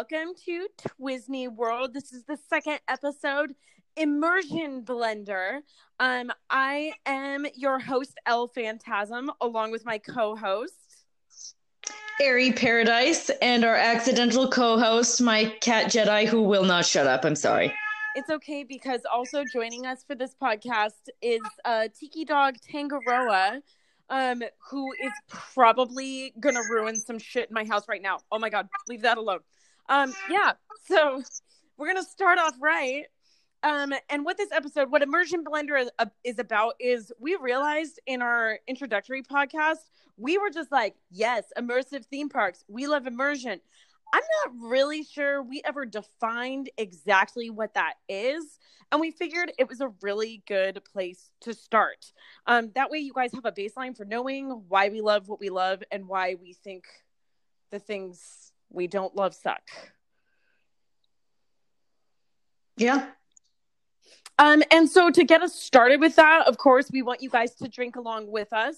Welcome 0.00 0.32
to 0.46 0.66
Twisney 0.98 1.54
World. 1.54 1.92
This 1.92 2.10
is 2.10 2.24
the 2.24 2.38
second 2.48 2.80
episode, 2.88 3.54
Immersion 3.98 4.82
Blender. 4.82 5.60
Um, 5.98 6.32
I 6.48 6.94
am 7.04 7.44
your 7.54 7.78
host, 7.78 8.18
El 8.24 8.48
Phantasm, 8.48 9.30
along 9.42 9.72
with 9.72 9.84
my 9.84 9.98
co-host. 9.98 11.04
Airy 12.18 12.50
Paradise 12.50 13.30
and 13.42 13.62
our 13.62 13.74
accidental 13.76 14.48
co-host, 14.48 15.20
my 15.20 15.54
cat 15.60 15.92
Jedi, 15.92 16.26
who 16.26 16.44
will 16.44 16.64
not 16.64 16.86
shut 16.86 17.06
up. 17.06 17.26
I'm 17.26 17.36
sorry. 17.36 17.70
It's 18.14 18.30
okay 18.30 18.64
because 18.64 19.02
also 19.12 19.44
joining 19.52 19.84
us 19.84 20.02
for 20.02 20.14
this 20.14 20.34
podcast 20.34 21.10
is 21.20 21.42
uh, 21.66 21.88
Tiki 21.94 22.24
Dog 22.24 22.54
Tangaroa, 22.66 23.60
um, 24.08 24.42
who 24.70 24.90
is 24.92 25.12
probably 25.28 26.32
gonna 26.40 26.62
ruin 26.70 26.96
some 26.96 27.18
shit 27.18 27.50
in 27.50 27.54
my 27.54 27.64
house 27.64 27.86
right 27.86 28.00
now. 28.00 28.20
Oh 28.32 28.38
my 28.38 28.48
god, 28.48 28.66
leave 28.88 29.02
that 29.02 29.18
alone. 29.18 29.40
Um, 29.90 30.14
yeah, 30.30 30.52
so 30.86 31.20
we're 31.76 31.88
gonna 31.88 32.04
start 32.04 32.38
off 32.38 32.54
right. 32.60 33.06
Um, 33.62 33.92
and 34.08 34.24
what 34.24 34.38
this 34.38 34.50
episode, 34.52 34.90
what 34.90 35.02
Immersion 35.02 35.44
Blender 35.44 35.78
is, 35.78 35.90
uh, 35.98 36.06
is 36.24 36.38
about, 36.38 36.74
is 36.80 37.12
we 37.18 37.36
realized 37.36 38.00
in 38.06 38.22
our 38.22 38.58
introductory 38.66 39.22
podcast, 39.22 39.90
we 40.16 40.38
were 40.38 40.48
just 40.48 40.72
like, 40.72 40.94
yes, 41.10 41.44
immersive 41.58 42.06
theme 42.06 42.30
parks. 42.30 42.64
We 42.68 42.86
love 42.86 43.06
immersion. 43.06 43.60
I'm 44.14 44.22
not 44.44 44.70
really 44.70 45.02
sure 45.02 45.42
we 45.42 45.60
ever 45.64 45.84
defined 45.84 46.70
exactly 46.78 47.50
what 47.50 47.74
that 47.74 47.94
is. 48.08 48.58
And 48.92 49.00
we 49.00 49.10
figured 49.10 49.52
it 49.58 49.68
was 49.68 49.80
a 49.80 49.92
really 50.02 50.42
good 50.46 50.80
place 50.84 51.30
to 51.42 51.52
start. 51.52 52.12
Um, 52.46 52.70
that 52.74 52.90
way, 52.90 52.98
you 52.98 53.12
guys 53.12 53.32
have 53.34 53.44
a 53.44 53.52
baseline 53.52 53.96
for 53.96 54.04
knowing 54.04 54.50
why 54.68 54.88
we 54.88 55.00
love 55.00 55.28
what 55.28 55.38
we 55.40 55.50
love 55.50 55.82
and 55.92 56.08
why 56.08 56.36
we 56.40 56.54
think 56.54 56.84
the 57.70 57.78
things 57.78 58.49
we 58.70 58.86
don't 58.86 59.14
love 59.14 59.34
suck. 59.34 59.62
Yeah. 62.76 63.06
Um, 64.38 64.62
and 64.70 64.88
so 64.88 65.10
to 65.10 65.24
get 65.24 65.42
us 65.42 65.54
started 65.54 66.00
with 66.00 66.16
that, 66.16 66.46
of 66.46 66.56
course, 66.56 66.90
we 66.90 67.02
want 67.02 67.22
you 67.22 67.28
guys 67.28 67.54
to 67.56 67.68
drink 67.68 67.96
along 67.96 68.30
with 68.30 68.52
us. 68.54 68.76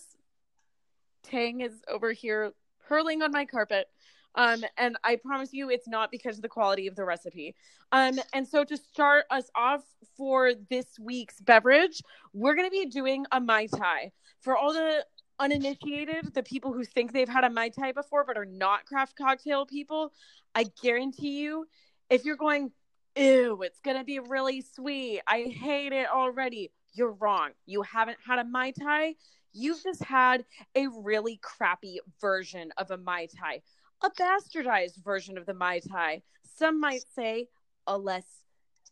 Tang 1.22 1.60
is 1.60 1.82
over 1.88 2.12
here 2.12 2.52
hurling 2.88 3.22
on 3.22 3.30
my 3.30 3.44
carpet. 3.44 3.86
Um, 4.34 4.64
and 4.76 4.96
I 5.04 5.16
promise 5.16 5.52
you 5.52 5.70
it's 5.70 5.86
not 5.86 6.10
because 6.10 6.36
of 6.36 6.42
the 6.42 6.48
quality 6.48 6.86
of 6.86 6.96
the 6.96 7.04
recipe. 7.04 7.54
Um, 7.92 8.18
and 8.32 8.48
so 8.48 8.64
to 8.64 8.76
start 8.76 9.26
us 9.30 9.50
off 9.54 9.84
for 10.16 10.52
this 10.70 10.98
week's 10.98 11.40
beverage, 11.40 12.02
we're 12.32 12.54
going 12.54 12.66
to 12.66 12.70
be 12.70 12.86
doing 12.86 13.26
a 13.30 13.40
Mai 13.40 13.66
Tai. 13.66 14.10
For 14.40 14.56
all 14.56 14.72
the 14.72 15.04
uninitiated, 15.38 16.34
the 16.34 16.42
people 16.42 16.72
who 16.72 16.84
think 16.84 17.12
they've 17.12 17.28
had 17.28 17.44
a 17.44 17.50
Mai 17.50 17.68
Tai 17.68 17.92
before 17.92 18.24
but 18.24 18.36
are 18.36 18.46
not 18.46 18.86
craft 18.86 19.16
cocktail 19.16 19.66
people, 19.66 20.12
I 20.54 20.66
guarantee 20.82 21.40
you, 21.42 21.66
if 22.10 22.24
you're 22.24 22.36
going, 22.36 22.72
ew, 23.16 23.62
it's 23.62 23.80
going 23.80 23.96
to 23.96 24.04
be 24.04 24.18
really 24.18 24.60
sweet, 24.60 25.22
I 25.26 25.42
hate 25.42 25.92
it 25.92 26.08
already, 26.10 26.70
you're 26.94 27.12
wrong. 27.12 27.50
You 27.66 27.82
haven't 27.82 28.18
had 28.26 28.38
a 28.38 28.44
Mai 28.44 28.72
Tai. 28.72 29.14
You've 29.54 29.82
just 29.82 30.02
had 30.04 30.44
a 30.74 30.88
really 30.88 31.38
crappy 31.42 32.00
version 32.20 32.70
of 32.76 32.90
a 32.90 32.96
Mai 32.96 33.28
Tai 33.38 33.62
a 34.02 34.10
bastardized 34.10 35.02
version 35.02 35.38
of 35.38 35.46
the 35.46 35.54
Mai 35.54 35.80
Tai. 35.80 36.22
Some 36.56 36.80
might 36.80 37.04
say 37.14 37.48
a 37.86 37.96
less 37.96 38.26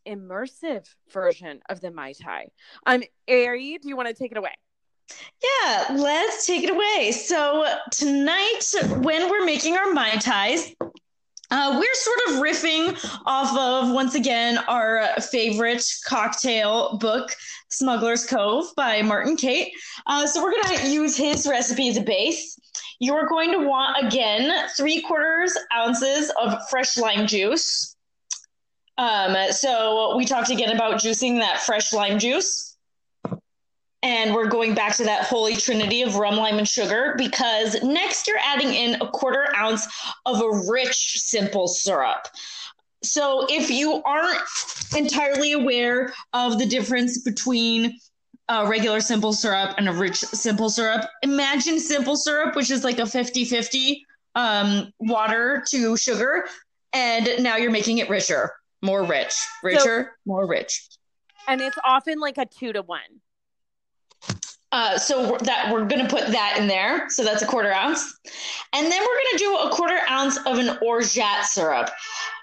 immersive 0.06 0.86
version 1.12 1.60
of 1.68 1.80
the 1.80 1.90
Mai 1.90 2.12
Tai. 2.12 2.48
I'm 2.86 3.02
um, 3.02 3.06
Ari, 3.28 3.78
do 3.82 3.88
you 3.88 3.96
want 3.96 4.08
to 4.08 4.14
take 4.14 4.32
it 4.32 4.38
away? 4.38 4.54
Yeah, 5.42 5.94
let's 5.96 6.46
take 6.46 6.64
it 6.64 6.70
away. 6.70 7.12
So 7.12 7.66
tonight, 7.90 8.60
when 8.98 9.30
we're 9.30 9.44
making 9.44 9.76
our 9.76 9.92
Mai 9.92 10.16
Tais, 10.16 10.74
uh, 11.50 11.76
we're 11.80 11.94
sort 11.94 12.18
of 12.28 12.42
riffing 12.42 13.20
off 13.26 13.56
of 13.56 13.92
once 13.92 14.14
again 14.14 14.58
our 14.68 15.08
favorite 15.20 15.84
cocktail 16.06 16.96
book, 16.98 17.34
Smuggler's 17.70 18.24
Cove 18.26 18.66
by 18.76 19.02
Martin 19.02 19.36
Cate. 19.36 19.72
Uh, 20.06 20.26
so 20.26 20.42
we're 20.42 20.52
gonna 20.62 20.88
use 20.88 21.16
his 21.16 21.48
recipe 21.48 21.88
as 21.88 21.96
a 21.96 22.02
base. 22.02 22.58
You're 23.00 23.26
going 23.26 23.50
to 23.52 23.66
want 23.66 24.06
again 24.06 24.68
three 24.76 25.00
quarters 25.00 25.56
ounces 25.74 26.30
of 26.40 26.54
fresh 26.68 26.96
lime 26.98 27.26
juice. 27.26 27.96
Um, 28.98 29.34
so 29.50 30.14
we 30.16 30.26
talked 30.26 30.50
again 30.50 30.74
about 30.74 31.00
juicing 31.00 31.38
that 31.38 31.60
fresh 31.60 31.92
lime 31.92 32.18
juice. 32.18 32.69
And 34.02 34.34
we're 34.34 34.48
going 34.48 34.74
back 34.74 34.96
to 34.96 35.04
that 35.04 35.24
holy 35.24 35.56
trinity 35.56 36.02
of 36.02 36.16
rum, 36.16 36.36
lime, 36.36 36.58
and 36.58 36.66
sugar 36.66 37.14
because 37.18 37.82
next 37.82 38.26
you're 38.26 38.38
adding 38.38 38.72
in 38.72 39.00
a 39.02 39.08
quarter 39.08 39.54
ounce 39.54 39.86
of 40.24 40.40
a 40.40 40.70
rich 40.70 41.18
simple 41.18 41.68
syrup. 41.68 42.26
So 43.02 43.46
if 43.48 43.70
you 43.70 44.02
aren't 44.04 44.40
entirely 44.96 45.52
aware 45.52 46.12
of 46.32 46.58
the 46.58 46.66
difference 46.66 47.22
between 47.22 47.98
a 48.48 48.66
regular 48.66 49.00
simple 49.00 49.32
syrup 49.32 49.74
and 49.78 49.88
a 49.88 49.92
rich 49.92 50.18
simple 50.18 50.70
syrup, 50.70 51.08
imagine 51.22 51.78
simple 51.78 52.16
syrup, 52.16 52.56
which 52.56 52.70
is 52.70 52.84
like 52.84 52.98
a 52.98 53.06
50 53.06 53.44
50 53.44 54.06
um, 54.34 54.92
water 54.98 55.64
to 55.68 55.96
sugar. 55.96 56.46
And 56.92 57.42
now 57.42 57.56
you're 57.56 57.70
making 57.70 57.98
it 57.98 58.10
richer, 58.10 58.52
more 58.82 59.04
rich, 59.04 59.34
richer, 59.62 60.04
so, 60.04 60.16
more 60.26 60.46
rich. 60.46 60.88
And 61.46 61.60
it's 61.60 61.78
often 61.84 62.18
like 62.18 62.38
a 62.38 62.46
two 62.46 62.72
to 62.72 62.82
one. 62.82 63.20
Uh, 64.72 64.96
so 64.96 65.36
that 65.42 65.68
we're 65.72 65.84
going 65.84 66.06
to 66.06 66.08
put 66.08 66.28
that 66.28 66.56
in 66.56 66.68
there. 66.68 67.10
So 67.10 67.24
that's 67.24 67.42
a 67.42 67.46
quarter 67.46 67.72
ounce. 67.72 68.18
And 68.72 68.86
then 68.86 69.00
we're 69.00 69.06
going 69.06 69.32
to 69.32 69.38
do 69.38 69.56
a 69.56 69.70
quarter 69.70 69.98
ounce 70.08 70.36
of 70.46 70.58
an 70.58 70.78
orgeat 70.80 71.44
syrup. 71.44 71.90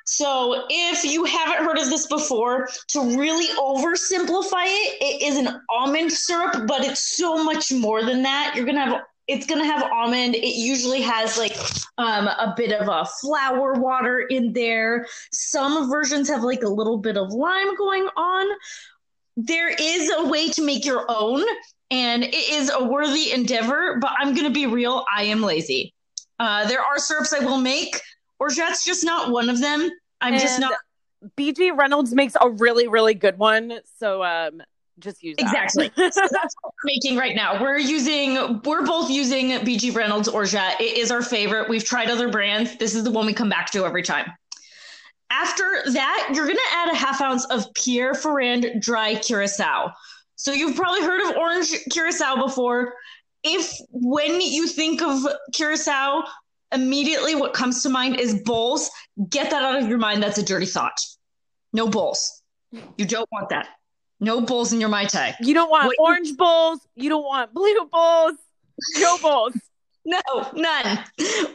So 0.06 0.66
if 0.70 1.04
you 1.04 1.26
haven't 1.26 1.66
heard 1.66 1.78
of 1.78 1.90
this 1.90 2.08
before, 2.08 2.70
to 2.90 3.18
really 3.18 3.48
oversimplify 3.58 4.66
it, 4.66 4.98
it 5.02 5.22
is 5.22 5.38
an 5.38 5.62
almond 5.70 6.12
syrup, 6.12 6.68
but 6.68 6.84
it's 6.84 7.18
so 7.18 7.44
much 7.44 7.72
more 7.72 8.04
than 8.04 8.24
that. 8.24 8.54
You're 8.56 8.66
going 8.66 8.76
to 8.76 8.82
have 8.82 9.02
it's 9.28 9.46
going 9.46 9.62
to 9.62 9.68
have 9.68 9.84
almond. 9.92 10.36
It 10.36 10.56
usually 10.56 11.02
has 11.02 11.38
like 11.38 11.58
um, 11.98 12.28
a 12.28 12.54
bit 12.56 12.72
of 12.72 12.88
a 12.88 13.06
flower 13.20 13.74
water 13.74 14.20
in 14.20 14.54
there. 14.54 15.06
Some 15.34 15.90
versions 15.90 16.30
have 16.30 16.44
like 16.44 16.64
a 16.64 16.70
little 16.70 16.98
bit 16.98 17.18
of 17.18 17.34
lime 17.34 17.76
going 17.76 18.08
on. 18.16 18.48
There 19.38 19.70
is 19.70 20.12
a 20.18 20.28
way 20.28 20.50
to 20.50 20.66
make 20.66 20.84
your 20.84 21.06
own 21.08 21.46
and 21.92 22.24
it 22.24 22.50
is 22.50 22.70
a 22.70 22.84
worthy 22.84 23.32
endeavor, 23.32 23.98
but 24.02 24.12
I'm 24.18 24.34
going 24.34 24.48
to 24.48 24.54
be 24.54 24.66
real. 24.66 25.06
I 25.16 25.24
am 25.24 25.42
lazy. 25.42 25.94
Uh, 26.40 26.68
there 26.68 26.82
are 26.82 26.98
syrups 26.98 27.34
I 27.34 27.40
will 27.40 27.60
make, 27.60 28.02
orgeat's 28.40 28.84
just 28.84 29.06
not 29.06 29.32
one 29.32 29.50
of 29.50 29.62
them. 29.62 29.90
I'm 30.22 30.34
and 30.34 30.42
just 30.42 30.60
not. 30.60 30.74
BG 31.38 31.76
Reynolds 31.76 32.14
makes 32.14 32.36
a 32.40 32.50
really, 32.50 32.88
really 32.88 33.14
good 33.14 33.38
one. 33.38 33.80
So, 33.98 34.24
um, 34.24 34.62
just 35.00 35.24
use 35.24 35.36
that. 35.38 35.46
exactly. 35.46 35.92
so 35.96 36.22
that's 36.32 36.56
what 36.62 36.74
we're 36.74 36.88
making 36.88 37.18
right 37.18 37.36
now. 37.36 37.62
We're 37.62 37.78
using, 37.78 38.62
we're 38.64 38.86
both 38.86 39.10
using 39.10 39.52
BG 39.60 39.96
Reynolds 39.96 40.28
orgeat. 40.28 40.80
It 40.80 40.98
is 40.98 41.12
our 41.12 41.22
favorite. 41.22 41.70
We've 41.70 41.84
tried 41.84 42.10
other 42.10 42.30
brands. 42.30 42.76
This 42.78 42.96
is 42.96 43.04
the 43.04 43.12
one 43.12 43.26
we 43.26 43.34
come 43.34 43.50
back 43.50 43.72
to 43.72 43.86
every 43.86 44.04
time. 44.04 44.32
After 45.30 45.64
that, 45.94 46.32
you're 46.34 46.46
going 46.46 46.58
to 46.58 46.76
add 46.76 46.92
a 46.92 46.96
half 46.96 47.22
ounce 47.22 47.46
of 47.46 47.74
Pierre 47.74 48.14
Ferrand 48.14 48.82
dry 48.82 49.16
curacao. 49.16 49.92
So 50.36 50.52
you've 50.52 50.76
probably 50.76 51.02
heard 51.02 51.30
of 51.30 51.36
orange 51.36 51.74
curacao 51.92 52.36
before. 52.46 52.94
If 53.44 53.72
when 53.92 54.40
you 54.40 54.68
think 54.68 55.02
of 55.02 55.26
curacao, 55.54 56.24
immediately 56.72 57.36
what 57.36 57.54
comes 57.54 57.84
to 57.84 57.90
mind 57.90 58.20
is 58.20 58.36
Bols, 58.44 58.88
get 59.30 59.52
that 59.52 59.64
out 59.64 59.82
of 59.82 59.90
your 59.90 59.98
mind. 59.98 60.24
That's 60.24 60.38
a 60.38 60.44
dirty 60.44 60.66
thought. 60.66 61.00
No 61.74 61.88
Bols. 61.88 62.20
You 62.72 63.06
don't 63.06 63.30
want 63.32 63.50
that. 63.50 63.68
No 64.20 64.42
Bols 64.42 64.74
in 64.74 64.80
your 64.80 64.90
Mai 64.90 65.06
Tai. 65.06 65.36
You 65.42 65.54
don't 65.54 65.70
want 65.70 65.88
what 65.88 65.96
orange 66.00 66.30
you- 66.30 66.38
Bols. 66.38 66.80
You 66.96 67.10
don't 67.10 67.24
want 67.24 67.54
blue 67.54 67.74
Bols. 67.94 68.34
No 69.00 69.18
Bols. 69.18 69.54
No, 70.08 70.22
none. 70.56 71.00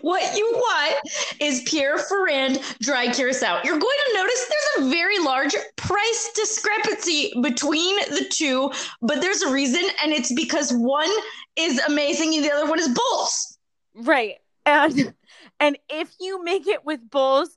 What 0.03 0.37
you 0.37 0.53
want 0.55 1.09
is 1.41 1.63
Pierre 1.65 1.97
Ferrand 1.97 2.61
dry 2.83 3.11
curacao. 3.11 3.63
You're 3.65 3.79
going 3.79 3.99
to 4.09 4.15
notice 4.15 4.47
there's 4.77 4.87
a 4.87 4.91
very 4.91 5.19
large 5.21 5.55
price 5.77 6.31
discrepancy 6.35 7.33
between 7.41 7.97
the 8.11 8.27
two, 8.31 8.71
but 9.01 9.23
there's 9.23 9.41
a 9.41 9.51
reason, 9.51 9.83
and 10.03 10.13
it's 10.13 10.31
because 10.35 10.71
one 10.71 11.11
is 11.57 11.79
amazing 11.89 12.35
and 12.35 12.45
the 12.45 12.53
other 12.53 12.69
one 12.69 12.79
is 12.79 12.89
bulls. 12.89 13.59
Right. 13.95 14.35
And 14.67 15.15
and 15.59 15.79
if 15.89 16.13
you 16.21 16.45
make 16.45 16.67
it 16.67 16.85
with 16.85 17.01
bulls, 17.11 17.57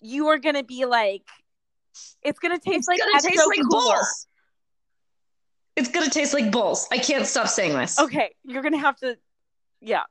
you 0.00 0.26
are 0.26 0.38
gonna 0.38 0.64
be 0.64 0.84
like 0.84 1.22
it's 2.22 2.40
gonna 2.40 2.58
taste 2.58 2.78
it's 2.78 2.88
like 2.88 2.98
gonna 2.98 3.20
taste 3.20 3.46
like 3.46 3.62
bulls. 3.68 4.26
It's 5.76 5.90
gonna 5.90 6.10
taste 6.10 6.34
like 6.34 6.50
bulls. 6.50 6.88
I 6.90 6.98
can't 6.98 7.24
stop 7.24 7.46
saying 7.46 7.74
this. 7.74 8.00
Okay, 8.00 8.34
you're 8.44 8.62
gonna 8.62 8.78
have 8.78 8.96
to 8.96 9.16
yeah. 9.80 10.02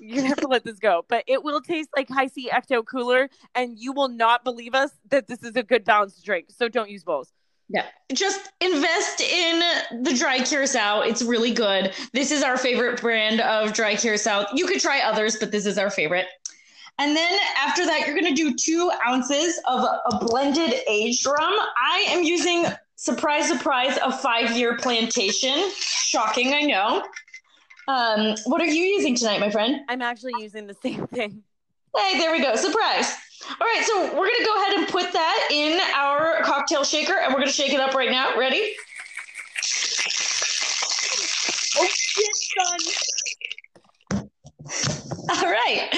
Gonna 0.00 0.28
have 0.28 0.38
to 0.38 0.46
let 0.46 0.62
this 0.62 0.78
go. 0.78 1.04
But 1.08 1.24
it 1.26 1.42
will 1.42 1.60
taste 1.60 1.90
like 1.96 2.08
Hi-C 2.08 2.50
ecto 2.50 2.84
cooler 2.86 3.28
and 3.54 3.76
you 3.76 3.92
will 3.92 4.08
not 4.08 4.44
believe 4.44 4.74
us 4.74 4.92
that 5.10 5.26
this 5.26 5.42
is 5.42 5.56
a 5.56 5.62
good 5.62 5.84
balanced 5.84 6.24
drink. 6.24 6.50
So 6.50 6.68
don't 6.68 6.90
use 6.90 7.04
Bols 7.04 7.32
yeah 7.68 7.86
just 8.12 8.50
invest 8.60 9.20
in 9.20 9.60
the 10.02 10.14
dry 10.14 10.42
curacao 10.44 11.00
it's 11.00 11.22
really 11.22 11.52
good. 11.52 11.92
This 12.12 12.30
is 12.30 12.42
our 12.42 12.56
favorite 12.56 13.00
brand 13.00 13.40
of 13.40 13.72
dry 13.72 13.96
curacao 13.96 14.46
you 14.52 14.66
could 14.66 14.80
try 14.80 15.00
others 15.00 15.36
but 15.36 15.50
this 15.50 15.66
is 15.66 15.78
our 15.78 15.90
favorite. 15.90 16.26
And 16.98 17.16
then 17.16 17.38
after 17.56 17.86
that, 17.86 18.06
you're 18.06 18.14
going 18.14 18.34
to 18.34 18.34
do 18.34 18.54
two 18.54 18.90
ounces 19.06 19.58
of 19.66 19.80
a 19.82 20.24
blended 20.26 20.74
aged 20.86 21.26
rum. 21.26 21.54
I 21.82 22.04
am 22.08 22.22
using, 22.22 22.66
surprise, 22.96 23.48
surprise, 23.48 23.98
a 24.04 24.12
five 24.12 24.56
year 24.56 24.76
plantation. 24.76 25.70
Shocking, 25.74 26.52
I 26.52 26.60
know. 26.60 27.02
Um, 27.88 28.36
what 28.46 28.60
are 28.60 28.66
you 28.66 28.82
using 28.82 29.14
tonight, 29.16 29.40
my 29.40 29.50
friend? 29.50 29.80
I'm 29.88 30.02
actually 30.02 30.34
using 30.40 30.66
the 30.66 30.74
same 30.74 31.06
thing. 31.08 31.42
Hey, 31.96 32.18
there 32.18 32.32
we 32.32 32.40
go. 32.40 32.54
Surprise. 32.56 33.14
All 33.60 33.66
right, 33.66 33.84
so 33.84 34.04
we're 34.06 34.28
going 34.28 34.38
to 34.38 34.44
go 34.44 34.62
ahead 34.62 34.74
and 34.78 34.88
put 34.88 35.12
that 35.12 35.48
in 35.50 35.80
our 35.94 36.42
cocktail 36.42 36.84
shaker 36.84 37.14
and 37.14 37.32
we're 37.32 37.40
going 37.40 37.48
to 37.48 37.52
shake 37.52 37.72
it 37.72 37.80
up 37.80 37.94
right 37.94 38.10
now. 38.10 38.38
Ready? 38.38 38.72
Oh, 41.76 41.88
shit, 41.88 42.36
son. 42.56 42.78
All 45.30 45.50
right. 45.50 45.88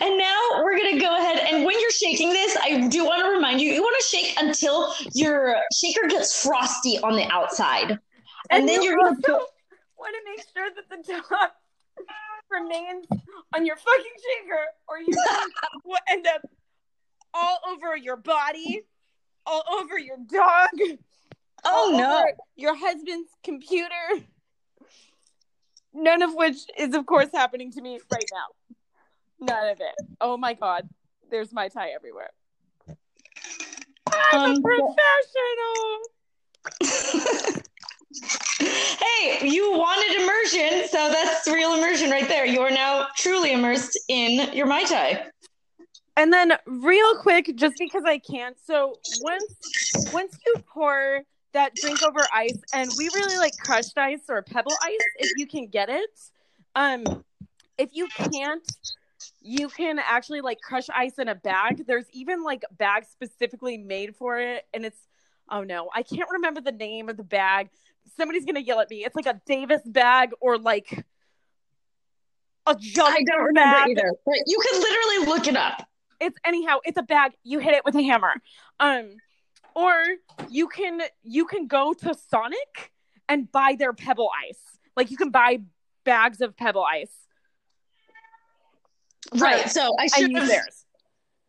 And 0.00 0.18
now 0.18 0.62
we're 0.62 0.76
going 0.76 0.94
to 0.94 1.00
go 1.00 1.16
ahead 1.16 1.38
and 1.38 1.64
when 1.64 1.78
you're 1.80 1.90
shaking 1.90 2.30
this, 2.30 2.56
I 2.62 2.86
do 2.88 3.04
want 3.04 3.22
to 3.22 3.28
remind 3.28 3.60
you, 3.60 3.72
you 3.72 3.82
want 3.82 3.96
to 3.98 4.16
shake 4.16 4.34
until 4.38 4.94
your 5.12 5.56
shaker 5.74 6.06
gets 6.08 6.44
frosty 6.44 6.98
on 7.00 7.16
the 7.16 7.28
outside. 7.30 7.90
And, 7.90 8.00
And 8.50 8.68
then 8.68 8.82
you 8.82 8.90
you're 8.90 8.98
going 8.98 9.16
to 9.16 9.22
put 9.22 9.40
Want 10.02 10.16
to 10.16 10.22
make 10.36 10.44
sure 10.52 10.68
that 10.74 10.88
the 10.90 10.96
top 11.30 11.54
remains 12.50 13.06
on 13.54 13.64
your 13.64 13.76
fucking 13.76 14.16
shaker, 14.42 14.64
or 14.88 14.98
you 14.98 15.14
will 15.84 15.96
end 16.10 16.26
up 16.26 16.42
all 17.32 17.58
over 17.70 17.96
your 17.96 18.16
body, 18.16 18.82
all 19.46 19.62
over 19.72 19.96
your 20.00 20.16
dog, 20.28 20.70
Oh 21.64 21.92
all 21.92 21.92
no. 21.98 22.18
over 22.18 22.32
your 22.56 22.74
husband's 22.74 23.30
computer. 23.44 23.94
None 25.94 26.22
of 26.22 26.34
which 26.34 26.56
is, 26.76 26.94
of 26.96 27.06
course, 27.06 27.28
happening 27.32 27.70
to 27.72 27.80
me 27.80 28.00
right 28.10 28.28
now. 28.32 28.46
None 29.54 29.68
of 29.68 29.78
it. 29.80 29.94
Oh 30.20 30.36
my 30.36 30.54
god, 30.54 30.88
there's 31.30 31.52
Mai 31.52 31.68
Tai 31.68 31.90
everywhere. 31.90 32.30
I'm 34.12 34.40
a 34.40 34.54
Um, 34.56 34.62
professional. 34.62 36.00
hey, 38.64 39.48
you 39.48 39.72
wanted 39.72 40.22
immersion, 40.22 40.88
so 40.88 41.10
that's 41.10 41.46
real 41.48 41.74
immersion 41.74 42.10
right 42.10 42.28
there. 42.28 42.44
You 42.44 42.60
are 42.60 42.70
now 42.70 43.08
truly 43.16 43.52
immersed 43.52 43.98
in 44.08 44.52
your 44.52 44.66
Mai 44.66 44.84
Tai. 44.84 45.26
And 46.16 46.32
then 46.32 46.52
real 46.66 47.16
quick, 47.16 47.56
just 47.56 47.76
because 47.78 48.04
I 48.04 48.18
can't. 48.18 48.56
So 48.64 48.96
once 49.20 50.12
once 50.12 50.36
you 50.46 50.54
pour 50.72 51.22
that 51.52 51.74
drink 51.74 52.02
over 52.02 52.20
ice, 52.34 52.58
and 52.74 52.90
we 52.98 53.08
really 53.14 53.38
like 53.38 53.56
crushed 53.58 53.96
ice 53.96 54.22
or 54.28 54.42
pebble 54.42 54.74
ice 54.82 54.98
if 55.18 55.32
you 55.36 55.46
can 55.46 55.66
get 55.66 55.88
it. 55.88 56.10
Um, 56.74 57.24
if 57.78 57.90
you 57.92 58.08
can't, 58.08 58.66
you 59.40 59.68
can 59.68 59.98
actually 59.98 60.40
like 60.40 60.60
crush 60.60 60.88
ice 60.94 61.18
in 61.18 61.28
a 61.28 61.34
bag. 61.34 61.86
There's 61.86 62.06
even 62.12 62.42
like 62.42 62.64
bags 62.76 63.08
specifically 63.10 63.78
made 63.78 64.14
for 64.16 64.38
it, 64.38 64.66
and 64.74 64.84
it's 64.84 64.98
oh 65.50 65.62
no, 65.62 65.90
I 65.94 66.02
can't 66.02 66.30
remember 66.30 66.60
the 66.60 66.72
name 66.72 67.08
of 67.08 67.16
the 67.16 67.24
bag. 67.24 67.70
Somebody's 68.16 68.44
gonna 68.44 68.60
yell 68.60 68.80
at 68.80 68.90
me. 68.90 69.04
It's 69.04 69.16
like 69.16 69.26
a 69.26 69.40
Davis 69.46 69.82
bag 69.86 70.30
or 70.40 70.58
like 70.58 71.04
a 72.66 72.76
junk 72.78 73.14
I 73.18 73.22
don't 73.24 73.42
remember 73.44 73.76
bag 73.76 73.88
either, 73.90 74.12
but 74.24 74.36
you 74.46 74.58
can 74.60 74.80
literally 74.80 75.26
look 75.34 75.46
it 75.48 75.56
up. 75.56 75.88
it's 76.20 76.36
anyhow 76.44 76.78
it's 76.84 76.96
a 76.98 77.02
bag 77.02 77.32
you 77.42 77.58
hit 77.58 77.74
it 77.74 77.84
with 77.84 77.96
a 77.96 78.02
hammer 78.02 78.34
um 78.78 79.16
or 79.74 79.92
you 80.48 80.68
can 80.68 81.00
you 81.24 81.44
can 81.46 81.66
go 81.66 81.92
to 81.92 82.14
sonic 82.30 82.92
and 83.28 83.50
buy 83.50 83.74
their 83.76 83.92
pebble 83.92 84.30
ice 84.48 84.78
like 84.96 85.10
you 85.10 85.16
can 85.16 85.30
buy 85.30 85.58
bags 86.04 86.40
of 86.40 86.56
pebble 86.56 86.84
ice 86.84 87.16
Right. 89.36 89.68
So 89.70 89.94
I 89.98 90.06
should 90.08 90.30
use 90.30 90.40
have 90.40 90.48
theirs 90.48 90.81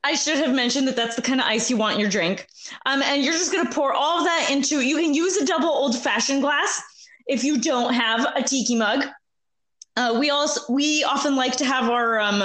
I 0.04 0.16
should 0.16 0.38
have 0.38 0.54
mentioned 0.54 0.88
that 0.88 0.96
that's 0.96 1.16
the 1.16 1.22
kind 1.22 1.40
of 1.40 1.48
ice 1.48 1.70
you 1.70 1.78
want 1.78 1.96
in 1.96 2.00
your 2.02 2.10
drink. 2.10 2.48
Um, 2.86 3.02
and 3.02 3.24
you're 3.24 3.34
just 3.34 3.52
going 3.52 3.66
to 3.66 3.72
pour 3.72 3.94
all 3.94 4.20
of 4.20 4.26
that 4.26 4.50
into, 4.52 4.82
you 4.82 4.98
can 4.98 5.14
use 5.14 5.38
a 5.38 5.46
double 5.46 5.70
old 5.70 5.98
fashioned 5.98 6.42
glass 6.42 6.82
if 7.28 7.44
you 7.44 7.60
don't 7.60 7.94
have 7.94 8.28
a 8.36 8.44
tiki 8.44 8.76
mug. 8.76 9.06
Uh, 9.96 10.18
we 10.20 10.30
also, 10.30 10.62
we 10.74 11.04
often 11.04 11.36
like 11.36 11.56
to 11.56 11.66
have 11.66 11.90
our, 11.90 12.20
um, 12.20 12.44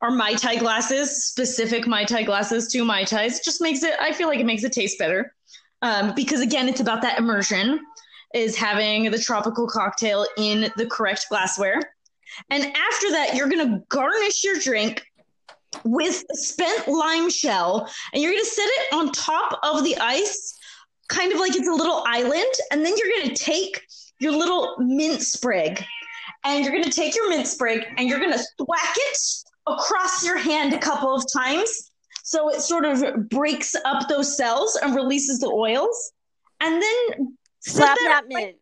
our 0.00 0.10
Mai 0.10 0.34
Tai 0.34 0.56
glasses, 0.56 1.24
specific 1.24 1.86
Mai 1.86 2.04
Tai 2.04 2.22
glasses 2.22 2.68
to 2.68 2.84
Mai 2.84 3.04
Tais. 3.04 3.38
It 3.38 3.44
just 3.44 3.60
makes 3.60 3.82
it, 3.82 3.94
I 4.00 4.12
feel 4.12 4.28
like 4.28 4.40
it 4.40 4.46
makes 4.46 4.62
it 4.62 4.72
taste 4.72 4.98
better. 4.98 5.34
Um, 5.80 6.14
because 6.14 6.40
again, 6.40 6.68
it's 6.68 6.80
about 6.80 7.02
that 7.02 7.18
immersion 7.18 7.80
is 8.34 8.56
having 8.56 9.10
the 9.10 9.18
tropical 9.18 9.66
cocktail 9.66 10.26
in 10.36 10.70
the 10.76 10.86
correct 10.86 11.26
glassware. 11.28 11.80
And 12.50 12.64
after 12.64 13.10
that, 13.10 13.34
you're 13.34 13.48
to 13.50 13.82
garnish 13.88 14.44
your 14.44 14.58
drink 14.58 15.04
with 15.84 16.24
spent 16.32 16.88
lime 16.88 17.30
shell 17.30 17.88
and 18.12 18.22
you're 18.22 18.32
going 18.32 18.42
to 18.42 18.50
set 18.50 18.66
it 18.66 18.94
on 18.94 19.10
top 19.12 19.58
of 19.62 19.82
the 19.84 19.96
ice 19.98 20.58
kind 21.08 21.32
of 21.32 21.38
like 21.38 21.54
it's 21.56 21.68
a 21.68 21.72
little 21.72 22.04
island 22.06 22.52
and 22.70 22.84
then 22.84 22.94
you're 22.96 23.08
going 23.08 23.34
to 23.34 23.42
take 23.42 23.80
your 24.20 24.32
little 24.32 24.76
mint 24.78 25.22
sprig 25.22 25.84
and 26.44 26.64
you're 26.64 26.72
going 26.72 26.84
to 26.84 26.90
take 26.90 27.14
your 27.14 27.28
mint 27.28 27.46
sprig 27.46 27.84
and 27.96 28.08
you're 28.08 28.20
going 28.20 28.32
to 28.32 28.44
thwack 28.58 28.94
it 28.96 29.18
across 29.66 30.24
your 30.24 30.38
hand 30.38 30.72
a 30.72 30.78
couple 30.78 31.14
of 31.14 31.24
times 31.32 31.90
so 32.22 32.48
it 32.50 32.60
sort 32.60 32.84
of 32.84 33.28
breaks 33.28 33.74
up 33.84 34.08
those 34.08 34.36
cells 34.36 34.78
and 34.82 34.94
releases 34.94 35.40
the 35.40 35.48
oils 35.48 36.12
and 36.60 36.80
then 36.80 37.36
set 37.60 37.76
slap 37.76 37.96
that 37.98 38.22
that 38.22 38.28
mint. 38.28 38.56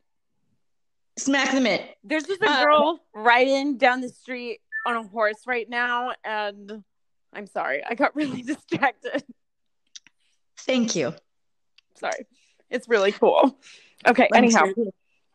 Smack 1.18 1.52
the 1.52 1.60
mint. 1.60 1.82
There's 2.02 2.24
just 2.24 2.42
a 2.42 2.50
Uh, 2.50 2.64
girl 2.64 3.00
riding 3.14 3.76
down 3.76 4.00
the 4.00 4.08
street 4.08 4.60
on 4.86 4.96
a 4.96 5.02
horse 5.02 5.42
right 5.46 5.68
now 5.68 6.12
and 6.24 6.82
i'm 7.32 7.46
sorry. 7.46 7.82
I 7.84 7.94
got 7.94 8.14
really 8.14 8.42
distracted. 8.52 9.24
Thank 10.58 10.94
you. 10.94 11.14
Sorry. 11.96 12.26
It's 12.70 12.88
really 12.88 13.12
cool. 13.12 13.58
Okay 14.06 14.28
anyhow. 14.34 14.66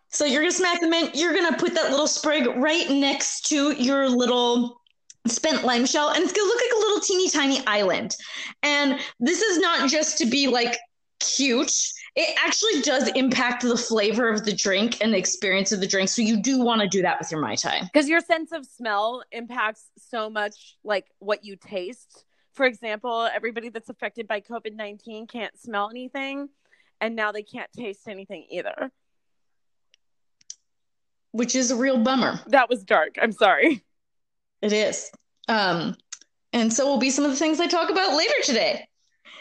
So 0.09 0.23
you're 0.23 0.41
gonna 0.41 0.51
smack 0.51 0.79
them 0.79 0.93
in. 0.93 1.09
You're 1.13 1.33
gonna 1.33 1.57
put 1.57 1.73
that 1.73 1.91
little 1.91 2.07
sprig 2.07 2.47
right 2.55 2.89
next 2.89 3.47
to 3.47 3.71
your 3.73 4.09
little 4.09 4.81
spent 5.27 5.63
lime 5.63 5.85
shell, 5.85 6.09
and 6.09 6.23
it's 6.23 6.31
gonna 6.31 6.47
look 6.47 6.61
like 6.61 6.71
a 6.73 6.79
little 6.79 6.99
teeny 7.01 7.29
tiny 7.29 7.59
island. 7.67 8.15
And 8.63 8.99
this 9.19 9.41
is 9.41 9.59
not 9.59 9.89
just 9.89 10.17
to 10.19 10.25
be 10.25 10.47
like 10.47 10.77
cute. 11.19 11.73
It 12.15 12.37
actually 12.41 12.81
does 12.81 13.09
impact 13.09 13.63
the 13.63 13.75
flavor 13.75 14.29
of 14.29 14.45
the 14.45 14.53
drink 14.53 15.01
and 15.01 15.13
the 15.13 15.17
experience 15.17 15.73
of 15.73 15.81
the 15.81 15.87
drink. 15.87 16.07
So 16.07 16.21
you 16.21 16.41
do 16.41 16.59
want 16.61 16.79
to 16.81 16.87
do 16.87 17.01
that 17.01 17.19
with 17.19 17.29
your 17.29 17.41
mai 17.41 17.55
tai. 17.55 17.81
because 17.81 18.07
your 18.07 18.21
sense 18.21 18.51
of 18.53 18.65
smell 18.65 19.23
impacts 19.33 19.89
so 19.97 20.29
much 20.29 20.77
like 20.83 21.07
what 21.19 21.43
you 21.43 21.55
taste 21.57 22.23
for 22.53 22.65
example 22.65 23.27
everybody 23.33 23.67
that's 23.67 23.89
affected 23.89 24.27
by 24.29 24.39
covid-19 24.39 25.27
can't 25.29 25.59
smell 25.59 25.89
anything 25.89 26.47
and 27.01 27.13
now 27.15 27.33
they 27.33 27.43
can't 27.43 27.69
taste 27.73 28.07
anything 28.07 28.45
either 28.49 28.89
which 31.31 31.53
is 31.53 31.69
a 31.71 31.75
real 31.75 31.97
bummer. 32.01 32.39
that 32.47 32.69
was 32.69 32.83
dark 32.83 33.17
i'm 33.21 33.33
sorry 33.33 33.83
It 34.61 34.71
is. 34.71 35.11
Um, 35.49 35.95
and 36.53 36.71
so 36.71 36.85
will 36.87 36.97
be 36.97 37.09
some 37.09 37.25
of 37.25 37.31
the 37.31 37.37
things 37.37 37.59
I 37.59 37.67
talk 37.67 37.89
about 37.91 38.15
later 38.17 38.33
today. 38.43 38.87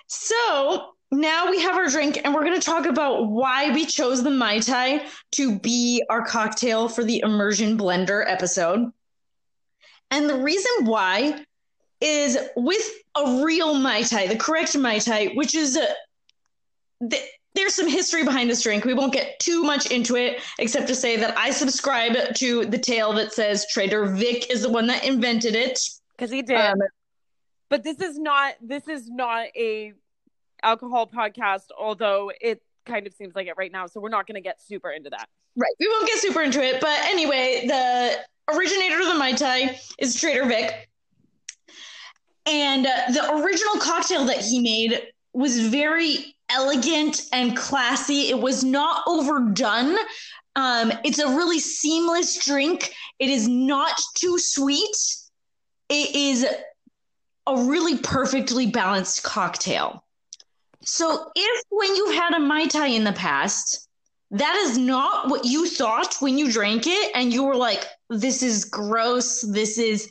So 0.08 0.93
now 1.10 1.50
we 1.50 1.60
have 1.60 1.76
our 1.76 1.88
drink, 1.88 2.20
and 2.24 2.34
we're 2.34 2.44
going 2.44 2.58
to 2.58 2.64
talk 2.64 2.86
about 2.86 3.28
why 3.28 3.72
we 3.72 3.86
chose 3.86 4.22
the 4.22 4.30
Mai 4.30 4.58
Tai 4.58 5.04
to 5.32 5.58
be 5.58 6.02
our 6.10 6.24
cocktail 6.24 6.88
for 6.88 7.04
the 7.04 7.20
immersion 7.20 7.78
blender 7.78 8.24
episode. 8.26 8.90
And 10.10 10.28
the 10.28 10.36
reason 10.36 10.86
why 10.86 11.44
is 12.00 12.38
with 12.56 12.90
a 13.16 13.42
real 13.44 13.74
Mai 13.74 14.02
Tai, 14.02 14.26
the 14.26 14.36
correct 14.36 14.76
Mai 14.76 14.98
Tai, 14.98 15.26
which 15.34 15.54
is 15.54 15.76
uh, 15.76 15.86
th- 17.08 17.22
there's 17.54 17.74
some 17.74 17.88
history 17.88 18.24
behind 18.24 18.50
this 18.50 18.62
drink. 18.62 18.84
We 18.84 18.94
won't 18.94 19.12
get 19.12 19.38
too 19.38 19.62
much 19.62 19.86
into 19.92 20.16
it, 20.16 20.40
except 20.58 20.88
to 20.88 20.94
say 20.94 21.16
that 21.16 21.38
I 21.38 21.50
subscribe 21.50 22.34
to 22.34 22.64
the 22.66 22.78
tale 22.78 23.12
that 23.12 23.32
says 23.32 23.64
Trader 23.70 24.06
Vic 24.06 24.50
is 24.50 24.62
the 24.62 24.70
one 24.70 24.88
that 24.88 25.04
invented 25.04 25.54
it. 25.54 25.78
because 26.16 26.32
he 26.32 26.42
did 26.42 26.56
Um, 26.56 26.78
but 27.68 27.84
this 27.84 28.00
is 28.00 28.18
not 28.18 28.54
this 28.60 28.88
is 28.88 29.08
not 29.08 29.46
a 29.56 29.92
alcohol 30.64 31.06
podcast 31.06 31.66
although 31.78 32.32
it 32.40 32.62
kind 32.86 33.06
of 33.06 33.14
seems 33.14 33.34
like 33.34 33.46
it 33.46 33.54
right 33.56 33.72
now 33.72 33.86
so 33.86 34.00
we're 34.00 34.08
not 34.08 34.26
going 34.26 34.34
to 34.34 34.40
get 34.40 34.60
super 34.60 34.90
into 34.90 35.10
that 35.10 35.28
Right. 35.56 35.72
We 35.78 35.88
won't 35.88 36.06
get 36.06 36.18
super 36.18 36.42
into 36.42 36.62
it, 36.62 36.80
but 36.80 36.98
anyway, 37.04 37.64
the 37.66 38.18
originator 38.52 39.00
of 39.00 39.06
the 39.06 39.14
Mai 39.14 39.32
Tai 39.32 39.78
is 39.98 40.18
Trader 40.18 40.46
Vic. 40.46 40.90
And 42.46 42.86
uh, 42.86 43.12
the 43.12 43.34
original 43.36 43.74
cocktail 43.78 44.24
that 44.26 44.38
he 44.38 44.60
made 44.60 45.00
was 45.32 45.60
very 45.68 46.36
elegant 46.50 47.22
and 47.32 47.56
classy. 47.56 48.28
It 48.30 48.38
was 48.38 48.64
not 48.64 49.04
overdone. 49.06 49.96
Um, 50.56 50.92
it's 51.04 51.20
a 51.20 51.28
really 51.28 51.60
seamless 51.60 52.44
drink. 52.44 52.92
It 53.18 53.30
is 53.30 53.48
not 53.48 54.00
too 54.14 54.38
sweet. 54.38 54.96
It 55.88 56.14
is 56.14 56.46
a 57.46 57.56
really 57.64 57.98
perfectly 57.98 58.66
balanced 58.66 59.22
cocktail. 59.22 60.03
So, 60.86 61.30
if 61.34 61.62
when 61.70 61.94
you've 61.96 62.14
had 62.14 62.34
a 62.34 62.40
Mai 62.40 62.66
Tai 62.66 62.86
in 62.86 63.04
the 63.04 63.12
past, 63.12 63.88
that 64.30 64.56
is 64.56 64.76
not 64.78 65.28
what 65.28 65.44
you 65.44 65.68
thought 65.68 66.16
when 66.20 66.38
you 66.38 66.50
drank 66.50 66.86
it 66.86 67.12
and 67.14 67.32
you 67.32 67.44
were 67.44 67.54
like 67.54 67.84
this 68.10 68.42
is 68.42 68.64
gross 68.64 69.42
this 69.42 69.78
is 69.78 70.10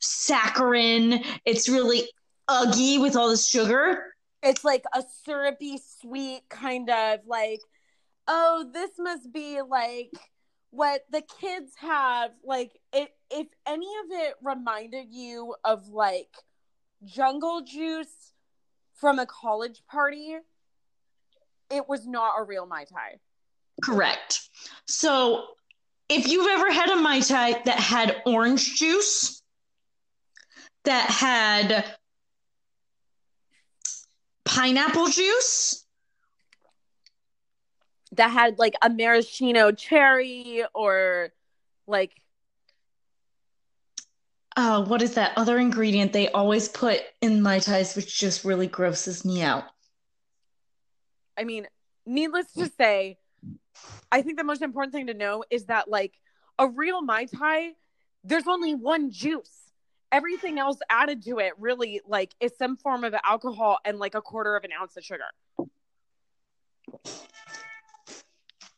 saccharine. 0.00 1.24
It's 1.44 1.68
really 1.68 2.08
uggy 2.48 3.00
with 3.00 3.16
all 3.16 3.30
the 3.30 3.36
sugar. 3.36 4.14
It's 4.42 4.64
like 4.64 4.84
a 4.94 5.02
syrupy, 5.24 5.78
sweet 6.00 6.42
kind 6.48 6.88
of 6.90 7.20
like, 7.26 7.60
oh, 8.28 8.70
this 8.72 8.90
must 8.98 9.32
be 9.32 9.60
like 9.62 10.12
what 10.70 11.02
the 11.10 11.22
kids 11.40 11.72
have. 11.78 12.30
Like, 12.44 12.78
it, 12.92 13.10
if 13.30 13.46
any 13.66 13.88
of 14.04 14.10
it 14.10 14.34
reminded 14.42 15.08
you 15.10 15.54
of 15.64 15.88
like 15.88 16.28
jungle 17.04 17.62
juice 17.62 18.25
from 18.96 19.18
a 19.18 19.26
college 19.26 19.82
party, 19.90 20.36
it 21.70 21.88
was 21.88 22.06
not 22.06 22.34
a 22.38 22.42
real 22.42 22.66
Mai 22.66 22.84
Tai. 22.84 23.18
Correct. 23.82 24.48
So, 24.86 25.44
if 26.08 26.28
you've 26.28 26.48
ever 26.48 26.72
had 26.72 26.90
a 26.90 26.96
Mai 26.96 27.20
Tai 27.20 27.62
that 27.64 27.78
had 27.78 28.22
orange 28.24 28.76
juice, 28.76 29.42
that 30.84 31.10
had 31.10 31.84
pineapple 34.44 35.08
juice, 35.08 35.84
that 38.12 38.30
had 38.30 38.58
like 38.58 38.74
a 38.82 38.88
maraschino 38.88 39.72
cherry 39.72 40.64
or 40.74 41.32
like 41.86 42.12
uh, 44.56 44.82
what 44.84 45.02
is 45.02 45.14
that 45.14 45.32
other 45.36 45.58
ingredient 45.58 46.12
they 46.12 46.28
always 46.30 46.68
put 46.68 47.00
in 47.20 47.42
Mai 47.42 47.58
Tais, 47.58 47.94
which 47.94 48.18
just 48.18 48.44
really 48.44 48.66
grosses 48.66 49.24
me 49.24 49.42
out? 49.42 49.64
I 51.36 51.44
mean, 51.44 51.66
needless 52.06 52.50
to 52.54 52.70
say, 52.78 53.18
I 54.10 54.22
think 54.22 54.38
the 54.38 54.44
most 54.44 54.62
important 54.62 54.94
thing 54.94 55.08
to 55.08 55.14
know 55.14 55.44
is 55.50 55.66
that 55.66 55.90
like 55.90 56.14
a 56.58 56.68
real 56.68 57.02
Mai 57.02 57.26
Tai, 57.26 57.72
there's 58.24 58.46
only 58.46 58.74
one 58.74 59.10
juice. 59.10 59.72
Everything 60.10 60.58
else 60.58 60.78
added 60.88 61.22
to 61.24 61.38
it 61.38 61.52
really 61.58 62.00
like 62.06 62.32
is 62.40 62.52
some 62.56 62.76
form 62.78 63.04
of 63.04 63.14
alcohol 63.24 63.78
and 63.84 63.98
like 63.98 64.14
a 64.14 64.22
quarter 64.22 64.56
of 64.56 64.64
an 64.64 64.70
ounce 64.80 64.96
of 64.96 65.04
sugar. 65.04 65.24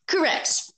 Correct. 0.07 0.71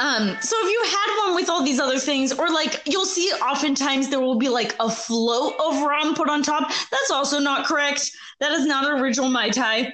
Um, 0.00 0.36
so 0.40 0.56
if 0.58 0.72
you 0.72 0.82
had 0.84 1.26
one 1.26 1.34
with 1.36 1.48
all 1.48 1.62
these 1.62 1.78
other 1.78 1.98
things, 1.98 2.32
or 2.32 2.50
like 2.50 2.82
you'll 2.86 3.06
see 3.06 3.30
oftentimes 3.34 4.08
there 4.08 4.20
will 4.20 4.38
be 4.38 4.48
like 4.48 4.74
a 4.80 4.90
float 4.90 5.54
of 5.60 5.82
rum 5.82 6.14
put 6.14 6.28
on 6.28 6.42
top. 6.42 6.68
That's 6.90 7.10
also 7.12 7.38
not 7.38 7.64
correct. 7.64 8.10
That 8.40 8.52
is 8.52 8.66
not 8.66 9.00
original 9.00 9.30
Mai 9.30 9.50
Tai. 9.50 9.92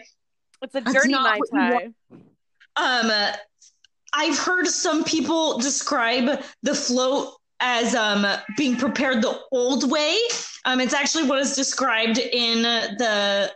It's 0.63 0.75
a 0.75 0.81
dirty 0.81 1.13
Mai 1.13 1.39
Tai. 1.53 1.89
Um, 2.77 3.11
I've 4.15 4.39
heard 4.39 4.67
some 4.67 5.05
people 5.05 5.59
describe 5.59 6.43
the 6.63 6.75
float 6.75 7.35
as 7.61 7.95
um 7.95 8.27
being 8.57 8.77
prepared 8.77 9.23
the 9.23 9.39
old 9.53 9.91
way. 9.91 10.17
Um, 10.65 10.81
it's 10.81 10.95
actually 10.95 11.25
what 11.25 11.39
is 11.41 11.55
described 11.55 12.19
in 12.19 12.63
the 12.63 13.53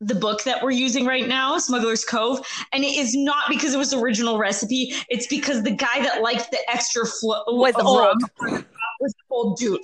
the 0.00 0.14
book 0.14 0.42
that 0.44 0.62
we're 0.62 0.70
using 0.70 1.04
right 1.04 1.28
now, 1.28 1.58
Smuggler's 1.58 2.04
Cove, 2.04 2.40
and 2.72 2.82
it 2.84 2.96
is 2.96 3.14
not 3.14 3.44
because 3.48 3.74
it 3.74 3.78
was 3.78 3.90
the 3.90 3.98
original 3.98 4.38
recipe. 4.38 4.94
It's 5.08 5.26
because 5.26 5.62
the 5.62 5.72
guy 5.72 6.02
that 6.02 6.22
liked 6.22 6.50
the 6.50 6.58
extra 6.70 7.04
flow 7.04 7.42
was 7.48 7.74
old. 7.76 8.22
was 9.00 9.14
old 9.30 9.58
dude, 9.58 9.80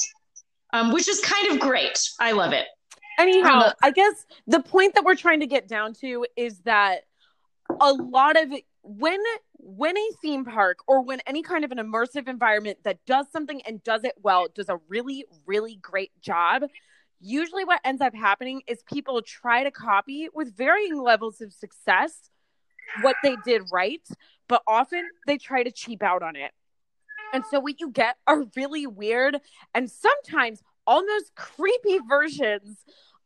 um, 0.73 0.93
which 0.93 1.09
is 1.09 1.21
kind 1.21 1.53
of 1.53 1.61
great. 1.61 1.99
I 2.19 2.33
love 2.33 2.53
it. 2.53 2.67
Anyhow, 3.19 3.69
um, 3.69 3.73
I 3.83 3.91
guess 3.91 4.27
the 4.47 4.61
point 4.61 4.95
that 4.95 5.05
we're 5.05 5.15
trying 5.15 5.41
to 5.41 5.47
get 5.47 5.69
down 5.69 5.95
to 6.01 6.27
is 6.37 6.61
that 6.61 7.03
a 7.81 7.93
lot 7.93 8.37
of 8.41 8.53
when 8.83 9.21
when 9.59 9.97
a 9.97 10.11
theme 10.23 10.45
park 10.45 10.79
or 10.87 11.03
when 11.03 11.21
any 11.27 11.43
kind 11.43 11.65
of 11.65 11.73
an 11.73 11.79
immersive 11.79 12.29
environment 12.29 12.79
that 12.85 13.05
does 13.07 13.27
something 13.33 13.61
and 13.67 13.83
does 13.83 14.05
it 14.05 14.13
well 14.23 14.47
does 14.55 14.69
a 14.69 14.79
really 14.89 15.25
really 15.45 15.77
great 15.77 16.13
job 16.21 16.63
usually 17.27 17.65
what 17.65 17.81
ends 17.85 18.01
up 18.01 18.15
happening 18.15 18.63
is 18.67 18.83
people 18.83 19.21
try 19.23 19.65
to 19.65 19.71
copy 19.71 20.29
with 20.33 20.57
varying 20.57 21.01
levels 21.01 21.41
of 21.41 21.53
success 21.53 22.31
what 23.03 23.17
they 23.23 23.37
did 23.45 23.63
right, 23.73 24.07
but 24.49 24.63
often 24.67 25.05
they 25.27 25.39
try 25.39 25.63
to 25.63 25.73
cheap 25.73 26.03
out 26.03 26.23
on 26.23 26.37
it. 26.37 26.53
And 27.33 27.45
so 27.51 27.59
what 27.59 27.81
you 27.81 27.91
get 27.91 28.17
are 28.27 28.45
really 28.55 28.87
weird 28.87 29.39
and 29.75 29.91
sometimes 29.91 30.63
almost 30.87 31.35
creepy 31.35 31.99
versions 32.09 32.79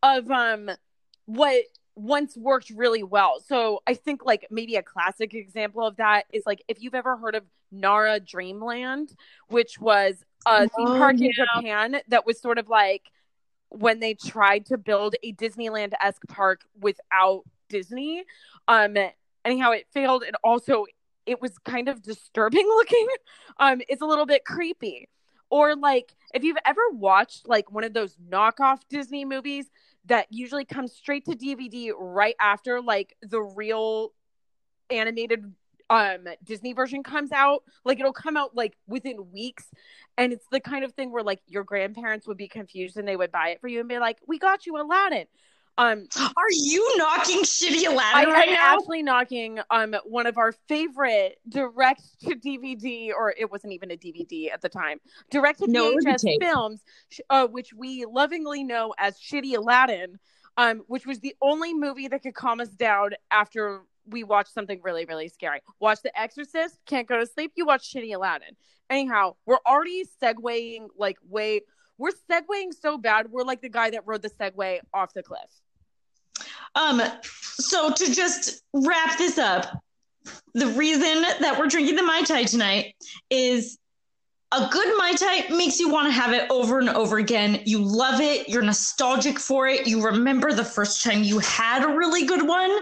of 0.02 0.30
um 0.30 0.70
what 1.26 1.62
once 1.94 2.36
worked 2.36 2.70
really 2.70 3.02
well. 3.02 3.42
So 3.46 3.80
I 3.86 3.94
think 3.94 4.24
like 4.24 4.46
maybe 4.50 4.76
a 4.76 4.82
classic 4.82 5.34
example 5.34 5.86
of 5.86 5.96
that 5.96 6.24
is 6.32 6.44
like 6.46 6.62
if 6.68 6.82
you've 6.82 6.94
ever 6.94 7.18
heard 7.18 7.34
of 7.34 7.44
Nara 7.70 8.18
Dreamland, 8.18 9.14
which 9.48 9.78
was 9.78 10.24
a 10.46 10.60
theme 10.60 10.70
oh, 10.88 10.98
park 10.98 11.16
yeah. 11.18 11.26
in 11.26 11.32
Japan 11.32 12.00
that 12.08 12.24
was 12.24 12.40
sort 12.40 12.58
of 12.58 12.68
like 12.68 13.02
when 13.70 14.00
they 14.00 14.14
tried 14.14 14.66
to 14.66 14.78
build 14.78 15.14
a 15.22 15.32
Disneyland 15.32 15.92
esque 16.00 16.26
park 16.28 16.62
without 16.78 17.42
Disney. 17.68 18.24
Um, 18.68 18.96
anyhow, 19.44 19.70
it 19.72 19.86
failed, 19.92 20.22
and 20.24 20.36
also 20.44 20.86
it 21.26 21.40
was 21.40 21.56
kind 21.58 21.88
of 21.88 22.02
disturbing 22.02 22.66
looking. 22.66 23.06
Um, 23.58 23.80
it's 23.88 24.02
a 24.02 24.06
little 24.06 24.26
bit 24.26 24.44
creepy. 24.44 25.08
Or 25.50 25.74
like 25.74 26.14
if 26.32 26.44
you've 26.44 26.58
ever 26.64 26.80
watched 26.92 27.48
like 27.48 27.72
one 27.72 27.82
of 27.82 27.92
those 27.92 28.16
knockoff 28.16 28.80
Disney 28.88 29.24
movies 29.24 29.66
that 30.06 30.26
usually 30.30 30.64
comes 30.64 30.92
straight 30.92 31.24
to 31.24 31.32
DVD 31.32 31.90
right 31.98 32.36
after 32.40 32.80
like 32.80 33.16
the 33.22 33.40
real 33.40 34.12
animated 34.90 35.52
um 35.90 36.20
Disney 36.44 36.72
version 36.72 37.02
comes 37.02 37.32
out, 37.32 37.64
like 37.84 37.98
it'll 37.98 38.12
come 38.12 38.36
out 38.36 38.54
like 38.54 38.76
within 38.86 39.30
weeks. 39.32 39.66
And 40.16 40.32
it's 40.32 40.46
the 40.50 40.60
kind 40.60 40.84
of 40.84 40.92
thing 40.92 41.12
where 41.12 41.22
like 41.24 41.40
your 41.46 41.64
grandparents 41.64 42.26
would 42.28 42.36
be 42.36 42.48
confused 42.48 42.96
and 42.96 43.06
they 43.06 43.16
would 43.16 43.32
buy 43.32 43.50
it 43.50 43.60
for 43.60 43.68
you 43.68 43.80
and 43.80 43.88
be 43.88 43.98
like, 43.98 44.18
We 44.26 44.38
got 44.38 44.64
you 44.66 44.80
Aladdin. 44.80 45.26
Um 45.76 46.06
Are 46.18 46.52
you 46.52 46.96
knocking 46.96 47.42
shitty 47.42 47.86
Aladdin 47.86 48.30
I, 48.30 48.32
right 48.32 48.48
I'm 48.48 48.54
now? 48.54 48.76
actually 48.78 49.02
knocking 49.02 49.58
um 49.70 49.96
one 50.04 50.26
of 50.26 50.38
our 50.38 50.52
favorite 50.68 51.38
direct 51.48 52.02
to 52.22 52.36
DVD, 52.36 53.10
or 53.10 53.34
it 53.36 53.50
wasn't 53.50 53.72
even 53.72 53.90
a 53.90 53.96
DVD 53.96 54.52
at 54.52 54.62
the 54.62 54.68
time, 54.68 55.00
direct 55.30 55.58
to 55.60 55.66
no, 55.66 55.96
VHS 55.96 56.40
films, 56.40 56.82
uh, 57.28 57.46
which 57.48 57.72
we 57.74 58.04
lovingly 58.04 58.62
know 58.62 58.94
as 58.96 59.18
Shitty 59.18 59.56
Aladdin. 59.56 60.18
Um, 60.56 60.82
which 60.88 61.06
was 61.06 61.20
the 61.20 61.34
only 61.40 61.72
movie 61.72 62.08
that 62.08 62.22
could 62.22 62.34
calm 62.34 62.60
us 62.60 62.68
down 62.68 63.10
after 63.30 63.82
we 64.06 64.24
watch 64.24 64.48
something 64.48 64.80
really, 64.82 65.04
really 65.04 65.28
scary. 65.28 65.60
Watch 65.78 66.02
The 66.02 66.18
Exorcist, 66.18 66.78
can't 66.86 67.08
go 67.08 67.18
to 67.18 67.26
sleep, 67.26 67.52
you 67.56 67.66
watch 67.66 67.92
Shitty 67.92 68.14
Aladdin. 68.14 68.56
Anyhow, 68.88 69.36
we're 69.46 69.58
already 69.66 70.04
segueing 70.22 70.88
like 70.96 71.16
way 71.28 71.62
we're 72.00 72.12
segueing 72.30 72.72
so 72.72 72.96
bad, 72.96 73.30
we're 73.30 73.44
like 73.44 73.60
the 73.60 73.68
guy 73.68 73.90
that 73.90 74.02
rode 74.06 74.22
the 74.22 74.30
Segway 74.30 74.80
off 74.94 75.12
the 75.12 75.22
cliff. 75.22 75.50
Um, 76.74 77.02
so 77.22 77.92
to 77.92 78.14
just 78.14 78.62
wrap 78.72 79.18
this 79.18 79.36
up, 79.36 79.82
the 80.54 80.68
reason 80.68 81.22
that 81.40 81.58
we're 81.58 81.66
drinking 81.66 81.96
the 81.96 82.02
Mai 82.02 82.22
Tai 82.22 82.44
tonight 82.44 82.94
is 83.28 83.78
a 84.50 84.66
good 84.70 84.96
Mai 84.96 85.12
Tai 85.12 85.54
makes 85.54 85.78
you 85.78 85.90
want 85.90 86.06
to 86.06 86.12
have 86.12 86.32
it 86.32 86.50
over 86.50 86.78
and 86.78 86.88
over 86.88 87.18
again. 87.18 87.60
You 87.66 87.80
love 87.80 88.20
it, 88.22 88.48
you're 88.48 88.62
nostalgic 88.62 89.38
for 89.38 89.68
it, 89.68 89.86
you 89.86 90.02
remember 90.02 90.54
the 90.54 90.64
first 90.64 91.04
time 91.04 91.22
you 91.22 91.38
had 91.40 91.84
a 91.84 91.88
really 91.88 92.24
good 92.24 92.48
one 92.48 92.78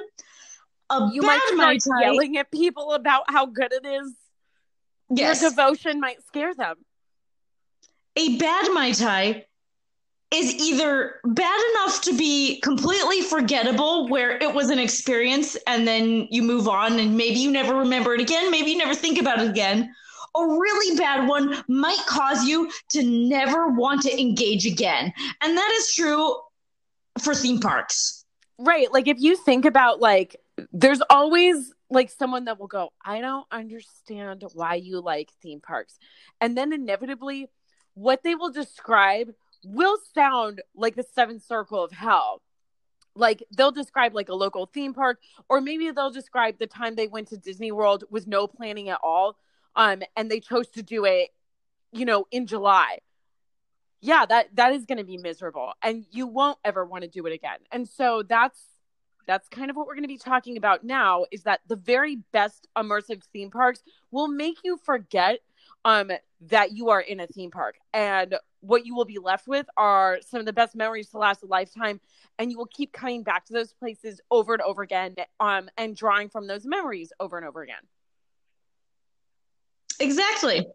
a 0.90 1.10
you 1.12 1.22
might 1.22 1.40
start 1.52 1.78
tai, 1.80 2.02
yelling 2.02 2.36
at 2.36 2.50
people 2.50 2.92
about 2.92 3.24
how 3.28 3.46
good 3.46 3.72
it 3.72 3.86
is. 3.86 4.14
Yes. 5.10 5.40
Your 5.40 5.50
devotion 5.50 6.00
might 6.00 6.22
scare 6.26 6.54
them. 6.54 6.76
A 8.16 8.36
bad 8.36 8.72
Mai 8.72 8.92
Tai 8.92 9.44
is 10.30 10.54
either 10.54 11.20
bad 11.24 11.60
enough 11.72 12.02
to 12.02 12.16
be 12.16 12.60
completely 12.60 13.22
forgettable, 13.22 14.08
where 14.08 14.36
it 14.36 14.52
was 14.52 14.68
an 14.68 14.78
experience 14.78 15.56
and 15.66 15.88
then 15.88 16.28
you 16.30 16.42
move 16.42 16.68
on 16.68 16.98
and 16.98 17.16
maybe 17.16 17.38
you 17.38 17.50
never 17.50 17.74
remember 17.76 18.14
it 18.14 18.20
again, 18.20 18.50
maybe 18.50 18.70
you 18.70 18.76
never 18.76 18.94
think 18.94 19.18
about 19.18 19.40
it 19.40 19.48
again. 19.48 19.94
A 20.36 20.46
really 20.46 20.96
bad 20.98 21.26
one 21.26 21.64
might 21.68 22.04
cause 22.06 22.44
you 22.44 22.70
to 22.90 23.02
never 23.02 23.68
want 23.68 24.02
to 24.02 24.20
engage 24.20 24.66
again. 24.66 25.12
And 25.40 25.56
that 25.56 25.70
is 25.78 25.94
true 25.94 26.36
for 27.18 27.34
theme 27.34 27.60
parks. 27.60 28.26
Right. 28.58 28.92
Like 28.92 29.08
if 29.08 29.18
you 29.18 29.36
think 29.36 29.64
about 29.64 30.00
like 30.00 30.36
there's 30.72 31.00
always 31.08 31.72
like 31.90 32.10
someone 32.10 32.44
that 32.44 32.58
will 32.58 32.66
go, 32.66 32.90
I 33.04 33.20
don't 33.20 33.46
understand 33.50 34.44
why 34.54 34.74
you 34.74 35.00
like 35.00 35.30
theme 35.42 35.60
parks. 35.60 35.98
And 36.40 36.56
then 36.56 36.72
inevitably, 36.72 37.48
what 37.94 38.22
they 38.22 38.34
will 38.34 38.50
describe 38.50 39.32
will 39.64 39.98
sound 40.14 40.62
like 40.74 40.94
the 40.94 41.04
seventh 41.14 41.44
circle 41.44 41.82
of 41.82 41.92
hell. 41.92 42.42
Like 43.14 43.42
they'll 43.56 43.72
describe 43.72 44.14
like 44.14 44.28
a 44.28 44.34
local 44.34 44.66
theme 44.66 44.94
park, 44.94 45.20
or 45.48 45.60
maybe 45.60 45.90
they'll 45.90 46.10
describe 46.10 46.58
the 46.58 46.66
time 46.66 46.94
they 46.94 47.08
went 47.08 47.28
to 47.28 47.36
Disney 47.36 47.72
World 47.72 48.04
with 48.10 48.26
no 48.26 48.46
planning 48.46 48.88
at 48.88 49.00
all. 49.02 49.36
Um, 49.74 50.02
and 50.16 50.30
they 50.30 50.40
chose 50.40 50.68
to 50.70 50.82
do 50.82 51.04
it, 51.04 51.30
you 51.92 52.04
know, 52.04 52.26
in 52.30 52.46
July. 52.46 52.98
Yeah, 54.00 54.26
that 54.26 54.54
that 54.54 54.72
is 54.72 54.86
going 54.86 54.98
to 54.98 55.04
be 55.04 55.18
miserable, 55.18 55.72
and 55.82 56.04
you 56.12 56.28
won't 56.28 56.58
ever 56.64 56.84
want 56.84 57.02
to 57.02 57.08
do 57.08 57.26
it 57.26 57.32
again. 57.32 57.58
And 57.72 57.88
so 57.88 58.22
that's 58.22 58.60
that's 59.28 59.48
kind 59.48 59.70
of 59.70 59.76
what 59.76 59.86
we're 59.86 59.94
going 59.94 60.02
to 60.02 60.08
be 60.08 60.18
talking 60.18 60.56
about 60.56 60.82
now 60.82 61.26
is 61.30 61.42
that 61.42 61.60
the 61.68 61.76
very 61.76 62.16
best 62.32 62.66
immersive 62.76 63.22
theme 63.32 63.50
parks 63.50 63.82
will 64.10 64.26
make 64.26 64.56
you 64.64 64.78
forget 64.82 65.40
um 65.84 66.10
that 66.40 66.72
you 66.72 66.88
are 66.88 67.00
in 67.00 67.20
a 67.20 67.26
theme 67.26 67.50
park. 67.50 67.76
And 67.92 68.36
what 68.60 68.86
you 68.86 68.94
will 68.94 69.04
be 69.04 69.18
left 69.18 69.46
with 69.46 69.66
are 69.76 70.18
some 70.26 70.40
of 70.40 70.46
the 70.46 70.52
best 70.52 70.74
memories 70.74 71.10
to 71.10 71.18
last 71.18 71.42
a 71.42 71.46
lifetime 71.46 72.00
and 72.38 72.50
you 72.50 72.56
will 72.56 72.66
keep 72.66 72.92
coming 72.92 73.22
back 73.22 73.44
to 73.46 73.52
those 73.52 73.72
places 73.72 74.20
over 74.30 74.54
and 74.54 74.62
over 74.62 74.82
again 74.82 75.14
um 75.38 75.68
and 75.76 75.94
drawing 75.94 76.28
from 76.28 76.46
those 76.46 76.64
memories 76.64 77.12
over 77.20 77.36
and 77.36 77.46
over 77.46 77.62
again. 77.62 77.82
Exactly. 80.00 80.66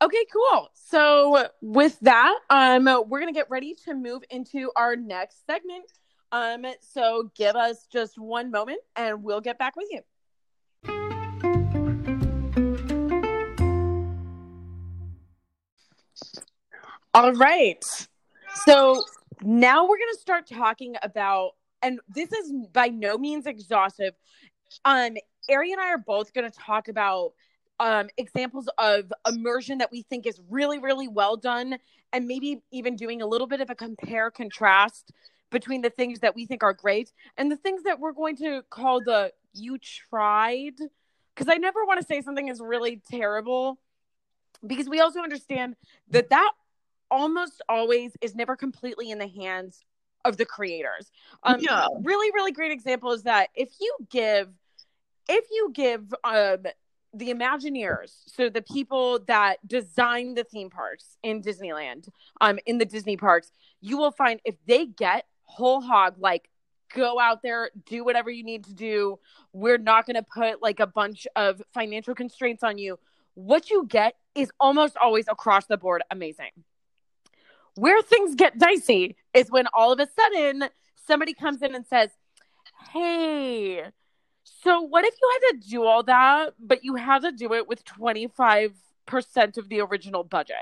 Okay 0.00 0.24
cool. 0.32 0.70
So 0.74 1.48
with 1.60 1.98
that 2.00 2.38
um 2.50 2.84
we're 3.08 3.20
gonna 3.20 3.32
get 3.32 3.50
ready 3.50 3.74
to 3.84 3.94
move 3.94 4.22
into 4.30 4.70
our 4.74 4.96
next 4.96 5.44
segment 5.46 5.92
um 6.34 6.66
so 6.80 7.30
give 7.36 7.54
us 7.54 7.86
just 7.90 8.18
one 8.18 8.50
moment 8.50 8.80
and 8.96 9.22
we'll 9.22 9.40
get 9.40 9.56
back 9.58 9.76
with 9.76 9.86
you 9.90 10.00
All 17.14 17.32
right. 17.34 17.84
So 18.66 19.04
now 19.40 19.84
we're 19.84 19.98
going 19.98 20.14
to 20.14 20.20
start 20.20 20.48
talking 20.48 20.96
about, 21.00 21.52
and 21.80 22.00
this 22.12 22.32
is 22.32 22.52
by 22.72 22.88
no 22.88 23.16
means 23.16 23.46
exhaustive. 23.46 24.14
Um, 24.84 25.14
Ari 25.48 25.70
and 25.70 25.80
I 25.80 25.90
are 25.90 25.98
both 25.98 26.34
going 26.34 26.50
to 26.50 26.58
talk 26.58 26.88
about 26.88 27.34
um, 27.78 28.08
examples 28.16 28.68
of 28.78 29.12
immersion 29.28 29.78
that 29.78 29.92
we 29.92 30.02
think 30.02 30.26
is 30.26 30.40
really, 30.50 30.80
really 30.80 31.06
well 31.06 31.36
done, 31.36 31.78
and 32.12 32.26
maybe 32.26 32.64
even 32.72 32.96
doing 32.96 33.22
a 33.22 33.26
little 33.26 33.46
bit 33.46 33.60
of 33.60 33.70
a 33.70 33.76
compare 33.76 34.32
contrast 34.32 35.12
between 35.54 35.80
the 35.80 35.88
things 35.88 36.20
that 36.20 36.34
we 36.34 36.44
think 36.44 36.62
are 36.62 36.74
great 36.74 37.12
and 37.38 37.50
the 37.50 37.56
things 37.56 37.84
that 37.84 37.98
we're 37.98 38.12
going 38.12 38.36
to 38.36 38.62
call 38.68 39.00
the 39.00 39.32
you 39.54 39.78
tried. 39.78 40.74
Because 41.34 41.48
I 41.50 41.56
never 41.56 41.84
want 41.84 42.00
to 42.00 42.06
say 42.06 42.20
something 42.20 42.48
is 42.48 42.60
really 42.60 43.00
terrible 43.10 43.78
because 44.66 44.88
we 44.88 45.00
also 45.00 45.20
understand 45.20 45.76
that 46.10 46.30
that 46.30 46.52
almost 47.10 47.62
always 47.68 48.16
is 48.20 48.34
never 48.34 48.56
completely 48.56 49.10
in 49.10 49.18
the 49.18 49.28
hands 49.28 49.84
of 50.24 50.36
the 50.36 50.44
creators. 50.44 51.10
Um, 51.42 51.60
yeah. 51.60 51.86
Really, 52.02 52.30
really 52.32 52.52
great 52.52 52.72
example 52.72 53.12
is 53.12 53.22
that 53.24 53.50
if 53.54 53.70
you 53.80 53.96
give, 54.10 54.48
if 55.28 55.44
you 55.50 55.70
give 55.72 56.14
um, 56.24 56.64
the 57.12 57.30
Imagineers, 57.30 58.12
so 58.26 58.48
the 58.48 58.62
people 58.62 59.20
that 59.26 59.66
design 59.66 60.34
the 60.34 60.44
theme 60.44 60.70
parks 60.70 61.18
in 61.22 61.42
Disneyland, 61.42 62.08
um, 62.40 62.58
in 62.66 62.78
the 62.78 62.84
Disney 62.84 63.16
parks, 63.16 63.52
you 63.80 63.98
will 63.98 64.12
find 64.12 64.40
if 64.44 64.56
they 64.66 64.86
get 64.86 65.26
whole 65.54 65.80
hog, 65.80 66.16
like 66.18 66.48
go 66.94 67.20
out 67.20 67.42
there, 67.42 67.70
do 67.86 68.04
whatever 68.04 68.30
you 68.30 68.42
need 68.42 68.64
to 68.64 68.74
do. 68.74 69.18
We're 69.52 69.78
not 69.78 70.06
going 70.06 70.16
to 70.16 70.22
put 70.22 70.60
like 70.60 70.80
a 70.80 70.86
bunch 70.86 71.26
of 71.36 71.62
financial 71.72 72.14
constraints 72.14 72.62
on 72.62 72.78
you. 72.78 72.98
What 73.34 73.70
you 73.70 73.86
get 73.86 74.14
is 74.34 74.50
almost 74.58 74.96
always 74.96 75.26
across 75.28 75.66
the 75.66 75.76
board 75.76 76.02
amazing. 76.10 76.50
Where 77.76 78.02
things 78.02 78.34
get 78.34 78.58
dicey 78.58 79.16
is 79.32 79.50
when 79.50 79.66
all 79.72 79.92
of 79.92 80.00
a 80.00 80.08
sudden 80.18 80.64
somebody 81.06 81.34
comes 81.34 81.62
in 81.62 81.74
and 81.74 81.86
says, 81.86 82.10
Hey, 82.92 83.82
so 84.44 84.80
what 84.80 85.04
if 85.04 85.14
you 85.20 85.30
had 85.32 85.60
to 85.60 85.68
do 85.68 85.84
all 85.84 86.02
that, 86.04 86.54
but 86.58 86.84
you 86.84 86.96
had 86.96 87.22
to 87.22 87.32
do 87.32 87.52
it 87.54 87.68
with 87.68 87.84
25% 87.84 88.72
of 89.56 89.68
the 89.68 89.80
original 89.80 90.24
budget? 90.24 90.56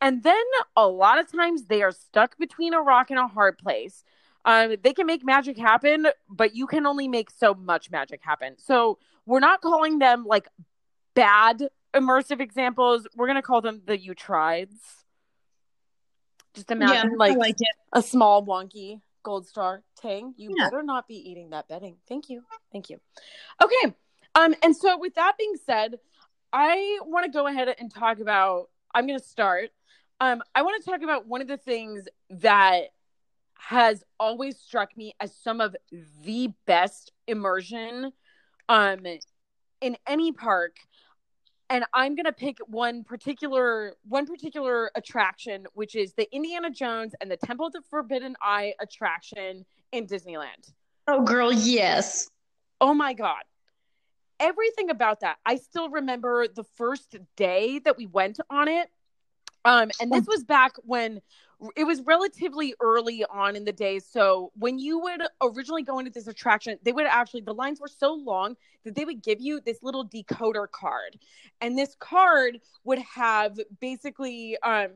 And 0.00 0.22
then 0.22 0.44
a 0.76 0.86
lot 0.86 1.18
of 1.18 1.30
times 1.30 1.64
they 1.64 1.82
are 1.82 1.92
stuck 1.92 2.38
between 2.38 2.74
a 2.74 2.80
rock 2.80 3.10
and 3.10 3.18
a 3.18 3.26
hard 3.26 3.58
place. 3.58 4.04
Um, 4.44 4.76
they 4.82 4.92
can 4.92 5.06
make 5.06 5.24
magic 5.24 5.58
happen, 5.58 6.06
but 6.28 6.54
you 6.54 6.66
can 6.66 6.86
only 6.86 7.08
make 7.08 7.30
so 7.30 7.54
much 7.54 7.90
magic 7.90 8.20
happen. 8.22 8.54
So 8.58 8.98
we're 9.26 9.40
not 9.40 9.60
calling 9.60 9.98
them 9.98 10.24
like 10.24 10.48
bad 11.14 11.68
immersive 11.92 12.40
examples. 12.40 13.06
We're 13.16 13.26
going 13.26 13.36
to 13.36 13.42
call 13.42 13.60
them 13.60 13.82
the 13.84 13.98
you 13.98 14.14
trieds. 14.14 14.76
Just 16.54 16.70
imagine 16.70 17.10
yeah, 17.10 17.16
like, 17.16 17.36
like 17.36 17.56
a 17.92 18.02
small 18.02 18.44
wonky 18.44 19.00
gold 19.22 19.46
star. 19.46 19.82
Tang, 20.00 20.32
you 20.36 20.54
yeah. 20.56 20.70
better 20.70 20.82
not 20.82 21.06
be 21.06 21.16
eating 21.16 21.50
that 21.50 21.68
bedding. 21.68 21.96
Thank 22.08 22.30
you. 22.30 22.42
Thank 22.72 22.88
you. 22.88 23.00
Okay. 23.62 23.94
Um, 24.34 24.54
and 24.62 24.74
so 24.76 24.98
with 24.98 25.14
that 25.16 25.36
being 25.36 25.54
said, 25.66 25.98
I 26.52 27.00
want 27.02 27.26
to 27.26 27.30
go 27.30 27.46
ahead 27.46 27.74
and 27.78 27.92
talk 27.92 28.20
about 28.20 28.70
I'm 28.94 29.06
gonna 29.06 29.18
start. 29.20 29.70
Um, 30.20 30.42
I 30.54 30.62
want 30.62 30.82
to 30.82 30.90
talk 30.90 31.02
about 31.02 31.26
one 31.26 31.40
of 31.40 31.48
the 31.48 31.56
things 31.56 32.08
that 32.30 32.88
has 33.54 34.02
always 34.18 34.58
struck 34.58 34.96
me 34.96 35.14
as 35.20 35.34
some 35.34 35.60
of 35.60 35.76
the 36.24 36.52
best 36.66 37.12
immersion 37.26 38.12
um 38.68 39.00
in 39.80 39.96
any 40.06 40.32
park 40.32 40.76
and 41.70 41.84
I'm 41.92 42.14
gonna 42.14 42.32
pick 42.32 42.58
one 42.66 43.04
particular 43.04 43.94
one 44.08 44.26
particular 44.26 44.90
attraction, 44.94 45.66
which 45.74 45.94
is 45.94 46.14
the 46.14 46.26
Indiana 46.34 46.70
Jones 46.70 47.14
and 47.20 47.30
the 47.30 47.36
Temple 47.36 47.66
of 47.66 47.72
the 47.72 47.82
Forbidden 47.90 48.36
Eye 48.40 48.74
attraction 48.80 49.66
in 49.92 50.06
Disneyland. 50.06 50.72
Oh, 51.06 51.22
girl, 51.22 51.52
yes. 51.52 52.28
Oh 52.80 52.94
my 52.94 53.12
god, 53.12 53.42
everything 54.40 54.88
about 54.88 55.20
that. 55.20 55.38
I 55.44 55.56
still 55.56 55.90
remember 55.90 56.46
the 56.48 56.64
first 56.76 57.16
day 57.36 57.80
that 57.80 57.96
we 57.96 58.06
went 58.06 58.38
on 58.48 58.68
it. 58.68 58.88
Um, 59.68 59.90
and 60.00 60.10
this 60.10 60.26
was 60.26 60.44
back 60.44 60.72
when 60.84 61.20
it 61.76 61.84
was 61.84 62.00
relatively 62.00 62.74
early 62.80 63.26
on 63.26 63.54
in 63.54 63.66
the 63.66 63.72
day. 63.72 63.98
So 63.98 64.50
when 64.54 64.78
you 64.78 64.98
would 65.00 65.20
originally 65.42 65.82
go 65.82 65.98
into 65.98 66.10
this 66.10 66.26
attraction, 66.26 66.78
they 66.84 66.92
would 66.92 67.04
actually 67.04 67.42
the 67.42 67.52
lines 67.52 67.78
were 67.78 67.88
so 67.88 68.14
long 68.14 68.56
that 68.84 68.94
they 68.94 69.04
would 69.04 69.22
give 69.22 69.42
you 69.42 69.60
this 69.60 69.82
little 69.82 70.08
decoder 70.08 70.70
card. 70.70 71.18
And 71.60 71.76
this 71.76 71.94
card 72.00 72.60
would 72.84 73.00
have 73.00 73.58
basically 73.78 74.56
um 74.62 74.88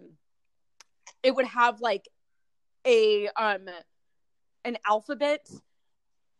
it 1.22 1.34
would 1.34 1.46
have 1.46 1.82
like 1.82 2.08
a 2.86 3.28
um 3.36 3.68
an 4.64 4.78
alphabet 4.88 5.50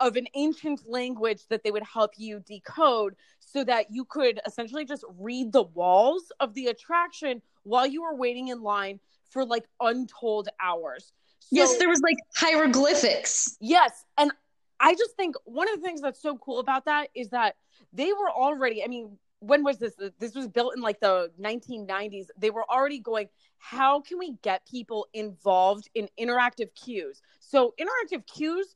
of 0.03 0.17
an 0.17 0.27
ancient 0.35 0.83
language 0.87 1.47
that 1.49 1.63
they 1.63 1.71
would 1.71 1.85
help 1.85 2.11
you 2.17 2.41
decode 2.41 3.15
so 3.39 3.63
that 3.63 3.87
you 3.91 4.05
could 4.05 4.41
essentially 4.45 4.85
just 4.85 5.05
read 5.19 5.53
the 5.53 5.63
walls 5.63 6.33
of 6.41 6.55
the 6.55 6.67
attraction 6.67 7.41
while 7.63 7.87
you 7.87 8.03
were 8.03 8.17
waiting 8.17 8.49
in 8.49 8.63
line 8.63 8.99
for 9.31 9.45
like 9.45 9.65
untold 9.81 10.49
hours. 10.61 11.13
So, 11.39 11.49
yes, 11.53 11.79
there 11.79 11.89
was 11.89 12.01
like 12.03 12.17
hieroglyphics. 12.35 13.57
Yes. 13.61 14.05
And 14.19 14.33
I 14.81 14.95
just 14.95 15.15
think 15.17 15.37
one 15.45 15.69
of 15.73 15.77
the 15.77 15.83
things 15.83 16.01
that's 16.01 16.21
so 16.21 16.37
cool 16.37 16.59
about 16.59 16.87
that 16.87 17.09
is 17.15 17.29
that 17.29 17.55
they 17.93 18.13
were 18.13 18.31
already, 18.31 18.83
I 18.83 18.89
mean, 18.89 19.17
when 19.39 19.63
was 19.63 19.79
this? 19.79 19.95
This 20.19 20.35
was 20.35 20.49
built 20.49 20.75
in 20.77 20.83
like 20.83 21.01
the 21.01 21.31
1990s. 21.41 22.27
They 22.37 22.51
were 22.51 22.65
already 22.69 22.99
going, 22.99 23.29
how 23.59 24.01
can 24.01 24.19
we 24.19 24.37
get 24.43 24.67
people 24.67 25.07
involved 25.15 25.89
in 25.95 26.09
interactive 26.19 26.75
queues? 26.75 27.23
So, 27.41 27.75
interactive 27.81 28.27
queues, 28.27 28.75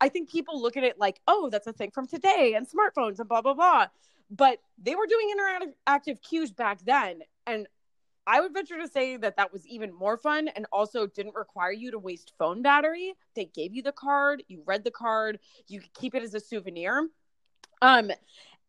I 0.00 0.08
think 0.08 0.30
people 0.30 0.60
look 0.60 0.76
at 0.76 0.84
it 0.84 0.98
like, 0.98 1.20
oh, 1.26 1.48
that's 1.50 1.66
a 1.66 1.72
thing 1.72 1.90
from 1.90 2.06
today 2.06 2.54
and 2.56 2.66
smartphones 2.66 3.18
and 3.18 3.28
blah, 3.28 3.42
blah, 3.42 3.54
blah. 3.54 3.86
But 4.30 4.58
they 4.82 4.94
were 4.94 5.06
doing 5.06 5.32
interactive 5.34 6.20
queues 6.20 6.50
back 6.50 6.84
then. 6.84 7.20
And 7.46 7.66
I 8.26 8.40
would 8.40 8.52
venture 8.52 8.78
to 8.80 8.88
say 8.88 9.16
that 9.18 9.36
that 9.36 9.52
was 9.52 9.66
even 9.66 9.94
more 9.94 10.16
fun 10.16 10.48
and 10.48 10.66
also 10.72 11.06
didn't 11.06 11.36
require 11.36 11.70
you 11.70 11.92
to 11.92 11.98
waste 11.98 12.32
phone 12.38 12.60
battery. 12.60 13.14
They 13.34 13.44
gave 13.44 13.72
you 13.72 13.82
the 13.82 13.92
card, 13.92 14.42
you 14.48 14.62
read 14.66 14.82
the 14.82 14.90
card, 14.90 15.38
you 15.68 15.80
could 15.80 15.94
keep 15.94 16.14
it 16.14 16.24
as 16.24 16.34
a 16.34 16.40
souvenir. 16.40 17.08
Um, 17.82 18.10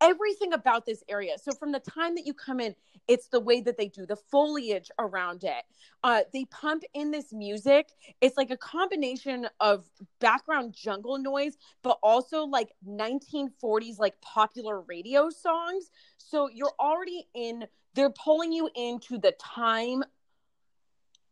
everything 0.02 0.54
about 0.54 0.86
this 0.86 1.04
area. 1.10 1.38
So 1.38 1.52
from 1.54 1.72
the 1.72 1.80
time 1.80 2.16
that 2.16 2.26
you 2.26 2.34
come 2.34 2.60
in, 2.60 2.76
it's 3.08 3.28
the 3.30 3.40
way 3.40 3.62
that 3.62 3.78
they 3.78 3.88
do 3.88 4.06
the 4.06 4.16
foliage 4.16 4.92
around 5.00 5.44
it. 5.44 5.64
Uh, 6.04 6.22
they 6.34 6.46
pump 6.46 6.84
in 6.94 7.12
this 7.12 7.32
music. 7.32 7.90
It's 8.22 8.38
like 8.38 8.52
a 8.52 8.58
combination 8.58 9.48
of 9.60 9.90
background 10.20 10.74
jungle 10.74 11.18
noise, 11.18 11.58
but 11.84 12.00
also 12.04 12.44
like 12.44 12.72
1940s 12.88 13.98
like 13.98 14.20
popular 14.22 14.82
radio 14.82 15.30
songs. 15.30 15.90
So 16.18 16.50
you're 16.54 16.74
already 16.80 17.28
in 17.34 17.66
they're 17.94 18.12
pulling 18.12 18.52
you 18.52 18.70
into 18.76 19.18
the 19.18 19.32
time 19.40 20.04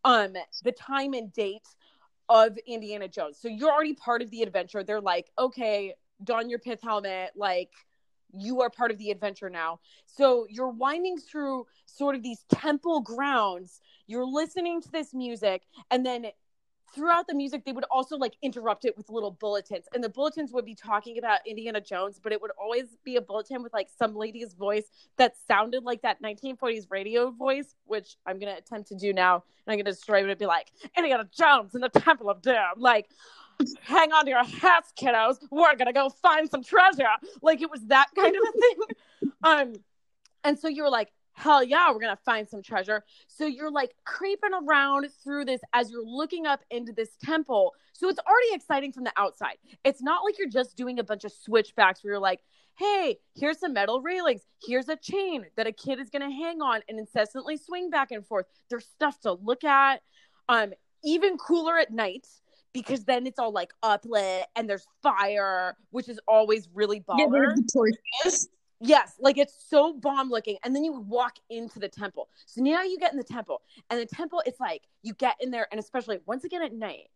um 0.04 0.34
the 0.63 0.71
time 0.71 1.13
and 1.13 1.32
date 1.34 1.67
of 2.30 2.58
Indiana 2.65 3.08
Jones. 3.08 3.38
So 3.39 3.47
you're 3.47 3.71
already 3.71 3.93
part 3.93 4.21
of 4.21 4.32
the 4.32 4.41
adventure. 4.41 4.84
They're 4.84 5.01
like, 5.01 5.28
okay, 5.38 5.93
don 6.23 6.49
your 6.49 6.60
pith 6.60 6.82
helmet, 6.82 7.32
like 7.36 7.69
you 8.38 8.62
are 8.62 8.69
part 8.69 8.91
of 8.91 8.98
the 8.98 9.12
adventure 9.12 9.50
now. 9.50 9.80
So 10.06 10.45
you're 10.50 10.69
winding 10.69 11.17
through 11.17 11.67
sort 11.86 12.15
of 12.15 12.24
these 12.24 12.45
temple 12.54 13.02
grounds. 13.02 13.82
You're 14.08 14.26
listening 14.26 14.82
to 14.82 14.91
this 14.91 15.13
music, 15.13 15.63
and 15.91 16.06
then 16.06 16.28
throughout 16.93 17.28
the 17.28 17.34
music 17.34 17.65
they 17.65 17.74
would 17.74 17.84
also 17.91 18.15
like 18.15 18.34
interrupt 18.41 18.86
it 18.86 18.95
with 18.95 19.10
little 19.10 19.32
bulletins 19.32 19.86
and 19.93 20.04
the 20.04 20.10
bulletins 20.10 20.54
would 20.54 20.65
be 20.65 20.74
talking 20.74 21.17
about 21.17 21.39
indiana 21.45 21.82
jones 21.82 22.19
but 22.24 22.32
it 22.32 22.41
would 22.41 22.52
always 22.60 22.98
be 23.04 23.17
a 23.17 23.21
bulletin 23.21 23.62
with 23.62 23.74
like 23.74 23.89
some 23.98 24.15
lady's 24.15 24.54
voice 24.54 24.86
that 25.17 25.34
sounded 25.48 25.84
like 25.84 26.02
that 26.02 26.21
1940s 26.21 26.86
radio 26.89 27.32
voice 27.32 27.76
which 27.86 28.15
i'm 28.26 28.39
gonna 28.39 28.56
attempt 28.58 28.88
to 28.88 28.95
do 28.95 29.12
now 29.12 29.36
and 29.36 29.74
i'm 29.74 29.78
gonna 29.78 29.91
destroy 29.91 30.24
it 30.24 30.30
and 30.30 30.39
be 30.39 30.45
like 30.45 30.71
indiana 30.98 31.28
jones 31.38 31.76
in 31.76 31.82
the 31.82 31.89
temple 31.89 32.30
of 32.30 32.41
doom 32.41 32.56
like 32.78 33.10
hang 33.82 34.12
on 34.12 34.26
to 34.26 34.32
your 34.32 34.44
hats 34.44 34.94
kiddos 35.00 35.38
we're 35.52 35.76
gonna 35.76 35.94
go 35.94 36.10
find 36.10 36.50
some 36.50 36.63
treasure 36.63 37.06
like 37.41 37.62
it 37.62 37.70
was 37.72 37.82
that 37.88 38.08
kind 38.15 38.36
of 38.36 38.44
a 38.44 38.52
thing 38.62 39.32
um 39.44 39.74
And 40.44 40.60
so 40.60 40.68
you're 40.70 40.89
like, 40.89 41.12
hell 41.34 41.63
yeah, 41.63 41.91
we're 41.91 42.00
gonna 42.00 42.18
find 42.26 42.48
some 42.48 42.62
treasure. 42.62 43.04
So 43.28 43.46
you're 43.46 43.72
like 43.72 43.96
creeping 44.06 44.52
around 44.54 45.08
through 45.24 45.46
this 45.46 45.62
as 45.74 45.91
you're 45.91 46.06
looking 46.06 46.46
up 46.46 46.62
into 46.72 46.94
this 46.94 47.12
temple. 47.24 47.74
So 47.94 48.10
it's 48.10 48.20
already 48.20 48.54
exciting 48.56 48.94
from 48.94 49.06
the 49.06 49.13
outside. 49.18 49.58
It's 49.84 50.02
not 50.02 50.24
like 50.24 50.38
you're 50.39 50.50
just 50.50 50.78
doing 50.78 51.00
a 51.00 51.04
bunch 51.04 51.26
of 51.26 51.32
switchbacks 51.34 52.04
where 52.04 52.13
you're 52.13 52.22
like, 52.22 52.41
hey, 52.78 53.18
here's 53.36 53.60
some 53.60 53.74
metal 53.74 54.02
railings. 54.02 54.44
Here's 54.65 54.89
a 54.89 54.98
chain 54.98 55.46
that 55.58 55.68
a 55.68 55.74
kid 55.74 56.00
is 56.00 56.10
gonna 56.10 56.32
hang 56.32 56.62
on 56.62 56.82
and 56.89 57.00
incessantly 57.00 57.58
swing 57.58 57.89
back 57.89 58.12
and 58.12 58.26
forth. 58.26 58.46
There's 58.70 58.86
stuff 58.86 59.20
to 59.22 59.34
look 59.34 59.63
at. 59.65 60.02
Um, 60.50 60.74
even 61.04 61.38
cooler 61.38 61.78
at 61.78 61.91
night 61.91 62.28
because 62.75 63.05
then 63.05 63.25
it's 63.25 63.39
all 63.39 63.53
like 63.53 63.71
uplit 63.85 64.43
and 64.57 64.69
there's 64.69 64.85
fire, 65.01 65.77
which 65.91 66.09
is 66.09 66.19
always 66.27 66.67
really 66.73 66.99
baller. 66.99 67.17
Yeah, 67.19 67.29
Yes, 68.81 69.13
like 69.17 69.38
it's 69.38 69.55
so 69.69 69.93
bomb 69.93 70.29
looking. 70.29 70.57
And 70.61 70.75
then 70.75 70.83
you 70.83 70.91
walk 70.91 71.38
into 71.49 71.79
the 71.79 71.88
temple. 71.88 72.27
So 72.45 72.61
now 72.61 72.83
you 72.83 72.99
get 72.99 73.13
in 73.13 73.17
the 73.17 73.23
temple, 73.23 73.61
and 73.89 73.97
the 73.97 74.05
temple, 74.05 74.43
it's 74.45 74.59
like 74.59 74.81
you 75.01 75.13
get 75.13 75.38
in 75.39 75.51
there, 75.51 75.69
and 75.71 75.79
especially 75.79 76.19
once 76.25 76.43
again 76.43 76.61
at 76.61 76.73
night, 76.73 77.07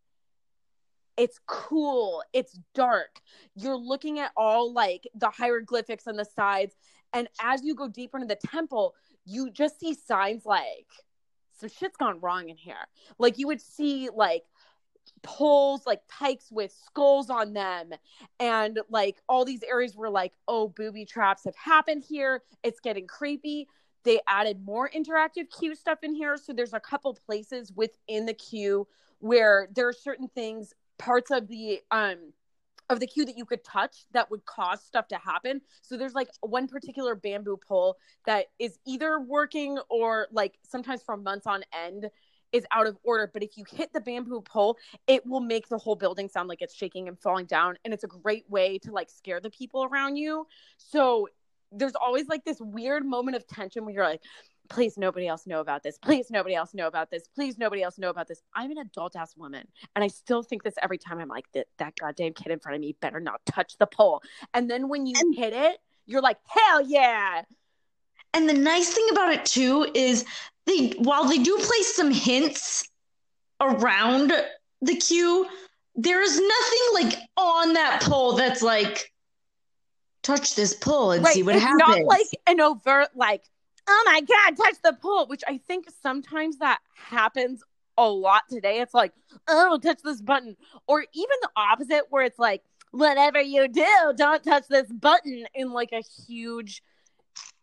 it's 1.17 1.41
cool, 1.45 2.23
it's 2.31 2.57
dark. 2.73 3.19
You're 3.55 3.75
looking 3.75 4.19
at 4.19 4.31
all 4.37 4.71
like 4.71 5.05
the 5.13 5.29
hieroglyphics 5.29 6.07
on 6.07 6.15
the 6.15 6.23
sides. 6.23 6.73
And 7.11 7.27
as 7.41 7.61
you 7.65 7.75
go 7.75 7.89
deeper 7.89 8.17
into 8.17 8.33
the 8.33 8.47
temple, 8.47 8.95
you 9.25 9.51
just 9.51 9.77
see 9.77 9.93
signs 9.93 10.45
like 10.45 10.87
some 11.59 11.69
shit's 11.69 11.97
gone 11.97 12.19
wrong 12.21 12.47
in 12.49 12.55
here. 12.55 12.87
Like 13.17 13.37
you 13.37 13.47
would 13.47 13.61
see 13.61 14.09
like 14.15 14.43
poles 15.21 15.85
like 15.85 16.07
pikes 16.07 16.51
with 16.51 16.73
skulls 16.85 17.29
on 17.29 17.53
them. 17.53 17.91
And 18.39 18.79
like 18.89 19.17
all 19.27 19.45
these 19.45 19.63
areas 19.63 19.95
were 19.95 20.09
like 20.09 20.33
oh 20.47 20.69
booby 20.69 21.05
traps 21.05 21.43
have 21.45 21.55
happened 21.55 22.03
here. 22.07 22.43
It's 22.63 22.79
getting 22.79 23.07
creepy. 23.07 23.67
They 24.03 24.19
added 24.27 24.63
more 24.63 24.89
interactive 24.89 25.49
queue 25.57 25.75
stuff 25.75 25.99
in 26.03 26.15
here. 26.15 26.37
So 26.37 26.53
there's 26.53 26.73
a 26.73 26.79
couple 26.79 27.17
places 27.25 27.71
within 27.75 28.25
the 28.25 28.33
queue 28.33 28.87
where 29.19 29.67
there 29.73 29.87
are 29.87 29.93
certain 29.93 30.29
things 30.29 30.73
parts 30.97 31.31
of 31.31 31.47
the 31.47 31.81
um 31.91 32.33
of 32.89 32.99
the 32.99 33.07
queue 33.07 33.25
that 33.25 33.37
you 33.37 33.45
could 33.45 33.63
touch 33.63 34.05
that 34.13 34.31
would 34.31 34.45
cause 34.45 34.83
stuff 34.83 35.07
to 35.07 35.17
happen. 35.17 35.61
So 35.81 35.95
there's 35.95 36.15
like 36.15 36.29
one 36.41 36.67
particular 36.67 37.13
bamboo 37.15 37.57
pole 37.57 37.97
that 38.25 38.47
is 38.57 38.79
either 38.85 39.19
working 39.19 39.77
or 39.89 40.27
like 40.31 40.57
sometimes 40.63 41.03
for 41.03 41.15
months 41.15 41.45
on 41.45 41.63
end 41.71 42.09
is 42.51 42.65
out 42.71 42.87
of 42.87 42.97
order. 43.03 43.29
But 43.31 43.43
if 43.43 43.57
you 43.57 43.63
hit 43.69 43.93
the 43.93 44.01
bamboo 44.01 44.41
pole, 44.41 44.77
it 45.07 45.25
will 45.25 45.39
make 45.39 45.67
the 45.67 45.77
whole 45.77 45.95
building 45.95 46.27
sound 46.29 46.49
like 46.49 46.61
it's 46.61 46.75
shaking 46.75 47.07
and 47.07 47.19
falling 47.19 47.45
down. 47.45 47.77
And 47.85 47.93
it's 47.93 48.03
a 48.03 48.07
great 48.07 48.49
way 48.49 48.77
to 48.79 48.91
like 48.91 49.09
scare 49.09 49.39
the 49.39 49.49
people 49.49 49.83
around 49.83 50.15
you. 50.15 50.47
So 50.77 51.27
there's 51.71 51.95
always 51.95 52.27
like 52.27 52.43
this 52.45 52.59
weird 52.59 53.05
moment 53.05 53.37
of 53.37 53.45
tension 53.47 53.85
where 53.85 53.93
you're 53.93 54.03
like, 54.03 54.21
please 54.69 54.97
nobody 54.97 55.27
else 55.27 55.47
know 55.47 55.59
about 55.59 55.83
this. 55.83 55.97
Please 55.97 56.29
nobody 56.29 56.55
else 56.55 56.73
know 56.73 56.87
about 56.87 57.09
this. 57.09 57.27
Please 57.27 57.57
nobody 57.57 57.81
else 57.81 57.97
know 57.97 58.09
about 58.09 58.27
this. 58.27 58.41
I'm 58.53 58.71
an 58.71 58.77
adult 58.77 59.15
ass 59.15 59.35
woman. 59.35 59.67
And 59.95 60.03
I 60.03 60.07
still 60.07 60.43
think 60.43 60.63
this 60.63 60.75
every 60.81 60.97
time 60.97 61.19
I'm 61.19 61.27
like, 61.27 61.45
that, 61.53 61.67
that 61.77 61.95
goddamn 61.99 62.33
kid 62.33 62.51
in 62.51 62.59
front 62.59 62.75
of 62.75 62.81
me 62.81 62.95
better 63.01 63.19
not 63.19 63.41
touch 63.45 63.77
the 63.77 63.87
pole. 63.87 64.21
And 64.53 64.69
then 64.69 64.87
when 64.87 65.05
you 65.05 65.15
and- 65.19 65.35
hit 65.35 65.53
it, 65.53 65.79
you're 66.05 66.21
like, 66.21 66.37
hell 66.47 66.81
yeah. 66.81 67.43
And 68.33 68.47
the 68.47 68.53
nice 68.53 68.89
thing 68.89 69.07
about 69.11 69.33
it 69.33 69.45
too 69.45 69.89
is 69.93 70.25
they 70.65 70.89
while 70.99 71.25
they 71.25 71.39
do 71.39 71.57
place 71.57 71.95
some 71.95 72.11
hints 72.11 72.87
around 73.59 74.31
the 74.81 74.95
queue, 74.95 75.47
there's 75.95 76.39
nothing 76.39 76.79
like 76.93 77.15
on 77.35 77.73
that 77.73 78.01
pole 78.03 78.33
that's 78.33 78.61
like 78.61 79.11
touch 80.21 80.55
this 80.55 80.73
pole 80.75 81.11
and 81.11 81.23
right. 81.23 81.33
see 81.33 81.43
what 81.43 81.55
it's 81.55 81.63
happens. 81.63 81.87
Not 81.87 82.03
like 82.03 82.27
an 82.47 82.61
overt 82.61 83.09
like, 83.15 83.43
oh 83.87 84.03
my 84.05 84.21
god, 84.21 84.57
touch 84.57 84.75
the 84.83 84.93
pole, 84.93 85.27
which 85.27 85.43
I 85.47 85.57
think 85.67 85.87
sometimes 86.01 86.59
that 86.59 86.79
happens 86.95 87.63
a 87.97 88.07
lot 88.07 88.43
today. 88.49 88.79
It's 88.79 88.93
like, 88.93 89.13
oh, 89.47 89.77
touch 89.77 89.99
this 90.03 90.21
button, 90.21 90.55
or 90.87 91.01
even 91.01 91.35
the 91.41 91.49
opposite, 91.57 92.05
where 92.09 92.23
it's 92.23 92.39
like, 92.39 92.63
whatever 92.91 93.41
you 93.41 93.67
do, 93.67 94.13
don't 94.15 94.43
touch 94.43 94.63
this 94.69 94.91
button 94.91 95.45
in 95.53 95.71
like 95.71 95.91
a 95.91 96.01
huge 96.27 96.81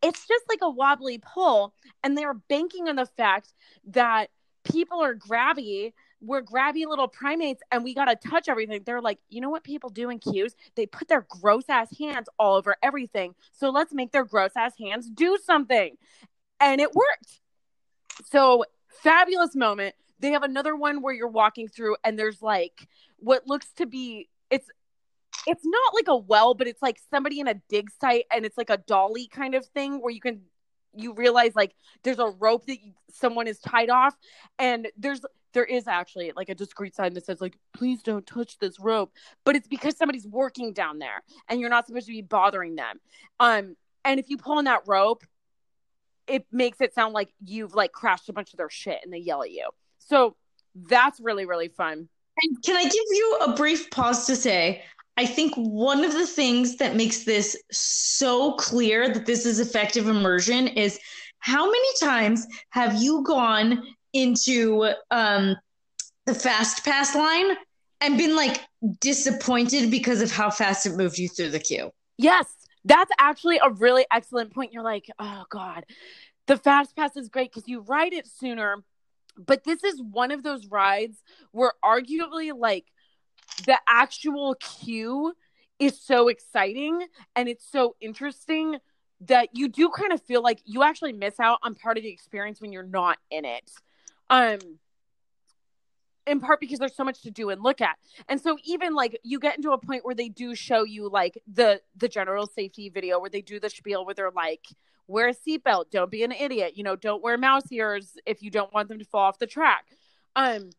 it's 0.06 0.26
just 0.26 0.44
like 0.48 0.60
a 0.62 0.70
wobbly 0.70 1.18
pole 1.18 1.74
and 2.02 2.16
they're 2.16 2.34
banking 2.34 2.88
on 2.88 2.96
the 2.96 3.06
fact 3.06 3.52
that 3.84 4.30
people 4.64 5.02
are 5.02 5.14
grabby 5.14 5.92
we're 6.20 6.42
grabby 6.42 6.86
little 6.86 7.08
primates 7.08 7.62
and 7.70 7.84
we 7.84 7.94
got 7.94 8.06
to 8.06 8.28
touch 8.28 8.48
everything. 8.48 8.82
They're 8.84 9.00
like, 9.00 9.18
you 9.28 9.40
know 9.40 9.50
what 9.50 9.64
people 9.64 9.90
do 9.90 10.10
in 10.10 10.18
queues? 10.18 10.54
They 10.74 10.86
put 10.86 11.08
their 11.08 11.26
gross 11.28 11.64
ass 11.68 11.96
hands 11.98 12.28
all 12.38 12.56
over 12.56 12.76
everything. 12.82 13.34
So 13.52 13.70
let's 13.70 13.92
make 13.92 14.12
their 14.12 14.24
gross 14.24 14.52
ass 14.56 14.72
hands 14.78 15.08
do 15.08 15.38
something. 15.44 15.96
And 16.60 16.80
it 16.80 16.94
worked. 16.94 17.40
So, 18.24 18.64
fabulous 18.88 19.54
moment. 19.54 19.94
They 20.20 20.30
have 20.30 20.42
another 20.42 20.74
one 20.74 21.02
where 21.02 21.12
you're 21.12 21.28
walking 21.28 21.68
through 21.68 21.96
and 22.02 22.18
there's 22.18 22.40
like 22.40 22.88
what 23.18 23.46
looks 23.46 23.70
to 23.76 23.86
be 23.86 24.28
it's 24.50 24.70
it's 25.46 25.64
not 25.64 25.94
like 25.94 26.08
a 26.08 26.16
well, 26.16 26.54
but 26.54 26.66
it's 26.66 26.82
like 26.82 26.98
somebody 27.10 27.40
in 27.40 27.48
a 27.48 27.54
dig 27.68 27.88
site 28.00 28.24
and 28.32 28.44
it's 28.44 28.58
like 28.58 28.70
a 28.70 28.78
dolly 28.78 29.28
kind 29.28 29.54
of 29.54 29.64
thing 29.66 30.00
where 30.02 30.10
you 30.10 30.20
can 30.20 30.40
you 30.96 31.12
realize 31.14 31.54
like 31.54 31.74
there's 32.02 32.18
a 32.18 32.28
rope 32.38 32.66
that 32.66 32.82
you, 32.82 32.92
someone 33.10 33.46
is 33.46 33.58
tied 33.58 33.90
off 33.90 34.14
and 34.58 34.88
there's 34.96 35.20
there 35.52 35.64
is 35.64 35.86
actually 35.86 36.32
like 36.36 36.48
a 36.48 36.54
discreet 36.54 36.94
sign 36.94 37.14
that 37.14 37.24
says 37.24 37.40
like 37.40 37.56
please 37.72 38.02
don't 38.02 38.26
touch 38.26 38.58
this 38.58 38.80
rope 38.80 39.12
but 39.44 39.56
it's 39.56 39.68
because 39.68 39.96
somebody's 39.96 40.26
working 40.26 40.72
down 40.72 40.98
there 40.98 41.22
and 41.48 41.60
you're 41.60 41.70
not 41.70 41.86
supposed 41.86 42.06
to 42.06 42.12
be 42.12 42.22
bothering 42.22 42.74
them. 42.76 42.98
Um 43.40 43.76
and 44.04 44.18
if 44.18 44.28
you 44.28 44.36
pull 44.36 44.58
on 44.58 44.64
that 44.64 44.82
rope 44.86 45.22
it 46.26 46.44
makes 46.50 46.80
it 46.80 46.92
sound 46.92 47.14
like 47.14 47.32
you've 47.44 47.74
like 47.74 47.92
crashed 47.92 48.28
a 48.28 48.32
bunch 48.32 48.52
of 48.52 48.56
their 48.56 48.70
shit 48.70 48.98
and 49.04 49.12
they 49.12 49.18
yell 49.18 49.42
at 49.42 49.50
you. 49.50 49.68
So 49.98 50.36
that's 50.74 51.20
really 51.20 51.46
really 51.46 51.68
fun. 51.68 52.08
And 52.42 52.62
can 52.62 52.76
i 52.76 52.84
give 52.84 52.92
you 52.92 53.38
a 53.46 53.52
brief 53.54 53.90
pause 53.90 54.26
to 54.26 54.36
say 54.36 54.82
I 55.16 55.24
think 55.26 55.54
one 55.54 56.04
of 56.04 56.12
the 56.12 56.26
things 56.26 56.76
that 56.76 56.94
makes 56.94 57.24
this 57.24 57.56
so 57.72 58.52
clear 58.54 59.08
that 59.08 59.24
this 59.24 59.46
is 59.46 59.60
effective 59.60 60.08
immersion 60.08 60.68
is 60.68 60.98
how 61.38 61.64
many 61.64 61.88
times 62.00 62.46
have 62.70 63.00
you 63.00 63.22
gone 63.22 63.82
into 64.12 64.92
um, 65.10 65.56
the 66.26 66.34
fast 66.34 66.84
pass 66.84 67.14
line 67.14 67.56
and 68.00 68.18
been 68.18 68.36
like 68.36 68.60
disappointed 69.00 69.90
because 69.90 70.20
of 70.20 70.30
how 70.30 70.50
fast 70.50 70.84
it 70.84 70.96
moved 70.96 71.18
you 71.18 71.28
through 71.28 71.50
the 71.50 71.60
queue? 71.60 71.90
Yes, 72.18 72.46
that's 72.84 73.10
actually 73.18 73.58
a 73.58 73.70
really 73.70 74.04
excellent 74.12 74.52
point. 74.52 74.72
You're 74.72 74.82
like, 74.82 75.06
oh 75.18 75.44
God, 75.50 75.84
the 76.46 76.56
fast 76.56 76.94
pass 76.94 77.16
is 77.16 77.28
great 77.28 77.52
because 77.52 77.68
you 77.68 77.80
ride 77.80 78.12
it 78.12 78.26
sooner. 78.26 78.84
But 79.38 79.64
this 79.64 79.84
is 79.84 80.00
one 80.00 80.30
of 80.30 80.42
those 80.42 80.66
rides 80.66 81.22
where 81.52 81.72
arguably 81.84 82.52
like 82.56 82.86
the 83.64 83.78
actual 83.88 84.54
queue 84.60 85.32
is 85.78 86.00
so 86.00 86.28
exciting 86.28 87.06
and 87.34 87.48
it's 87.48 87.66
so 87.70 87.96
interesting 88.00 88.78
that 89.20 89.48
you 89.52 89.68
do 89.68 89.90
kind 89.90 90.12
of 90.12 90.22
feel 90.22 90.42
like 90.42 90.60
you 90.64 90.82
actually 90.82 91.12
miss 91.12 91.40
out 91.40 91.58
on 91.62 91.74
part 91.74 91.96
of 91.96 92.02
the 92.02 92.10
experience 92.10 92.60
when 92.60 92.72
you're 92.72 92.82
not 92.82 93.18
in 93.30 93.44
it. 93.44 93.70
Um 94.28 94.58
in 96.26 96.40
part 96.40 96.58
because 96.58 96.78
there's 96.78 96.96
so 96.96 97.04
much 97.04 97.22
to 97.22 97.30
do 97.30 97.50
and 97.50 97.62
look 97.62 97.80
at. 97.80 97.96
And 98.28 98.40
so 98.40 98.58
even 98.64 98.94
like 98.94 99.18
you 99.22 99.38
get 99.38 99.56
into 99.56 99.70
a 99.70 99.78
point 99.78 100.04
where 100.04 100.14
they 100.14 100.28
do 100.28 100.54
show 100.54 100.82
you 100.82 101.08
like 101.08 101.40
the 101.46 101.80
the 101.96 102.08
general 102.08 102.46
safety 102.46 102.88
video 102.88 103.20
where 103.20 103.30
they 103.30 103.42
do 103.42 103.60
the 103.60 103.70
spiel 103.70 104.04
where 104.04 104.14
they're 104.14 104.30
like 104.30 104.66
wear 105.08 105.28
a 105.28 105.34
seatbelt, 105.34 105.90
don't 105.92 106.10
be 106.10 106.24
an 106.24 106.32
idiot, 106.32 106.76
you 106.76 106.82
know, 106.82 106.96
don't 106.96 107.22
wear 107.22 107.38
mouse 107.38 107.70
ears 107.70 108.18
if 108.26 108.42
you 108.42 108.50
don't 108.50 108.74
want 108.74 108.88
them 108.88 108.98
to 108.98 109.04
fall 109.04 109.22
off 109.22 109.38
the 109.38 109.46
track. 109.46 109.86
Um 110.34 110.70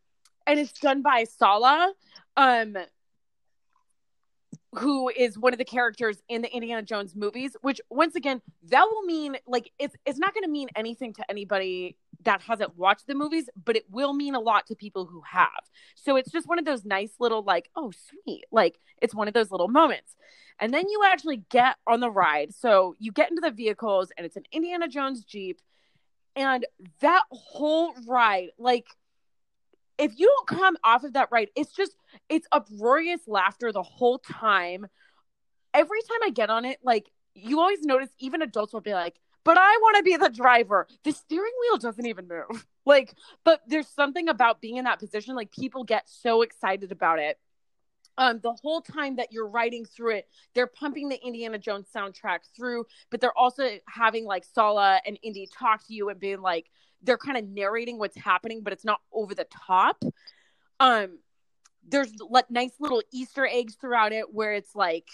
and 0.48 0.58
it's 0.58 0.72
done 0.80 1.02
by 1.02 1.24
Sallah, 1.24 1.92
um, 2.36 2.76
who 4.72 5.08
is 5.10 5.38
one 5.38 5.52
of 5.52 5.58
the 5.58 5.64
characters 5.64 6.22
in 6.28 6.42
the 6.42 6.52
Indiana 6.52 6.82
Jones 6.82 7.14
movies, 7.14 7.54
which 7.60 7.80
once 7.90 8.16
again, 8.16 8.40
that 8.70 8.86
will 8.90 9.02
mean 9.02 9.36
like 9.46 9.70
it's 9.78 9.94
it's 10.06 10.18
not 10.18 10.34
gonna 10.34 10.48
mean 10.48 10.68
anything 10.74 11.12
to 11.14 11.30
anybody 11.30 11.96
that 12.24 12.40
hasn't 12.40 12.76
watched 12.76 13.06
the 13.06 13.14
movies, 13.14 13.48
but 13.64 13.76
it 13.76 13.84
will 13.90 14.12
mean 14.12 14.34
a 14.34 14.40
lot 14.40 14.66
to 14.66 14.74
people 14.74 15.06
who 15.06 15.22
have. 15.30 15.48
So 15.94 16.16
it's 16.16 16.32
just 16.32 16.48
one 16.48 16.58
of 16.58 16.64
those 16.64 16.84
nice 16.84 17.12
little 17.20 17.42
like, 17.42 17.70
oh 17.76 17.92
sweet, 17.92 18.44
like 18.50 18.78
it's 19.00 19.14
one 19.14 19.28
of 19.28 19.34
those 19.34 19.50
little 19.50 19.68
moments. 19.68 20.16
And 20.60 20.74
then 20.74 20.88
you 20.88 21.02
actually 21.06 21.44
get 21.50 21.76
on 21.86 22.00
the 22.00 22.10
ride. 22.10 22.52
So 22.54 22.96
you 22.98 23.12
get 23.12 23.30
into 23.30 23.40
the 23.40 23.52
vehicles 23.52 24.10
and 24.16 24.26
it's 24.26 24.36
an 24.36 24.44
Indiana 24.50 24.88
Jones 24.88 25.24
Jeep. 25.24 25.60
And 26.34 26.66
that 27.00 27.22
whole 27.30 27.94
ride, 28.06 28.50
like 28.58 28.86
if 29.98 30.18
you 30.18 30.26
don't 30.26 30.60
come 30.60 30.76
off 30.84 31.04
of 31.04 31.14
that 31.14 31.28
ride, 31.30 31.50
it's 31.56 31.72
just 31.72 31.92
it's 32.28 32.46
uproarious 32.52 33.20
laughter 33.26 33.72
the 33.72 33.82
whole 33.82 34.18
time. 34.18 34.86
Every 35.74 36.00
time 36.02 36.18
I 36.24 36.30
get 36.30 36.50
on 36.50 36.64
it, 36.64 36.78
like 36.82 37.10
you 37.34 37.60
always 37.60 37.82
notice, 37.82 38.08
even 38.18 38.42
adults 38.42 38.72
will 38.72 38.80
be 38.80 38.94
like, 38.94 39.20
"But 39.44 39.58
I 39.58 39.76
want 39.82 39.96
to 39.98 40.02
be 40.02 40.16
the 40.16 40.30
driver." 40.30 40.86
The 41.04 41.12
steering 41.12 41.52
wheel 41.60 41.78
doesn't 41.78 42.06
even 42.06 42.28
move. 42.28 42.66
Like, 42.88 43.12
but 43.44 43.60
there's 43.66 43.86
something 43.86 44.30
about 44.30 44.62
being 44.62 44.78
in 44.78 44.86
that 44.86 44.98
position. 44.98 45.36
Like 45.36 45.52
people 45.52 45.84
get 45.84 46.08
so 46.08 46.40
excited 46.40 46.90
about 46.90 47.18
it. 47.18 47.38
Um, 48.18 48.40
the 48.42 48.52
whole 48.52 48.80
time 48.80 49.16
that 49.16 49.32
you're 49.32 49.48
writing 49.48 49.84
through 49.84 50.16
it, 50.16 50.28
they're 50.52 50.66
pumping 50.66 51.08
the 51.08 51.24
Indiana 51.24 51.56
Jones 51.56 51.86
soundtrack 51.94 52.40
through, 52.54 52.84
but 53.10 53.20
they're 53.20 53.38
also 53.38 53.78
having 53.88 54.26
like 54.26 54.44
Sallah 54.44 55.00
and 55.06 55.18
Indy 55.22 55.48
talk 55.56 55.86
to 55.86 55.94
you 55.94 56.10
and 56.10 56.18
being 56.18 56.42
like, 56.42 56.66
they're 57.02 57.16
kind 57.16 57.38
of 57.38 57.48
narrating 57.48 57.96
what's 57.96 58.16
happening, 58.16 58.62
but 58.62 58.72
it's 58.72 58.84
not 58.84 59.00
over 59.12 59.36
the 59.36 59.46
top. 59.66 60.02
Um, 60.80 61.20
there's 61.88 62.12
like 62.28 62.50
nice 62.50 62.72
little 62.80 63.02
Easter 63.12 63.46
eggs 63.46 63.76
throughout 63.80 64.12
it 64.12 64.34
where 64.34 64.52
it's 64.52 64.74
like, 64.74 65.06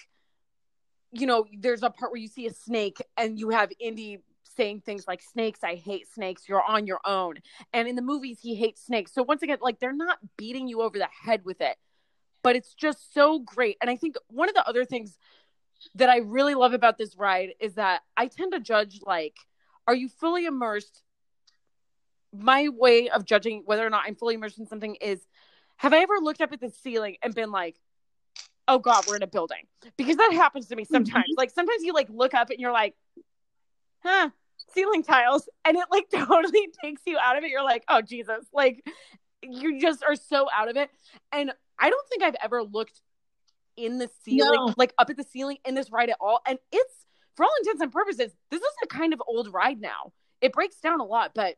you 1.12 1.26
know, 1.26 1.44
there's 1.60 1.82
a 1.82 1.90
part 1.90 2.10
where 2.10 2.20
you 2.20 2.26
see 2.26 2.46
a 2.46 2.54
snake 2.54 3.02
and 3.18 3.38
you 3.38 3.50
have 3.50 3.70
Indy 3.78 4.20
saying 4.56 4.80
things 4.80 5.04
like 5.08 5.20
snakes 5.20 5.64
i 5.64 5.74
hate 5.74 6.06
snakes. 6.12 6.48
You're 6.48 6.62
on 6.62 6.86
your 6.86 7.00
own. 7.04 7.34
And 7.74 7.86
in 7.86 7.96
the 7.96 8.02
movies 8.02 8.38
he 8.40 8.54
hates 8.54 8.84
snakes. 8.84 9.12
So 9.12 9.22
once 9.22 9.42
again 9.42 9.58
like 9.60 9.78
they're 9.78 9.92
not 9.92 10.18
beating 10.38 10.68
you 10.68 10.80
over 10.80 10.98
the 10.98 11.08
head 11.22 11.44
with 11.44 11.60
it 11.60 11.76
but 12.44 12.54
it's 12.54 12.74
just 12.74 13.12
so 13.14 13.40
great. 13.40 13.78
And 13.80 13.90
I 13.90 13.96
think 13.96 14.16
one 14.28 14.48
of 14.50 14.54
the 14.54 14.68
other 14.68 14.84
things 14.84 15.18
that 15.96 16.10
I 16.10 16.18
really 16.18 16.54
love 16.54 16.74
about 16.74 16.98
this 16.98 17.16
ride 17.16 17.54
is 17.58 17.74
that 17.74 18.02
I 18.16 18.26
tend 18.28 18.52
to 18.52 18.60
judge 18.60 19.00
like, 19.04 19.34
are 19.88 19.94
you 19.94 20.08
fully 20.08 20.44
immersed? 20.44 21.02
My 22.32 22.68
way 22.68 23.08
of 23.08 23.24
judging 23.24 23.62
whether 23.64 23.84
or 23.84 23.90
not 23.90 24.04
I'm 24.06 24.14
fully 24.14 24.34
immersed 24.34 24.58
in 24.58 24.66
something 24.66 24.96
is 24.96 25.26
have 25.76 25.94
I 25.94 25.98
ever 25.98 26.14
looked 26.20 26.42
up 26.42 26.52
at 26.52 26.60
the 26.60 26.68
ceiling 26.68 27.16
and 27.22 27.34
been 27.34 27.50
like, 27.50 27.76
oh 28.68 28.78
God, 28.78 29.06
we're 29.08 29.16
in 29.16 29.22
a 29.22 29.26
building? 29.26 29.66
Because 29.96 30.16
that 30.16 30.32
happens 30.34 30.68
to 30.68 30.76
me 30.76 30.84
sometimes. 30.84 31.24
Mm-hmm. 31.24 31.38
Like 31.38 31.50
sometimes 31.50 31.82
you 31.82 31.94
like 31.94 32.08
look 32.10 32.34
up 32.34 32.50
and 32.50 32.60
you're 32.60 32.72
like, 32.72 32.94
huh, 34.02 34.28
ceiling 34.74 35.02
tiles. 35.02 35.48
And 35.64 35.78
it 35.78 35.86
like 35.90 36.10
totally 36.14 36.68
takes 36.82 37.02
you 37.06 37.16
out 37.18 37.38
of 37.38 37.44
it. 37.44 37.50
You're 37.50 37.64
like, 37.64 37.84
oh 37.88 38.02
Jesus. 38.02 38.44
Like 38.52 38.84
you 39.42 39.80
just 39.80 40.04
are 40.04 40.16
so 40.16 40.46
out 40.54 40.68
of 40.68 40.76
it. 40.76 40.90
And 41.32 41.52
I 41.78 41.90
don't 41.90 42.08
think 42.08 42.22
I've 42.22 42.36
ever 42.42 42.62
looked 42.62 43.00
in 43.76 43.98
the 43.98 44.08
ceiling, 44.22 44.66
no. 44.66 44.74
like 44.76 44.92
up 44.98 45.10
at 45.10 45.16
the 45.16 45.24
ceiling 45.24 45.58
in 45.64 45.74
this 45.74 45.90
ride 45.90 46.10
at 46.10 46.16
all. 46.20 46.40
And 46.46 46.58
it's 46.72 47.06
for 47.36 47.44
all 47.44 47.52
intents 47.60 47.82
and 47.82 47.92
purposes, 47.92 48.32
this 48.50 48.60
is 48.60 48.72
a 48.82 48.86
kind 48.86 49.12
of 49.12 49.22
old 49.26 49.52
ride 49.52 49.80
now. 49.80 50.12
It 50.40 50.52
breaks 50.52 50.76
down 50.76 51.00
a 51.00 51.04
lot, 51.04 51.32
but 51.34 51.56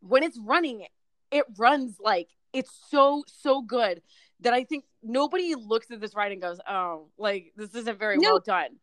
when 0.00 0.22
it's 0.22 0.38
running, 0.38 0.86
it 1.30 1.44
runs 1.58 1.96
like 2.00 2.28
it's 2.52 2.70
so, 2.90 3.24
so 3.26 3.62
good 3.62 4.02
that 4.40 4.52
I 4.52 4.64
think 4.64 4.84
nobody 5.02 5.54
looks 5.54 5.90
at 5.90 6.00
this 6.00 6.14
ride 6.14 6.32
and 6.32 6.40
goes, 6.40 6.58
oh, 6.68 7.08
like 7.18 7.52
this 7.56 7.74
isn't 7.74 7.98
very 7.98 8.18
no. 8.18 8.30
well 8.30 8.40
done. 8.40 8.76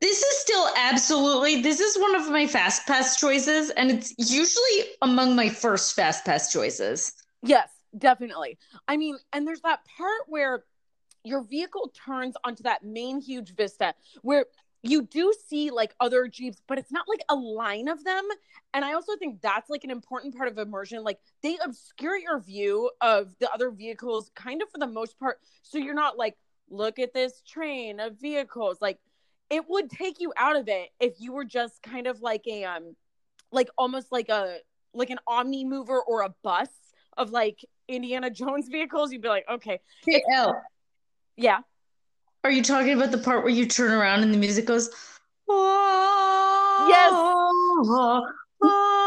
This 0.00 0.22
is 0.22 0.38
still 0.40 0.68
absolutely 0.76 1.62
this 1.62 1.80
is 1.80 1.98
one 1.98 2.14
of 2.16 2.30
my 2.30 2.46
fast 2.46 2.86
pass 2.86 3.18
choices, 3.18 3.70
and 3.70 3.90
it's 3.90 4.14
usually 4.18 4.90
among 5.00 5.34
my 5.34 5.48
first 5.48 5.94
fast 5.94 6.24
pass 6.24 6.52
choices. 6.52 7.14
Yes, 7.42 7.70
Definitely. 7.96 8.58
I 8.88 8.96
mean, 8.96 9.16
and 9.32 9.46
there's 9.46 9.60
that 9.62 9.80
part 9.96 10.22
where 10.28 10.64
your 11.24 11.42
vehicle 11.42 11.92
turns 12.06 12.34
onto 12.44 12.62
that 12.62 12.84
main 12.84 13.20
huge 13.20 13.54
vista 13.54 13.94
where 14.22 14.46
you 14.82 15.02
do 15.02 15.34
see 15.48 15.70
like 15.70 15.92
other 15.98 16.28
jeeps 16.28 16.62
but 16.68 16.78
it's 16.78 16.92
not 16.92 17.08
like 17.08 17.20
a 17.28 17.34
line 17.34 17.88
of 17.88 18.04
them. 18.04 18.22
And 18.74 18.84
i 18.84 18.92
also 18.92 19.16
think 19.16 19.40
that's 19.40 19.68
like 19.70 19.84
an 19.84 19.90
important 19.90 20.36
part 20.36 20.48
of 20.48 20.58
immersion. 20.58 21.02
Like 21.02 21.18
they 21.42 21.58
obscure 21.64 22.16
your 22.16 22.38
view 22.40 22.90
of 23.00 23.34
the 23.40 23.50
other 23.50 23.70
vehicles 23.70 24.30
kind 24.34 24.62
of 24.62 24.70
for 24.70 24.78
the 24.78 24.86
most 24.86 25.18
part. 25.18 25.38
So 25.62 25.78
you're 25.78 25.94
not 25.94 26.16
like 26.16 26.36
look 26.70 26.98
at 26.98 27.14
this 27.14 27.42
train 27.46 27.98
of 28.00 28.20
vehicles. 28.20 28.78
Like 28.80 28.98
it 29.50 29.64
would 29.68 29.90
take 29.90 30.20
you 30.20 30.32
out 30.36 30.56
of 30.56 30.68
it 30.68 30.90
if 31.00 31.14
you 31.18 31.32
were 31.32 31.44
just 31.44 31.82
kind 31.82 32.06
of 32.06 32.20
like 32.20 32.46
a 32.46 32.64
um 32.64 32.94
like 33.50 33.68
almost 33.78 34.12
like 34.12 34.28
a 34.28 34.58
like 34.94 35.10
an 35.10 35.18
omni 35.26 35.64
mover 35.64 36.00
or 36.00 36.22
a 36.22 36.34
bus 36.42 36.68
of 37.16 37.30
like 37.30 37.64
Indiana 37.88 38.30
Jones 38.30 38.68
vehicles, 38.68 39.12
you'd 39.12 39.22
be 39.22 39.28
like, 39.28 39.44
okay. 39.50 39.80
Hey, 40.04 40.22
L. 40.32 40.62
Yeah. 41.36 41.58
Are 42.44 42.50
you 42.50 42.62
talking 42.62 42.92
about 42.92 43.10
the 43.10 43.18
part 43.18 43.42
where 43.42 43.52
you 43.52 43.66
turn 43.66 43.90
around 43.90 44.22
and 44.22 44.32
the 44.32 44.38
music 44.38 44.66
goes? 44.66 44.90
Oh, 45.48 46.86
yes. 46.88 47.10
Oh, 47.12 48.26
oh, 48.62 49.06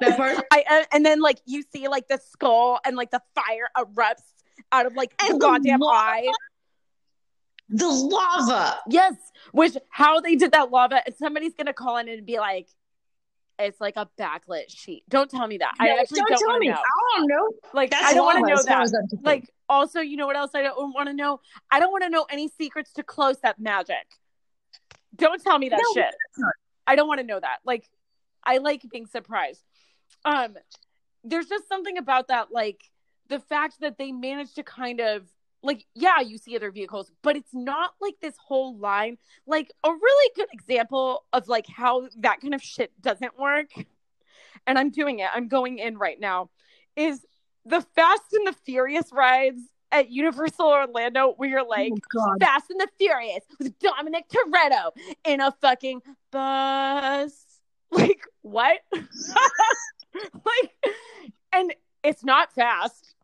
yes. 0.00 0.10
That 0.10 0.16
part. 0.16 0.44
I 0.52 0.64
uh, 0.68 0.84
and 0.92 1.04
then 1.04 1.20
like 1.20 1.40
you 1.46 1.62
see 1.72 1.88
like 1.88 2.08
the 2.08 2.18
skull 2.30 2.80
and 2.84 2.96
like 2.96 3.10
the 3.10 3.22
fire 3.34 3.68
erupts 3.76 4.32
out 4.72 4.86
of 4.86 4.94
like 4.94 5.14
and 5.22 5.34
the 5.34 5.38
goddamn 5.38 5.80
lava, 5.80 5.96
eye. 5.96 6.32
The 7.68 7.88
lava. 7.88 8.78
Yes. 8.88 9.14
Which 9.52 9.76
how 9.88 10.20
they 10.20 10.34
did 10.34 10.52
that 10.52 10.70
lava, 10.70 11.02
and 11.06 11.14
somebody's 11.14 11.54
gonna 11.54 11.72
call 11.72 11.96
in 11.98 12.08
and 12.08 12.26
be 12.26 12.38
like, 12.38 12.68
it's 13.58 13.80
like 13.80 13.96
a 13.96 14.08
backlit 14.18 14.64
sheet. 14.68 15.04
Don't 15.08 15.30
tell 15.30 15.46
me 15.46 15.58
that. 15.58 15.72
No, 15.80 15.86
I 15.86 16.00
actually 16.00 16.20
don't, 16.20 16.40
don't 16.40 16.48
want 16.48 16.62
to 16.64 16.70
know. 16.70 16.76
I 16.76 17.18
don't 17.18 17.28
know. 17.28 17.48
Like 17.72 17.90
That's 17.90 18.06
I 18.06 18.14
don't 18.14 18.24
want 18.24 18.46
to 18.46 18.54
know 18.54 18.62
that. 18.62 19.18
Like 19.22 19.50
also, 19.68 20.00
you 20.00 20.16
know 20.16 20.26
what 20.26 20.36
else 20.36 20.50
I 20.54 20.62
don't 20.62 20.94
want 20.94 21.08
to 21.08 21.14
know? 21.14 21.40
I 21.70 21.80
don't 21.80 21.92
want 21.92 22.04
to 22.04 22.10
know 22.10 22.26
any 22.30 22.48
secrets 22.48 22.92
to 22.94 23.02
close 23.02 23.36
up 23.44 23.58
magic. 23.58 24.06
Don't 25.16 25.42
tell 25.42 25.58
me 25.58 25.68
that 25.68 25.80
no, 25.80 26.02
shit. 26.02 26.14
I 26.86 26.96
don't 26.96 27.08
want 27.08 27.20
to 27.20 27.26
know 27.26 27.38
that. 27.40 27.58
Like 27.64 27.88
I 28.42 28.58
like 28.58 28.82
being 28.90 29.06
surprised. 29.06 29.62
Um 30.24 30.56
there's 31.22 31.46
just 31.46 31.68
something 31.68 31.96
about 31.96 32.28
that 32.28 32.48
like 32.52 32.82
the 33.28 33.40
fact 33.40 33.80
that 33.80 33.96
they 33.96 34.12
managed 34.12 34.56
to 34.56 34.62
kind 34.62 35.00
of 35.00 35.22
like 35.64 35.84
yeah 35.94 36.20
you 36.20 36.38
see 36.38 36.54
other 36.54 36.70
vehicles 36.70 37.10
but 37.22 37.36
it's 37.36 37.54
not 37.54 37.92
like 38.00 38.14
this 38.20 38.36
whole 38.38 38.76
line. 38.78 39.16
Like 39.46 39.72
a 39.82 39.90
really 39.90 40.30
good 40.36 40.48
example 40.52 41.24
of 41.32 41.48
like 41.48 41.66
how 41.66 42.08
that 42.18 42.40
kind 42.40 42.54
of 42.54 42.62
shit 42.62 42.92
doesn't 43.00 43.38
work 43.38 43.70
and 44.66 44.78
i'm 44.78 44.90
doing 44.90 45.18
it 45.18 45.28
i'm 45.34 45.48
going 45.48 45.78
in 45.78 45.98
right 45.98 46.20
now 46.20 46.50
is 46.96 47.24
the 47.64 47.80
fast 47.94 48.32
and 48.32 48.46
the 48.46 48.52
furious 48.64 49.10
rides 49.12 49.60
at 49.90 50.10
universal 50.10 50.66
orlando 50.66 51.32
where 51.36 51.48
you're 51.48 51.60
oh 51.60 51.68
like 51.68 51.92
oh 52.16 52.34
fast 52.40 52.70
and 52.70 52.80
the 52.80 52.88
furious 52.98 53.44
with 53.58 53.78
dominic 53.78 54.24
toretto 54.28 54.90
in 55.24 55.40
a 55.40 55.52
fucking 55.60 56.02
bus. 56.30 57.44
Like 57.90 58.24
what? 58.42 58.80
Like 60.12 60.94
and 61.52 61.72
it's 62.02 62.24
not 62.24 62.52
fast. 62.52 63.14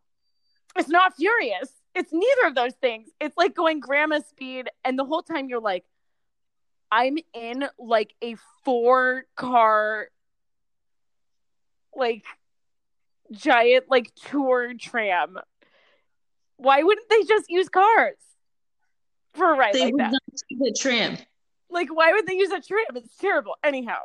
It's 0.77 0.89
not 0.89 1.17
furious 1.17 1.73
it's 1.95 2.13
neither 2.13 2.47
of 2.47 2.55
those 2.55 2.75
things. 2.75 3.09
It's 3.21 3.37
like 3.37 3.55
going 3.55 3.81
grandma 3.81 4.21
speed, 4.21 4.69
and 4.85 4.99
the 4.99 5.05
whole 5.05 5.23
time 5.23 5.49
you're 5.49 5.61
like, 5.61 5.85
I'm 6.91 7.19
in 7.35 7.65
like 7.79 8.15
a 8.23 8.37
four 8.65 9.25
car, 9.37 10.09
like 11.95 12.25
giant 13.33 13.87
like 13.89 14.13
tour 14.15 14.75
tram. 14.75 15.39
Why 16.57 16.83
wouldn't 16.83 17.09
they 17.09 17.23
just 17.25 17.49
use 17.49 17.69
cars 17.69 18.17
for 19.33 19.53
a 19.53 19.57
ride 19.57 19.73
they 19.73 19.85
like 19.85 19.93
would 19.93 20.01
that? 20.01 20.13
The 20.51 20.77
tram. 20.79 21.17
Like, 21.71 21.89
why 21.89 22.13
would 22.13 22.27
they 22.27 22.35
use 22.35 22.51
a 22.51 22.61
tram? 22.61 22.97
It's 22.97 23.17
terrible. 23.17 23.55
Anyhow, 23.63 24.01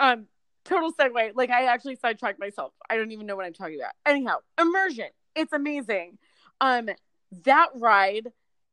um, 0.00 0.26
total 0.64 0.92
segue. 0.92 1.32
Like, 1.34 1.50
I 1.50 1.66
actually 1.66 1.96
sidetracked 1.96 2.40
myself. 2.40 2.72
I 2.90 2.96
don't 2.96 3.12
even 3.12 3.26
know 3.26 3.36
what 3.36 3.46
I'm 3.46 3.52
talking 3.52 3.78
about. 3.78 3.92
Anyhow, 4.04 4.38
immersion. 4.60 5.08
It's 5.36 5.52
amazing 5.52 6.18
um 6.60 6.88
that 7.44 7.68
ride 7.74 8.28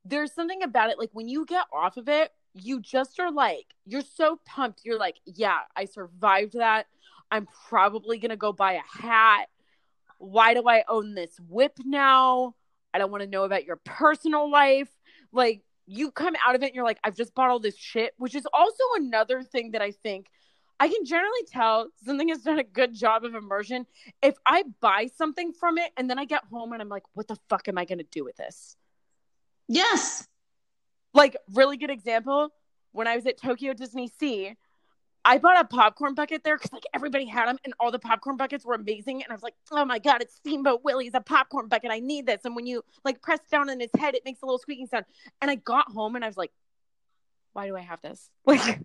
there's 0.06 0.34
something 0.34 0.64
about 0.64 0.90
it 0.90 1.00
like 1.00 1.10
when 1.14 1.28
you 1.28 1.46
get 1.46 1.66
off 1.74 1.98
of 1.98 2.08
it 2.10 2.32
you 2.54 2.80
just 2.82 3.20
are 3.20 3.32
like 3.32 3.66
you're 3.86 4.02
so 4.02 4.40
pumped. 4.46 4.82
You're 4.84 5.00
like 5.00 5.18
yeah 5.26 5.60
i 5.76 5.86
survived 5.86 6.54
that. 6.54 6.88
I'm 7.32 7.48
probably 7.68 8.20
to 8.20 8.36
go 8.36 8.52
buy 8.52 8.74
a 8.74 9.02
hat. 9.02 9.46
Why 10.18 10.54
do 10.54 10.68
i 10.68 10.84
own 10.88 11.16
this 11.16 11.40
whip 11.48 11.78
now? 11.86 12.56
I 12.94 12.98
don't 12.98 13.12
want 13.12 13.24
to 13.24 13.30
know 13.30 13.44
about 13.44 13.66
your 13.66 13.76
personal 13.78 14.50
life. 14.50 14.90
Like 15.32 15.62
you 15.86 16.12
come 16.12 16.36
out 16.46 16.56
of 16.56 16.62
it 16.62 16.68
and 16.68 16.76
you're 16.76 16.86
like 16.86 17.00
i've 17.04 17.16
just 17.16 17.34
bought 17.34 17.50
all 17.50 17.60
this 17.60 17.76
shit 17.76 18.14
which 18.18 18.36
is 18.36 18.46
also 18.54 18.84
another 18.96 19.42
thing 19.42 19.72
that 19.72 19.82
i 19.82 19.90
think 19.90 20.28
I 20.80 20.88
can 20.88 21.06
generally 21.06 21.44
tell 21.52 21.90
something 22.06 22.30
has 22.30 22.40
done 22.40 22.60
a 22.60 22.64
good 22.64 22.94
job 22.94 23.26
of 23.26 23.36
immersion 23.36 23.86
if 24.22 24.36
I 24.46 24.64
buy 24.80 25.10
something 25.18 25.52
from 25.52 25.78
it 25.78 25.92
and 25.98 26.10
then 26.10 26.18
I 26.18 26.26
get 26.26 26.44
home 26.46 26.72
and 26.72 26.82
I'm 26.82 26.90
like, 26.90 27.04
what 27.14 27.28
the 27.28 27.38
fuck 27.50 27.68
am 27.68 27.78
I 27.78 27.86
going 27.86 27.98
to 27.98 28.08
do 28.10 28.24
with 28.24 28.38
this? 28.38 28.78
Yes. 29.68 30.28
Like, 31.14 31.36
really 31.54 31.78
good 31.78 31.90
example 31.90 32.54
when 32.92 33.08
I 33.08 33.16
was 33.16 33.26
at 33.26 33.38
Tokyo 33.38 33.74
Disney 33.74 34.12
Sea, 34.20 34.56
I 35.26 35.38
bought 35.38 35.60
a 35.60 35.68
popcorn 35.68 36.16
bucket 36.16 36.44
there 36.44 36.58
because 36.58 36.72
like 36.72 36.86
everybody 36.94 37.26
had 37.26 37.48
them 37.48 37.58
and 37.66 37.74
all 37.80 37.92
the 37.92 38.00
popcorn 38.00 38.38
buckets 38.38 38.66
were 38.66 38.74
amazing. 38.74 39.22
And 39.22 39.30
I 39.30 39.34
was 39.34 39.44
like, 39.44 39.54
oh 39.72 39.84
my 39.86 40.00
God, 40.00 40.22
it's 40.22 40.36
Steamboat 40.36 40.82
Willie's 40.84 41.14
a 41.14 41.22
popcorn 41.22 41.68
bucket. 41.68 41.92
I 41.92 42.00
need 42.00 42.26
this. 42.26 42.42
And 42.46 42.56
when 42.56 42.66
you 42.66 42.84
like 43.04 43.22
press 43.22 43.40
down 43.52 43.70
on 43.70 43.80
his 43.80 43.92
head, 43.98 44.16
it 44.16 44.24
makes 44.26 44.42
a 44.42 44.46
little 44.46 44.60
squeaking 44.60 44.88
sound. 44.88 45.06
And 45.42 45.52
I 45.52 45.56
got 45.56 45.92
home 45.92 46.16
and 46.16 46.24
I 46.24 46.28
was 46.28 46.38
like, 46.38 46.52
why 47.54 47.68
do 47.68 47.76
I 47.76 47.82
have 47.82 48.02
this? 48.02 48.30
Like, 48.46 48.80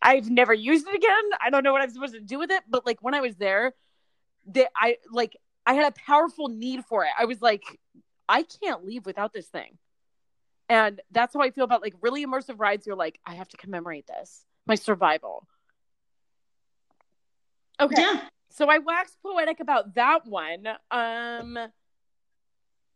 I've 0.00 0.30
never 0.30 0.54
used 0.54 0.86
it 0.88 0.94
again. 0.94 1.24
I 1.44 1.50
don't 1.50 1.62
know 1.62 1.72
what 1.72 1.82
I'm 1.82 1.90
supposed 1.90 2.14
to 2.14 2.20
do 2.20 2.38
with 2.38 2.50
it, 2.50 2.62
but 2.68 2.86
like 2.86 2.98
when 3.02 3.14
I 3.14 3.20
was 3.20 3.36
there, 3.36 3.74
that 4.54 4.68
I 4.76 4.96
like 5.10 5.36
I 5.66 5.74
had 5.74 5.92
a 5.92 5.94
powerful 6.06 6.48
need 6.48 6.84
for 6.84 7.04
it. 7.04 7.10
I 7.18 7.26
was 7.26 7.42
like, 7.42 7.62
I 8.28 8.42
can't 8.42 8.84
leave 8.84 9.06
without 9.06 9.32
this 9.32 9.46
thing. 9.46 9.78
And 10.68 11.00
that's 11.10 11.34
how 11.34 11.40
I 11.40 11.50
feel 11.50 11.64
about 11.64 11.82
like 11.82 11.94
really 12.00 12.24
immersive 12.24 12.58
rides. 12.58 12.86
You're 12.86 12.96
like, 12.96 13.18
I 13.26 13.34
have 13.34 13.48
to 13.48 13.56
commemorate 13.56 14.06
this, 14.06 14.44
my 14.66 14.74
survival. 14.74 15.46
Okay. 17.80 18.02
Yeah. 18.02 18.20
so 18.50 18.68
I 18.68 18.78
waxed 18.78 19.18
poetic 19.22 19.60
about 19.60 19.94
that 19.94 20.26
one. 20.26 20.66
Um, 20.90 21.58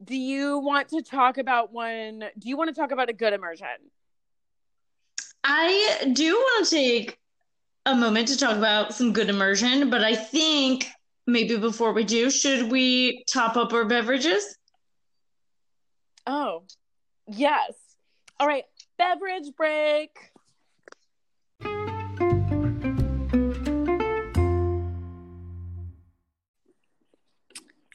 do 0.02 0.16
you 0.16 0.58
want 0.58 0.88
to 0.88 1.02
talk 1.02 1.38
about 1.38 1.72
one? 1.72 2.24
Do 2.38 2.48
you 2.48 2.56
want 2.56 2.74
to 2.74 2.80
talk 2.80 2.90
about 2.90 3.08
a 3.08 3.12
good 3.12 3.32
immersion? 3.32 3.68
I 5.44 6.12
do 6.12 6.34
want 6.34 6.66
to 6.66 6.70
take 6.70 7.18
a 7.84 7.96
moment 7.96 8.28
to 8.28 8.36
talk 8.36 8.56
about 8.56 8.94
some 8.94 9.12
good 9.12 9.28
immersion, 9.28 9.90
but 9.90 10.04
I 10.04 10.14
think 10.14 10.86
maybe 11.26 11.56
before 11.56 11.92
we 11.92 12.04
do, 12.04 12.30
should 12.30 12.70
we 12.70 13.24
top 13.28 13.56
up 13.56 13.72
our 13.72 13.84
beverages? 13.84 14.56
Oh, 16.26 16.62
yes. 17.26 17.74
All 18.38 18.46
right, 18.46 18.64
beverage 18.98 19.54
break. 19.56 20.16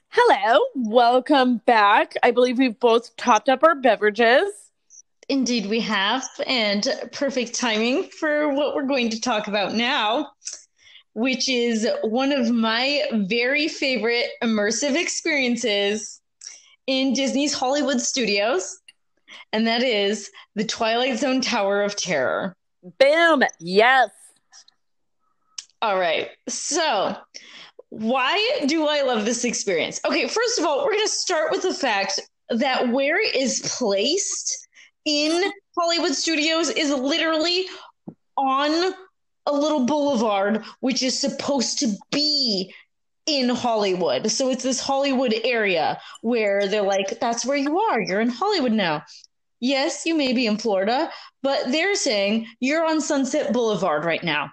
Hello, 0.09 0.59
welcome 0.75 1.61
back. 1.65 2.15
I 2.23 2.31
believe 2.31 2.57
we've 2.57 2.77
both 2.79 3.15
topped 3.15 3.47
up 3.47 3.63
our 3.63 3.75
beverages. 3.75 4.66
Indeed, 5.29 5.65
we 5.65 5.81
have, 5.81 6.25
and 6.45 6.87
perfect 7.11 7.53
timing 7.53 8.03
for 8.03 8.53
what 8.53 8.75
we're 8.75 8.87
going 8.87 9.09
to 9.09 9.19
talk 9.19 9.47
about 9.47 9.73
now, 9.73 10.31
which 11.13 11.49
is 11.49 11.85
one 12.03 12.31
of 12.31 12.49
my 12.49 13.03
very 13.27 13.67
favorite 13.67 14.27
immersive 14.41 14.95
experiences 14.95 16.21
in 16.87 17.13
Disney's 17.13 17.53
Hollywood 17.53 17.99
studios, 17.99 18.79
and 19.51 19.67
that 19.67 19.83
is 19.83 20.31
the 20.55 20.63
Twilight 20.63 21.19
Zone 21.19 21.41
Tower 21.41 21.81
of 21.81 21.97
Terror. 21.97 22.55
Boom! 22.97 23.43
Yes. 23.59 24.09
All 25.81 25.99
right. 25.99 26.29
So, 26.47 27.17
why 27.89 28.61
do 28.65 28.87
I 28.87 29.01
love 29.01 29.25
this 29.25 29.43
experience? 29.43 29.99
Okay, 30.05 30.27
first 30.27 30.57
of 30.57 30.65
all, 30.65 30.85
we're 30.85 30.93
going 30.93 31.05
to 31.05 31.11
start 31.11 31.51
with 31.51 31.63
the 31.63 31.73
fact 31.73 32.21
that 32.49 32.87
where 32.89 33.19
it 33.19 33.35
is 33.35 33.61
placed 33.77 34.66
in 35.07 35.51
Hollywood 35.77 36.13
Studios 36.13 36.69
is 36.69 36.91
literally 36.91 37.65
on 38.35 38.93
a 39.45 39.53
little 39.53 39.85
boulevard, 39.85 40.63
which 40.81 41.01
is 41.01 41.17
supposed 41.17 41.79
to 41.79 41.95
be 42.11 42.73
in 43.25 43.49
Hollywood. 43.49 44.29
So 44.29 44.49
it's 44.49 44.63
this 44.63 44.81
Hollywood 44.81 45.33
area 45.43 45.99
where 46.21 46.67
they're 46.67 46.81
like, 46.81 47.19
that's 47.19 47.45
where 47.45 47.57
you 47.57 47.79
are. 47.79 48.01
You're 48.01 48.21
in 48.21 48.29
Hollywood 48.29 48.73
now. 48.73 49.03
Yes, 49.59 50.05
you 50.05 50.13
may 50.13 50.33
be 50.33 50.45
in 50.45 50.57
Florida, 50.57 51.09
but 51.41 51.71
they're 51.71 51.95
saying 51.95 52.47
you're 52.59 52.85
on 52.85 53.01
Sunset 53.01 53.53
Boulevard 53.53 54.03
right 54.03 54.23
now. 54.23 54.51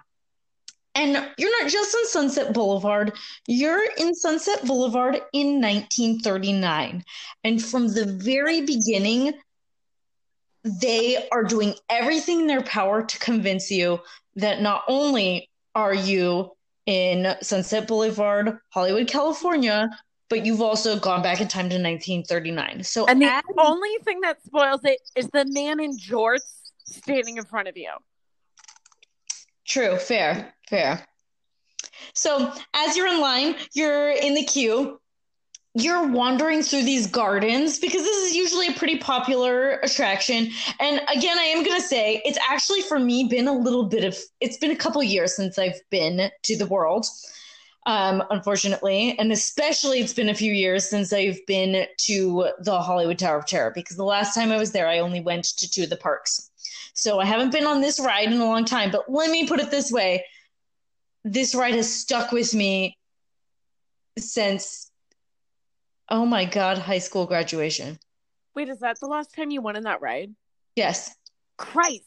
And 0.95 1.11
you're 1.37 1.61
not 1.61 1.69
just 1.69 1.93
on 1.93 2.07
Sunset 2.07 2.53
Boulevard, 2.53 3.11
you're 3.47 3.83
in 3.97 4.15
Sunset 4.15 4.65
Boulevard 4.65 5.15
in 5.33 5.61
1939. 5.61 7.03
And 7.43 7.61
from 7.61 7.89
the 7.89 8.05
very 8.05 8.61
beginning, 8.61 9.33
they 10.65 11.27
are 11.31 11.43
doing 11.43 11.75
everything 11.89 12.41
in 12.41 12.47
their 12.47 12.63
power 12.63 13.03
to 13.03 13.19
convince 13.19 13.69
you 13.69 13.99
that 14.35 14.61
not 14.61 14.83
only 14.87 15.49
are 15.75 15.93
you 15.93 16.51
in 16.87 17.35
Sunset 17.41 17.87
Boulevard, 17.87 18.57
Hollywood, 18.69 19.07
California, 19.07 19.89
but 20.29 20.45
you've 20.45 20.61
also 20.61 20.99
gone 20.99 21.21
back 21.21 21.39
in 21.39 21.47
time 21.47 21.69
to 21.69 21.75
1939. 21.75 22.83
So, 22.83 23.05
And 23.05 23.21
the 23.21 23.27
as- 23.27 23.43
only 23.57 23.89
thing 24.03 24.21
that 24.21 24.41
spoils 24.43 24.81
it 24.83 24.99
is 25.15 25.27
the 25.29 25.45
man 25.45 25.79
in 25.79 25.97
jorts 25.97 26.41
standing 26.85 27.37
in 27.37 27.45
front 27.45 27.67
of 27.67 27.77
you. 27.77 27.91
True, 29.67 29.97
fair, 29.97 30.53
fair. 30.69 31.05
So 32.13 32.51
as 32.73 32.95
you're 32.97 33.07
in 33.07 33.19
line, 33.19 33.55
you're 33.73 34.09
in 34.11 34.33
the 34.33 34.43
queue, 34.43 34.99
you're 35.75 36.07
wandering 36.07 36.63
through 36.63 36.83
these 36.83 37.05
gardens 37.05 37.79
because 37.79 38.01
this 38.01 38.29
is 38.29 38.35
usually 38.35 38.67
a 38.67 38.73
pretty 38.73 38.97
popular 38.97 39.71
attraction. 39.83 40.49
And 40.79 41.01
again, 41.13 41.37
I 41.37 41.43
am 41.43 41.65
going 41.65 41.79
to 41.79 41.85
say 41.85 42.21
it's 42.23 42.39
actually 42.49 42.81
for 42.81 42.97
me 42.97 43.25
been 43.25 43.49
a 43.49 43.53
little 43.53 43.83
bit 43.83 44.05
of, 44.05 44.17
it's 44.39 44.57
been 44.57 44.71
a 44.71 44.75
couple 44.75 45.03
years 45.03 45.35
since 45.35 45.59
I've 45.59 45.79
been 45.91 46.31
to 46.43 46.57
the 46.57 46.65
world. 46.65 47.05
Um, 47.87 48.23
unfortunately, 48.31 49.15
and 49.19 49.31
especially 49.31 49.99
it's 49.99 50.13
been 50.13 50.29
a 50.29 50.33
few 50.33 50.51
years 50.51 50.89
since 50.89 51.13
I've 51.13 51.45
been 51.45 51.85
to 51.97 52.49
the 52.61 52.81
Hollywood 52.81 53.19
Tower 53.19 53.37
of 53.37 53.45
Terror 53.45 53.71
because 53.75 53.95
the 53.95 54.03
last 54.03 54.33
time 54.33 54.51
I 54.51 54.57
was 54.57 54.71
there, 54.71 54.87
I 54.87 54.99
only 54.99 55.21
went 55.21 55.43
to 55.57 55.69
two 55.69 55.83
of 55.83 55.91
the 55.91 55.97
parks. 55.97 56.49
So 56.95 57.19
I 57.19 57.25
haven't 57.25 57.51
been 57.51 57.67
on 57.67 57.81
this 57.81 57.99
ride 57.99 58.31
in 58.31 58.39
a 58.39 58.45
long 58.45 58.65
time, 58.65 58.89
but 58.89 59.11
let 59.11 59.29
me 59.29 59.45
put 59.45 59.59
it 59.59 59.69
this 59.69 59.91
way. 59.91 60.25
This 61.25 61.53
ride 61.53 61.75
has 61.75 61.93
stuck 61.93 62.31
with 62.31 62.55
me 62.55 62.97
since 64.17 64.89
oh 66.09 66.25
my 66.25 66.45
god, 66.45 66.77
high 66.77 66.99
school 66.99 67.25
graduation. 67.25 67.97
Wait, 68.55 68.69
is 68.69 68.79
that 68.79 68.99
the 68.99 69.07
last 69.07 69.33
time 69.35 69.51
you 69.51 69.61
went 69.61 69.77
on 69.77 69.83
that 69.83 70.01
ride? 70.01 70.33
Yes. 70.75 71.13
Christ. 71.57 72.03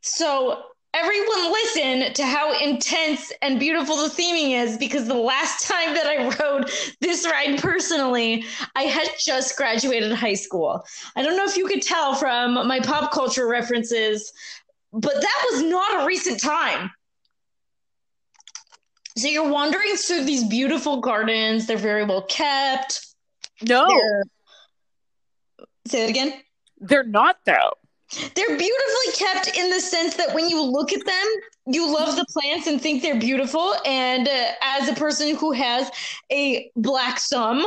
So 0.00 0.62
everyone 0.94 1.52
listen 1.52 2.12
to 2.12 2.24
how 2.24 2.52
intense 2.60 3.32
and 3.40 3.58
beautiful 3.58 3.96
the 3.96 4.08
theming 4.08 4.50
is 4.50 4.76
because 4.76 5.06
the 5.06 5.14
last 5.14 5.66
time 5.66 5.94
that 5.94 6.06
I 6.06 6.28
rode 6.38 6.70
this 7.00 7.26
ride 7.26 7.58
personally, 7.60 8.44
I 8.76 8.82
had 8.82 9.08
just 9.18 9.56
graduated 9.56 10.12
high 10.12 10.34
school. 10.34 10.84
I 11.16 11.22
don't 11.22 11.36
know 11.36 11.44
if 11.44 11.56
you 11.56 11.66
could 11.66 11.82
tell 11.82 12.14
from 12.14 12.66
my 12.66 12.80
pop 12.80 13.12
culture 13.12 13.48
references, 13.48 14.32
but 14.92 15.14
that 15.14 15.46
was 15.52 15.62
not 15.62 16.02
a 16.02 16.06
recent 16.06 16.40
time. 16.40 16.90
So 19.16 19.28
you're 19.28 19.48
wandering 19.48 19.94
through 19.96 20.24
these 20.24 20.44
beautiful 20.44 21.00
gardens. 21.00 21.66
They're 21.66 21.76
very 21.76 22.04
well 22.04 22.22
kept. 22.22 23.06
No, 23.62 23.86
They're... 23.86 24.22
Say 25.86 26.04
it 26.04 26.10
again. 26.10 26.32
they're 26.78 27.04
not 27.04 27.38
though. 27.44 27.74
They're 28.34 28.58
beautifully 28.58 29.12
kept 29.14 29.56
in 29.56 29.70
the 29.70 29.80
sense 29.80 30.16
that 30.16 30.34
when 30.34 30.48
you 30.48 30.62
look 30.62 30.92
at 30.92 31.04
them, 31.04 31.26
you 31.66 31.92
love 31.92 32.16
the 32.16 32.26
plants 32.26 32.66
and 32.66 32.80
think 32.80 33.02
they're 33.02 33.18
beautiful. 33.18 33.74
And 33.86 34.28
uh, 34.28 34.52
as 34.60 34.88
a 34.88 34.94
person 34.94 35.34
who 35.34 35.52
has 35.52 35.90
a 36.30 36.70
black 36.76 37.18
thumb, 37.18 37.64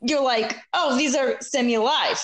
you're 0.00 0.22
like, 0.22 0.56
oh, 0.72 0.96
these 0.96 1.14
are 1.14 1.36
semi 1.40 1.74
alive. 1.74 2.22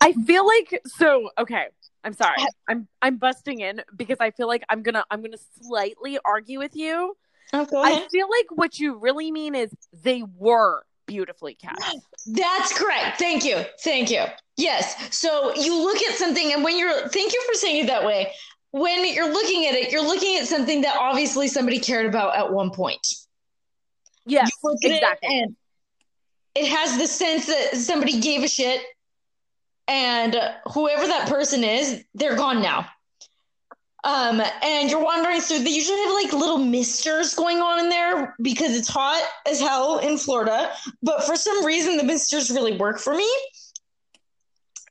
I 0.00 0.12
feel 0.12 0.46
like 0.46 0.80
so 0.86 1.30
okay. 1.38 1.66
I'm 2.04 2.12
sorry. 2.12 2.36
I'm 2.68 2.86
I'm 3.02 3.16
busting 3.16 3.60
in 3.60 3.82
because 3.96 4.18
I 4.20 4.30
feel 4.30 4.46
like 4.46 4.62
I'm 4.68 4.82
gonna 4.82 5.04
I'm 5.10 5.22
gonna 5.22 5.38
slightly 5.62 6.18
argue 6.24 6.58
with 6.58 6.76
you. 6.76 7.16
Oh, 7.52 7.66
I 7.74 8.06
feel 8.10 8.26
like 8.28 8.46
what 8.50 8.78
you 8.78 8.98
really 8.98 9.30
mean 9.32 9.54
is 9.54 9.70
they 9.92 10.22
were 10.36 10.84
beautifully 11.06 11.54
cast. 11.60 11.98
That's 12.26 12.76
correct. 12.76 13.18
Thank 13.18 13.44
you. 13.44 13.64
Thank 13.80 14.10
you. 14.10 14.24
Yes. 14.56 15.16
So 15.16 15.54
you 15.54 15.82
look 15.82 16.02
at 16.02 16.14
something, 16.16 16.52
and 16.52 16.62
when 16.64 16.78
you're, 16.78 17.08
thank 17.08 17.32
you 17.32 17.42
for 17.46 17.54
saying 17.54 17.84
it 17.84 17.86
that 17.88 18.04
way. 18.04 18.32
When 18.70 19.12
you're 19.12 19.32
looking 19.32 19.66
at 19.66 19.74
it, 19.74 19.92
you're 19.92 20.02
looking 20.02 20.36
at 20.38 20.46
something 20.46 20.80
that 20.82 20.96
obviously 20.98 21.48
somebody 21.48 21.78
cared 21.78 22.06
about 22.06 22.36
at 22.36 22.52
one 22.52 22.70
point. 22.70 23.06
Yes, 24.26 24.50
You 24.50 24.70
look 24.70 24.78
at 24.84 24.90
it 24.90 24.94
exactly. 24.96 25.40
and 25.40 25.56
it 26.54 26.66
has 26.68 26.98
the 26.98 27.06
sense 27.06 27.46
that 27.46 27.76
somebody 27.76 28.20
gave 28.20 28.42
a 28.42 28.48
shit, 28.48 28.80
and 29.88 30.36
whoever 30.72 31.06
that 31.06 31.28
person 31.28 31.64
is, 31.64 32.04
they're 32.14 32.36
gone 32.36 32.62
now. 32.62 32.86
Um, 34.04 34.42
and 34.62 34.90
you're 34.90 35.02
wandering 35.02 35.40
through. 35.40 35.60
They 35.60 35.70
usually 35.70 35.98
have 35.98 36.12
like 36.12 36.32
little 36.34 36.58
misters 36.58 37.34
going 37.34 37.60
on 37.60 37.80
in 37.80 37.88
there 37.88 38.34
because 38.42 38.76
it's 38.76 38.88
hot 38.88 39.22
as 39.46 39.60
hell 39.60 39.98
in 39.98 40.18
Florida. 40.18 40.70
But 41.02 41.24
for 41.24 41.36
some 41.36 41.64
reason, 41.64 41.96
the 41.96 42.04
misters 42.04 42.50
really 42.50 42.76
work 42.76 42.98
for 42.98 43.14
me 43.14 43.30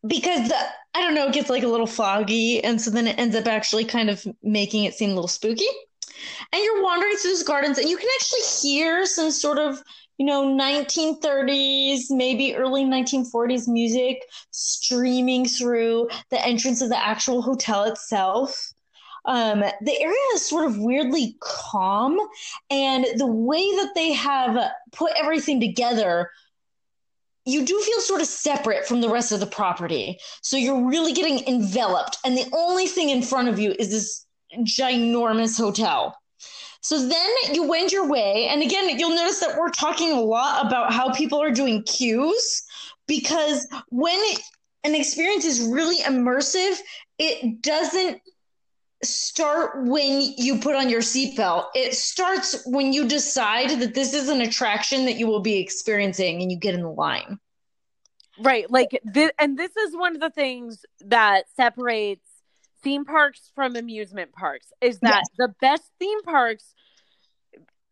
because 0.08 0.50
the, 0.50 0.56
I 0.96 1.02
don't 1.02 1.14
know, 1.14 1.28
it 1.28 1.34
gets 1.34 1.50
like 1.50 1.64
a 1.64 1.68
little 1.68 1.88
foggy, 1.88 2.64
and 2.64 2.82
so 2.82 2.92
then 2.92 3.08
it 3.08 3.18
ends 3.18 3.36
up 3.36 3.48
actually 3.48 3.86
kind 3.86 4.10
of 4.10 4.26
making 4.42 4.84
it 4.84 4.96
seem 4.96 5.12
a 5.12 5.14
little 5.14 5.28
spooky. 5.28 5.68
And 6.52 6.64
you're 6.64 6.84
wandering 6.84 7.16
through 7.16 7.32
these 7.32 7.44
gardens, 7.44 7.78
and 7.78 7.90
you 7.90 7.98
can 7.98 8.10
actually 8.20 8.42
hear 8.62 9.06
some 9.06 9.32
sort 9.32 9.60
of 9.60 9.82
you 10.18 10.26
know 10.26 10.46
1930s 10.46 12.04
maybe 12.10 12.56
early 12.56 12.86
1940s 12.86 13.68
music 13.68 14.24
streaming 14.52 15.46
through 15.46 16.08
the 16.30 16.46
entrance 16.46 16.82
of 16.82 16.90
the 16.90 16.98
actual 16.98 17.42
hotel 17.42 17.84
itself. 17.84 18.72
Um, 19.26 19.62
the 19.82 20.02
area 20.02 20.18
is 20.34 20.48
sort 20.48 20.66
of 20.66 20.78
weirdly 20.78 21.38
calm 21.40 22.20
and 22.70 23.06
the 23.16 23.26
way 23.26 23.62
that 23.78 23.94
they 23.96 24.12
have 24.12 24.72
put 24.92 25.14
everything 25.16 25.62
together 25.62 26.30
you 27.46 27.66
do 27.66 27.78
feel 27.80 28.00
sort 28.00 28.22
of 28.22 28.28
separate 28.28 28.86
from 28.86 29.02
the 29.02 29.10
rest 29.10 29.34
of 29.34 29.42
the 29.42 29.46
property. 29.46 30.18
So 30.42 30.56
you're 30.56 30.88
really 30.88 31.12
getting 31.12 31.46
enveloped 31.46 32.18
and 32.26 32.38
the 32.38 32.50
only 32.54 32.88
thing 32.88 33.10
in 33.10 33.22
front 33.22 33.50
of 33.50 33.60
you 33.60 33.76
is 33.78 33.90
this 33.90 34.26
ginormous 34.60 35.58
hotel 35.58 36.16
so 36.84 37.08
then 37.08 37.30
you 37.54 37.64
wend 37.64 37.94
your 37.94 38.08
way. 38.08 38.48
And 38.50 38.62
again, 38.62 39.00
you'll 39.00 39.16
notice 39.16 39.40
that 39.40 39.58
we're 39.58 39.70
talking 39.70 40.12
a 40.12 40.20
lot 40.20 40.66
about 40.66 40.92
how 40.92 41.14
people 41.14 41.42
are 41.42 41.50
doing 41.50 41.82
cues 41.84 42.64
because 43.08 43.66
when 43.88 44.20
an 44.84 44.94
experience 44.94 45.46
is 45.46 45.62
really 45.62 46.04
immersive, 46.04 46.78
it 47.18 47.62
doesn't 47.62 48.22
start 49.02 49.86
when 49.88 50.34
you 50.38 50.60
put 50.60 50.76
on 50.76 50.90
your 50.90 51.00
seatbelt. 51.00 51.68
It 51.74 51.94
starts 51.96 52.64
when 52.66 52.92
you 52.92 53.08
decide 53.08 53.80
that 53.80 53.94
this 53.94 54.14
is 54.14 54.28
an 54.28 54.42
attraction 54.42 55.06
that 55.06 55.16
you 55.16 55.26
will 55.26 55.42
be 55.42 55.60
experiencing 55.60 56.42
and 56.42 56.52
you 56.52 56.58
get 56.58 56.76
in 56.76 56.82
the 56.82 56.90
line. 56.90 57.40
Right. 58.40 58.70
Like 58.70 59.00
this, 59.06 59.32
and 59.40 59.58
this 59.58 59.76
is 59.78 59.96
one 59.96 60.16
of 60.16 60.22
the 60.22 60.32
things 60.32 60.86
that 61.06 61.46
separates 61.56 62.28
theme 62.84 63.06
parks 63.06 63.52
from 63.56 63.76
amusement 63.76 64.32
parks 64.34 64.68
is 64.82 65.00
that 65.00 65.24
yes. 65.24 65.30
the 65.38 65.54
best 65.62 65.90
theme 66.00 66.22
parks 66.24 66.76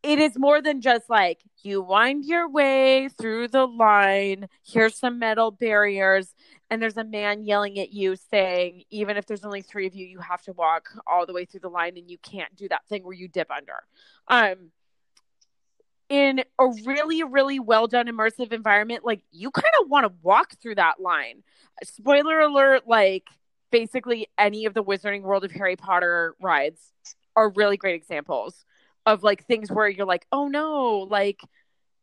it 0.03 0.17
is 0.17 0.37
more 0.37 0.61
than 0.61 0.81
just 0.81 1.09
like 1.09 1.39
you 1.63 1.81
wind 1.81 2.25
your 2.25 2.49
way 2.49 3.07
through 3.19 3.47
the 3.47 3.65
line 3.65 4.47
here's 4.65 4.97
some 4.97 5.19
metal 5.19 5.51
barriers 5.51 6.33
and 6.69 6.81
there's 6.81 6.97
a 6.97 7.03
man 7.03 7.43
yelling 7.43 7.79
at 7.79 7.91
you 7.91 8.15
saying 8.15 8.83
even 8.89 9.17
if 9.17 9.25
there's 9.25 9.45
only 9.45 9.61
three 9.61 9.87
of 9.87 9.95
you 9.95 10.05
you 10.05 10.19
have 10.19 10.41
to 10.41 10.53
walk 10.53 10.89
all 11.05 11.25
the 11.25 11.33
way 11.33 11.45
through 11.45 11.59
the 11.59 11.69
line 11.69 11.97
and 11.97 12.09
you 12.09 12.17
can't 12.17 12.55
do 12.55 12.67
that 12.67 12.85
thing 12.87 13.03
where 13.03 13.13
you 13.13 13.27
dip 13.27 13.49
under 13.51 13.75
um 14.27 14.71
in 16.09 16.43
a 16.59 16.67
really 16.85 17.23
really 17.23 17.59
well 17.59 17.87
done 17.87 18.07
immersive 18.07 18.51
environment 18.51 19.05
like 19.05 19.21
you 19.31 19.51
kind 19.51 19.73
of 19.81 19.89
want 19.89 20.05
to 20.05 20.13
walk 20.21 20.53
through 20.61 20.75
that 20.75 20.99
line 20.99 21.43
spoiler 21.83 22.39
alert 22.39 22.83
like 22.87 23.27
basically 23.72 24.28
any 24.38 24.65
of 24.65 24.74
the 24.74 24.84
wizarding 24.84 25.22
world 25.22 25.43
of 25.43 25.51
harry 25.51 25.76
potter 25.76 26.36
rides 26.41 26.93
are 27.36 27.49
really 27.51 27.78
great 27.78 27.95
examples 27.95 28.65
of 29.05 29.24
like 29.24 29.45
things 29.45 29.72
where 29.72 29.88
you're 29.88 30.05
like 30.05 30.26
oh 30.32 30.47
no 30.47 31.07
like 31.09 31.41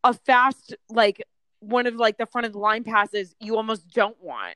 a 0.03 0.13
fast 0.13 0.75
like 0.89 1.23
one 1.59 1.87
of 1.87 1.95
like 1.95 2.17
the 2.17 2.25
front 2.25 2.45
of 2.45 2.53
the 2.53 2.59
line 2.59 2.83
passes 2.83 3.35
you 3.39 3.57
almost 3.57 3.87
don't 3.89 4.21
want. 4.21 4.55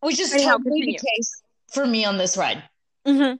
Which 0.00 0.18
is 0.18 0.30
totally 0.30 0.80
continue. 0.80 0.98
the 0.98 1.06
case 1.06 1.42
for 1.72 1.86
me 1.86 2.04
on 2.04 2.18
this 2.18 2.36
ride. 2.36 2.62
Mm-hmm. 3.06 3.36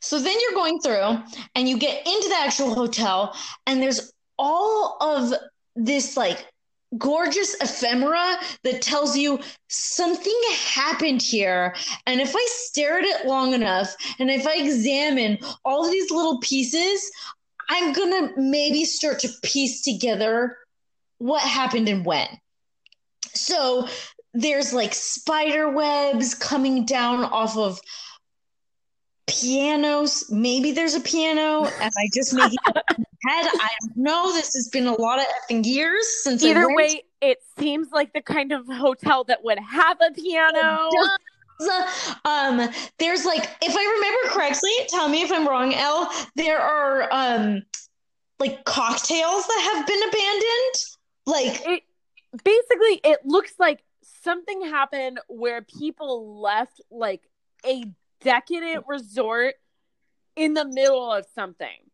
So 0.00 0.18
then 0.18 0.36
you're 0.40 0.52
going 0.52 0.80
through 0.80 1.18
and 1.54 1.68
you 1.68 1.78
get 1.78 2.06
into 2.06 2.28
the 2.28 2.36
actual 2.36 2.74
hotel, 2.74 3.36
and 3.66 3.82
there's 3.82 4.12
all 4.38 4.96
of 5.00 5.32
this 5.76 6.16
like 6.16 6.46
gorgeous 6.98 7.54
ephemera 7.60 8.36
that 8.62 8.82
tells 8.82 9.16
you 9.16 9.40
something 9.68 10.38
happened 10.52 11.22
here. 11.22 11.74
And 12.06 12.20
if 12.20 12.34
I 12.36 12.46
stare 12.50 12.98
at 12.98 13.04
it 13.04 13.26
long 13.26 13.54
enough 13.54 13.94
and 14.18 14.30
if 14.30 14.46
I 14.46 14.54
examine 14.56 15.38
all 15.64 15.90
these 15.90 16.10
little 16.10 16.38
pieces, 16.40 17.10
I'm 17.68 17.92
gonna 17.92 18.32
maybe 18.36 18.84
start 18.84 19.20
to 19.20 19.28
piece 19.42 19.82
together 19.82 20.58
what 21.18 21.42
happened 21.42 21.88
and 21.88 22.04
when. 22.04 22.28
So 23.34 23.88
there's 24.34 24.72
like 24.72 24.94
spider 24.94 25.70
webs 25.70 26.34
coming 26.34 26.84
down 26.84 27.24
off 27.24 27.56
of 27.56 27.80
pianos. 29.26 30.30
Maybe 30.30 30.72
there's 30.72 30.94
a 30.94 31.00
piano, 31.00 31.64
and 31.64 31.92
I 31.96 32.08
just 32.14 32.34
make 32.34 32.52
it 32.52 32.76
head. 32.76 33.46
I 33.46 33.70
don't 33.80 33.96
know. 33.96 34.32
This 34.32 34.54
has 34.54 34.68
been 34.68 34.86
a 34.86 34.94
lot 34.94 35.18
of 35.18 35.26
effing 35.26 35.64
years 35.64 36.06
since. 36.22 36.42
Either 36.42 36.74
way, 36.74 37.02
it 37.20 37.38
seems 37.58 37.88
like 37.92 38.12
the 38.12 38.22
kind 38.22 38.52
of 38.52 38.66
hotel 38.66 39.24
that 39.24 39.44
would 39.44 39.58
have 39.58 39.98
a 40.00 40.12
piano. 40.12 40.90
Um, 42.24 42.68
there's 42.98 43.24
like, 43.24 43.48
if 43.62 43.76
I 43.76 43.94
remember 43.94 44.34
correctly, 44.34 44.72
tell 44.88 45.08
me 45.08 45.22
if 45.22 45.30
I'm 45.30 45.46
wrong, 45.46 45.72
Elle. 45.72 46.10
There 46.34 46.58
are 46.58 47.08
um, 47.12 47.62
like 48.40 48.64
cocktails 48.64 49.46
that 49.46 49.72
have 49.72 49.86
been 49.86 50.02
abandoned 50.08 50.74
like 51.26 51.62
it 51.66 51.82
basically 52.42 53.00
it 53.04 53.20
looks 53.24 53.54
like 53.58 53.82
something 54.22 54.62
happened 54.62 55.20
where 55.28 55.62
people 55.62 56.40
left 56.40 56.80
like 56.90 57.22
a 57.66 57.84
decadent 58.20 58.84
resort 58.86 59.54
in 60.36 60.54
the 60.54 60.64
middle 60.64 61.12
of 61.12 61.26
something. 61.34 61.90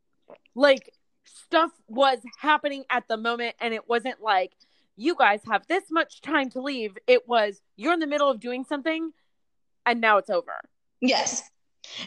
Like 0.54 0.92
stuff 1.24 1.70
was 1.88 2.18
happening 2.38 2.84
at 2.90 3.08
the 3.08 3.16
moment 3.16 3.54
and 3.60 3.74
it 3.74 3.88
wasn't 3.88 4.20
like 4.20 4.52
you 4.96 5.14
guys 5.14 5.40
have 5.46 5.66
this 5.66 5.84
much 5.90 6.20
time 6.20 6.50
to 6.50 6.60
leave. 6.60 6.96
It 7.06 7.28
was 7.28 7.60
you're 7.76 7.92
in 7.92 8.00
the 8.00 8.06
middle 8.06 8.30
of 8.30 8.40
doing 8.40 8.64
something 8.64 9.12
and 9.86 10.00
now 10.00 10.18
it's 10.18 10.30
over. 10.30 10.60
Yes. 11.00 11.42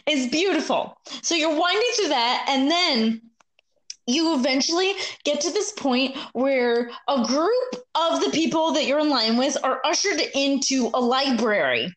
It's 0.06 0.30
beautiful. 0.30 0.96
So 1.22 1.34
you're 1.34 1.58
winding 1.58 1.90
through 1.96 2.08
that 2.08 2.46
and 2.48 2.70
then 2.70 3.22
you 4.06 4.34
eventually 4.34 4.92
get 5.24 5.40
to 5.40 5.50
this 5.50 5.72
point 5.72 6.16
where 6.32 6.90
a 7.08 7.24
group 7.24 7.74
of 7.94 8.20
the 8.20 8.30
people 8.32 8.72
that 8.72 8.86
you're 8.86 9.00
in 9.00 9.08
line 9.08 9.36
with 9.36 9.56
are 9.64 9.80
ushered 9.84 10.20
into 10.34 10.90
a 10.94 11.00
library. 11.00 11.92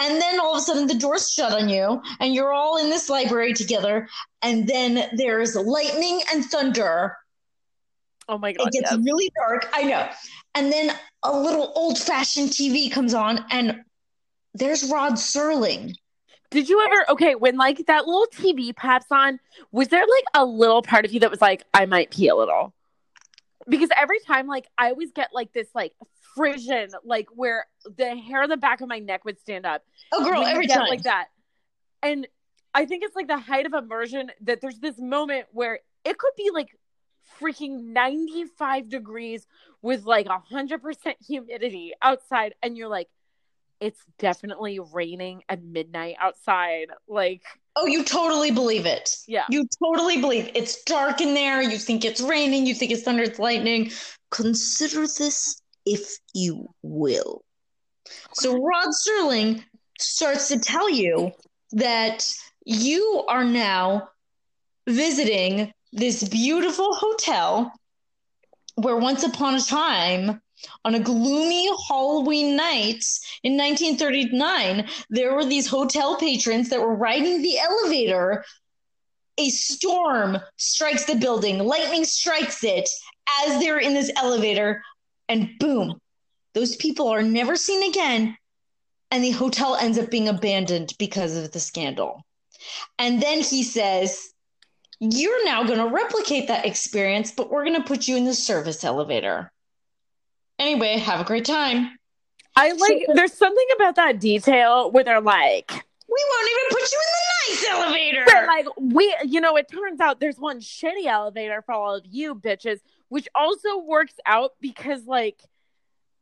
And 0.00 0.20
then 0.20 0.38
all 0.38 0.54
of 0.54 0.58
a 0.58 0.60
sudden 0.60 0.86
the 0.86 0.94
doors 0.94 1.30
shut 1.30 1.52
on 1.52 1.68
you 1.68 2.00
and 2.20 2.34
you're 2.34 2.52
all 2.52 2.78
in 2.78 2.88
this 2.88 3.08
library 3.08 3.52
together. 3.52 4.08
And 4.42 4.66
then 4.66 5.08
there's 5.16 5.56
lightning 5.56 6.20
and 6.32 6.44
thunder. 6.44 7.16
Oh 8.28 8.38
my 8.38 8.52
God. 8.52 8.68
It 8.68 8.74
gets 8.74 8.92
yes. 8.92 9.00
really 9.02 9.32
dark. 9.36 9.68
I 9.72 9.82
know. 9.82 10.08
And 10.54 10.72
then 10.72 10.92
a 11.22 11.36
little 11.36 11.72
old 11.74 11.98
fashioned 11.98 12.50
TV 12.50 12.90
comes 12.90 13.14
on 13.14 13.44
and 13.50 13.82
there's 14.54 14.88
Rod 14.90 15.14
Serling. 15.14 15.94
Did 16.50 16.68
you 16.68 16.82
ever 16.86 17.10
okay 17.10 17.34
when 17.34 17.56
like 17.56 17.86
that 17.86 18.06
little 18.06 18.26
TV 18.32 18.74
pops 18.74 19.06
on? 19.10 19.38
Was 19.70 19.88
there 19.88 20.00
like 20.00 20.24
a 20.34 20.44
little 20.44 20.82
part 20.82 21.04
of 21.04 21.12
you 21.12 21.20
that 21.20 21.30
was 21.30 21.40
like, 21.40 21.64
I 21.74 21.86
might 21.86 22.10
pee 22.10 22.28
a 22.28 22.36
little? 22.36 22.72
Because 23.68 23.90
every 23.94 24.18
time, 24.20 24.46
like, 24.46 24.66
I 24.78 24.88
always 24.88 25.12
get 25.12 25.28
like 25.34 25.52
this 25.52 25.68
like 25.74 25.92
frisson, 26.38 26.90
like 27.04 27.28
where 27.34 27.66
the 27.96 28.16
hair 28.16 28.42
on 28.42 28.48
the 28.48 28.56
back 28.56 28.80
of 28.80 28.88
my 28.88 28.98
neck 28.98 29.24
would 29.24 29.38
stand 29.38 29.66
up. 29.66 29.84
Oh, 30.12 30.24
girl, 30.24 30.44
every 30.44 30.66
time 30.66 30.88
like 30.88 31.02
that. 31.02 31.28
And 32.02 32.26
I 32.74 32.86
think 32.86 33.02
it's 33.02 33.16
like 33.16 33.28
the 33.28 33.38
height 33.38 33.66
of 33.66 33.74
immersion 33.74 34.30
that 34.42 34.60
there's 34.60 34.78
this 34.78 34.98
moment 34.98 35.46
where 35.52 35.80
it 36.04 36.16
could 36.16 36.32
be 36.36 36.50
like 36.52 36.68
freaking 37.40 37.92
95 37.92 38.88
degrees 38.88 39.46
with 39.82 40.04
like 40.04 40.26
a 40.26 40.38
hundred 40.38 40.82
percent 40.82 41.16
humidity 41.26 41.92
outside, 42.02 42.54
and 42.62 42.76
you're 42.76 42.88
like, 42.88 43.08
it's 43.80 44.00
definitely 44.18 44.80
raining 44.92 45.42
at 45.48 45.62
midnight 45.62 46.16
outside. 46.18 46.88
Like, 47.06 47.42
oh, 47.76 47.86
you 47.86 48.04
totally 48.04 48.50
believe 48.50 48.86
it. 48.86 49.16
Yeah. 49.26 49.44
You 49.50 49.68
totally 49.82 50.20
believe 50.20 50.50
it's 50.54 50.82
dark 50.82 51.20
in 51.20 51.34
there. 51.34 51.62
You 51.62 51.78
think 51.78 52.04
it's 52.04 52.20
raining. 52.20 52.66
You 52.66 52.74
think 52.74 52.90
it's 52.90 53.02
thunder, 53.02 53.22
it's 53.22 53.38
lightning. 53.38 53.90
Consider 54.30 55.02
this 55.02 55.62
if 55.88 56.18
you 56.34 56.68
will. 56.82 57.42
So, 58.34 58.62
Rod 58.62 58.88
Serling 58.88 59.64
starts 59.98 60.48
to 60.48 60.58
tell 60.58 60.90
you 60.90 61.32
that 61.72 62.26
you 62.64 63.24
are 63.28 63.44
now 63.44 64.08
visiting 64.86 65.72
this 65.92 66.26
beautiful 66.28 66.94
hotel 66.94 67.72
where 68.76 68.96
once 68.96 69.24
upon 69.24 69.56
a 69.56 69.60
time 69.60 70.40
on 70.84 70.94
a 70.94 71.00
gloomy 71.00 71.68
Halloween 71.88 72.56
night 72.56 73.04
in 73.42 73.56
1939, 73.56 74.88
there 75.10 75.34
were 75.34 75.44
these 75.44 75.66
hotel 75.66 76.16
patrons 76.16 76.68
that 76.68 76.80
were 76.80 76.94
riding 76.94 77.42
the 77.42 77.58
elevator. 77.58 78.44
A 79.38 79.50
storm 79.50 80.38
strikes 80.56 81.04
the 81.04 81.14
building, 81.14 81.58
lightning 81.58 82.04
strikes 82.04 82.64
it 82.64 82.88
as 83.44 83.60
they're 83.60 83.78
in 83.78 83.94
this 83.94 84.10
elevator, 84.16 84.82
and 85.28 85.50
boom, 85.58 86.00
those 86.54 86.76
people 86.76 87.08
are 87.08 87.22
never 87.22 87.56
seen 87.56 87.88
again. 87.88 88.36
And 89.10 89.24
the 89.24 89.30
hotel 89.30 89.76
ends 89.76 89.98
up 89.98 90.10
being 90.10 90.28
abandoned 90.28 90.92
because 90.98 91.36
of 91.36 91.52
the 91.52 91.60
scandal. 91.60 92.24
And 92.98 93.22
then 93.22 93.40
he 93.40 93.62
says, 93.62 94.32
You're 95.00 95.44
now 95.44 95.64
going 95.64 95.78
to 95.78 95.86
replicate 95.94 96.48
that 96.48 96.66
experience, 96.66 97.32
but 97.32 97.50
we're 97.50 97.64
going 97.64 97.80
to 97.80 97.86
put 97.88 98.06
you 98.06 98.16
in 98.16 98.24
the 98.24 98.34
service 98.34 98.84
elevator. 98.84 99.50
Anyway, 100.58 100.98
have 100.98 101.20
a 101.20 101.24
great 101.24 101.44
time. 101.44 101.98
I 102.56 102.72
like. 102.72 103.04
So, 103.06 103.14
there's 103.14 103.32
something 103.32 103.66
about 103.76 103.94
that 103.94 104.18
detail 104.18 104.90
where 104.90 105.04
they're 105.04 105.20
like, 105.20 105.70
"We 105.70 106.24
won't 106.30 106.50
even 106.50 106.68
put 106.70 106.92
you 106.92 106.98
in 106.98 107.12
the 107.14 107.17
nice 107.17 107.17
elevator." 107.17 107.17
But 107.17 107.17
like, 108.58 108.66
we, 108.78 109.14
you 109.24 109.40
know, 109.40 109.56
it 109.56 109.68
turns 109.70 110.00
out 110.00 110.20
there's 110.20 110.38
one 110.38 110.60
shitty 110.60 111.06
elevator 111.06 111.62
for 111.62 111.72
all 111.72 111.94
of 111.94 112.04
you 112.08 112.34
bitches, 112.34 112.78
which 113.08 113.28
also 113.34 113.78
works 113.78 114.14
out 114.26 114.52
because 114.60 115.06
like 115.06 115.42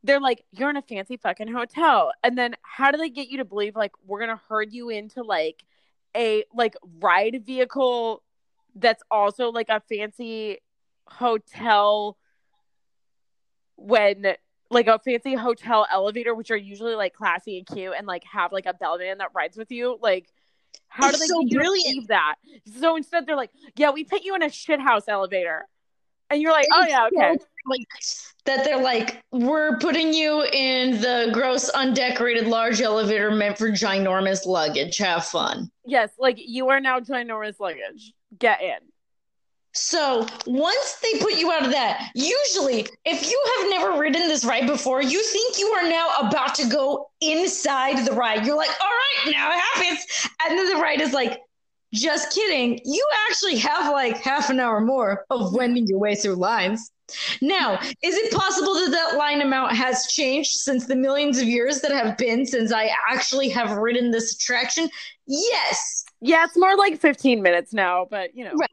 they're 0.03 0.21
like, 0.21 0.43
you're 0.51 0.69
in 0.69 0.77
a 0.77 0.81
fancy 0.81 1.17
fucking 1.17 1.51
hotel, 1.51 2.11
and 2.23 2.37
then 2.37 2.55
how 2.61 2.91
do 2.91 2.97
they 2.97 3.09
get 3.09 3.29
you 3.29 3.37
to 3.37 3.45
believe 3.45 3.75
like 3.75 3.91
we're 4.05 4.19
gonna 4.19 4.39
herd 4.47 4.71
you 4.71 4.89
into 4.89 5.23
like 5.23 5.63
a 6.15 6.43
like 6.53 6.75
ride 6.99 7.43
vehicle 7.45 8.23
that's 8.75 9.03
also 9.09 9.51
like 9.51 9.69
a 9.69 9.81
fancy 9.89 10.59
hotel 11.07 12.17
when 13.75 14.35
like 14.69 14.87
a 14.87 14.99
fancy 14.99 15.33
hotel 15.33 15.87
elevator, 15.91 16.35
which 16.35 16.51
are 16.51 16.57
usually 16.57 16.95
like 16.95 17.13
classy 17.13 17.57
and 17.57 17.67
cute, 17.67 17.93
and 17.97 18.05
like 18.05 18.23
have 18.31 18.51
like 18.51 18.65
a 18.65 18.73
bellman 18.73 19.17
that 19.17 19.29
rides 19.33 19.57
with 19.57 19.71
you. 19.71 19.97
Like, 20.01 20.29
how 20.87 21.09
it's 21.09 21.17
do 21.17 21.23
they 21.23 21.27
so 21.27 21.57
brilliant. 21.57 22.07
that? 22.07 22.35
So 22.79 22.95
instead, 22.95 23.25
they're 23.25 23.35
like, 23.35 23.51
"Yeah, 23.75 23.91
we 23.91 24.03
put 24.03 24.23
you 24.23 24.35
in 24.35 24.41
a 24.41 24.47
shithouse 24.47 25.03
elevator." 25.07 25.67
And 26.29 26.41
you're 26.41 26.51
like, 26.51 26.67
oh 26.73 26.85
yeah, 26.87 27.07
okay. 27.07 27.37
Like 27.65 27.87
that 28.45 28.63
they're 28.63 28.81
like, 28.81 29.21
we're 29.31 29.77
putting 29.77 30.13
you 30.13 30.43
in 30.53 31.01
the 31.01 31.29
gross, 31.33 31.69
undecorated 31.69 32.47
large 32.47 32.81
elevator 32.81 33.31
meant 33.31 33.57
for 33.57 33.69
ginormous 33.69 34.45
luggage. 34.45 34.97
Have 34.97 35.25
fun. 35.25 35.69
Yes, 35.85 36.09
like 36.17 36.37
you 36.37 36.69
are 36.69 36.79
now 36.79 36.99
ginormous 36.99 37.59
luggage. 37.59 38.13
Get 38.37 38.61
in. 38.61 38.77
So 39.77 40.25
once 40.47 40.97
they 41.03 41.19
put 41.19 41.37
you 41.37 41.51
out 41.51 41.63
of 41.63 41.71
that, 41.71 42.09
usually 42.15 42.87
if 43.05 43.29
you 43.29 43.43
have 43.57 43.69
never 43.69 43.99
ridden 43.99 44.27
this 44.27 44.43
ride 44.43 44.65
before, 44.65 45.03
you 45.03 45.23
think 45.23 45.59
you 45.59 45.67
are 45.67 45.87
now 45.87 46.09
about 46.19 46.55
to 46.55 46.67
go 46.67 47.11
inside 47.21 48.05
the 48.05 48.11
ride. 48.11 48.43
You're 48.45 48.57
like, 48.57 48.71
all 48.81 48.87
right, 48.87 49.31
now 49.31 49.51
it 49.51 49.59
happens. 49.59 50.29
And 50.43 50.57
then 50.57 50.67
the 50.75 50.81
ride 50.81 50.99
is 50.99 51.13
like, 51.13 51.39
just 51.93 52.33
kidding. 52.33 52.81
You 52.83 53.07
actually 53.29 53.57
have 53.57 53.91
like 53.93 54.17
half 54.17 54.49
an 54.49 54.59
hour 54.59 54.81
more 54.81 55.25
of 55.29 55.53
wending 55.53 55.85
your 55.87 55.99
way 55.99 56.15
through 56.15 56.35
lines. 56.35 56.91
Now, 57.41 57.79
is 58.03 58.15
it 58.17 58.33
possible 58.33 58.73
that 58.73 58.89
that 58.91 59.15
line 59.15 59.41
amount 59.41 59.73
has 59.73 60.07
changed 60.07 60.51
since 60.51 60.87
the 60.87 60.95
millions 60.95 61.39
of 61.39 61.47
years 61.47 61.81
that 61.81 61.91
have 61.91 62.17
been 62.17 62.45
since 62.45 62.73
I 62.73 62.89
actually 63.07 63.47
have 63.49 63.77
ridden 63.77 64.11
this 64.11 64.33
attraction? 64.35 64.89
Yes. 65.27 66.03
Yeah, 66.19 66.43
it's 66.43 66.57
more 66.57 66.75
like 66.75 66.99
15 66.99 67.41
minutes 67.41 67.73
now, 67.73 68.07
but 68.09 68.35
you 68.35 68.43
know. 68.43 68.53
Right. 68.59 68.69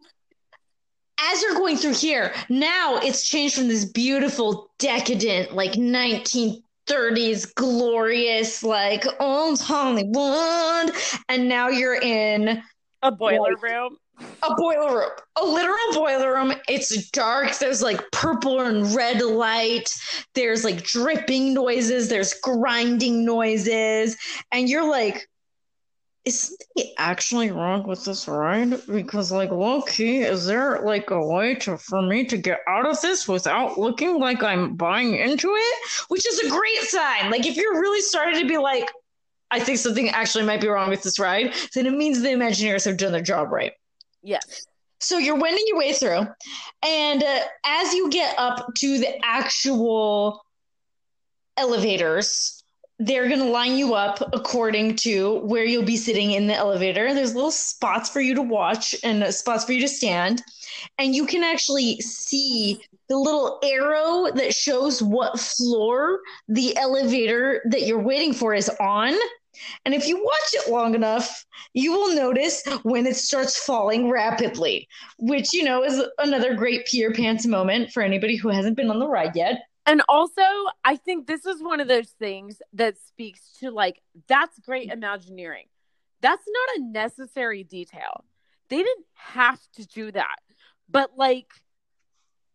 As 1.27 1.43
you're 1.43 1.55
going 1.55 1.77
through 1.77 1.95
here, 1.95 2.35
now 2.51 2.99
it's 2.99 3.27
changed 3.27 3.55
from 3.55 3.69
this 3.69 3.87
beautiful, 3.87 4.71
decadent, 4.79 5.55
like 5.55 5.73
1930s, 5.73 7.55
glorious, 7.55 8.63
like 8.63 9.05
old 9.21 9.59
Hollywood, 9.61 10.95
and 11.31 11.49
now 11.49 11.69
you're 11.69 12.01
in 12.01 12.63
a 13.03 13.11
boiler 13.11 13.53
like, 13.53 13.63
room 13.63 13.97
a 14.43 14.55
boiler 14.57 14.99
room, 14.99 15.11
a 15.37 15.45
literal 15.45 15.93
boiler 15.93 16.35
room. 16.35 16.53
It's 16.69 17.11
dark. 17.11 17.57
There's 17.59 17.83
like 17.83 18.01
purple 18.13 18.61
and 18.61 18.95
red 18.95 19.23
light. 19.23 19.93
There's 20.35 20.65
like 20.65 20.83
dripping 20.85 21.55
noises. 21.55 22.09
There's 22.09 22.35
grinding 22.35 23.25
noises. 23.25 24.17
And 24.53 24.69
you're 24.69 24.89
like, 24.89 25.29
is 26.25 26.41
something 26.41 26.93
actually 26.99 27.51
wrong 27.51 27.87
with 27.87 28.05
this 28.05 28.27
ride? 28.27 28.81
Because 28.87 29.31
like 29.31 29.51
low 29.51 29.83
key, 29.83 30.21
is 30.21 30.47
there 30.47 30.81
like 30.83 31.11
a 31.11 31.27
way 31.27 31.55
to 31.57 31.77
for 31.77 32.01
me 32.01 32.25
to 32.27 32.37
get 32.39 32.61
out 32.67 32.87
of 32.87 33.01
this 33.03 33.29
without 33.29 33.79
looking 33.79 34.19
like 34.19 34.43
I'm 34.43 34.75
buying 34.75 35.17
into 35.17 35.55
it? 35.55 35.89
Which 36.09 36.27
is 36.27 36.39
a 36.41 36.49
great 36.49 36.83
sign. 36.83 37.31
Like 37.31 37.47
if 37.47 37.57
you're 37.57 37.79
really 37.79 38.01
starting 38.01 38.41
to 38.41 38.49
be 38.49 38.57
like, 38.57 38.91
I 39.51 39.61
think 39.61 39.79
something 39.79 40.09
actually 40.09 40.45
might 40.45 40.63
be 40.63 40.69
wrong 40.69 40.89
with 40.89 41.03
this 41.03 41.19
ride, 41.19 41.53
then 41.75 41.87
it 41.87 41.93
means 41.93 42.23
the 42.23 42.29
Imagineers 42.29 42.85
have 42.87 42.97
done 42.97 43.13
their 43.13 43.23
job 43.23 43.53
right. 43.53 43.73
Yes. 44.23 44.67
So 45.01 45.19
you're 45.19 45.37
wending 45.37 45.65
your 45.67 45.77
way 45.77 45.93
through, 45.93 46.27
and 46.83 47.23
uh, 47.23 47.41
as 47.67 47.93
you 47.93 48.09
get 48.09 48.35
up 48.39 48.75
to 48.77 48.99
the 48.99 49.23
actual 49.23 50.43
elevators, 51.59 52.64
they're 52.99 53.29
going 53.29 53.41
to 53.41 53.47
line 53.47 53.77
you 53.77 53.95
up 53.95 54.23
according 54.33 54.97
to 54.97 55.41
where 55.41 55.65
you'll 55.65 55.85
be 55.85 55.97
sitting 55.97 56.33
in 56.33 56.47
the 56.47 56.55
elevator. 56.55 57.13
There's 57.13 57.35
little 57.35 57.51
spots 57.51 58.09
for 58.09 58.21
you 58.21 58.35
to 58.35 58.43
watch 58.43 58.95
and 59.03 59.25
spots 59.35 59.65
for 59.65 59.73
you 59.73 59.81
to 59.81 59.89
stand. 59.89 60.43
And 60.99 61.15
you 61.15 61.27
can 61.27 61.43
actually 61.43 62.01
see 62.01 62.81
the 63.09 63.17
little 63.17 63.59
arrow 63.63 64.31
that 64.35 64.55
shows 64.55 65.03
what 65.03 65.41
floor 65.41 66.21
the 66.49 66.77
elevator 66.77 67.63
that 67.71 67.83
you're 67.83 68.03
waiting 68.03 68.33
for 68.33 68.55
is 68.55 68.71
on. 68.81 69.15
And 69.85 69.95
if 69.95 70.07
you 70.07 70.17
watch 70.17 70.55
it 70.55 70.71
long 70.71 70.95
enough, 70.95 71.45
you 71.75 71.93
will 71.93 72.15
notice 72.15 72.63
when 72.83 73.07
it 73.07 73.17
starts 73.17 73.57
falling 73.57 74.11
rapidly, 74.11 74.89
which, 75.19 75.53
you 75.53 75.65
know, 75.65 75.85
is 75.85 76.03
another 76.19 76.55
great 76.55 76.87
Peter 76.87 77.13
Pan's 77.13 77.47
moment 77.47 77.93
for 77.93 78.03
anybody 78.03 78.37
who 78.37 78.49
hasn't 78.49 78.77
been 78.77 78.91
on 78.91 78.99
the 78.99 79.09
ride 79.09 79.37
yet. 79.37 79.63
And 79.87 80.03
also, 80.09 80.43
I 80.85 80.97
think 80.97 81.27
this 81.27 81.45
is 81.45 81.63
one 81.63 81.81
of 81.81 81.89
those 81.89 82.09
things 82.09 82.63
that 82.73 82.97
speaks 82.99 83.53
to 83.61 83.71
like, 83.71 84.01
that's 84.29 84.59
great 84.61 84.91
Imagineering. 84.91 85.67
That's 86.21 86.45
not 86.47 86.79
a 86.79 86.91
necessary 86.91 87.65
detail. 87.65 88.25
They 88.71 88.79
didn't 88.79 89.07
have 89.13 89.61
to 89.75 89.87
do 89.87 90.11
that. 90.13 90.39
But 90.89 91.13
like, 91.17 91.53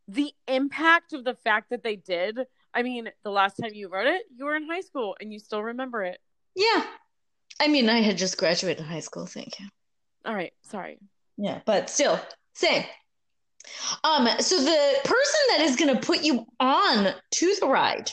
the 0.08 0.32
impact 0.48 1.14
of 1.14 1.24
the 1.24 1.36
fact 1.36 1.70
that 1.70 1.84
they 1.84 1.96
did, 1.96 2.40
I 2.74 2.82
mean, 2.82 3.10
the 3.24 3.30
last 3.30 3.58
time 3.58 3.72
you 3.74 3.90
rode 3.90 4.08
it, 4.08 4.24
you 4.36 4.46
were 4.46 4.56
in 4.56 4.68
high 4.68 4.82
school 4.82 5.16
and 5.22 5.32
you 5.32 5.38
still 5.38 5.62
remember 5.62 6.04
it. 6.04 6.20
Yeah. 6.56 6.84
I 7.60 7.68
mean, 7.68 7.90
I 7.90 8.00
had 8.00 8.18
just 8.18 8.38
graduated 8.38 8.86
high 8.86 9.02
school. 9.02 9.28
Thank 9.28 9.60
you. 9.60 9.68
All 10.26 10.34
right. 10.34 10.54
Sorry. 10.64 10.98
Yeah, 11.38 11.62
but 11.66 11.90
still, 11.90 12.20
same. 12.54 12.84
Um, 14.03 14.28
so 14.39 14.57
the 14.57 14.99
person 15.03 15.39
that 15.49 15.62
is 15.62 15.76
going 15.76 15.93
to 15.93 16.05
put 16.05 16.24
you 16.24 16.45
on 16.60 17.14
to 17.32 17.55
the 17.60 17.68
ride 17.68 18.12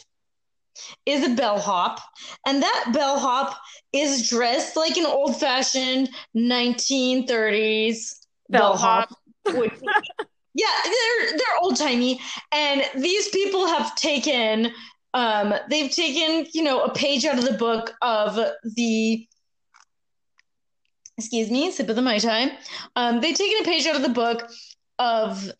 is 1.07 1.25
a 1.25 1.35
bellhop, 1.35 2.01
and 2.47 2.63
that 2.63 2.91
bellhop 2.93 3.57
is 3.93 4.29
dressed 4.29 4.77
like 4.77 4.97
an 4.97 5.07
old-fashioned 5.07 6.11
1930s 6.37 8.27
bellhop. 8.51 9.09
bellhop 9.45 9.73
yeah, 10.55 10.67
they're 10.85 11.31
they're 11.33 11.59
old 11.63 11.77
timey, 11.77 12.21
and 12.53 12.83
these 12.97 13.29
people 13.29 13.67
have 13.67 13.95
taken 13.95 14.73
um, 15.17 15.55
they've 15.71 15.91
taken, 15.91 16.47
you 16.53 16.63
know, 16.63 16.83
a 16.85 16.93
page 16.93 17.25
out 17.25 17.39
of 17.39 17.45
the 17.45 17.55
book 17.55 17.95
of 18.03 18.39
the 18.75 19.27
excuse 21.17 21.51
me, 21.51 21.71
sip 21.71 21.89
of 21.89 21.97
the 21.97 22.03
Mai 22.03 22.19
Tai. 22.19 22.53
Um, 22.97 23.23
they've 23.23 23.35
taken 23.35 23.63
a 23.63 23.65
page 23.65 23.87
out 23.87 23.97
of 23.97 24.03
the 24.03 24.11
book 24.11 24.51
of 24.99 25.51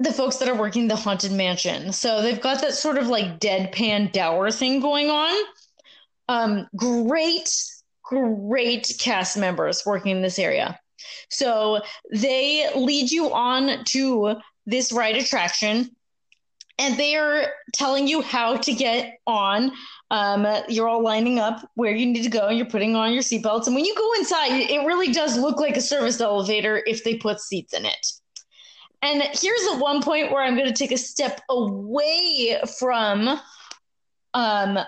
the 0.00 0.12
folks 0.12 0.36
that 0.36 0.48
are 0.48 0.54
working 0.54 0.88
the 0.88 0.96
haunted 0.96 1.32
mansion. 1.32 1.92
So 1.92 2.22
they've 2.22 2.40
got 2.40 2.60
that 2.60 2.74
sort 2.74 2.98
of 2.98 3.08
like 3.08 3.40
deadpan 3.40 4.12
dour 4.12 4.50
thing 4.50 4.80
going 4.80 5.10
on. 5.10 5.34
Um, 6.28 6.68
great, 6.76 7.50
great 8.02 8.92
cast 9.00 9.36
members 9.36 9.84
working 9.84 10.12
in 10.12 10.22
this 10.22 10.38
area. 10.38 10.78
So 11.30 11.80
they 12.12 12.70
lead 12.74 13.10
you 13.10 13.32
on 13.32 13.84
to 13.86 14.36
this 14.66 14.92
ride 14.92 15.16
attraction 15.16 15.90
and 16.78 16.96
they 16.96 17.16
are 17.16 17.46
telling 17.72 18.06
you 18.06 18.22
how 18.22 18.56
to 18.56 18.72
get 18.72 19.18
on. 19.26 19.72
Um, 20.10 20.46
you're 20.68 20.88
all 20.88 21.02
lining 21.02 21.38
up 21.38 21.68
where 21.74 21.94
you 21.94 22.06
need 22.06 22.22
to 22.22 22.30
go, 22.30 22.46
and 22.46 22.56
you're 22.56 22.66
putting 22.66 22.94
on 22.94 23.12
your 23.12 23.22
seatbelts. 23.22 23.66
And 23.66 23.74
when 23.74 23.84
you 23.84 23.94
go 23.94 24.12
inside, 24.14 24.52
it 24.52 24.86
really 24.86 25.12
does 25.12 25.36
look 25.36 25.58
like 25.58 25.76
a 25.76 25.80
service 25.80 26.20
elevator 26.20 26.82
if 26.86 27.04
they 27.04 27.16
put 27.16 27.40
seats 27.40 27.74
in 27.74 27.84
it. 27.84 28.06
And 29.02 29.22
here's 29.22 29.64
the 29.64 29.78
one 29.78 30.02
point 30.02 30.32
where 30.32 30.42
I'm 30.42 30.56
going 30.56 30.66
to 30.68 30.74
take 30.74 30.92
a 30.92 30.98
step 30.98 31.40
away 31.48 32.60
from 32.78 33.40
um, 34.34 34.78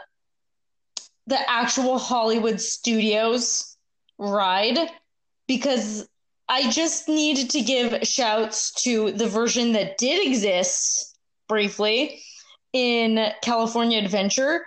the 1.27 1.51
actual 1.51 1.99
Hollywood 1.99 2.61
Studios 2.61 3.77
ride 4.19 4.79
because 5.47 6.09
I 6.49 6.71
just 6.71 7.09
needed 7.09 7.51
to 7.51 7.61
give 7.61 8.07
shouts 8.07 8.73
to 8.83 9.13
the 9.13 9.29
version 9.29 9.73
that 9.73 9.99
did 9.99 10.27
exist 10.27 11.17
briefly 11.49 12.21
in 12.73 13.31
California 13.43 13.99
Adventure, 13.99 14.65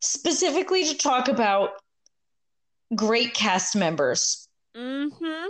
specifically 0.00 0.84
to 0.84 0.96
talk 0.96 1.28
about 1.28 1.70
great 2.94 3.32
cast 3.32 3.74
members. 3.74 4.46
Mm-hmm. 4.76 5.46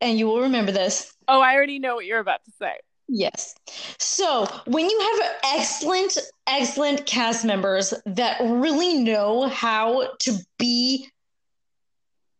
And 0.00 0.18
you 0.18 0.26
will 0.26 0.42
remember 0.42 0.72
this. 0.72 1.12
Oh, 1.28 1.40
I 1.40 1.54
already 1.54 1.78
know 1.78 1.94
what 1.94 2.06
you're 2.06 2.20
about 2.20 2.44
to 2.44 2.50
say. 2.58 2.74
Yes. 3.08 3.54
So 3.98 4.46
when 4.66 4.88
you 4.88 5.00
have 5.00 5.36
excellent, 5.56 6.16
excellent 6.46 7.06
cast 7.06 7.44
members 7.44 7.92
that 8.06 8.40
really 8.40 9.02
know 9.02 9.48
how 9.48 10.10
to 10.20 10.38
be 10.58 11.08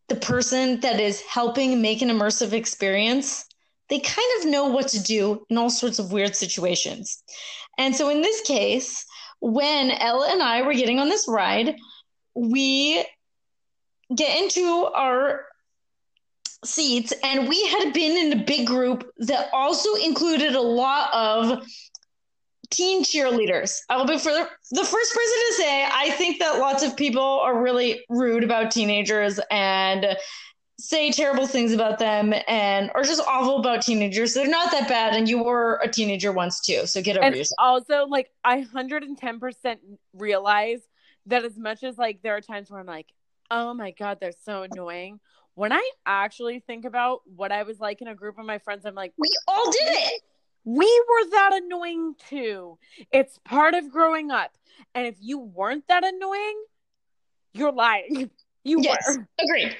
the 0.08 0.16
person 0.16 0.80
that 0.80 1.00
is 1.00 1.20
helping 1.22 1.82
make 1.82 2.02
an 2.02 2.08
immersive 2.08 2.52
experience, 2.52 3.46
they 3.88 3.98
kind 3.98 4.28
of 4.38 4.48
know 4.48 4.66
what 4.66 4.88
to 4.88 5.02
do 5.02 5.44
in 5.50 5.58
all 5.58 5.70
sorts 5.70 5.98
of 5.98 6.12
weird 6.12 6.36
situations. 6.36 7.22
And 7.76 7.94
so 7.94 8.08
in 8.08 8.22
this 8.22 8.40
case, 8.42 9.04
when 9.40 9.90
Ella 9.90 10.28
and 10.30 10.42
I 10.42 10.62
were 10.62 10.74
getting 10.74 11.00
on 11.00 11.08
this 11.08 11.26
ride, 11.28 11.76
we 12.34 13.04
get 14.14 14.40
into 14.40 14.88
our 14.94 15.46
seats 16.64 17.12
and 17.24 17.48
we 17.48 17.66
had 17.68 17.92
been 17.92 18.16
in 18.16 18.38
a 18.38 18.44
big 18.44 18.66
group 18.66 19.10
that 19.18 19.48
also 19.52 19.94
included 19.94 20.54
a 20.54 20.60
lot 20.60 21.12
of 21.14 21.66
teen 22.70 23.02
cheerleaders. 23.02 23.78
I 23.88 23.96
will 23.96 24.06
be 24.06 24.18
for 24.18 24.30
the, 24.30 24.48
the 24.70 24.84
first 24.84 25.14
person 25.14 25.38
to 25.48 25.54
say 25.56 25.88
I 25.90 26.10
think 26.12 26.38
that 26.38 26.58
lots 26.58 26.82
of 26.82 26.96
people 26.96 27.22
are 27.22 27.60
really 27.60 28.04
rude 28.08 28.44
about 28.44 28.70
teenagers 28.70 29.40
and 29.50 30.16
say 30.78 31.10
terrible 31.10 31.46
things 31.46 31.72
about 31.72 31.98
them 31.98 32.32
and 32.48 32.90
are 32.94 33.02
just 33.02 33.20
awful 33.26 33.58
about 33.58 33.82
teenagers. 33.82 34.34
They're 34.34 34.48
not 34.48 34.70
that 34.70 34.88
bad, 34.88 35.14
and 35.14 35.28
you 35.28 35.42
were 35.42 35.78
a 35.82 35.88
teenager 35.88 36.32
once 36.32 36.60
too. 36.60 36.86
So 36.86 37.02
get 37.02 37.16
over 37.16 37.26
and 37.26 37.36
yourself. 37.36 37.56
Also, 37.58 38.06
like 38.06 38.30
I 38.44 38.60
hundred 38.60 39.02
and 39.02 39.16
ten 39.16 39.38
percent 39.40 39.80
realize 40.14 40.80
that 41.26 41.44
as 41.44 41.56
much 41.58 41.82
as 41.82 41.98
like 41.98 42.22
there 42.22 42.36
are 42.36 42.40
times 42.40 42.70
where 42.70 42.80
I'm 42.80 42.86
like, 42.86 43.08
oh 43.50 43.74
my 43.74 43.90
god, 43.90 44.18
they're 44.20 44.32
so 44.44 44.62
annoying. 44.62 45.20
When 45.60 45.72
I 45.72 45.90
actually 46.06 46.60
think 46.60 46.86
about 46.86 47.20
what 47.36 47.52
I 47.52 47.64
was 47.64 47.78
like 47.78 48.00
in 48.00 48.08
a 48.08 48.14
group 48.14 48.38
of 48.38 48.46
my 48.46 48.56
friends, 48.56 48.86
I'm 48.86 48.94
like, 48.94 49.12
we 49.18 49.28
all 49.46 49.70
did 49.70 49.88
it. 49.88 50.22
We 50.64 51.04
were 51.06 51.30
that 51.32 51.50
annoying 51.52 52.14
too. 52.30 52.78
It's 53.12 53.38
part 53.44 53.74
of 53.74 53.90
growing 53.90 54.30
up. 54.30 54.52
And 54.94 55.06
if 55.06 55.16
you 55.20 55.38
weren't 55.38 55.86
that 55.88 56.02
annoying, 56.02 56.64
you're 57.52 57.72
lying. 57.72 58.30
You 58.62 58.82
yes, 58.82 58.98
were. 59.06 59.26
agreed. 59.42 59.74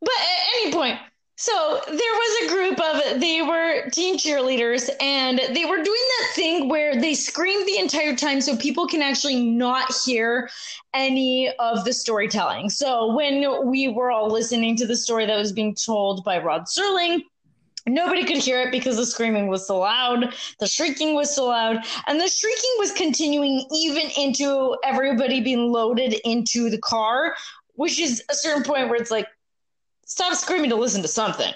But 0.00 0.10
at 0.10 0.48
any 0.60 0.72
point, 0.72 0.98
so 1.36 1.80
there 1.86 1.96
was 1.96 2.44
a 2.44 2.54
group 2.54 2.80
of 2.80 3.20
they 3.20 3.42
were 3.42 3.90
teen 3.90 4.16
cheerleaders, 4.16 4.88
and 5.00 5.40
they 5.52 5.64
were 5.64 5.82
doing 5.82 5.86
that 6.20 6.30
thing 6.34 6.68
where 6.68 7.00
they 7.00 7.14
screamed 7.14 7.66
the 7.66 7.78
entire 7.78 8.14
time 8.14 8.40
so 8.40 8.56
people 8.56 8.86
can 8.86 9.02
actually 9.02 9.44
not 9.44 9.92
hear 10.04 10.48
any 10.94 11.50
of 11.58 11.84
the 11.84 11.92
storytelling. 11.92 12.70
So 12.70 13.14
when 13.14 13.66
we 13.66 13.88
were 13.88 14.12
all 14.12 14.30
listening 14.30 14.76
to 14.76 14.86
the 14.86 14.96
story 14.96 15.26
that 15.26 15.36
was 15.36 15.52
being 15.52 15.74
told 15.74 16.22
by 16.24 16.38
Rod 16.38 16.66
Serling, 16.66 17.22
Nobody 17.86 18.24
could 18.24 18.38
hear 18.38 18.62
it 18.62 18.70
because 18.70 18.96
the 18.96 19.04
screaming 19.04 19.48
was 19.48 19.66
so 19.66 19.80
loud, 19.80 20.34
the 20.58 20.66
shrieking 20.66 21.14
was 21.14 21.34
so 21.34 21.48
loud, 21.48 21.84
and 22.06 22.18
the 22.18 22.28
shrieking 22.28 22.74
was 22.78 22.92
continuing 22.92 23.66
even 23.74 24.08
into 24.16 24.74
everybody 24.82 25.42
being 25.42 25.70
loaded 25.70 26.14
into 26.24 26.70
the 26.70 26.78
car, 26.78 27.34
which 27.74 28.00
is 28.00 28.22
a 28.30 28.34
certain 28.34 28.62
point 28.62 28.88
where 28.88 28.98
it's 28.98 29.10
like, 29.10 29.26
stop 30.06 30.34
screaming 30.34 30.70
to 30.70 30.76
listen 30.76 31.02
to 31.02 31.08
something. 31.08 31.52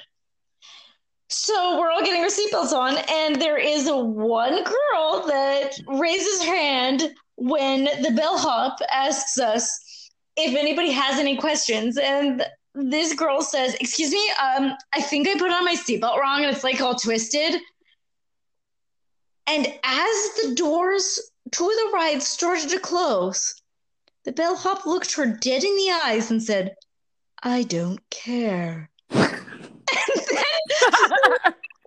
So 1.29 1.79
we're 1.79 1.91
all 1.91 2.03
getting 2.03 2.23
our 2.23 2.29
seatbelts 2.29 2.73
on, 2.73 2.97
and 3.11 3.41
there 3.41 3.59
is 3.59 3.87
a 3.87 3.97
one 3.97 4.65
girl 4.65 5.27
that 5.27 5.79
raises 5.87 6.43
her 6.43 6.57
hand 6.57 7.15
when 7.37 7.85
the 7.85 8.13
bellhop 8.17 8.81
asks 8.91 9.39
us 9.39 10.11
if 10.37 10.57
anybody 10.57 10.91
has 10.91 11.19
any 11.19 11.37
questions. 11.37 11.99
And 11.99 12.45
this 12.75 13.13
girl 13.13 13.43
says, 13.43 13.75
"Excuse 13.75 14.11
me, 14.11 14.31
um, 14.43 14.75
I 14.95 15.03
think 15.03 15.29
I 15.29 15.39
put 15.39 15.53
on 15.53 15.65
my 15.65 15.75
seatbelt 15.75 16.19
wrong, 16.19 16.45
and 16.45 16.55
it's 16.55 16.65
like 16.65 16.81
all 16.81 16.95
twisted." 16.95 17.61
And 19.47 19.67
as 19.83 20.31
the 20.43 20.55
doors 20.55 21.21
to 21.51 21.65
the 21.65 21.91
ride 21.93 22.23
started 22.23 22.71
to 22.71 22.79
close, 22.79 23.55
the 24.25 24.33
bellhop 24.33 24.87
looked 24.87 25.15
her 25.15 25.27
dead 25.27 25.65
in 25.65 25.77
the 25.77 25.91
eyes 26.05 26.31
and 26.31 26.43
said, 26.43 26.75
I 27.43 27.63
don't 27.65 28.01
care. 28.11 28.91
and 29.11 29.21
then 29.21 29.37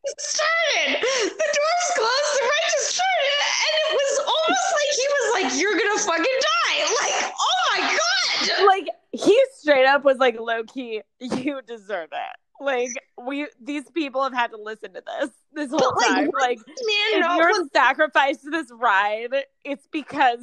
it 0.03 0.19
started. 0.19 1.01
The 1.01 1.49
doors 1.57 1.89
closed, 1.95 2.31
the 2.33 2.51
just 2.71 2.95
started, 2.95 3.41
and 3.61 3.73
it 3.77 3.89
was 3.93 4.19
almost 4.19 4.69
like 4.77 4.91
he 4.95 5.05
was 5.07 5.27
like, 5.33 5.61
You're 5.61 5.77
gonna 5.77 5.99
fucking 5.99 6.39
die. 6.41 6.79
Like, 7.01 7.33
oh 7.39 7.57
my 7.73 7.79
god. 7.97 8.65
Like 8.67 8.87
he 9.11 9.39
straight 9.57 9.85
up 9.85 10.03
was 10.03 10.17
like 10.17 10.39
low 10.39 10.63
key, 10.63 11.01
you 11.19 11.61
deserve 11.67 12.09
it. 12.11 12.35
Like 12.63 12.89
we 13.25 13.47
these 13.61 13.89
people 13.91 14.23
have 14.23 14.33
had 14.33 14.51
to 14.51 14.57
listen 14.57 14.93
to 14.93 15.01
this 15.19 15.29
this 15.53 15.69
whole 15.71 15.79
But, 15.79 15.97
like, 15.97 16.07
time. 16.09 16.25
what 16.27 16.41
Like 16.41 16.57
Man, 16.59 16.65
if 17.13 17.19
no, 17.21 17.35
you're 17.35 17.47
was- 17.61 17.69
sacrificed 17.73 18.43
to 18.43 18.49
this 18.51 18.67
ride, 18.71 19.33
it's 19.65 19.87
because 19.91 20.39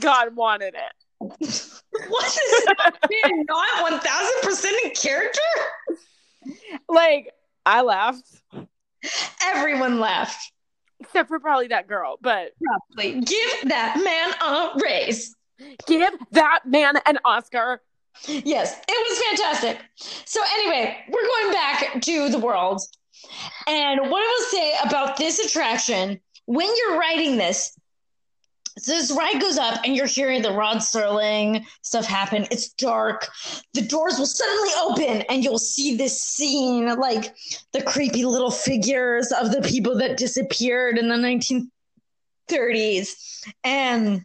God 0.00 0.36
wanted 0.36 0.74
it. 0.74 1.03
What 1.18 1.40
is 1.40 1.82
not 3.48 3.82
one 3.82 3.98
thousand 4.00 4.42
percent 4.42 4.76
in 4.84 4.90
character? 4.90 5.40
Like 6.88 7.30
I 7.66 7.82
laughed, 7.82 8.24
Everyone 9.42 10.00
laughed. 10.00 10.52
except 11.00 11.28
for 11.28 11.38
probably 11.40 11.68
that 11.68 11.86
girl. 11.88 12.16
But 12.20 12.52
Probably. 12.62 13.20
Give 13.20 13.68
that 13.68 14.00
man 14.02 14.34
a 14.40 14.78
raise. 14.82 15.34
give 15.86 16.12
that 16.32 16.60
man 16.66 16.94
an 17.06 17.18
Oscar. 17.24 17.80
Yes, 18.26 18.78
it 18.88 19.08
was 19.08 19.18
fantastic. 19.40 19.78
So 20.24 20.40
anyway, 20.54 20.96
we're 21.08 21.26
going 21.26 21.52
back 21.52 22.00
to 22.02 22.28
the 22.28 22.38
world. 22.38 22.80
And 23.66 24.00
what 24.10 24.20
I 24.22 24.26
will 24.38 24.50
say 24.50 24.72
about 24.84 25.16
this 25.16 25.38
attraction, 25.44 26.20
when 26.46 26.68
you're 26.76 26.98
writing 26.98 27.36
this, 27.38 27.76
so 28.78 28.92
this 28.92 29.12
ride 29.12 29.40
goes 29.40 29.56
up 29.56 29.80
and 29.84 29.94
you're 29.94 30.06
hearing 30.06 30.42
the 30.42 30.52
Rod 30.52 30.78
Serling 30.78 31.64
stuff 31.82 32.06
happen. 32.06 32.46
It's 32.50 32.70
dark. 32.70 33.28
The 33.72 33.82
doors 33.82 34.18
will 34.18 34.26
suddenly 34.26 34.70
open 34.82 35.22
and 35.28 35.44
you'll 35.44 35.58
see 35.58 35.96
this 35.96 36.20
scene 36.20 36.86
like 36.98 37.34
the 37.72 37.82
creepy 37.82 38.24
little 38.24 38.50
figures 38.50 39.30
of 39.30 39.52
the 39.52 39.62
people 39.62 39.96
that 39.98 40.16
disappeared 40.16 40.98
in 40.98 41.08
the 41.08 41.70
1930s. 42.50 43.44
And 43.62 44.24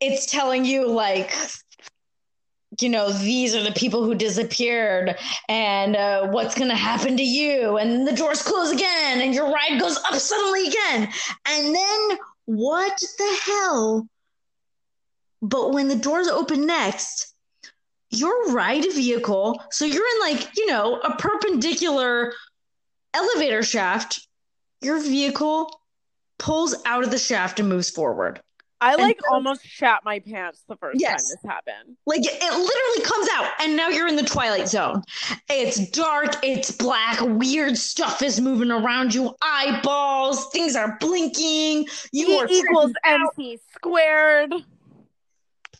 it's 0.00 0.26
telling 0.26 0.66
you 0.66 0.86
like 0.86 1.34
you 2.82 2.90
know 2.90 3.10
these 3.10 3.54
are 3.54 3.62
the 3.62 3.72
people 3.72 4.04
who 4.04 4.14
disappeared 4.14 5.16
and 5.48 5.96
uh, 5.96 6.26
what's 6.28 6.54
going 6.54 6.68
to 6.68 6.76
happen 6.76 7.16
to 7.16 7.22
you 7.22 7.78
and 7.78 8.06
the 8.06 8.12
doors 8.12 8.42
close 8.42 8.70
again 8.70 9.22
and 9.22 9.32
your 9.32 9.50
ride 9.50 9.80
goes 9.80 9.96
up 9.96 10.14
suddenly 10.16 10.68
again 10.68 11.08
and 11.46 11.74
then 11.74 12.18
what 12.46 12.98
the 13.18 13.38
hell? 13.44 14.08
But 15.42 15.72
when 15.72 15.88
the 15.88 15.96
doors 15.96 16.28
open 16.28 16.66
next 16.66 17.34
your 18.10 18.52
ride 18.52 18.84
vehicle 18.94 19.60
so 19.70 19.84
you're 19.84 20.06
in 20.06 20.20
like 20.20 20.48
you 20.56 20.66
know 20.66 21.00
a 21.00 21.16
perpendicular 21.16 22.32
elevator 23.14 23.62
shaft 23.62 24.26
your 24.80 25.00
vehicle 25.00 25.80
pulls 26.38 26.74
out 26.84 27.02
of 27.02 27.10
the 27.10 27.18
shaft 27.18 27.58
and 27.58 27.68
moves 27.68 27.90
forward 27.90 28.40
I 28.80 28.94
like 28.96 29.18
so- 29.22 29.34
almost 29.34 29.64
shat 29.66 30.02
my 30.04 30.18
pants 30.18 30.62
the 30.68 30.76
first 30.76 31.00
Yes. 31.00 31.28
time 31.30 31.36
this 31.42 31.50
happened. 31.50 31.96
Like 32.06 32.20
it, 32.20 32.32
it 32.40 32.52
literally 32.52 33.04
comes 33.04 33.28
out, 33.34 33.50
and 33.60 33.76
now 33.76 33.88
you're 33.88 34.06
in 34.08 34.16
the 34.16 34.22
twilight 34.22 34.68
zone. 34.68 35.02
It's 35.48 35.88
dark, 35.90 36.34
it's 36.42 36.70
black, 36.70 37.18
weird 37.22 37.76
stuff 37.78 38.20
is 38.22 38.40
moving 38.40 38.70
around 38.70 39.14
you, 39.14 39.34
eyeballs, 39.42 40.50
things 40.50 40.76
are 40.76 40.96
blinking. 41.00 41.86
You 42.12 42.28
E 42.28 42.38
are 42.38 42.46
equals. 42.50 42.92
MC 43.04 43.58
squared. 43.74 44.52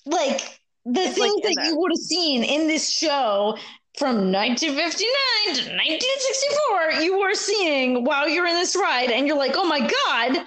like 0.07 0.61
the 0.85 1.01
It's, 1.01 1.15
things 1.19 1.35
like, 1.45 1.55
that 1.57 1.67
you 1.67 1.79
would 1.79 1.91
have 1.93 1.99
seen 1.99 2.45
in 2.45 2.67
this 2.69 2.89
show 2.91 3.59
from 3.99 4.31
1959 4.33 5.55
to 5.55 5.63
1964. 5.75 7.03
You 7.03 7.19
were 7.19 7.35
seeing 7.35 8.05
while 8.05 8.29
you're 8.29 8.47
in 8.47 8.55
this 8.55 8.77
ride, 8.77 9.11
and 9.11 9.27
you're 9.27 9.37
like, 9.37 9.53
oh 9.57 9.67
my 9.67 9.81
god. 9.81 10.47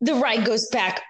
The 0.00 0.14
ride 0.14 0.44
goes 0.44 0.68
back. 0.68 1.02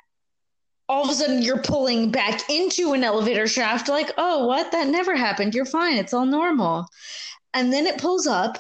All 0.88 1.04
of 1.04 1.10
a 1.10 1.14
sudden 1.14 1.42
you're 1.42 1.62
pulling 1.62 2.10
back 2.10 2.50
into 2.50 2.92
an 2.92 3.04
elevator 3.04 3.46
shaft 3.46 3.88
like 3.88 4.10
oh 4.18 4.46
what? 4.46 4.72
That 4.72 4.88
never 4.88 5.14
happened. 5.14 5.54
You're 5.54 5.64
fine. 5.64 5.96
It's 5.96 6.12
all 6.12 6.26
normal. 6.26 6.86
And 7.54 7.72
then 7.72 7.86
it 7.86 7.98
pulls 7.98 8.26
up 8.26 8.58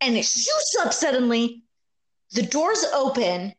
and 0.00 0.16
it 0.16 0.24
shoots 0.24 0.76
up 0.80 0.92
suddenly. 0.92 1.62
The 2.32 2.42
doors 2.42 2.84
open 2.92 3.54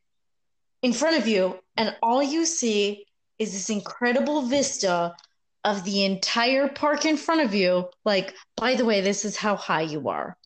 in 0.81 0.93
front 0.93 1.17
of 1.17 1.27
you 1.27 1.59
and 1.77 1.95
all 2.03 2.21
you 2.21 2.45
see 2.45 3.05
is 3.39 3.51
this 3.53 3.69
incredible 3.69 4.43
vista 4.43 5.15
of 5.63 5.83
the 5.83 6.05
entire 6.05 6.67
park 6.67 7.05
in 7.05 7.17
front 7.17 7.41
of 7.41 7.55
you. 7.55 7.89
Like 8.03 8.35
by 8.55 8.75
the 8.75 8.85
way 8.85 9.01
this 9.01 9.25
is 9.25 9.35
how 9.35 9.55
high 9.55 9.81
you 9.81 10.09
are. 10.09 10.37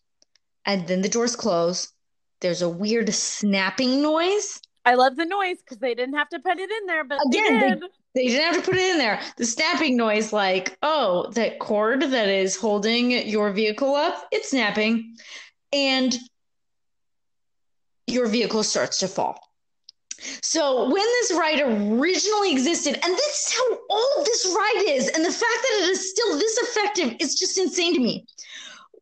And 0.64 0.86
then 0.88 1.02
the 1.02 1.08
doors 1.08 1.36
close 1.36 1.92
there's 2.40 2.62
a 2.62 2.68
weird 2.68 3.12
snapping 3.14 4.02
noise 4.02 4.60
I 4.84 4.94
love 4.94 5.16
the 5.16 5.26
noise 5.26 5.58
because 5.58 5.78
they 5.78 5.94
didn't 5.94 6.14
have 6.14 6.30
to 6.30 6.38
put 6.38 6.58
it 6.58 6.70
in 6.70 6.86
there, 6.86 7.04
but 7.04 7.18
Again, 7.26 7.60
they 7.60 7.68
they- 7.68 7.74
did. 7.74 7.82
They 8.12 8.26
didn't 8.26 8.54
have 8.54 8.64
to 8.64 8.68
put 8.70 8.78
it 8.78 8.90
in 8.90 8.98
there. 8.98 9.20
The 9.36 9.46
snapping 9.46 9.96
noise, 9.96 10.32
like, 10.32 10.76
oh, 10.82 11.30
that 11.34 11.60
cord 11.60 12.02
that 12.02 12.28
is 12.28 12.56
holding 12.56 13.12
your 13.28 13.52
vehicle 13.52 13.94
up, 13.94 14.26
it's 14.32 14.50
snapping. 14.50 15.16
And 15.72 16.18
your 18.08 18.26
vehicle 18.26 18.64
starts 18.64 18.98
to 18.98 19.08
fall. 19.08 19.38
So 20.42 20.84
when 20.84 20.94
this 20.96 21.32
ride 21.34 21.60
originally 21.60 22.50
existed, 22.50 22.98
and 23.02 23.14
this 23.14 23.46
is 23.46 23.54
how 23.56 23.78
old 23.88 24.26
this 24.26 24.46
ride 24.56 24.84
is, 24.88 25.08
and 25.08 25.24
the 25.24 25.30
fact 25.30 25.42
that 25.62 25.78
it 25.82 25.90
is 25.90 26.10
still 26.10 26.36
this 26.36 26.58
effective 26.58 27.16
is 27.20 27.38
just 27.38 27.58
insane 27.58 27.94
to 27.94 28.00
me. 28.00 28.26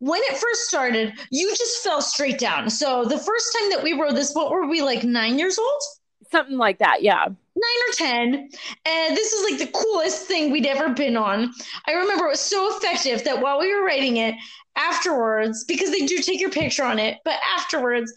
When 0.00 0.20
it 0.24 0.36
first 0.36 0.62
started, 0.68 1.12
you 1.30 1.48
just 1.56 1.82
fell 1.82 2.00
straight 2.02 2.38
down. 2.38 2.70
So 2.70 3.04
the 3.04 3.18
first 3.18 3.56
time 3.58 3.70
that 3.70 3.82
we 3.82 3.92
rode 3.94 4.14
this, 4.16 4.34
what 4.34 4.50
were 4.50 4.66
we 4.66 4.80
like 4.82 5.04
nine 5.04 5.38
years 5.38 5.58
old? 5.58 5.82
Something 6.30 6.58
like 6.58 6.78
that, 6.78 7.02
yeah. 7.02 7.24
nine 7.26 7.80
or 7.88 7.92
ten 7.94 8.50
and 8.86 9.16
this 9.16 9.32
is 9.32 9.50
like 9.50 9.58
the 9.58 9.72
coolest 9.78 10.26
thing 10.26 10.52
we'd 10.52 10.66
ever 10.66 10.90
been 10.90 11.16
on 11.16 11.52
i 11.86 11.92
remember 11.92 12.26
it 12.26 12.30
was 12.30 12.40
so 12.40 12.76
effective 12.76 13.24
that 13.24 13.40
while 13.40 13.58
we 13.58 13.74
were 13.74 13.84
writing 13.84 14.18
it 14.18 14.34
afterwards 14.76 15.64
because 15.64 15.90
they 15.90 16.06
do 16.06 16.18
take 16.18 16.40
your 16.40 16.50
picture 16.50 16.84
on 16.84 16.98
it 17.00 17.18
but 17.24 17.34
afterwards 17.58 18.12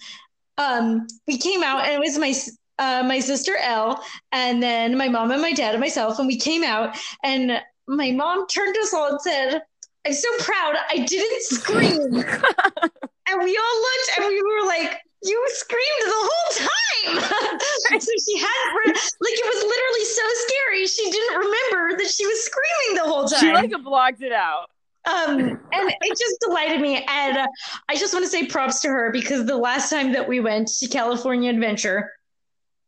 um 0.59 1.07
we 1.27 1.37
came 1.37 1.63
out 1.63 1.85
and 1.85 1.93
it 1.93 1.99
was 1.99 2.19
my 2.19 2.33
uh, 2.79 3.03
my 3.03 3.19
sister 3.19 3.55
Elle, 3.61 4.03
and 4.31 4.61
then 4.61 4.97
my 4.97 5.07
mom 5.07 5.29
and 5.31 5.41
my 5.41 5.53
dad 5.53 5.75
and 5.75 5.79
myself, 5.81 6.17
and 6.17 6.27
we 6.27 6.35
came 6.37 6.63
out, 6.63 6.97
and 7.23 7.61
my 7.87 8.09
mom 8.11 8.47
turned 8.47 8.73
to 8.73 8.81
us 8.81 8.93
all 8.93 9.09
and 9.09 9.21
said, 9.21 9.61
"I'm 10.05 10.13
so 10.13 10.29
proud 10.39 10.75
I 10.89 10.97
didn't 11.05 11.43
scream." 11.43 12.13
and 13.27 13.43
we 13.43 13.57
all 13.57 13.77
looked, 13.81 14.09
and 14.17 14.27
we 14.27 14.41
were 14.41 14.67
like, 14.67 14.99
"You 15.23 15.45
screamed 15.49 16.01
the 16.01 16.13
whole 16.13 16.67
time." 16.67 17.59
so 17.99 18.11
she 18.25 18.37
had 18.37 18.75
like 18.85 19.37
it 19.37 19.45
was 19.45 19.63
literally 19.63 20.05
so 20.05 20.23
scary. 20.47 20.87
She 20.87 21.11
didn't 21.11 21.37
remember 21.37 21.97
that 21.97 22.11
she 22.11 22.25
was 22.25 22.43
screaming 22.43 23.03
the 23.03 23.09
whole 23.09 23.27
time. 23.27 23.39
She 23.39 23.51
like 23.51 23.83
blocked 23.83 24.21
it 24.21 24.31
out. 24.31 24.69
Um, 25.05 25.39
and 25.39 25.89
it 26.01 26.17
just 26.17 26.39
delighted 26.41 26.79
me. 26.79 27.03
And 27.07 27.37
uh, 27.37 27.47
I 27.89 27.95
just 27.95 28.13
want 28.13 28.23
to 28.23 28.29
say 28.29 28.45
props 28.45 28.81
to 28.81 28.89
her 28.89 29.11
because 29.11 29.45
the 29.47 29.57
last 29.57 29.89
time 29.89 30.11
that 30.13 30.27
we 30.27 30.39
went 30.39 30.67
to 30.79 30.87
California 30.87 31.49
Adventure, 31.49 32.11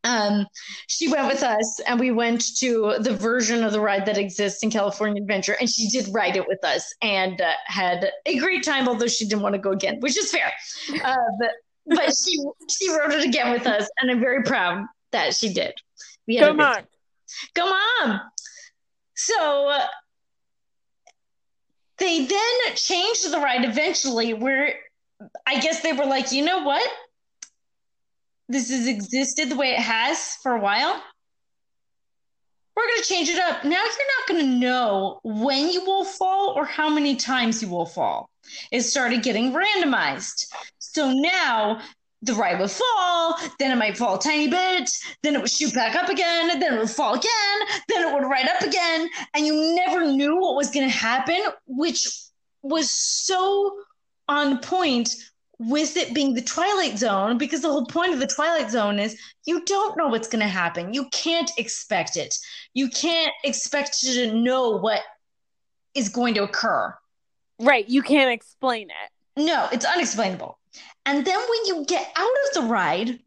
um, 0.03 0.47
she 0.87 1.07
went 1.07 1.27
with 1.27 1.43
us 1.43 1.79
and 1.87 1.99
we 1.99 2.11
went 2.11 2.55
to 2.57 2.95
the 2.99 3.15
version 3.15 3.63
of 3.63 3.71
the 3.71 3.79
ride 3.79 4.05
that 4.05 4.17
exists 4.17 4.63
in 4.63 4.69
California 4.69 5.21
Adventure, 5.21 5.55
and 5.59 5.69
she 5.69 5.87
did 5.89 6.07
ride 6.11 6.35
it 6.35 6.47
with 6.47 6.63
us 6.63 6.93
and 7.01 7.39
uh, 7.39 7.51
had 7.65 8.11
a 8.25 8.37
great 8.37 8.63
time, 8.63 8.87
although 8.87 9.07
she 9.07 9.25
didn't 9.25 9.41
want 9.41 9.53
to 9.53 9.59
go 9.59 9.71
again, 9.71 9.99
which 10.01 10.17
is 10.17 10.31
fair. 10.31 10.51
Uh, 11.03 11.15
but, 11.39 11.49
but 11.87 12.13
she 12.15 12.37
she 12.69 12.89
rode 12.89 13.13
it 13.13 13.25
again 13.25 13.51
with 13.51 13.65
us, 13.65 13.89
and 13.99 14.11
I'm 14.11 14.19
very 14.19 14.43
proud 14.43 14.85
that 15.11 15.33
she 15.33 15.53
did. 15.53 15.73
We 16.27 16.35
had 16.35 16.47
Come 16.47 16.59
on, 16.59 16.83
come 17.55 17.69
on. 17.69 18.21
So 19.15 19.69
uh, 19.69 19.85
they 21.97 22.25
then 22.25 22.75
changed 22.75 23.31
the 23.31 23.39
ride 23.39 23.63
eventually, 23.63 24.33
where 24.33 24.75
I 25.45 25.59
guess 25.59 25.81
they 25.81 25.93
were 25.93 26.05
like, 26.05 26.31
you 26.31 26.43
know 26.43 26.63
what? 26.63 26.87
This 28.49 28.69
has 28.69 28.87
existed 28.87 29.49
the 29.49 29.55
way 29.55 29.71
it 29.71 29.79
has 29.79 30.37
for 30.41 30.53
a 30.53 30.59
while. 30.59 31.01
We're 32.75 32.87
going 32.87 33.01
to 33.01 33.07
change 33.07 33.29
it 33.29 33.39
up. 33.39 33.63
Now 33.63 33.71
you're 33.71 33.81
not 33.81 34.27
going 34.27 34.45
to 34.45 34.59
know 34.59 35.19
when 35.23 35.69
you 35.69 35.85
will 35.85 36.05
fall 36.05 36.53
or 36.55 36.65
how 36.65 36.89
many 36.89 37.15
times 37.15 37.61
you 37.61 37.69
will 37.69 37.85
fall. 37.85 38.29
It 38.71 38.81
started 38.81 39.23
getting 39.23 39.53
randomized. 39.53 40.47
So 40.79 41.11
now 41.11 41.81
the 42.23 42.33
ride 42.33 42.59
would 42.59 42.71
fall, 42.71 43.37
then 43.59 43.71
it 43.71 43.75
might 43.75 43.97
fall 43.97 44.15
a 44.15 44.19
tiny 44.19 44.47
bit, 44.47 44.89
then 45.21 45.35
it 45.35 45.41
would 45.41 45.49
shoot 45.49 45.73
back 45.73 45.95
up 45.95 46.09
again, 46.09 46.59
then 46.59 46.73
it 46.73 46.79
would 46.79 46.89
fall 46.89 47.15
again, 47.15 47.59
then 47.89 48.07
it 48.07 48.13
would 48.13 48.23
ride 48.23 48.47
up 48.47 48.61
again, 48.61 49.09
and 49.33 49.45
you 49.45 49.75
never 49.75 50.05
knew 50.05 50.39
what 50.39 50.55
was 50.55 50.71
going 50.71 50.89
to 50.89 50.95
happen, 50.95 51.39
which 51.67 52.07
was 52.61 52.89
so 52.89 53.77
on 54.29 54.59
point 54.59 55.13
with 55.59 55.95
it 55.97 56.13
being 56.13 56.33
the 56.33 56.41
Twilight 56.41 56.97
Zone, 56.97 57.37
because 57.37 57.61
the 57.61 57.71
whole 57.71 57.85
point 57.85 58.13
of 58.13 58.19
the 58.19 58.27
Twilight 58.27 58.71
Zone 58.71 58.99
is 58.99 59.17
you 59.45 59.63
don't 59.65 59.97
know 59.97 60.07
what's 60.07 60.27
going 60.27 60.41
to 60.41 60.47
happen. 60.47 60.93
You 60.93 61.07
can't 61.11 61.51
expect 61.57 62.17
it. 62.17 62.35
You 62.73 62.89
can't 62.89 63.33
expect 63.43 63.99
to 64.01 64.33
know 64.33 64.71
what 64.71 65.01
is 65.93 66.09
going 66.09 66.33
to 66.35 66.43
occur. 66.43 66.95
Right. 67.59 67.87
You 67.87 68.01
can't 68.01 68.31
explain 68.31 68.89
it. 68.89 69.41
No, 69.41 69.67
it's 69.71 69.85
unexplainable. 69.85 70.57
And 71.05 71.25
then 71.25 71.39
when 71.39 71.65
you 71.65 71.85
get 71.85 72.11
out 72.15 72.31
of 72.47 72.53
the 72.53 72.69
ride, 72.69 73.19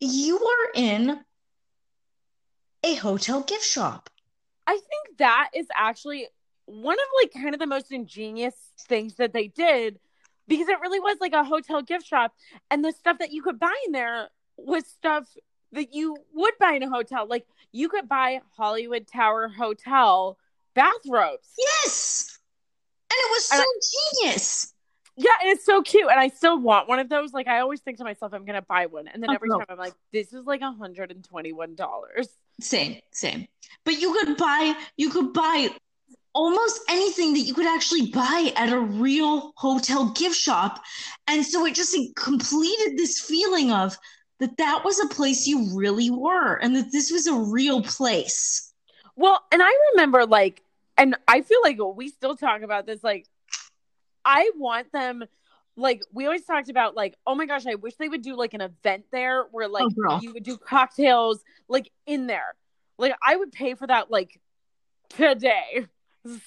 you 0.00 0.38
are 0.38 0.70
in 0.74 1.20
a 2.84 2.94
hotel 2.94 3.42
gift 3.42 3.64
shop. 3.64 4.08
I 4.66 4.74
think 4.74 5.18
that 5.18 5.50
is 5.54 5.66
actually 5.74 6.28
one 6.66 6.94
of 6.94 7.06
like 7.22 7.32
kind 7.32 7.54
of 7.54 7.60
the 7.60 7.66
most 7.66 7.90
ingenious 7.90 8.54
things 8.80 9.14
that 9.16 9.32
they 9.32 9.48
did 9.48 9.98
because 10.48 10.68
it 10.68 10.80
really 10.80 11.00
was 11.00 11.18
like 11.20 11.32
a 11.32 11.44
hotel 11.44 11.82
gift 11.82 12.06
shop. 12.06 12.32
And 12.70 12.84
the 12.84 12.92
stuff 12.92 13.18
that 13.18 13.32
you 13.32 13.42
could 13.42 13.58
buy 13.58 13.74
in 13.86 13.92
there 13.92 14.28
was 14.56 14.86
stuff 14.86 15.28
that 15.72 15.94
you 15.94 16.16
would 16.34 16.54
buy 16.58 16.72
in 16.72 16.82
a 16.82 16.88
hotel. 16.88 17.26
Like 17.28 17.46
you 17.72 17.88
could 17.88 18.08
buy 18.08 18.40
hollywood 18.56 19.06
tower 19.06 19.48
hotel 19.48 20.38
bathrobes. 20.74 21.48
Yes! 21.58 22.38
And 23.10 23.16
it 23.18 23.30
was 23.30 23.44
so 23.44 23.56
and 23.56 24.22
genius. 24.22 24.74
Yeah 25.16 25.30
and 25.42 25.50
it's 25.50 25.64
so 25.64 25.82
cute. 25.82 26.10
And 26.10 26.18
i 26.18 26.28
still 26.28 26.58
want 26.58 26.88
one 26.88 26.98
of 26.98 27.08
those. 27.08 27.32
Like 27.32 27.46
i 27.46 27.60
always 27.60 27.80
think 27.80 27.98
to 27.98 28.04
myself 28.04 28.32
i'm 28.32 28.44
gonna 28.44 28.62
buy 28.62 28.86
one. 28.86 29.08
And 29.08 29.22
then 29.22 29.30
oh, 29.30 29.34
every 29.34 29.50
oh, 29.52 29.58
time 29.58 29.66
i'm 29.68 29.78
like 29.78 29.94
this 30.12 30.32
is 30.32 30.46
like 30.46 30.60
$121 30.62 32.28
same 32.60 33.00
same. 33.12 33.48
But 33.84 34.00
you 34.00 34.12
could 34.14 34.36
buy 34.36 34.74
you 34.96 35.10
could 35.10 35.32
buy 35.32 35.68
almost 36.34 36.80
anything 36.88 37.32
that 37.34 37.40
you 37.40 37.54
could 37.54 37.66
actually 37.66 38.10
buy 38.10 38.52
at 38.56 38.72
a 38.72 38.78
real 38.78 39.52
hotel 39.56 40.10
gift 40.10 40.36
shop. 40.36 40.82
And 41.26 41.44
so 41.44 41.64
it 41.66 41.74
just 41.74 41.96
completed 42.16 42.96
this 42.96 43.20
feeling 43.20 43.72
of 43.72 43.98
that 44.38 44.56
that 44.58 44.84
was 44.84 45.00
a 45.00 45.08
place 45.08 45.46
you 45.46 45.76
really 45.76 46.10
were 46.10 46.54
and 46.54 46.76
that 46.76 46.92
this 46.92 47.10
was 47.10 47.26
a 47.26 47.34
real 47.34 47.82
place. 47.82 48.72
Well, 49.16 49.42
and 49.50 49.62
I 49.62 49.72
remember 49.92 50.26
like, 50.26 50.62
and 50.96 51.16
I 51.26 51.42
feel 51.42 51.60
like 51.62 51.78
we 51.96 52.08
still 52.08 52.36
talk 52.36 52.62
about 52.62 52.86
this. 52.86 53.02
Like, 53.02 53.26
I 54.24 54.50
want 54.56 54.92
them 54.92 55.24
like 55.78 56.02
we 56.12 56.24
always 56.24 56.44
talked 56.44 56.68
about 56.68 56.96
like 56.96 57.16
oh 57.24 57.36
my 57.36 57.46
gosh 57.46 57.64
i 57.64 57.76
wish 57.76 57.94
they 57.94 58.08
would 58.08 58.20
do 58.20 58.34
like 58.34 58.52
an 58.52 58.60
event 58.60 59.04
there 59.12 59.44
where 59.52 59.68
oh, 59.68 59.70
like 59.70 59.86
oh, 60.08 60.20
you 60.20 60.32
would 60.32 60.42
do 60.42 60.58
cocktails 60.58 61.42
like 61.68 61.90
in 62.04 62.26
there 62.26 62.56
like 62.98 63.14
i 63.24 63.36
would 63.36 63.52
pay 63.52 63.74
for 63.74 63.86
that 63.86 64.10
like 64.10 64.40
today 65.08 65.86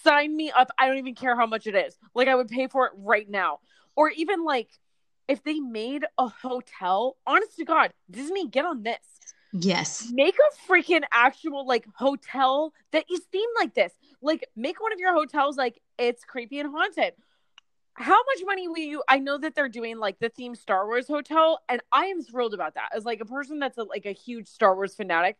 sign 0.03 0.35
me 0.35 0.51
up. 0.51 0.71
I 0.77 0.87
don't 0.87 0.97
even 0.97 1.15
care 1.15 1.35
how 1.35 1.45
much 1.45 1.67
it 1.67 1.75
is. 1.75 1.97
Like 2.13 2.27
I 2.27 2.35
would 2.35 2.47
pay 2.47 2.67
for 2.67 2.85
it 2.87 2.93
right 2.95 3.29
now. 3.29 3.59
Or 3.95 4.09
even 4.09 4.43
like 4.43 4.69
if 5.27 5.43
they 5.43 5.59
made 5.59 6.05
a 6.17 6.27
hotel, 6.27 7.17
honest 7.25 7.55
to 7.57 7.65
God, 7.65 7.91
Disney, 8.09 8.47
get 8.47 8.65
on 8.65 8.83
this. 8.83 8.99
Yes. 9.53 10.09
Make 10.13 10.35
a 10.35 10.71
freaking 10.71 11.03
actual 11.11 11.65
like 11.65 11.85
hotel 11.95 12.73
that 12.91 13.05
is 13.11 13.21
themed 13.33 13.59
like 13.59 13.73
this. 13.73 13.93
Like 14.21 14.47
make 14.55 14.81
one 14.81 14.93
of 14.93 14.99
your 14.99 15.13
hotels 15.13 15.57
like 15.57 15.81
it's 15.97 16.23
creepy 16.23 16.59
and 16.59 16.71
haunted. 16.71 17.13
How 17.93 18.17
much 18.17 18.45
money 18.45 18.67
will 18.67 18.77
you? 18.77 19.03
I 19.07 19.19
know 19.19 19.37
that 19.37 19.53
they're 19.53 19.69
doing 19.69 19.99
like 19.99 20.19
the 20.19 20.29
theme 20.29 20.55
Star 20.55 20.87
Wars 20.87 21.07
hotel, 21.07 21.59
and 21.67 21.81
I 21.91 22.05
am 22.05 22.23
thrilled 22.23 22.53
about 22.53 22.75
that. 22.75 22.89
As 22.95 23.03
like 23.03 23.19
a 23.19 23.25
person 23.25 23.59
that's 23.59 23.77
a, 23.77 23.83
like 23.83 24.05
a 24.05 24.13
huge 24.13 24.47
Star 24.47 24.73
Wars 24.75 24.95
fanatic, 24.95 25.37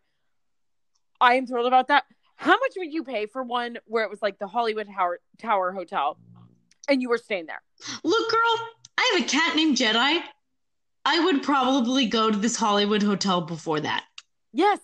I 1.22 1.36
am 1.36 1.48
thrilled 1.48 1.68
about 1.68 1.88
that. 1.88 2.04
How 2.42 2.58
much 2.58 2.74
would 2.76 2.92
you 2.92 3.04
pay 3.04 3.28
for 3.28 3.44
one 3.44 3.78
where 3.86 4.04
it 4.04 4.10
was 4.10 4.24
like 4.24 4.40
the 4.40 4.48
Hollywood 4.48 4.88
Tower, 4.88 5.20
Tower 5.38 5.72
Hotel 5.72 6.18
and 6.90 7.00
you 7.00 7.08
were 7.08 7.20
staying 7.20 7.46
there? 7.46 7.62
Look, 8.04 8.32
girl, 8.32 8.68
I 8.98 9.12
have 9.14 9.24
a 9.24 9.30
cat 9.30 9.56
named 9.56 9.78
Jedi. 9.78 10.24
I 11.06 11.20
would 11.24 11.44
probably 11.44 12.08
go 12.08 12.32
to 12.32 12.38
this 12.38 12.56
Hollywood 12.56 13.04
hotel 13.04 13.42
before 13.42 13.80
that. 13.82 14.06
Yes. 14.54 14.80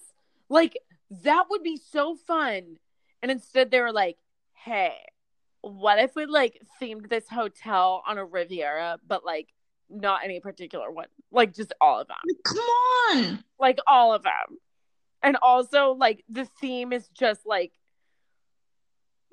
Like 0.49 0.77
that 1.23 1.45
would 1.49 1.63
be 1.63 1.77
so 1.77 2.15
fun. 2.15 2.77
And 3.23 3.31
instead 3.31 3.71
they 3.71 3.81
were 3.81 3.91
like, 3.91 4.17
hey, 4.53 4.93
what 5.61 5.97
if 5.97 6.15
we 6.15 6.27
like 6.27 6.61
themed 6.79 7.09
this 7.09 7.27
hotel 7.27 8.03
on 8.07 8.19
a 8.19 8.25
Riviera, 8.25 8.99
but 9.07 9.25
like 9.25 9.49
not 9.89 10.23
any 10.23 10.39
particular 10.39 10.91
one? 10.91 11.07
Like 11.31 11.55
just 11.55 11.73
all 11.81 12.01
of 12.01 12.07
them. 12.07 12.17
Come 12.43 12.59
on. 12.59 13.43
Like 13.59 13.79
all 13.87 14.13
of 14.13 14.21
them 14.21 14.59
and 15.23 15.37
also 15.41 15.93
like 15.93 16.23
the 16.29 16.45
theme 16.59 16.93
is 16.93 17.07
just 17.09 17.45
like 17.45 17.71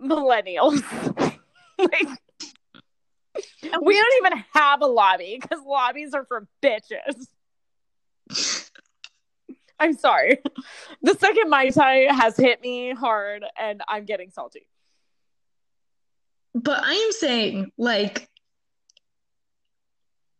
millennials. 0.00 0.82
Like 1.76 2.06
we 3.82 3.94
don't 3.96 4.26
even 4.26 4.44
have 4.52 4.80
a 4.80 4.86
lobby 4.86 5.38
because 5.40 5.62
lobbies 5.66 6.14
are 6.14 6.24
for 6.24 6.46
bitches. 6.62 7.26
I'm 9.80 9.94
sorry. 9.94 10.38
The 11.02 11.14
second 11.14 11.50
mai 11.50 11.70
tai 11.70 12.06
has 12.14 12.36
hit 12.36 12.62
me 12.62 12.94
hard 12.94 13.44
and 13.58 13.82
i'm 13.88 14.04
getting 14.04 14.30
salty. 14.30 14.68
But 16.54 16.84
i 16.84 16.92
am 16.92 17.12
saying 17.12 17.72
like 17.76 18.30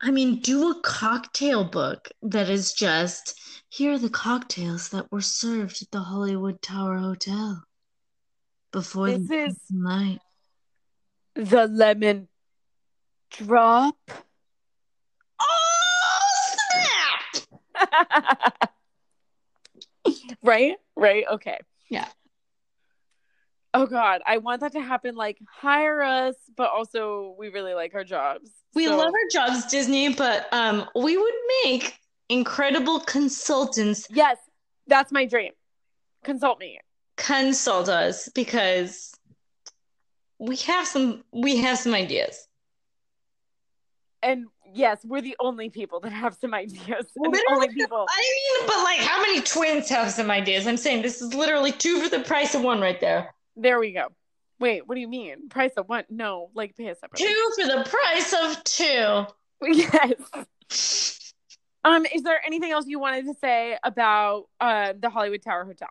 I 0.05 0.11
mean, 0.11 0.41
do 0.41 0.71
a 0.71 0.81
cocktail 0.83 1.65
book 1.65 2.11
that 2.21 2.51
is 2.51 2.75
just 2.75 3.41
here 3.71 3.95
are 3.95 3.99
the 3.99 4.11
cocktails 4.11 4.91
that 4.91 5.11
were 5.11 5.23
served 5.23 5.81
at 5.81 5.91
the 5.91 6.01
Hollywood 6.01 6.61
Tower 6.61 6.99
Hotel 6.99 7.65
before 8.71 9.11
this 9.13 9.27
the 9.27 9.45
is 9.47 9.59
night. 9.71 10.21
The 11.37 11.67
lemon 11.69 12.29
drop. 13.31 13.97
Oh 15.41 16.21
snap! 17.73 18.69
right, 20.43 20.77
right, 20.97 21.25
okay, 21.33 21.59
yeah. 21.89 22.09
Oh 23.75 23.87
God, 23.87 24.23
I 24.25 24.39
want 24.39 24.61
that 24.61 24.73
to 24.73 24.81
happen. 24.81 25.17
Like 25.17 25.39
hire 25.51 26.01
us, 26.01 26.37
but 26.57 26.71
also 26.71 27.35
we 27.37 27.49
really 27.49 27.75
like 27.75 27.95
our 27.95 28.05
jobs. 28.05 28.51
We 28.75 28.87
so. 28.87 28.97
love 28.97 29.13
our 29.13 29.29
jobs, 29.33 29.67
Disney, 29.67 30.15
but 30.15 30.47
um, 30.53 30.89
we 30.95 31.17
would 31.17 31.35
make 31.65 31.99
incredible 32.29 33.01
consultants. 33.01 34.07
Yes, 34.11 34.39
that's 34.87 35.11
my 35.11 35.27
dream. 35.27 35.53
Consult 36.23 36.61
me. 36.61 36.79
Consult 37.17 37.89
us 37.89 38.29
because 38.29 39.13
we 40.39 40.57
have 40.57 40.87
some 40.87 41.25
we 41.33 41.57
have 41.59 41.79
some 41.79 41.95
ideas. 41.95 42.47
And 44.23 44.47
yes, 44.73 45.01
we're 45.05 45.21
the 45.21 45.37
only 45.41 45.69
people 45.69 46.01
that 46.01 46.13
have 46.13 46.37
some 46.41 46.55
ideas. 46.55 47.07
the 47.17 47.45
only 47.51 47.69
people. 47.69 48.07
I 48.09 48.61
mean, 48.61 48.69
but 48.69 48.83
like, 48.85 48.99
how 49.01 49.21
many 49.21 49.41
twins 49.43 49.89
have 49.89 50.11
some 50.13 50.31
ideas? 50.31 50.67
I'm 50.67 50.77
saying 50.77 51.03
this 51.03 51.21
is 51.21 51.35
literally 51.35 51.73
two 51.73 52.01
for 52.01 52.09
the 52.09 52.21
price 52.25 52.55
of 52.55 52.63
one, 52.63 52.81
right 52.81 53.01
there. 53.01 53.35
There 53.57 53.79
we 53.79 53.93
go. 53.93 54.09
Wait, 54.61 54.87
what 54.87 54.95
do 54.95 55.01
you 55.01 55.09
mean? 55.09 55.49
Price 55.49 55.73
of 55.77 55.89
one? 55.89 56.05
No, 56.11 56.51
like 56.55 56.77
pay 56.77 56.89
a 56.89 56.95
separate. 56.95 57.19
Two 57.19 57.51
for 57.57 57.67
the 57.67 57.89
price 57.89 58.33
of 58.33 58.65
two. 58.65 59.27
Yes. 60.71 61.33
um, 61.85 62.05
is 62.13 62.23
there 62.23 62.39
anything 62.45 62.71
else 62.71 62.87
you 62.87 62.99
wanted 62.99 63.25
to 63.27 63.35
say 63.41 63.79
about 63.83 64.45
uh 64.61 64.93
the 64.99 65.09
Hollywood 65.09 65.43
Tower 65.43 65.65
Hotel? 65.65 65.89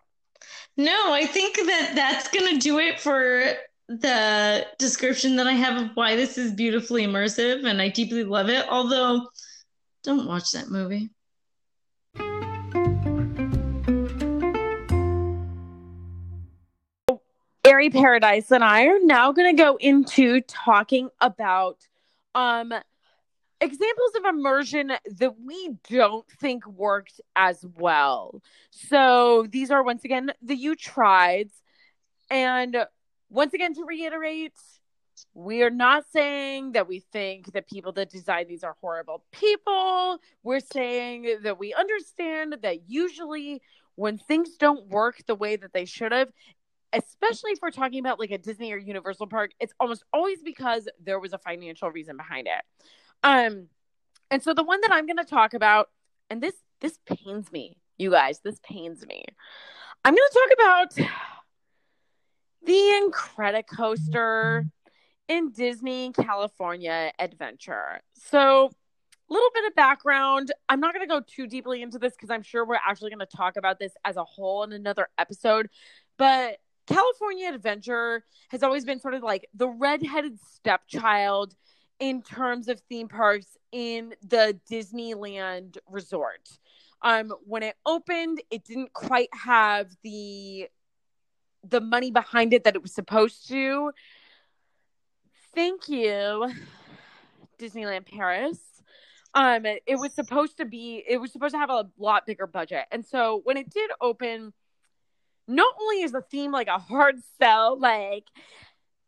No, 0.76 1.12
I 1.12 1.26
think 1.26 1.56
that 1.56 1.92
that's 1.94 2.28
gonna 2.28 2.58
do 2.58 2.78
it 2.78 3.00
for 3.00 3.52
the 3.88 4.66
description 4.78 5.36
that 5.36 5.46
I 5.46 5.52
have 5.52 5.82
of 5.82 5.90
why 5.94 6.16
this 6.16 6.38
is 6.38 6.52
beautifully 6.52 7.04
immersive 7.04 7.66
and 7.66 7.82
I 7.82 7.88
deeply 7.88 8.24
love 8.24 8.48
it. 8.48 8.64
Although, 8.68 9.28
don't 10.04 10.26
watch 10.26 10.52
that 10.52 10.68
movie. 10.70 11.10
Airy 17.66 17.88
Paradise 17.88 18.50
and 18.50 18.62
I 18.62 18.84
are 18.88 18.98
now 19.02 19.32
going 19.32 19.56
to 19.56 19.62
go 19.62 19.76
into 19.76 20.42
talking 20.42 21.08
about 21.22 21.78
um 22.34 22.74
examples 23.60 24.10
of 24.18 24.26
immersion 24.26 24.92
that 25.18 25.34
we 25.42 25.70
don't 25.88 26.28
think 26.28 26.66
worked 26.66 27.22
as 27.34 27.64
well. 27.78 28.42
So 28.70 29.46
these 29.50 29.70
are 29.70 29.82
once 29.82 30.04
again 30.04 30.30
the 30.42 30.54
you 30.54 30.76
trieds 30.76 31.52
and 32.30 32.76
once 33.30 33.54
again 33.54 33.74
to 33.74 33.84
reiterate 33.84 34.52
we 35.32 35.62
are 35.62 35.70
not 35.70 36.04
saying 36.12 36.72
that 36.72 36.86
we 36.86 36.98
think 36.98 37.52
that 37.52 37.68
people 37.68 37.92
that 37.92 38.10
design 38.10 38.46
these 38.46 38.64
are 38.64 38.76
horrible 38.80 39.24
people. 39.32 40.18
We're 40.42 40.60
saying 40.60 41.38
that 41.42 41.58
we 41.58 41.72
understand 41.72 42.56
that 42.62 42.90
usually 42.90 43.62
when 43.94 44.18
things 44.18 44.56
don't 44.58 44.88
work 44.88 45.22
the 45.26 45.34
way 45.34 45.56
that 45.56 45.72
they 45.72 45.84
should 45.84 46.12
have, 46.12 46.32
especially 46.94 47.52
if 47.52 47.58
we're 47.62 47.70
talking 47.70 48.00
about 48.00 48.18
like 48.18 48.30
a 48.30 48.38
Disney 48.38 48.72
or 48.72 48.78
Universal 48.78 49.26
park, 49.26 49.52
it's 49.60 49.74
almost 49.80 50.04
always 50.12 50.42
because 50.42 50.88
there 51.02 51.18
was 51.18 51.32
a 51.32 51.38
financial 51.38 51.90
reason 51.90 52.16
behind 52.16 52.46
it. 52.46 52.64
Um, 53.22 53.68
and 54.30 54.42
so 54.42 54.54
the 54.54 54.64
one 54.64 54.80
that 54.82 54.92
I'm 54.92 55.06
going 55.06 55.18
to 55.18 55.24
talk 55.24 55.54
about, 55.54 55.90
and 56.30 56.42
this 56.42 56.54
this 56.80 56.98
pains 57.06 57.50
me, 57.52 57.78
you 57.98 58.10
guys, 58.10 58.40
this 58.40 58.58
pains 58.62 59.06
me. 59.06 59.24
I'm 60.04 60.14
going 60.14 60.28
to 60.30 60.38
talk 60.38 60.58
about 60.58 61.10
the 62.64 63.10
Incredicoaster 63.10 64.70
in 65.28 65.52
Disney 65.52 66.12
California 66.12 67.12
Adventure. 67.18 68.00
So, 68.14 68.70
a 69.30 69.32
little 69.32 69.50
bit 69.54 69.64
of 69.66 69.74
background. 69.74 70.52
I'm 70.68 70.80
not 70.80 70.92
going 70.92 71.08
to 71.08 71.12
go 71.12 71.22
too 71.26 71.46
deeply 71.46 71.80
into 71.80 71.98
this 71.98 72.12
because 72.12 72.30
I'm 72.30 72.42
sure 72.42 72.66
we're 72.66 72.74
actually 72.74 73.10
going 73.10 73.26
to 73.26 73.36
talk 73.36 73.56
about 73.56 73.78
this 73.78 73.92
as 74.04 74.16
a 74.16 74.24
whole 74.24 74.64
in 74.64 74.72
another 74.72 75.08
episode. 75.16 75.70
But 76.18 76.58
California 76.86 77.52
Adventure 77.52 78.24
has 78.50 78.62
always 78.62 78.84
been 78.84 79.00
sort 79.00 79.14
of 79.14 79.22
like 79.22 79.48
the 79.54 79.68
redheaded 79.68 80.38
stepchild 80.52 81.54
in 81.98 82.22
terms 82.22 82.68
of 82.68 82.80
theme 82.88 83.08
parks 83.08 83.56
in 83.72 84.14
the 84.22 84.58
Disneyland 84.70 85.78
resort. 85.88 86.48
Um, 87.02 87.32
when 87.44 87.62
it 87.62 87.76
opened, 87.86 88.42
it 88.50 88.64
didn't 88.64 88.92
quite 88.92 89.28
have 89.32 89.88
the 90.02 90.68
the 91.66 91.80
money 91.80 92.10
behind 92.10 92.52
it 92.52 92.64
that 92.64 92.74
it 92.74 92.82
was 92.82 92.92
supposed 92.92 93.48
to. 93.48 93.90
Thank 95.54 95.88
you, 95.88 96.50
Disneyland 97.58 98.06
Paris. 98.06 98.58
Um, 99.32 99.64
it, 99.66 99.82
it 99.86 99.96
was 99.96 100.12
supposed 100.12 100.58
to 100.58 100.64
be, 100.64 101.02
it 101.08 101.18
was 101.18 101.32
supposed 101.32 101.54
to 101.54 101.58
have 101.58 101.70
a 101.70 101.88
lot 101.98 102.26
bigger 102.26 102.46
budget, 102.46 102.84
and 102.90 103.04
so 103.04 103.40
when 103.44 103.56
it 103.56 103.70
did 103.70 103.90
open, 104.00 104.52
not 105.46 105.74
only 105.80 106.02
is 106.02 106.12
the 106.12 106.22
theme 106.22 106.52
like 106.52 106.68
a 106.68 106.78
hard 106.78 107.16
sell, 107.38 107.78
like 107.78 108.24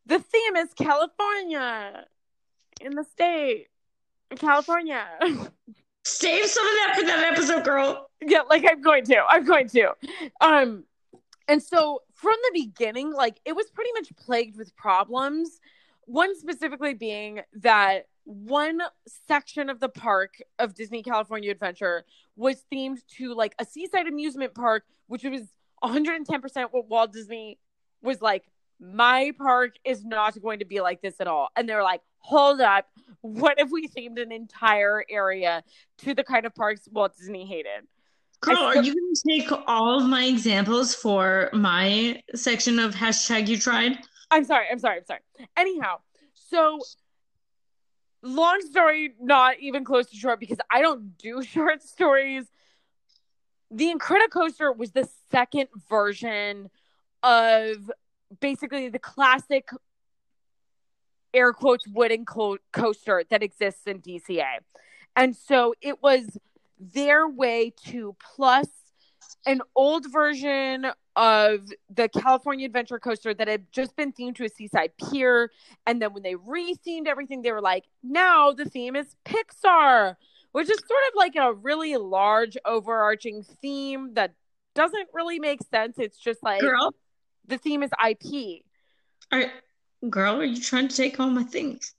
the 0.07 0.19
theme 0.19 0.57
is 0.57 0.69
California 0.75 2.05
in 2.81 2.95
the 2.95 3.05
state, 3.05 3.69
California. 4.37 5.05
Save 6.05 6.47
some 6.47 6.67
of 6.67 6.73
that 6.73 6.97
for 6.97 7.07
that 7.07 7.33
episode, 7.33 7.65
girl. 7.65 8.09
yeah, 8.21 8.43
like 8.49 8.65
I'm 8.69 8.81
going 8.81 9.05
to. 9.07 9.25
I'm 9.29 9.45
going 9.45 9.69
to. 9.71 9.93
Um, 10.41 10.85
and 11.49 11.63
so 11.63 12.03
from 12.15 12.37
the 12.45 12.61
beginning, 12.65 13.13
like 13.13 13.41
it 13.45 13.57
was 13.57 13.71
pretty 13.71 13.91
much 13.93 14.15
plagued 14.17 14.57
with 14.57 14.75
problems. 14.77 15.61
One 16.05 16.39
specifically 16.39 16.95
being 16.95 17.41
that 17.55 18.07
one 18.25 18.81
section 19.27 19.71
of 19.71 19.81
the 19.81 19.89
park 19.89 20.35
of 20.59 20.75
Disney 20.75 21.03
California 21.03 21.51
Adventure 21.51 22.05
was 22.37 22.63
themed 22.73 22.99
to 23.17 23.35
like 23.35 23.55
a 23.59 23.65
seaside 23.65 24.07
amusement 24.07 24.55
park, 24.55 24.85
which 25.07 25.25
was 25.25 25.43
110% 25.83 26.69
what 26.71 26.89
Walt 26.89 27.13
Disney 27.13 27.59
was 28.03 28.21
like, 28.21 28.45
my 28.81 29.33
park 29.39 29.73
is 29.85 30.05
not 30.05 30.41
going 30.41 30.59
to 30.59 30.65
be 30.65 30.81
like 30.81 31.01
this 31.01 31.21
at 31.21 31.27
all. 31.27 31.49
And 31.57 31.69
they're 31.69 31.83
like, 31.83 32.03
hold 32.19 32.61
up. 32.61 32.87
What 33.23 33.59
if 33.59 33.71
we 33.71 33.89
themed 33.89 34.21
an 34.21 34.33
entire 34.33 35.05
area 35.09 35.65
to 35.99 36.15
the 36.15 36.23
kind 36.23 36.47
of 36.47 36.55
parks 36.55 36.89
Walt 36.91 37.17
Disney 37.17 37.47
hated? 37.47 37.87
Girl, 38.41 38.59
are 38.59 38.77
you 38.77 38.95
going 38.95 39.15
to 39.15 39.23
take 39.27 39.63
all 39.67 39.99
of 39.99 40.09
my 40.09 40.25
examples 40.25 40.95
for 40.95 41.49
my 41.53 42.23
section 42.35 42.79
of 42.79 42.95
hashtag 42.95 43.49
you 43.49 43.59
tried? 43.59 43.99
I'm 44.31 44.45
sorry. 44.45 44.67
I'm 44.71 44.79
sorry. 44.79 44.99
I'm 44.99 45.05
sorry. 45.07 45.21
Anyhow, 45.57 45.97
so 46.35 46.81
long 48.23 48.61
story, 48.61 49.15
not 49.21 49.59
even 49.61 49.85
close 49.85 50.07
to 50.11 50.17
short 50.17 50.39
because 50.39 50.59
I 50.71 50.83
don't 50.83 51.17
do 51.17 51.43
short 51.55 51.83
stories 51.83 52.47
the 53.71 53.93
Incredicoaster 53.93 54.77
was 54.77 54.93
the 54.93 55.09
second 55.31 55.69
version 55.89 56.71
of 57.23 57.91
basically 58.41 58.89
the 58.89 58.99
classic 58.99 59.69
air 61.35 61.53
quotes 61.53 61.87
wooden 61.89 62.25
co- 62.25 62.59
coaster 62.73 63.25
that 63.31 63.43
exists 63.43 63.87
in 63.87 64.01
DCA. 64.01 64.59
And 65.15 65.37
so 65.37 65.75
it 65.81 66.03
was 66.03 66.39
their 66.79 67.29
way 67.29 67.73
to 67.87 68.17
plus 68.35 68.69
an 69.45 69.61
old 69.75 70.11
version 70.13 70.87
of 71.15 71.61
the 71.89 72.09
California 72.09 72.67
Adventure 72.67 72.99
Coaster 72.99 73.33
that 73.35 73.49
had 73.49 73.71
just 73.73 73.97
been 73.97 74.13
themed 74.13 74.37
to 74.37 74.45
a 74.45 74.49
seaside 74.49 74.93
pier. 74.99 75.51
And 75.87 76.01
then 76.01 76.13
when 76.13 76.23
they 76.23 76.35
re-themed 76.35 77.07
everything, 77.07 77.43
they 77.43 77.53
were 77.53 77.63
like, 77.63 77.85
now 78.03 78.53
the 78.53 78.67
theme 78.67 78.97
is 78.97 79.17
Pixar 79.25 80.17
which 80.57 80.71
is 80.71 80.79
sort 80.79 81.03
of 81.11 81.17
like 81.17 81.37
a 81.37 81.53
really 81.53 81.99
large 81.99 82.57
overarching 82.65 83.45
theme 83.61 84.15
that 84.15 84.33
doesn't 84.75 85.07
really 85.13 85.39
make 85.39 85.61
sense. 85.71 85.99
It's 85.99 86.17
just 86.17 86.43
like 86.43 86.63
girl, 86.63 86.95
the 87.47 87.59
theme 87.59 87.83
is 87.83 87.91
IP. 88.03 88.63
Are, 89.31 89.53
girl, 90.09 90.41
are 90.41 90.45
you 90.45 90.59
trying 90.59 90.89
to 90.89 90.97
take 90.97 91.21
all 91.21 91.29
my 91.29 91.43
things? 91.43 91.93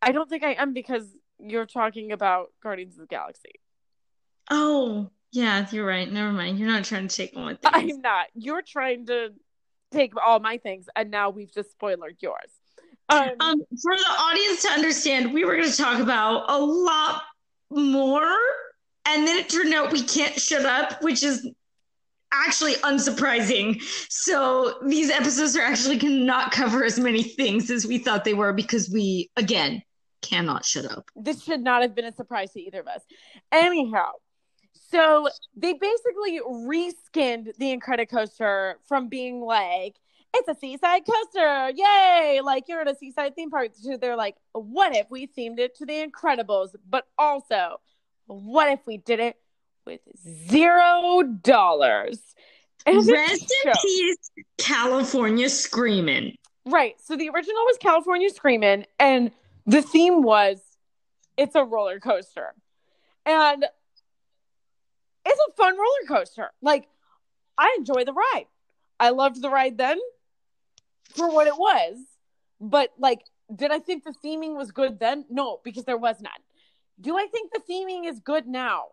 I 0.00 0.12
don't 0.12 0.30
think 0.30 0.44
I 0.44 0.54
am 0.54 0.72
because 0.72 1.14
you're 1.38 1.66
talking 1.66 2.10
about 2.10 2.46
Guardians 2.62 2.94
of 2.94 3.00
the 3.00 3.06
Galaxy. 3.06 3.52
Oh, 4.50 5.10
yeah, 5.30 5.66
you're 5.70 5.86
right. 5.86 6.10
Never 6.10 6.32
mind. 6.32 6.58
You're 6.58 6.70
not 6.70 6.84
trying 6.84 7.06
to 7.06 7.14
take 7.14 7.36
all 7.36 7.42
my 7.42 7.56
things. 7.56 7.60
I'm 7.64 8.00
not. 8.00 8.28
You're 8.32 8.62
trying 8.62 9.04
to 9.08 9.34
take 9.92 10.14
all 10.16 10.40
my 10.40 10.56
things, 10.56 10.86
and 10.96 11.10
now 11.10 11.28
we've 11.28 11.52
just 11.52 11.72
spoiled 11.72 12.00
yours. 12.20 12.50
Um, 13.10 13.28
um, 13.40 13.58
for 13.82 13.94
the 13.94 14.14
audience 14.18 14.62
to 14.62 14.70
understand, 14.70 15.34
we 15.34 15.44
were 15.44 15.56
going 15.56 15.70
to 15.70 15.76
talk 15.76 16.00
about 16.00 16.48
a 16.48 16.58
lot 16.58 17.24
more. 17.70 18.36
And 19.06 19.26
then 19.26 19.38
it 19.38 19.48
turned 19.48 19.72
out 19.74 19.92
we 19.92 20.02
can't 20.02 20.38
shut 20.38 20.64
up, 20.64 21.02
which 21.02 21.22
is 21.22 21.48
actually 22.32 22.74
unsurprising. 22.74 23.82
So 24.08 24.78
these 24.86 25.10
episodes 25.10 25.56
are 25.56 25.62
actually 25.62 25.98
cannot 25.98 26.52
cover 26.52 26.84
as 26.84 26.98
many 26.98 27.22
things 27.22 27.70
as 27.70 27.86
we 27.86 27.98
thought 27.98 28.24
they 28.24 28.34
were 28.34 28.52
because 28.52 28.90
we, 28.90 29.30
again, 29.36 29.82
cannot 30.22 30.64
shut 30.64 30.84
up. 30.84 31.10
This 31.16 31.42
should 31.42 31.60
not 31.60 31.82
have 31.82 31.94
been 31.94 32.04
a 32.04 32.12
surprise 32.12 32.52
to 32.52 32.60
either 32.60 32.80
of 32.80 32.86
us. 32.86 33.02
Anyhow, 33.50 34.10
so 34.74 35.28
they 35.56 35.72
basically 35.72 36.40
reskinned 36.40 37.56
the 37.58 37.76
Incredicoaster 37.76 38.74
from 38.86 39.08
being 39.08 39.40
like, 39.40 39.96
it's 40.34 40.48
a 40.48 40.54
seaside 40.54 41.02
coaster, 41.06 41.70
yay! 41.76 42.40
Like 42.42 42.64
you're 42.68 42.80
at 42.80 42.88
a 42.88 42.94
seaside 42.94 43.34
theme 43.34 43.50
park. 43.50 43.70
So 43.74 43.96
they're 43.96 44.16
like, 44.16 44.36
what 44.52 44.94
if 44.94 45.10
we 45.10 45.26
themed 45.26 45.58
it 45.58 45.76
to 45.76 45.86
the 45.86 46.06
Incredibles? 46.06 46.74
But 46.88 47.06
also, 47.18 47.80
what 48.26 48.70
if 48.70 48.80
we 48.86 48.98
did 48.98 49.20
it 49.20 49.36
with 49.86 50.00
zero 50.48 51.22
dollars? 51.22 52.20
Rest 52.86 53.54
in 53.64 53.72
peace, 53.82 54.30
California 54.58 55.48
Screaming. 55.48 56.36
Right. 56.64 56.94
So 57.02 57.16
the 57.16 57.28
original 57.28 57.62
was 57.66 57.76
California 57.78 58.30
Screaming, 58.30 58.86
and 58.98 59.30
the 59.66 59.82
theme 59.82 60.22
was 60.22 60.60
it's 61.36 61.54
a 61.54 61.64
roller 61.64 62.00
coaster. 62.00 62.54
And 63.26 63.64
it's 65.26 65.40
a 65.48 65.52
fun 65.56 65.76
roller 65.76 66.20
coaster. 66.20 66.50
Like, 66.62 66.88
I 67.58 67.76
enjoy 67.78 68.04
the 68.04 68.12
ride. 68.12 68.46
I 68.98 69.10
loved 69.10 69.42
the 69.42 69.50
ride 69.50 69.76
then 69.76 69.98
for 71.14 71.30
what 71.30 71.46
it 71.46 71.56
was. 71.56 71.96
But 72.60 72.90
like, 72.98 73.20
did 73.54 73.70
I 73.70 73.78
think 73.78 74.04
the 74.04 74.14
theming 74.24 74.56
was 74.56 74.70
good 74.70 74.98
then? 75.00 75.24
No, 75.28 75.60
because 75.64 75.84
there 75.84 75.96
was 75.96 76.20
none. 76.20 76.32
Do 77.00 77.16
I 77.16 77.26
think 77.26 77.52
the 77.52 77.60
theming 77.60 78.08
is 78.08 78.20
good 78.20 78.46
now? 78.46 78.88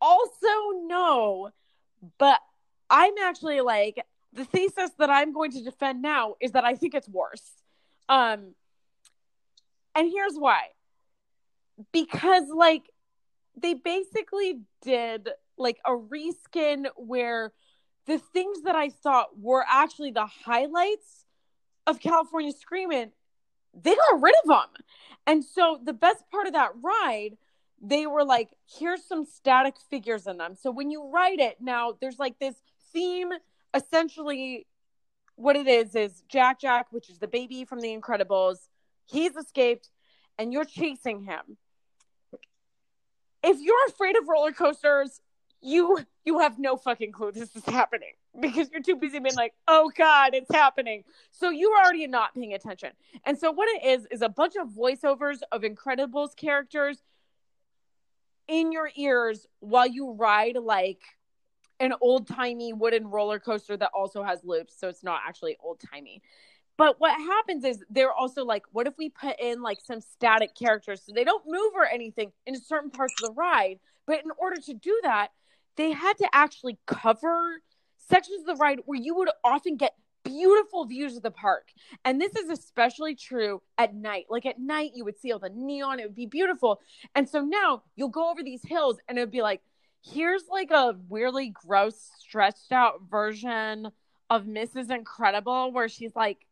Also, 0.00 0.48
no. 0.84 1.50
But 2.18 2.38
I'm 2.88 3.14
actually 3.22 3.60
like 3.60 4.04
the 4.32 4.44
thesis 4.44 4.90
that 4.98 5.10
I'm 5.10 5.32
going 5.32 5.52
to 5.52 5.62
defend 5.62 6.02
now 6.02 6.34
is 6.40 6.52
that 6.52 6.64
I 6.64 6.76
think 6.76 6.94
it's 6.94 7.08
worse. 7.08 7.50
Um 8.08 8.54
and 9.94 10.10
here's 10.10 10.36
why. 10.36 10.68
Because 11.92 12.44
like 12.54 12.84
they 13.60 13.74
basically 13.74 14.60
did 14.82 15.28
like 15.58 15.78
a 15.84 15.90
reskin 15.90 16.86
where 16.96 17.52
the 18.06 18.18
things 18.18 18.62
that 18.62 18.74
I 18.74 18.88
thought 18.88 19.38
were 19.38 19.64
actually 19.68 20.10
the 20.10 20.26
highlights 20.26 21.26
of 21.86 22.00
California 22.00 22.52
Screaming, 22.52 23.12
they 23.74 23.94
got 23.94 24.22
rid 24.22 24.34
of 24.44 24.48
them. 24.48 24.84
And 25.26 25.44
so 25.44 25.80
the 25.82 25.92
best 25.92 26.24
part 26.30 26.46
of 26.46 26.54
that 26.54 26.70
ride, 26.82 27.36
they 27.80 28.06
were 28.06 28.24
like, 28.24 28.50
here's 28.66 29.04
some 29.04 29.24
static 29.24 29.74
figures 29.90 30.26
in 30.26 30.38
them. 30.38 30.54
So 30.54 30.70
when 30.70 30.90
you 30.90 31.10
ride 31.10 31.40
it, 31.40 31.58
now 31.60 31.96
there's 32.00 32.18
like 32.18 32.38
this 32.38 32.56
theme 32.92 33.30
essentially 33.74 34.66
what 35.36 35.56
it 35.56 35.66
is 35.66 35.94
is 35.94 36.22
Jack 36.28 36.60
Jack, 36.60 36.88
which 36.90 37.08
is 37.08 37.18
the 37.18 37.28
baby 37.28 37.64
from 37.64 37.80
the 37.80 37.96
Incredibles. 37.96 38.58
He's 39.06 39.36
escaped 39.36 39.88
and 40.38 40.52
you're 40.52 40.64
chasing 40.64 41.22
him. 41.22 41.56
If 43.42 43.58
you're 43.60 43.86
afraid 43.88 44.16
of 44.16 44.28
roller 44.28 44.52
coasters, 44.52 45.20
you 45.62 45.98
you 46.24 46.38
have 46.38 46.58
no 46.58 46.76
fucking 46.76 47.12
clue 47.12 47.32
this 47.32 47.54
is 47.54 47.64
happening 47.64 48.12
because 48.38 48.70
you're 48.70 48.82
too 48.82 48.96
busy 48.96 49.18
being 49.18 49.34
like, 49.34 49.54
oh 49.66 49.90
God, 49.96 50.34
it's 50.34 50.52
happening. 50.52 51.04
So 51.30 51.50
you're 51.50 51.76
already 51.76 52.06
not 52.06 52.34
paying 52.34 52.54
attention. 52.54 52.92
And 53.24 53.38
so 53.38 53.50
what 53.50 53.68
it 53.68 53.84
is 53.84 54.06
is 54.10 54.22
a 54.22 54.28
bunch 54.28 54.54
of 54.56 54.68
voiceovers 54.68 55.40
of 55.50 55.62
Incredibles 55.62 56.36
characters 56.36 57.02
in 58.48 58.72
your 58.72 58.90
ears 58.96 59.46
while 59.60 59.86
you 59.86 60.12
ride 60.12 60.56
like 60.56 61.00
an 61.80 61.94
old 62.00 62.28
timey 62.28 62.72
wooden 62.72 63.08
roller 63.08 63.38
coaster 63.38 63.76
that 63.76 63.90
also 63.94 64.22
has 64.22 64.44
loops. 64.44 64.74
So 64.78 64.88
it's 64.88 65.02
not 65.02 65.20
actually 65.26 65.56
old 65.62 65.80
timey. 65.80 66.22
But 66.76 67.00
what 67.00 67.12
happens 67.12 67.64
is 67.64 67.84
they're 67.90 68.12
also 68.12 68.44
like, 68.44 68.64
what 68.72 68.86
if 68.86 68.94
we 68.96 69.10
put 69.10 69.38
in 69.38 69.62
like 69.62 69.80
some 69.80 70.00
static 70.00 70.54
characters 70.54 71.02
so 71.04 71.12
they 71.14 71.24
don't 71.24 71.44
move 71.46 71.72
or 71.74 71.84
anything 71.84 72.32
in 72.46 72.58
certain 72.60 72.90
parts 72.90 73.14
of 73.22 73.28
the 73.28 73.34
ride? 73.34 73.78
But 74.06 74.24
in 74.24 74.30
order 74.38 74.60
to 74.62 74.74
do 74.74 74.98
that, 75.02 75.28
they 75.76 75.92
had 75.92 76.18
to 76.18 76.28
actually 76.32 76.78
cover 76.86 77.62
sections 77.96 78.40
of 78.40 78.46
the 78.46 78.60
ride 78.60 78.80
where 78.84 79.00
you 79.00 79.14
would 79.14 79.30
often 79.44 79.76
get 79.76 79.94
beautiful 80.24 80.84
views 80.84 81.16
of 81.16 81.22
the 81.22 81.30
park. 81.30 81.68
And 82.04 82.20
this 82.20 82.34
is 82.36 82.50
especially 82.50 83.14
true 83.14 83.62
at 83.78 83.94
night. 83.94 84.26
Like 84.28 84.46
at 84.46 84.58
night, 84.58 84.92
you 84.94 85.04
would 85.04 85.18
see 85.18 85.32
all 85.32 85.38
the 85.38 85.50
neon, 85.50 86.00
it 86.00 86.04
would 86.04 86.16
be 86.16 86.26
beautiful. 86.26 86.80
And 87.14 87.28
so 87.28 87.40
now 87.40 87.82
you'll 87.96 88.08
go 88.08 88.30
over 88.30 88.42
these 88.42 88.62
hills 88.64 88.98
and 89.08 89.16
it 89.18 89.22
would 89.22 89.30
be 89.30 89.42
like, 89.42 89.60
here's 90.02 90.44
like 90.50 90.70
a 90.70 90.96
weirdly 91.08 91.50
gross, 91.50 92.10
stretched 92.18 92.72
out 92.72 93.02
version 93.10 93.90
of 94.28 94.44
Mrs. 94.44 94.90
Incredible 94.90 95.72
where 95.72 95.88
she's 95.88 96.14
like, 96.14 96.46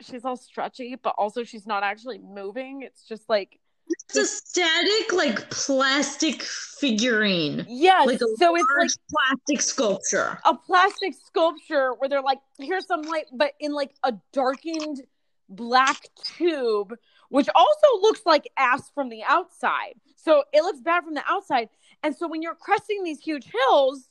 she's 0.00 0.24
all 0.24 0.36
stretchy, 0.36 0.96
but 0.96 1.14
also 1.18 1.42
she's 1.44 1.66
not 1.66 1.82
actually 1.82 2.18
moving. 2.18 2.82
It's 2.82 3.04
just 3.04 3.28
like, 3.28 3.58
it's 3.88 4.16
a 4.16 4.26
static 4.26 5.12
like 5.12 5.50
plastic 5.50 6.42
figurine. 6.42 7.66
Yeah, 7.68 8.04
like 8.06 8.16
a 8.16 8.26
so 8.38 8.54
it's 8.54 8.66
like 8.78 8.90
plastic 9.10 9.62
sculpture. 9.62 10.38
A 10.44 10.54
plastic 10.54 11.14
sculpture 11.26 11.94
where 11.94 12.08
they're 12.08 12.22
like, 12.22 12.38
here's 12.58 12.86
some 12.86 13.02
light, 13.02 13.26
but 13.32 13.52
in 13.60 13.72
like 13.72 13.94
a 14.04 14.14
darkened 14.32 15.02
black 15.48 16.08
tube, 16.24 16.94
which 17.30 17.48
also 17.54 18.00
looks 18.00 18.20
like 18.26 18.48
ass 18.56 18.90
from 18.94 19.08
the 19.08 19.22
outside. 19.24 19.94
So 20.16 20.44
it 20.52 20.62
looks 20.62 20.80
bad 20.80 21.04
from 21.04 21.14
the 21.14 21.24
outside. 21.28 21.68
And 22.02 22.14
so 22.14 22.28
when 22.28 22.42
you're 22.42 22.54
cresting 22.54 23.02
these 23.02 23.20
huge 23.20 23.46
hills, 23.46 24.10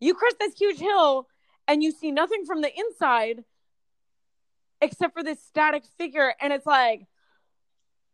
you 0.00 0.14
crest 0.14 0.36
this 0.40 0.54
huge 0.58 0.78
hill 0.78 1.28
and 1.66 1.82
you 1.82 1.90
see 1.90 2.10
nothing 2.10 2.44
from 2.44 2.60
the 2.60 2.70
inside 2.76 3.44
except 4.80 5.14
for 5.14 5.22
this 5.22 5.42
static 5.42 5.84
figure. 5.96 6.34
And 6.40 6.52
it's 6.52 6.66
like, 6.66 7.06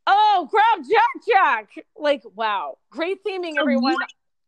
oh, 0.06 0.48
grab 0.50 0.86
Jack 0.88 1.26
Jack. 1.28 1.84
Like, 1.96 2.22
wow. 2.34 2.78
Great 2.90 3.24
theming, 3.24 3.54
everyone. 3.58 3.96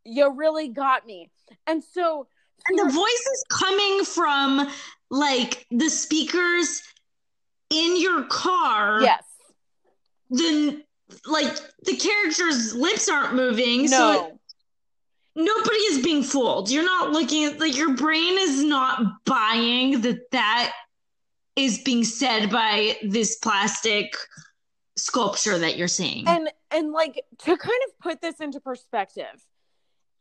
You 0.04 0.32
really 0.32 0.68
got 0.68 1.06
me. 1.06 1.30
And 1.66 1.82
so 1.82 2.26
and 2.68 2.78
the 2.78 2.92
voice 2.92 3.26
is 3.34 3.44
coming 3.50 4.04
from 4.04 4.68
like 5.10 5.66
the 5.70 5.90
speakers 5.90 6.82
in 7.70 8.00
your 8.00 8.24
car. 8.24 9.02
Yes. 9.02 9.24
Then 10.30 10.84
like 11.26 11.54
the 11.84 11.96
character's 11.96 12.74
lips 12.74 13.08
aren't 13.08 13.34
moving. 13.34 13.82
No. 13.82 13.88
So 13.88 14.38
nobody 15.36 15.76
is 15.76 16.02
being 16.02 16.22
fooled. 16.22 16.70
You're 16.70 16.84
not 16.84 17.10
looking 17.10 17.44
at 17.44 17.60
like 17.60 17.76
your 17.76 17.94
brain 17.94 18.36
is 18.38 18.62
not 18.62 19.24
buying 19.24 20.00
that 20.02 20.30
that 20.30 20.72
is 21.56 21.78
being 21.82 22.04
said 22.04 22.50
by 22.50 22.96
this 23.02 23.36
plastic 23.36 24.16
sculpture 25.02 25.58
that 25.58 25.76
you're 25.76 25.88
seeing. 25.88 26.28
And 26.28 26.48
and 26.70 26.92
like 26.92 27.24
to 27.38 27.56
kind 27.56 27.80
of 27.88 27.98
put 28.00 28.20
this 28.20 28.40
into 28.40 28.60
perspective, 28.60 29.44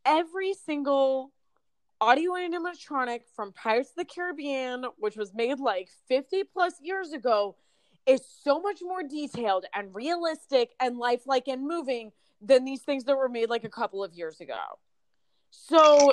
every 0.06 0.54
single 0.54 1.32
audio 2.00 2.32
animatronic 2.32 3.22
from 3.36 3.54
Pirates 3.54 3.92
of 3.92 3.98
the 3.98 4.06
Caribbean, 4.06 4.86
which 4.98 5.16
was 5.16 5.34
made 5.36 5.60
like 5.60 5.90
50 6.08 6.46
plus 6.46 6.74
years 6.82 7.14
ago, 7.14 7.56
is 8.08 8.22
so 8.44 8.60
much 8.60 8.80
more 8.82 9.04
detailed 9.04 9.66
and 9.76 9.94
realistic 9.94 10.72
and 10.80 10.98
lifelike 10.98 11.48
and 11.48 11.68
moving 11.68 12.12
than 12.42 12.66
these 12.66 12.82
things 12.82 13.04
that 13.04 13.16
were 13.16 13.30
made 13.30 13.50
like 13.50 13.64
a 13.64 13.70
couple 13.70 14.04
of 14.04 14.14
years 14.14 14.42
ago. 14.42 14.80
So 15.52 16.12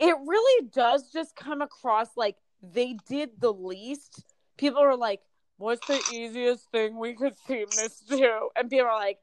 it 0.00 0.16
really 0.26 0.68
does 0.72 1.12
just 1.12 1.36
come 1.36 1.62
across 1.62 2.08
like 2.16 2.36
they 2.62 2.96
did 3.08 3.30
the 3.38 3.52
least. 3.52 4.24
People 4.56 4.80
are 4.80 4.96
like, 4.96 5.20
what's 5.60 5.86
the 5.86 6.02
easiest 6.14 6.70
thing 6.70 6.98
we 6.98 7.14
could 7.14 7.36
theme 7.46 7.66
this 7.76 8.00
to? 8.08 8.48
And 8.56 8.70
people 8.70 8.86
are 8.86 8.98
like, 8.98 9.18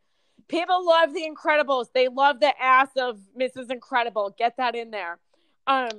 people 0.47 0.85
love 0.85 1.13
the 1.13 1.27
Incredibles. 1.27 1.87
They 1.93 2.07
love 2.07 2.39
the 2.39 2.53
ass 2.61 2.89
of 2.95 3.19
Mrs. 3.39 3.71
Incredible. 3.71 4.33
Get 4.37 4.57
that 4.57 4.75
in 4.75 4.91
there. 4.91 5.19
Um, 5.65 5.89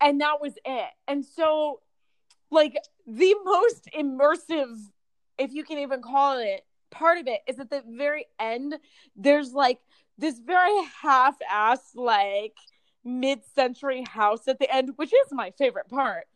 and 0.00 0.20
that 0.20 0.40
was 0.40 0.52
it. 0.64 0.90
And 1.08 1.24
so, 1.24 1.80
like, 2.50 2.76
the 3.06 3.34
most 3.44 3.88
immersive, 3.98 4.76
if 5.38 5.52
you 5.52 5.64
can 5.64 5.78
even 5.78 6.02
call 6.02 6.38
it, 6.38 6.64
part 6.90 7.18
of 7.18 7.26
it 7.26 7.40
is 7.46 7.58
at 7.58 7.70
the 7.70 7.82
very 7.88 8.26
end, 8.38 8.76
there's 9.16 9.52
like 9.52 9.78
this 10.18 10.38
very 10.38 10.78
half 11.02 11.36
ass, 11.50 11.80
like, 11.94 12.54
mid 13.04 13.40
century 13.54 14.04
house 14.06 14.46
at 14.46 14.58
the 14.58 14.72
end, 14.72 14.92
which 14.96 15.12
is 15.12 15.32
my 15.32 15.52
favorite 15.52 15.88
part. 15.88 16.26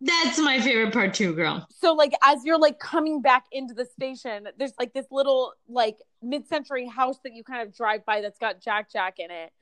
That's 0.00 0.38
my 0.38 0.60
favorite 0.60 0.92
part 0.92 1.14
too, 1.14 1.34
girl. 1.34 1.66
So 1.70 1.94
like 1.94 2.12
as 2.22 2.44
you're 2.44 2.58
like 2.58 2.78
coming 2.78 3.22
back 3.22 3.44
into 3.52 3.74
the 3.74 3.84
station, 3.84 4.48
there's 4.58 4.74
like 4.78 4.92
this 4.92 5.06
little 5.10 5.52
like 5.68 5.98
mid-century 6.22 6.86
house 6.86 7.18
that 7.24 7.32
you 7.32 7.44
kind 7.44 7.66
of 7.66 7.74
drive 7.74 8.04
by 8.04 8.20
that's 8.20 8.38
got 8.38 8.60
Jack 8.60 8.90
Jack 8.92 9.18
in 9.18 9.30
it. 9.30 9.52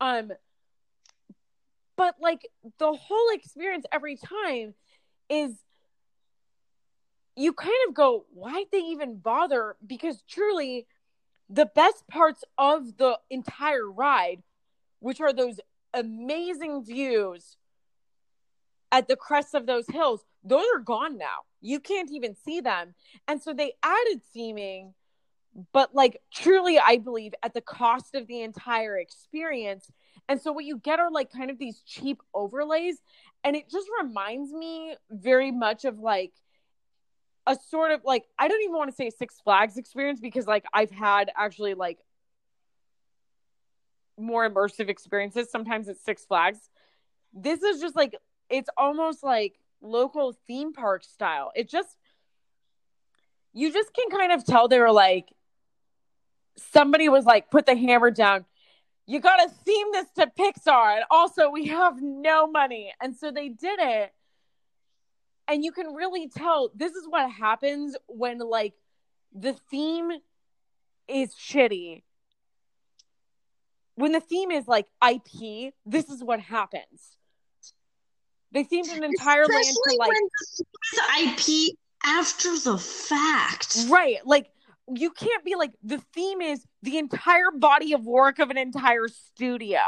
Um 0.00 0.32
but 1.96 2.16
like 2.20 2.48
the 2.78 2.92
whole 2.92 3.28
experience 3.32 3.84
every 3.92 4.16
time 4.16 4.74
is 5.28 5.54
you 7.36 7.52
kind 7.52 7.72
of 7.88 7.94
go, 7.94 8.26
why'd 8.32 8.66
they 8.72 8.78
even 8.78 9.16
bother? 9.16 9.76
Because 9.86 10.22
truly 10.28 10.86
the 11.48 11.66
best 11.66 12.06
parts 12.08 12.42
of 12.58 12.96
the 12.96 13.18
entire 13.30 13.90
ride, 13.90 14.42
which 15.00 15.20
are 15.20 15.32
those 15.32 15.60
amazing 15.92 16.84
views 16.84 17.56
at 18.94 19.08
the 19.08 19.16
crest 19.16 19.54
of 19.54 19.66
those 19.66 19.88
hills, 19.88 20.20
those 20.44 20.64
are 20.72 20.78
gone 20.78 21.18
now. 21.18 21.42
You 21.60 21.80
can't 21.80 22.12
even 22.12 22.36
see 22.36 22.60
them. 22.60 22.94
And 23.26 23.42
so 23.42 23.52
they 23.52 23.72
added 23.82 24.20
theming, 24.34 24.92
but 25.72 25.96
like 25.96 26.20
truly, 26.32 26.78
I 26.78 26.98
believe 26.98 27.34
at 27.42 27.54
the 27.54 27.60
cost 27.60 28.14
of 28.14 28.28
the 28.28 28.42
entire 28.42 28.96
experience. 28.96 29.90
And 30.28 30.40
so 30.40 30.52
what 30.52 30.64
you 30.64 30.78
get 30.78 31.00
are 31.00 31.10
like 31.10 31.32
kind 31.32 31.50
of 31.50 31.58
these 31.58 31.82
cheap 31.84 32.22
overlays. 32.32 32.98
And 33.42 33.56
it 33.56 33.68
just 33.68 33.88
reminds 34.00 34.52
me 34.52 34.94
very 35.10 35.50
much 35.50 35.84
of 35.84 35.98
like 35.98 36.32
a 37.48 37.56
sort 37.68 37.90
of 37.90 38.02
like, 38.04 38.24
I 38.38 38.46
don't 38.46 38.62
even 38.62 38.76
want 38.76 38.90
to 38.90 38.96
say 38.96 39.10
Six 39.10 39.40
Flags 39.42 39.76
experience 39.76 40.20
because 40.20 40.46
like 40.46 40.66
I've 40.72 40.92
had 40.92 41.32
actually 41.36 41.74
like 41.74 41.98
more 44.16 44.48
immersive 44.48 44.88
experiences. 44.88 45.50
Sometimes 45.50 45.88
it's 45.88 46.04
Six 46.04 46.24
Flags. 46.24 46.60
This 47.32 47.60
is 47.64 47.80
just 47.80 47.96
like 47.96 48.14
it's 48.50 48.68
almost 48.76 49.22
like 49.22 49.58
local 49.80 50.34
theme 50.46 50.72
park 50.72 51.04
style. 51.04 51.52
It 51.54 51.68
just 51.68 51.96
you 53.52 53.72
just 53.72 53.94
can 53.94 54.10
kind 54.10 54.32
of 54.32 54.44
tell 54.44 54.68
they 54.68 54.80
were 54.80 54.90
like 54.90 55.32
somebody 56.56 57.08
was 57.08 57.24
like 57.24 57.50
put 57.50 57.66
the 57.66 57.76
hammer 57.76 58.10
down. 58.10 58.44
You 59.06 59.20
got 59.20 59.36
to 59.36 59.48
theme 59.48 59.86
this 59.92 60.06
to 60.16 60.26
Pixar 60.38 60.96
and 60.96 61.04
also 61.10 61.50
we 61.50 61.66
have 61.66 62.00
no 62.00 62.46
money. 62.46 62.92
And 63.00 63.14
so 63.14 63.30
they 63.30 63.48
did 63.48 63.78
it. 63.80 64.12
And 65.46 65.62
you 65.62 65.72
can 65.72 65.88
really 65.88 66.28
tell 66.28 66.70
this 66.74 66.92
is 66.92 67.06
what 67.06 67.30
happens 67.30 67.96
when 68.06 68.38
like 68.38 68.72
the 69.34 69.52
theme 69.70 70.10
is 71.06 71.34
shitty. 71.34 72.02
When 73.96 74.12
the 74.12 74.20
theme 74.20 74.50
is 74.50 74.66
like 74.66 74.86
IP, 75.06 75.74
this 75.84 76.08
is 76.08 76.24
what 76.24 76.40
happens 76.40 77.16
they 78.54 78.64
themed 78.64 78.96
an 78.96 79.04
entire 79.04 79.42
Especially 79.42 79.98
land 79.98 80.30
to 80.94 81.02
like 81.20 81.38
IP 81.38 81.76
after 82.04 82.58
the 82.58 82.78
fact. 82.78 83.76
Right. 83.88 84.24
Like 84.24 84.50
you 84.94 85.10
can't 85.10 85.44
be 85.44 85.56
like 85.56 85.72
the 85.82 85.98
theme 86.14 86.40
is 86.40 86.64
the 86.82 86.98
entire 86.98 87.50
body 87.50 87.92
of 87.92 88.06
work 88.06 88.38
of 88.38 88.50
an 88.50 88.56
entire 88.58 89.08
studio. 89.08 89.80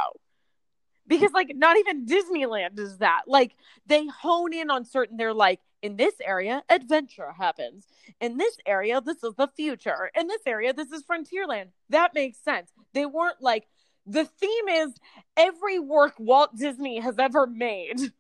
because 1.07 1.33
like 1.33 1.53
not 1.55 1.77
even 1.77 2.07
Disneyland 2.07 2.79
is 2.79 2.99
that. 2.99 3.23
Like 3.27 3.55
they 3.87 4.07
hone 4.07 4.53
in 4.53 4.71
on 4.71 4.85
certain 4.85 5.17
they're 5.17 5.35
like 5.35 5.61
in 5.83 5.97
this 5.97 6.15
area 6.25 6.63
adventure 6.69 7.33
happens. 7.33 7.87
In 8.21 8.37
this 8.39 8.59
area 8.67 9.01
this 9.01 9.23
is 9.23 9.35
the 9.37 9.49
future. 9.57 10.11
In 10.19 10.27
this 10.27 10.43
area 10.47 10.73
this 10.73 10.91
is 10.91 11.05
Frontierland. 11.05 11.69
That 11.91 12.15
makes 12.15 12.39
sense. 12.39 12.73
They 12.95 13.07
weren't 13.07 13.41
like 13.41 13.69
the 14.07 14.25
theme 14.25 14.69
is 14.69 14.95
every 15.37 15.79
work 15.79 16.15
Walt 16.19 16.57
Disney 16.57 17.01
has 17.01 17.19
ever 17.19 17.47
made. 17.47 18.13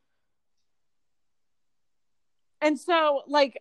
And 2.61 2.79
so 2.79 3.23
like 3.27 3.61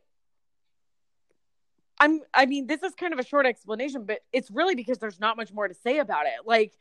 I'm 2.00 2.22
I 2.34 2.46
mean 2.46 2.68
this 2.68 2.84
is 2.84 2.93
kind 2.96 3.14
of 3.14 3.20
a 3.20 3.26
short 3.26 3.46
explanation 3.46 4.06
but 4.06 4.20
it's 4.34 4.52
really 4.52 4.76
because 4.76 4.98
there's 4.98 5.20
not 5.20 5.38
much 5.38 5.54
more 5.54 5.68
to 5.68 5.74
say 5.74 6.00
about 6.00 6.26
it. 6.26 6.46
Like 6.46 6.74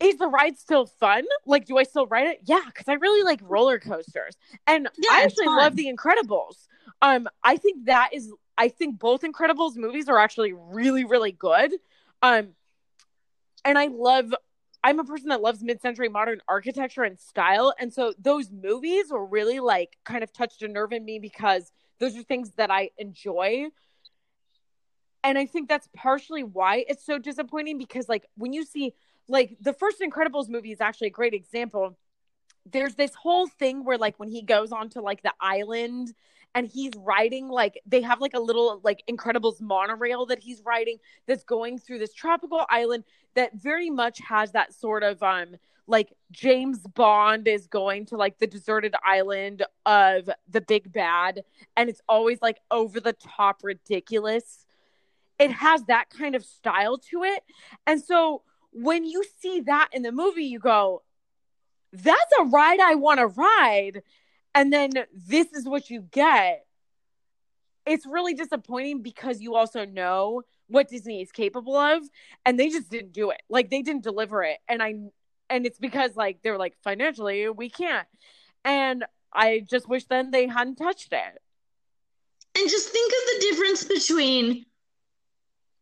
is 0.00 0.16
the 0.16 0.28
ride 0.28 0.58
still 0.58 0.86
fun? 0.86 1.24
Like, 1.44 1.66
do 1.66 1.76
I 1.76 1.82
still 1.82 2.06
ride 2.06 2.28
it? 2.28 2.40
Yeah, 2.44 2.60
because 2.66 2.86
I 2.88 2.94
really 2.94 3.22
like 3.24 3.40
roller 3.42 3.78
coasters, 3.78 4.36
and 4.66 4.88
yeah, 4.98 5.10
I 5.10 5.22
actually 5.22 5.46
love 5.46 5.76
The 5.76 5.92
Incredibles. 5.92 6.66
Um, 7.02 7.28
I 7.42 7.56
think 7.56 7.86
that 7.86 8.10
is, 8.12 8.32
I 8.56 8.68
think 8.68 8.98
both 8.98 9.22
Incredibles 9.22 9.76
movies 9.76 10.08
are 10.08 10.18
actually 10.18 10.52
really, 10.52 11.04
really 11.04 11.32
good. 11.32 11.72
Um, 12.22 12.50
and 13.64 13.78
I 13.78 13.86
love. 13.86 14.32
I'm 14.84 15.00
a 15.00 15.04
person 15.04 15.28
that 15.28 15.40
loves 15.40 15.62
mid-century 15.62 16.08
modern 16.08 16.40
architecture 16.48 17.02
and 17.02 17.18
style, 17.18 17.74
and 17.78 17.92
so 17.92 18.12
those 18.18 18.50
movies 18.50 19.10
were 19.10 19.26
really 19.26 19.60
like 19.60 19.96
kind 20.04 20.22
of 20.22 20.32
touched 20.32 20.62
a 20.62 20.68
nerve 20.68 20.92
in 20.92 21.04
me 21.04 21.18
because 21.18 21.72
those 21.98 22.16
are 22.16 22.22
things 22.22 22.52
that 22.56 22.70
I 22.70 22.90
enjoy 22.96 23.70
and 25.24 25.36
I 25.38 25.46
think 25.46 25.68
that's 25.68 25.88
partially 25.94 26.42
why 26.42 26.84
it's 26.88 27.04
so 27.04 27.18
disappointing 27.18 27.78
because 27.78 28.08
like 28.08 28.24
when 28.36 28.52
you 28.52 28.64
see 28.64 28.94
like 29.28 29.56
the 29.60 29.72
first 29.72 30.00
Incredibles 30.00 30.48
movie 30.48 30.72
is 30.72 30.80
actually 30.80 31.08
a 31.08 31.10
great 31.10 31.34
example. 31.34 31.98
There's 32.70 32.94
this 32.94 33.14
whole 33.14 33.46
thing 33.46 33.84
where 33.84 33.98
like 33.98 34.18
when 34.18 34.30
he 34.30 34.42
goes 34.42 34.72
onto 34.72 35.00
like 35.00 35.22
the 35.22 35.32
island 35.40 36.14
and 36.54 36.66
he's 36.66 36.92
riding 36.96 37.48
like 37.48 37.80
they 37.86 38.02
have 38.02 38.20
like 38.20 38.34
a 38.34 38.40
little 38.40 38.80
like 38.82 39.02
Incredibles 39.10 39.60
monorail 39.60 40.26
that 40.26 40.38
he's 40.38 40.62
riding 40.64 40.98
that's 41.26 41.44
going 41.44 41.78
through 41.78 41.98
this 41.98 42.12
tropical 42.12 42.64
island 42.68 43.04
that 43.34 43.54
very 43.54 43.90
much 43.90 44.18
has 44.20 44.52
that 44.52 44.72
sort 44.72 45.02
of 45.02 45.22
um 45.22 45.56
like 45.86 46.12
James 46.30 46.80
Bond 46.80 47.48
is 47.48 47.66
going 47.66 48.06
to 48.06 48.16
like 48.16 48.38
the 48.38 48.46
deserted 48.46 48.94
island 49.04 49.64
of 49.86 50.28
the 50.48 50.60
big 50.60 50.92
bad 50.92 51.44
and 51.76 51.88
it's 51.88 52.02
always 52.08 52.42
like 52.42 52.58
over 52.70 53.00
the 53.00 53.14
top 53.14 53.60
ridiculous. 53.62 54.66
It 55.38 55.50
has 55.52 55.84
that 55.84 56.10
kind 56.10 56.34
of 56.34 56.44
style 56.44 56.98
to 57.10 57.22
it. 57.22 57.42
And 57.86 58.02
so 58.02 58.42
when 58.72 59.04
you 59.04 59.24
see 59.40 59.60
that 59.60 59.88
in 59.92 60.02
the 60.02 60.12
movie, 60.12 60.44
you 60.44 60.58
go, 60.58 61.02
that's 61.92 62.32
a 62.38 62.44
ride 62.44 62.80
I 62.80 62.94
want 62.96 63.20
to 63.20 63.26
ride. 63.26 64.02
And 64.54 64.72
then 64.72 64.90
this 65.12 65.52
is 65.52 65.68
what 65.68 65.90
you 65.90 66.02
get. 66.10 66.64
It's 67.86 68.06
really 68.06 68.34
disappointing 68.34 69.02
because 69.02 69.40
you 69.40 69.54
also 69.54 69.84
know 69.84 70.42
what 70.68 70.88
Disney 70.88 71.22
is 71.22 71.32
capable 71.32 71.76
of 71.76 72.02
and 72.44 72.58
they 72.58 72.68
just 72.68 72.90
didn't 72.90 73.12
do 73.12 73.30
it. 73.30 73.40
Like 73.48 73.70
they 73.70 73.82
didn't 73.82 74.02
deliver 74.02 74.42
it. 74.42 74.58
And 74.68 74.82
I 74.82 74.94
and 75.50 75.64
it's 75.64 75.78
because 75.78 76.14
like 76.14 76.40
they're 76.42 76.58
like 76.58 76.74
financially 76.84 77.48
we 77.48 77.70
can't. 77.70 78.06
And 78.64 79.04
I 79.32 79.64
just 79.68 79.88
wish 79.88 80.04
then 80.04 80.30
they 80.30 80.46
hadn't 80.46 80.76
touched 80.76 81.12
it. 81.12 81.42
And 82.58 82.68
just 82.68 82.88
think 82.88 83.12
of 83.12 83.40
the 83.40 83.46
difference 83.46 83.84
between 83.84 84.66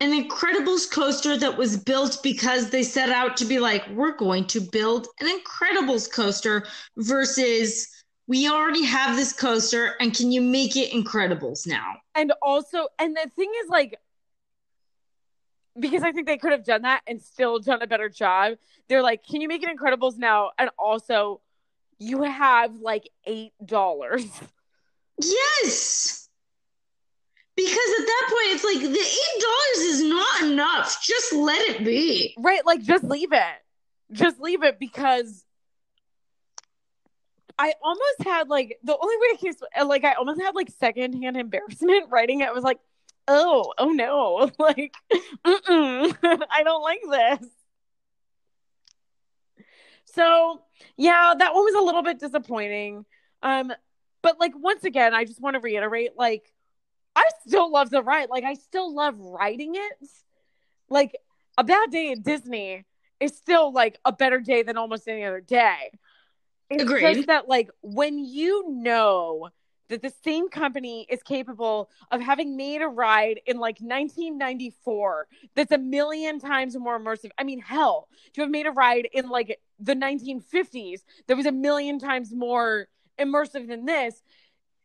an 0.00 0.12
Incredibles 0.12 0.90
coaster 0.90 1.38
that 1.38 1.56
was 1.56 1.76
built 1.76 2.20
because 2.22 2.70
they 2.70 2.82
set 2.82 3.08
out 3.08 3.36
to 3.38 3.46
be 3.46 3.58
like, 3.58 3.88
we're 3.90 4.16
going 4.16 4.46
to 4.48 4.60
build 4.60 5.08
an 5.20 5.26
Incredibles 5.26 6.12
coaster 6.12 6.66
versus 6.98 7.88
we 8.28 8.48
already 8.48 8.84
have 8.84 9.16
this 9.16 9.32
coaster 9.32 9.94
and 10.00 10.14
can 10.14 10.32
you 10.32 10.40
make 10.40 10.76
it 10.76 10.92
Incredibles 10.92 11.66
now? 11.66 11.96
And 12.14 12.32
also, 12.42 12.88
and 12.98 13.16
the 13.16 13.30
thing 13.34 13.52
is 13.62 13.68
like, 13.68 13.98
because 15.78 16.02
I 16.02 16.12
think 16.12 16.26
they 16.26 16.38
could 16.38 16.52
have 16.52 16.64
done 16.64 16.82
that 16.82 17.02
and 17.06 17.20
still 17.20 17.58
done 17.58 17.82
a 17.82 17.86
better 17.86 18.08
job. 18.08 18.54
They're 18.88 19.02
like, 19.02 19.24
can 19.24 19.40
you 19.40 19.48
make 19.48 19.62
it 19.62 19.68
Incredibles 19.68 20.16
now? 20.16 20.52
And 20.58 20.70
also, 20.78 21.40
you 21.98 22.22
have 22.22 22.74
like 22.76 23.10
$8. 23.26 24.42
Yes 25.18 26.26
because 27.56 28.00
at 28.00 28.06
that 28.06 28.26
point 28.28 28.54
it's 28.54 28.64
like 28.64 28.80
the 28.80 28.86
eight 28.86 29.42
dollars 29.42 29.94
is 29.94 30.02
not 30.02 30.42
enough 30.42 31.02
just 31.02 31.32
let 31.32 31.60
it 31.70 31.84
be 31.84 32.34
right 32.38 32.64
like 32.66 32.82
just 32.82 33.02
leave 33.02 33.32
it 33.32 33.62
just 34.12 34.38
leave 34.40 34.62
it 34.62 34.78
because 34.78 35.45
i 37.58 37.74
almost 37.82 38.22
had 38.24 38.48
like 38.48 38.78
the 38.84 38.96
only 38.96 39.16
way 39.16 39.26
i 39.32 39.36
can 39.74 39.88
like 39.88 40.04
i 40.04 40.12
almost 40.14 40.40
had 40.40 40.54
like 40.54 40.70
secondhand 40.78 41.36
embarrassment 41.36 42.06
writing 42.10 42.40
it 42.40 42.48
I 42.48 42.52
was 42.52 42.64
like 42.64 42.80
oh 43.28 43.72
oh 43.78 43.90
no 43.90 44.50
like 44.58 44.94
i 45.44 46.62
don't 46.64 46.82
like 46.82 47.00
this 47.10 47.48
so 50.04 50.62
yeah 50.96 51.34
that 51.36 51.54
one 51.54 51.64
was 51.64 51.74
a 51.74 51.84
little 51.84 52.02
bit 52.02 52.18
disappointing 52.18 53.04
um 53.42 53.72
but 54.22 54.38
like 54.38 54.52
once 54.56 54.84
again 54.84 55.14
i 55.14 55.24
just 55.24 55.40
want 55.40 55.54
to 55.54 55.60
reiterate 55.60 56.12
like 56.16 56.52
I 57.16 57.24
still 57.46 57.70
love 57.72 57.88
the 57.90 58.02
ride. 58.02 58.28
Like 58.28 58.44
I 58.44 58.54
still 58.54 58.94
love 58.94 59.18
riding 59.18 59.74
it. 59.74 60.08
Like 60.90 61.16
a 61.56 61.64
bad 61.64 61.90
day 61.90 62.12
at 62.12 62.22
Disney 62.22 62.84
is 63.18 63.34
still 63.34 63.72
like 63.72 63.98
a 64.04 64.12
better 64.12 64.38
day 64.38 64.62
than 64.62 64.76
almost 64.76 65.08
any 65.08 65.24
other 65.24 65.40
day. 65.40 65.92
It's 66.70 66.82
Agreed. 66.82 67.14
just 67.14 67.26
that 67.28 67.48
like 67.48 67.70
when 67.82 68.18
you 68.18 68.68
know 68.68 69.50
that 69.88 70.02
the 70.02 70.12
same 70.24 70.48
company 70.48 71.06
is 71.08 71.22
capable 71.22 71.90
of 72.10 72.20
having 72.20 72.56
made 72.56 72.82
a 72.82 72.88
ride 72.88 73.40
in 73.46 73.58
like 73.58 73.78
1994 73.78 75.28
that's 75.54 75.72
a 75.72 75.78
million 75.78 76.40
times 76.40 76.76
more 76.76 76.98
immersive. 76.98 77.30
I 77.38 77.44
mean, 77.44 77.60
hell, 77.60 78.08
to 78.34 78.40
have 78.40 78.50
made 78.50 78.66
a 78.66 78.72
ride 78.72 79.08
in 79.12 79.28
like 79.28 79.60
the 79.78 79.94
1950s 79.94 81.02
that 81.28 81.36
was 81.36 81.46
a 81.46 81.52
million 81.52 81.98
times 81.98 82.32
more 82.34 82.88
immersive 83.18 83.68
than 83.68 83.84
this, 83.84 84.22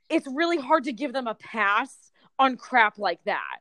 it's 0.09 0.27
really 0.27 0.59
hard 0.59 0.83
to 0.85 0.93
give 0.93 1.13
them 1.13 1.27
a 1.27 1.35
pass 1.35 2.11
on 2.37 2.57
crap 2.57 2.97
like 2.97 3.23
that. 3.23 3.57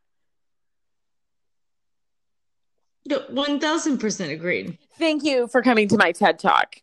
1000% 3.08 4.30
agreed. 4.30 4.78
Thank 4.98 5.24
you 5.24 5.48
for 5.48 5.62
coming 5.62 5.88
to 5.88 5.96
my 5.96 6.12
TED 6.12 6.38
Talk. 6.38 6.76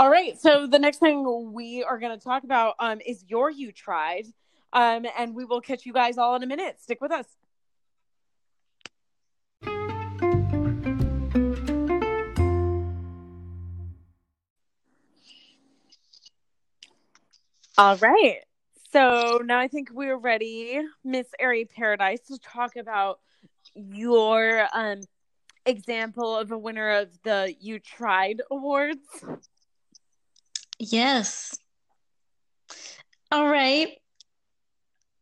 All 0.00 0.10
right, 0.10 0.38
so 0.40 0.66
the 0.66 0.80
next 0.80 0.98
thing 0.98 1.52
we 1.52 1.84
are 1.84 2.00
going 2.00 2.18
to 2.18 2.22
talk 2.22 2.42
about 2.42 2.74
um, 2.80 3.00
is 3.06 3.24
your 3.28 3.48
you 3.48 3.70
tried, 3.70 4.24
um, 4.72 5.06
and 5.16 5.36
we 5.36 5.44
will 5.44 5.60
catch 5.60 5.86
you 5.86 5.92
guys 5.92 6.18
all 6.18 6.34
in 6.34 6.42
a 6.42 6.46
minute. 6.46 6.80
Stick 6.80 7.00
with 7.00 7.12
us. 7.12 7.26
All 17.78 17.96
right. 17.96 18.38
So 18.92 19.42
now 19.44 19.58
I 19.58 19.68
think 19.68 19.90
we're 19.92 20.16
ready, 20.16 20.80
Miss 21.04 21.26
Airy 21.38 21.66
Paradise, 21.66 22.20
to 22.28 22.38
talk 22.38 22.76
about 22.76 23.20
your 23.74 24.66
um 24.72 25.02
example 25.66 26.36
of 26.36 26.52
a 26.52 26.58
winner 26.58 26.90
of 26.90 27.10
the 27.22 27.54
You 27.60 27.78
Tried 27.78 28.42
Awards. 28.50 29.24
Yes. 30.92 31.56
All 33.30 33.48
right. 33.48 33.88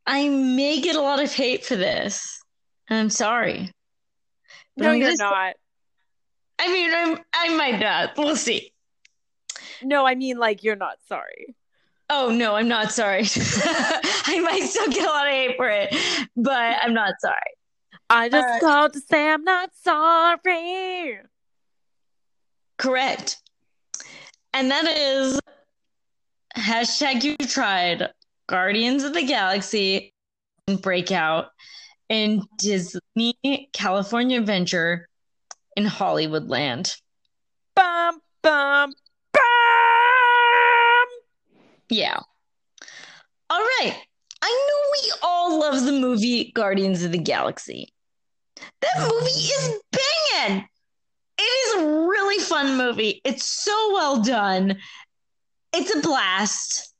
I 0.06 0.28
may 0.28 0.80
get 0.80 0.96
a 0.96 1.00
lot 1.00 1.22
of 1.22 1.32
hate 1.32 1.64
for 1.64 1.76
this. 1.76 2.42
I'm 2.90 3.10
sorry. 3.10 3.70
no, 4.76 4.90
I'm 4.90 5.00
you're 5.00 5.16
not. 5.16 5.54
I 6.58 6.68
mean, 6.68 6.90
I'm. 6.94 7.18
I 7.34 7.48
might 7.56 7.80
not. 7.80 8.16
We'll 8.16 8.36
see. 8.36 8.72
No, 9.82 10.06
I 10.06 10.14
mean, 10.14 10.38
like 10.38 10.62
you're 10.62 10.76
not 10.76 10.98
sorry. 11.06 11.54
Oh 12.10 12.30
no, 12.30 12.56
I'm 12.56 12.68
not 12.68 12.92
sorry. 12.92 13.22
I 13.36 14.40
might 14.44 14.64
still 14.64 14.88
get 14.88 15.04
a 15.04 15.10
lot 15.10 15.26
of 15.26 15.32
hate 15.32 15.56
for 15.56 15.68
it, 15.68 15.94
but 16.36 16.76
I'm 16.82 16.94
not 16.94 17.14
sorry. 17.20 17.36
I 18.10 18.28
just 18.28 18.46
uh, 18.46 18.60
called 18.60 18.92
to 18.92 19.00
say 19.00 19.28
I'm 19.30 19.44
not 19.44 19.70
sorry. 19.74 21.18
Correct. 22.76 23.40
And 24.52 24.70
that 24.70 24.86
is 24.86 25.40
hashtag 26.56 27.22
you 27.24 27.36
tried 27.36 28.10
Guardians 28.48 29.04
of 29.04 29.14
the 29.14 29.24
Galaxy 29.24 30.12
breakout 30.80 31.46
in 32.08 32.42
Disney 32.58 33.70
California 33.72 34.38
Adventure 34.38 35.08
in 35.76 35.84
Hollywoodland. 35.84 36.96
Bum 37.74 38.20
bum 38.42 38.92
yeah. 41.92 42.18
All 43.50 43.60
right. 43.60 43.94
I 44.40 44.66
know 44.68 44.90
we 44.92 45.12
all 45.22 45.60
love 45.60 45.84
the 45.84 45.92
movie 45.92 46.50
Guardians 46.52 47.02
of 47.02 47.12
the 47.12 47.18
Galaxy. 47.18 47.92
That 48.80 48.98
movie 48.98 49.30
is 49.30 49.80
banging. 49.92 50.66
It 51.38 51.42
is 51.42 51.82
a 51.82 51.86
really 52.08 52.42
fun 52.42 52.76
movie. 52.76 53.20
It's 53.24 53.44
so 53.44 53.92
well 53.92 54.22
done. 54.22 54.78
It's 55.74 55.94
a 55.94 56.00
blast. 56.00 56.92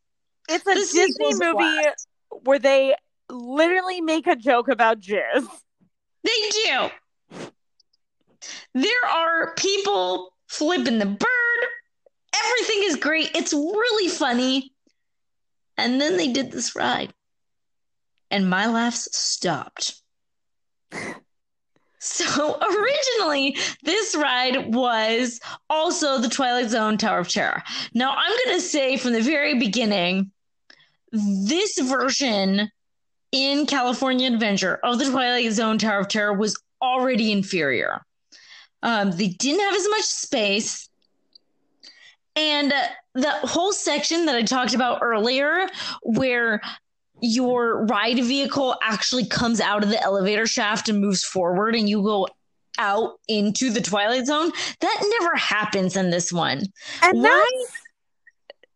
It's 0.49 0.67
a 0.67 0.75
The 0.75 0.75
Disney 0.81 1.35
movie 1.35 1.53
blast. 1.53 2.09
where 2.45 2.59
they 2.59 2.95
literally 3.31 4.01
make 4.01 4.27
a 4.27 4.37
joke 4.37 4.69
about 4.69 5.01
jizz. 5.01 5.47
They 6.25 6.31
do. 6.65 6.91
There 8.75 9.07
are 9.09 9.55
people 9.55 10.35
flipping 10.49 10.99
the 10.99 11.07
bird. 11.07 11.29
Everything 12.35 12.83
is 12.85 12.97
great. 12.97 13.31
It's 13.35 13.53
really 13.53 14.09
funny. 14.09 14.73
And 15.77 16.01
then 16.01 16.17
they 16.17 16.33
did 16.33 16.53
this 16.53 16.75
ride. 16.77 17.13
And 18.31 18.49
my 18.49 18.67
laughs 18.67 19.09
stopped. 19.17 20.02
So 22.03 22.59
originally, 22.61 23.57
this 23.85 24.17
ride 24.17 24.75
was 24.75 25.41
also 25.71 26.19
the 26.19 26.29
Twilight 26.29 26.69
Zone 26.69 26.99
Tower 26.99 27.21
of 27.21 27.29
Terror. 27.29 27.63
Now, 27.95 28.15
I'm 28.17 28.37
going 28.45 28.57
to 28.57 28.61
say 28.61 28.97
from 28.97 29.13
the 29.13 29.23
very 29.23 29.59
beginning, 29.59 30.33
this 31.13 31.79
version 31.79 32.69
in 33.31 33.67
California 33.67 34.27
Adventure 34.27 34.81
of 34.83 34.99
the 34.99 35.05
Twilight 35.11 35.53
Zone 35.53 35.79
Tower 35.79 36.01
of 36.01 36.09
Terror 36.09 36.33
was 36.33 36.61
already 36.83 37.31
inferior. 37.31 38.05
Um, 38.83 39.13
they 39.13 39.29
didn't 39.29 39.61
have 39.61 39.75
as 39.75 39.89
much 39.89 40.03
space. 40.03 40.89
And 42.35 42.73
uh, 42.73 42.83
the 43.15 43.31
whole 43.31 43.73
section 43.73 44.27
that 44.27 44.35
I 44.35 44.43
talked 44.43 44.75
about 44.75 44.99
earlier, 45.03 45.69
where 46.03 46.61
your 47.23 47.87
ride 47.87 48.23
vehicle 48.23 48.77
actually 48.83 49.25
comes 49.25 49.61
out 49.61 49.83
of 49.83 49.89
the 49.89 50.03
elevator 50.03 50.47
shaft 50.47 50.89
and 50.89 51.01
moves 51.01 51.25
forward, 51.25 51.75
and 51.75 51.89
you 51.89 52.03
go 52.03 52.27
out 52.79 53.21
into 53.29 53.71
the 53.71 53.81
Twilight 53.81 54.27
Zone, 54.27 54.51
that 54.81 55.17
never 55.21 55.37
happens 55.37 55.97
in 55.97 56.11
this 56.11 56.33
one. 56.33 56.65
And 57.03 57.23
Why? 57.23 57.63
that's 57.63 57.83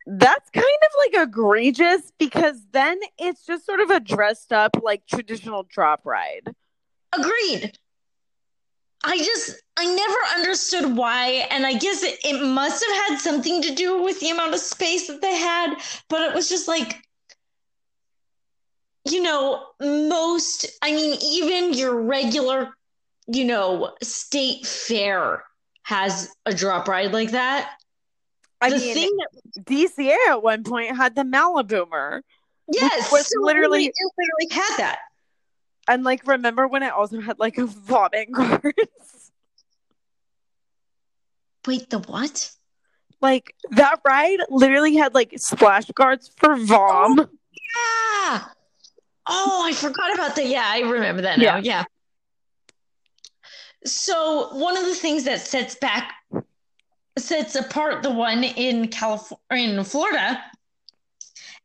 that's 0.08 0.50
kind 0.50 0.64
of 0.64 0.90
like 0.98 1.28
egregious 1.28 2.12
because 2.16 2.62
then 2.70 3.00
it's 3.18 3.44
just 3.44 3.66
sort 3.66 3.80
of 3.80 3.90
a 3.90 3.98
dressed 3.98 4.52
up 4.52 4.76
like 4.80 5.04
traditional 5.06 5.64
drop 5.64 6.06
ride. 6.06 6.54
Agreed. 7.12 7.76
I 9.04 9.18
just 9.18 9.60
I 9.76 9.84
never 9.84 10.40
understood 10.40 10.96
why, 10.96 11.46
and 11.50 11.66
I 11.66 11.74
guess 11.74 12.02
it, 12.02 12.18
it 12.24 12.44
must 12.44 12.84
have 12.86 13.08
had 13.08 13.18
something 13.18 13.62
to 13.62 13.74
do 13.74 14.02
with 14.02 14.20
the 14.20 14.30
amount 14.30 14.54
of 14.54 14.60
space 14.60 15.08
that 15.08 15.20
they 15.20 15.36
had, 15.36 15.74
but 16.08 16.22
it 16.22 16.34
was 16.34 16.48
just 16.48 16.68
like 16.68 17.05
you 19.08 19.22
know, 19.22 19.64
most 19.80 20.66
I 20.82 20.92
mean, 20.92 21.18
even 21.22 21.72
your 21.74 21.94
regular, 22.00 22.74
you 23.26 23.44
know, 23.44 23.94
state 24.02 24.66
fair 24.66 25.42
has 25.84 26.32
a 26.46 26.52
drop 26.54 26.88
ride 26.88 27.12
like 27.12 27.30
that. 27.30 27.72
I 28.60 28.70
the 28.70 28.76
mean, 28.78 28.94
thing 28.94 29.16
that 29.18 29.64
DCA 29.64 30.16
at 30.30 30.42
one 30.42 30.64
point 30.64 30.96
had 30.96 31.14
the 31.14 31.22
Maliboomer, 31.22 32.22
yes, 32.72 33.12
was 33.12 33.26
so 33.26 33.40
literally- 33.40 33.86
it 33.86 33.94
literally 34.18 34.54
had 34.62 34.76
that. 34.78 34.98
and 35.88 36.02
like 36.04 36.26
remember 36.26 36.66
when 36.66 36.82
it 36.82 36.92
also 36.92 37.20
had 37.20 37.38
like 37.38 37.58
a 37.58 37.66
vomit 37.66 38.32
guard? 38.32 38.74
Wait, 41.66 41.90
the 41.90 41.98
what? 42.00 42.50
like 43.22 43.54
that 43.70 43.98
ride 44.04 44.38
literally 44.50 44.94
had 44.94 45.14
like 45.14 45.32
splash 45.36 45.86
guards 45.94 46.30
for 46.36 46.54
vom. 46.56 47.18
Oh, 47.20 47.28
yeah. 48.30 48.44
Oh, 49.28 49.62
I 49.66 49.72
forgot 49.72 50.14
about 50.14 50.36
that. 50.36 50.46
Yeah, 50.46 50.64
I 50.64 50.80
remember 50.80 51.22
that 51.22 51.38
now. 51.38 51.56
Yeah. 51.56 51.84
So 53.84 54.48
one 54.56 54.76
of 54.76 54.84
the 54.84 54.94
things 54.94 55.24
that 55.24 55.40
sets 55.40 55.76
back 55.76 56.14
sets 57.18 57.54
apart 57.54 58.02
the 58.02 58.10
one 58.10 58.44
in 58.44 58.88
California 58.88 59.78
in 59.78 59.84
Florida 59.84 60.42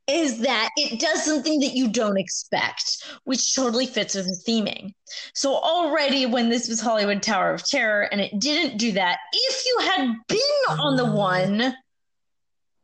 is 0.08 0.40
that 0.40 0.70
it 0.78 1.00
does 1.00 1.24
something 1.24 1.60
that 1.60 1.74
you 1.74 1.88
don't 1.88 2.18
expect, 2.18 3.04
which 3.24 3.56
totally 3.56 3.86
fits 3.86 4.16
with 4.16 4.26
the 4.26 4.52
theming. 4.52 4.94
So 5.34 5.54
already 5.54 6.26
when 6.26 6.50
this 6.50 6.68
was 6.68 6.82
Hollywood 6.82 7.22
Tower 7.22 7.54
of 7.54 7.64
Terror 7.66 8.04
and 8.12 8.20
it 8.20 8.40
didn't 8.40 8.78
do 8.78 8.92
that, 8.94 9.20
if 9.32 9.66
you 9.66 9.80
had 9.82 10.16
been 10.28 10.80
on 10.80 10.96
the 10.98 11.06
one 11.06 11.74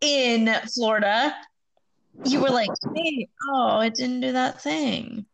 in 0.02 0.54
Florida, 0.74 1.36
you 2.26 2.41
were 2.41 2.49
like, 2.49 2.69
hey, 2.95 3.27
oh, 3.49 3.80
it 3.81 3.95
didn't 3.95 4.22
do 4.22 4.31
that 4.34 4.61
thing. 4.61 5.26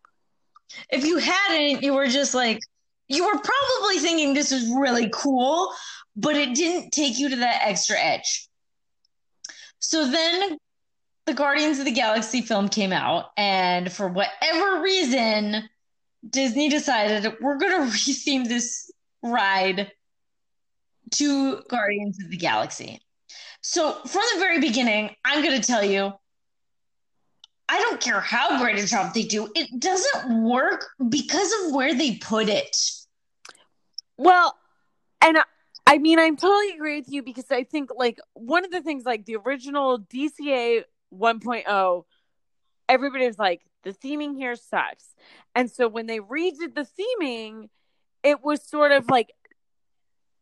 If 0.89 1.05
you 1.05 1.17
hadn't, 1.17 1.83
you 1.83 1.93
were 1.93 2.07
just 2.07 2.33
like, 2.33 2.59
you 3.07 3.25
were 3.25 3.39
probably 3.39 3.99
thinking 3.99 4.33
this 4.33 4.51
was 4.51 4.69
really 4.69 5.09
cool, 5.13 5.71
but 6.15 6.35
it 6.35 6.55
didn't 6.55 6.91
take 6.91 7.19
you 7.19 7.29
to 7.29 7.35
that 7.37 7.61
extra 7.63 7.97
edge. 7.97 8.47
So 9.79 10.09
then 10.09 10.57
the 11.25 11.33
Guardians 11.33 11.79
of 11.79 11.85
the 11.85 11.91
Galaxy 11.91 12.41
film 12.41 12.69
came 12.69 12.91
out, 12.91 13.31
and 13.37 13.91
for 13.91 14.07
whatever 14.07 14.81
reason, 14.81 15.69
Disney 16.27 16.69
decided 16.69 17.33
we're 17.41 17.57
going 17.57 17.71
to 17.89 17.95
retheme 17.95 18.47
this 18.47 18.91
ride 19.21 19.91
to 21.11 21.61
Guardians 21.69 22.21
of 22.23 22.29
the 22.29 22.37
Galaxy. 22.37 22.99
So 23.61 23.93
from 23.93 24.21
the 24.33 24.39
very 24.39 24.59
beginning, 24.59 25.15
I'm 25.23 25.43
going 25.43 25.59
to 25.59 25.65
tell 25.65 25.83
you 25.83 26.13
I 27.73 27.79
don't 27.79 27.99
care 27.99 28.21
how 28.21 28.59
great 28.61 28.77
a 28.77 28.85
job 28.85 29.15
they 29.15 29.23
do, 29.23 29.49
it 29.55 29.79
doesn't 29.79 30.43
work 30.43 30.85
because 31.09 31.51
of 31.63 31.73
where 31.73 31.95
they 31.95 32.17
put 32.17 32.47
it. 32.47 32.77
Well, 34.15 34.55
and 35.21 35.39
I, 35.39 35.43
I 35.87 35.97
mean, 35.97 36.19
I'm 36.19 36.37
totally 36.37 36.69
agree 36.75 36.99
with 36.99 37.09
you 37.09 37.23
because 37.23 37.49
I 37.49 37.63
think 37.63 37.89
like 37.97 38.19
one 38.33 38.63
of 38.63 38.69
the 38.69 38.81
things 38.81 39.05
like 39.05 39.25
the 39.25 39.37
original 39.37 39.97
DCA 40.01 40.83
1.0, 41.11 42.03
everybody 42.87 43.25
was 43.25 43.39
like, 43.39 43.63
the 43.81 43.91
theming 43.91 44.35
here 44.37 44.55
sucks. 44.55 45.07
And 45.55 45.71
so 45.71 45.87
when 45.87 46.05
they 46.05 46.19
redid 46.19 46.75
the 46.75 46.85
theming, 46.85 47.69
it 48.21 48.43
was 48.43 48.61
sort 48.63 48.91
of 48.91 49.09
like 49.09 49.33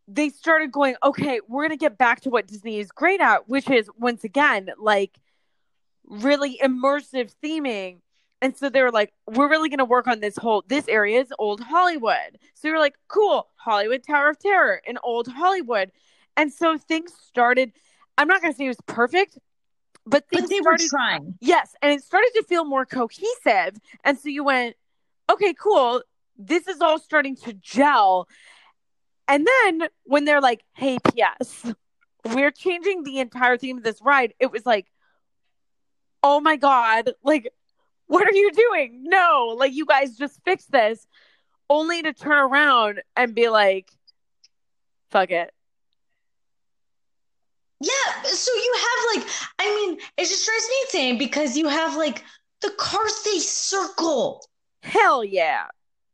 they 0.05 0.27
started 0.27 0.73
going, 0.73 0.95
okay, 1.01 1.39
we're 1.47 1.61
going 1.61 1.69
to 1.69 1.77
get 1.77 1.97
back 1.97 2.19
to 2.21 2.29
what 2.29 2.47
Disney 2.47 2.79
is 2.79 2.91
great 2.91 3.21
at, 3.21 3.47
which 3.47 3.69
is 3.69 3.89
once 3.97 4.25
again, 4.25 4.69
like 4.77 5.17
really 6.11 6.59
immersive 6.63 7.33
theming. 7.43 7.99
And 8.41 8.55
so 8.57 8.69
they 8.69 8.81
were 8.81 8.91
like, 8.91 9.13
we're 9.27 9.49
really 9.49 9.69
going 9.69 9.79
to 9.79 9.85
work 9.85 10.07
on 10.07 10.19
this 10.19 10.35
whole, 10.35 10.63
this 10.67 10.87
area 10.87 11.21
is 11.21 11.31
old 11.39 11.61
Hollywood. 11.61 12.37
So 12.55 12.67
we 12.67 12.71
were 12.71 12.79
like, 12.79 12.95
cool, 13.07 13.47
Hollywood 13.55 14.03
Tower 14.03 14.29
of 14.29 14.39
Terror 14.39 14.81
in 14.85 14.97
old 15.03 15.27
Hollywood. 15.27 15.91
And 16.35 16.51
so 16.51 16.77
things 16.77 17.13
started, 17.27 17.71
I'm 18.17 18.27
not 18.27 18.41
going 18.41 18.51
to 18.53 18.57
say 18.57 18.65
it 18.65 18.69
was 18.69 18.81
perfect, 18.87 19.37
but 20.05 20.27
things 20.27 20.43
But 20.43 20.49
they 20.49 20.59
were 20.59 20.77
started, 20.77 20.89
trying. 20.89 21.37
yes. 21.39 21.75
And 21.81 21.91
it 21.93 22.03
started 22.03 22.31
to 22.35 22.43
feel 22.43 22.65
more 22.65 22.85
cohesive. 22.85 23.79
And 24.03 24.17
so 24.17 24.29
you 24.29 24.43
went, 24.43 24.75
okay, 25.31 25.53
cool. 25.53 26.01
This 26.37 26.67
is 26.67 26.81
all 26.81 26.97
starting 26.97 27.35
to 27.37 27.53
gel. 27.53 28.27
And 29.27 29.47
then 29.47 29.87
when 30.03 30.25
they're 30.25 30.41
like, 30.41 30.63
hey, 30.73 30.97
P.S., 31.13 31.71
we're 32.25 32.51
changing 32.51 33.03
the 33.03 33.19
entire 33.19 33.57
theme 33.57 33.77
of 33.77 33.83
this 33.83 34.01
ride, 34.01 34.33
it 34.39 34.51
was 34.51 34.65
like, 34.65 34.87
oh 36.23 36.39
my 36.39 36.55
God, 36.55 37.11
like, 37.23 37.51
what 38.07 38.27
are 38.27 38.33
you 38.33 38.51
doing? 38.51 39.03
No, 39.03 39.55
like, 39.57 39.73
you 39.73 39.85
guys 39.85 40.17
just 40.17 40.39
fix 40.43 40.65
this, 40.65 41.07
only 41.69 42.01
to 42.03 42.13
turn 42.13 42.37
around 42.37 43.01
and 43.15 43.33
be 43.33 43.49
like, 43.49 43.91
fuck 45.09 45.31
it. 45.31 45.51
Yeah, 47.79 48.23
so 48.23 48.51
you 48.53 48.75
have 48.77 49.23
like, 49.23 49.29
I 49.59 49.75
mean, 49.75 49.97
it 50.17 50.25
just 50.25 50.45
drives 50.45 50.67
me 50.69 50.75
insane 50.83 51.17
because 51.17 51.57
you 51.57 51.67
have 51.67 51.97
like 51.97 52.23
the 52.61 52.69
Carthay 52.77 53.39
Circle 53.39 54.45
Hell 54.83 55.23
yeah. 55.23 55.65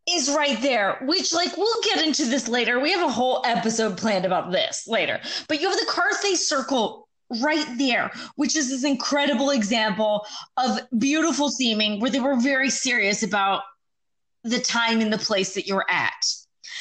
is 0.10 0.34
right 0.34 0.62
there, 0.62 0.98
which 1.02 1.34
like 1.34 1.58
we'll 1.58 1.82
get 1.84 2.06
into 2.06 2.26
this 2.26 2.48
later. 2.48 2.80
We 2.80 2.92
have 2.94 3.06
a 3.06 3.12
whole 3.12 3.42
episode 3.46 3.98
planned 3.98 4.26
about 4.26 4.52
this 4.52 4.88
later. 4.88 5.20
But 5.50 5.60
you 5.60 5.70
have 5.70 5.78
the 5.78 5.92
Carthay 5.92 6.38
Circle 6.38 7.07
right 7.42 7.68
there, 7.78 8.12
which 8.36 8.56
is 8.56 8.70
this 8.70 8.84
incredible 8.84 9.50
example 9.50 10.26
of 10.58 10.80
beautiful 10.98 11.50
theming 11.50 12.00
where 12.00 12.10
they 12.10 12.20
were 12.20 12.36
very 12.36 12.70
serious 12.70 13.24
about 13.24 13.64
the 14.44 14.60
time 14.60 15.02
and 15.02 15.12
the 15.12 15.18
place 15.18 15.54
that 15.56 15.68
you're 15.68 15.86
at. 15.90 16.26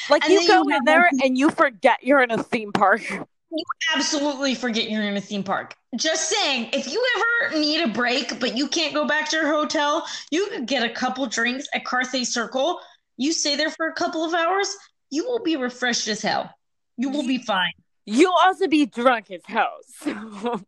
Like, 0.08 0.24
And 0.24 0.32
you 0.32 0.46
go 0.46 0.62
you 0.68 0.76
in 0.76 0.84
there 0.84 1.10
and 1.22 1.36
you 1.36 1.50
forget 1.50 1.98
you're 2.02 2.22
in 2.22 2.30
a 2.30 2.42
theme 2.42 2.72
park. 2.72 3.02
You 3.10 3.62
absolutely 3.94 4.54
forget 4.54 4.90
you're 4.90 5.02
in 5.02 5.16
a 5.16 5.20
theme 5.20 5.42
park. 5.42 5.74
Just 5.96 6.28
saying, 6.28 6.68
if 6.72 6.92
you 6.92 7.04
ever 7.16 7.58
need 7.58 7.82
a 7.82 7.88
break 7.88 8.38
but 8.38 8.56
you 8.56 8.68
can't 8.68 8.94
go 8.94 9.06
back 9.06 9.30
to 9.30 9.36
your 9.36 9.48
hotel, 9.48 10.06
you 10.30 10.46
could 10.48 10.66
get 10.66 10.82
a 10.82 10.92
couple 10.92 11.26
drinks 11.26 11.66
at 11.74 11.84
Carthay 11.84 12.26
Circle. 12.26 12.80
You 13.16 13.32
stay 13.32 13.56
there 13.56 13.70
for 13.70 13.88
a 13.88 13.94
couple 13.94 14.24
of 14.24 14.34
hours, 14.34 14.68
you 15.10 15.24
will 15.24 15.42
be 15.42 15.56
refreshed 15.56 16.08
as 16.08 16.20
hell. 16.20 16.50
You 16.96 17.08
will 17.08 17.26
be 17.26 17.38
fine. 17.38 17.72
You'll 18.06 18.32
also 18.32 18.68
be 18.68 18.86
drunk 18.86 19.30
as 19.30 19.42
hell. 19.44 19.78
So. 19.98 20.62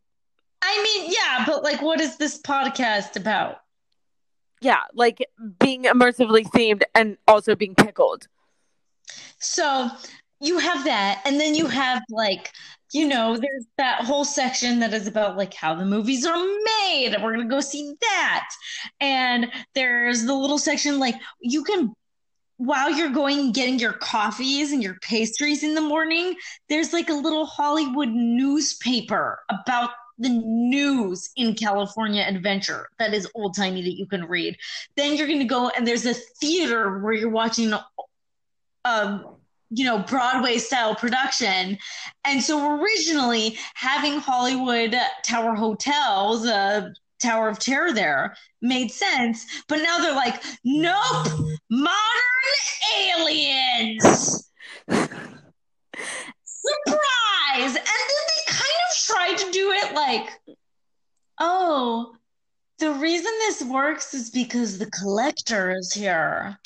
I 0.60 0.82
mean, 0.82 1.12
yeah, 1.12 1.44
but 1.46 1.62
like, 1.62 1.80
what 1.80 2.00
is 2.00 2.16
this 2.16 2.40
podcast 2.42 3.16
about? 3.16 3.60
yeah, 4.60 4.82
like 4.94 5.26
being 5.58 5.84
immersively 5.84 6.44
themed 6.44 6.82
and 6.94 7.16
also 7.26 7.54
being 7.54 7.74
pickled. 7.74 8.28
So, 9.38 9.88
you 10.40 10.58
have 10.58 10.84
that, 10.84 11.22
and 11.24 11.40
then 11.40 11.54
you 11.54 11.66
have 11.66 12.02
like 12.10 12.52
you 12.92 13.06
know, 13.06 13.36
there's 13.36 13.66
that 13.76 14.04
whole 14.04 14.24
section 14.24 14.78
that 14.78 14.94
is 14.94 15.06
about 15.06 15.36
like 15.36 15.52
how 15.52 15.74
the 15.74 15.84
movies 15.84 16.24
are 16.24 16.36
made, 16.36 17.12
and 17.12 17.22
we're 17.22 17.32
gonna 17.32 17.48
go 17.48 17.60
see 17.60 17.94
that. 18.00 18.48
And 19.00 19.50
there's 19.74 20.24
the 20.24 20.34
little 20.34 20.58
section 20.58 20.98
like 20.98 21.16
you 21.40 21.64
can 21.64 21.92
while 22.58 22.90
you're 22.90 23.10
going 23.10 23.52
getting 23.52 23.78
your 23.78 23.92
coffees 23.94 24.72
and 24.72 24.82
your 24.82 24.94
pastries 25.00 25.62
in 25.62 25.74
the 25.74 25.80
morning, 25.80 26.34
there's 26.68 26.92
like 26.92 27.08
a 27.08 27.14
little 27.14 27.46
Hollywood 27.46 28.08
newspaper 28.08 29.40
about 29.48 29.90
the 30.18 30.28
news 30.28 31.30
in 31.36 31.54
California 31.54 32.24
adventure 32.26 32.88
that 32.98 33.14
is 33.14 33.28
old 33.34 33.56
timey 33.56 33.82
that 33.82 33.96
you 33.96 34.06
can 34.06 34.24
read. 34.24 34.56
Then 34.96 35.16
you're 35.16 35.28
going 35.28 35.38
to 35.38 35.44
go 35.44 35.70
and 35.70 35.86
there's 35.86 36.04
a 36.04 36.14
theater 36.14 36.98
where 36.98 37.12
you're 37.12 37.30
watching 37.30 37.72
um 38.84 39.36
you 39.70 39.84
know 39.84 40.00
Broadway 40.00 40.58
style 40.58 40.96
production. 40.96 41.78
And 42.24 42.42
so 42.42 42.80
originally 42.80 43.56
having 43.74 44.18
Hollywood 44.18 44.96
Tower 45.22 45.54
Hotels 45.54 46.44
uh 46.44 46.90
Tower 47.18 47.48
of 47.48 47.58
Terror 47.58 47.92
there 47.92 48.36
made 48.62 48.90
sense, 48.90 49.44
but 49.68 49.82
now 49.82 49.98
they're 49.98 50.14
like, 50.14 50.42
nope, 50.64 51.26
modern 51.70 51.98
aliens. 52.98 54.50
Surprise! 56.44 57.74
And 57.74 57.74
then 57.74 58.24
they 58.28 58.42
kind 58.46 58.80
of 58.88 58.96
tried 59.06 59.38
to 59.38 59.50
do 59.52 59.72
it 59.72 59.94
like, 59.94 60.28
oh, 61.40 62.14
the 62.78 62.92
reason 62.92 63.32
this 63.40 63.62
works 63.62 64.14
is 64.14 64.30
because 64.30 64.78
the 64.78 64.90
collector 64.90 65.72
is 65.76 65.92
here. 65.92 66.58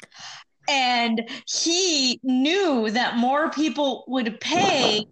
And 0.68 1.28
he 1.46 2.20
knew 2.22 2.90
that 2.90 3.16
more 3.16 3.50
people 3.50 4.04
would 4.08 4.38
pay 4.40 5.06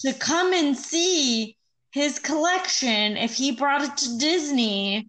to 0.00 0.12
come 0.14 0.52
and 0.52 0.76
see 0.76 1.56
his 1.90 2.18
collection 2.18 3.16
if 3.16 3.34
he 3.34 3.52
brought 3.52 3.82
it 3.82 3.96
to 3.98 4.18
Disney. 4.18 5.08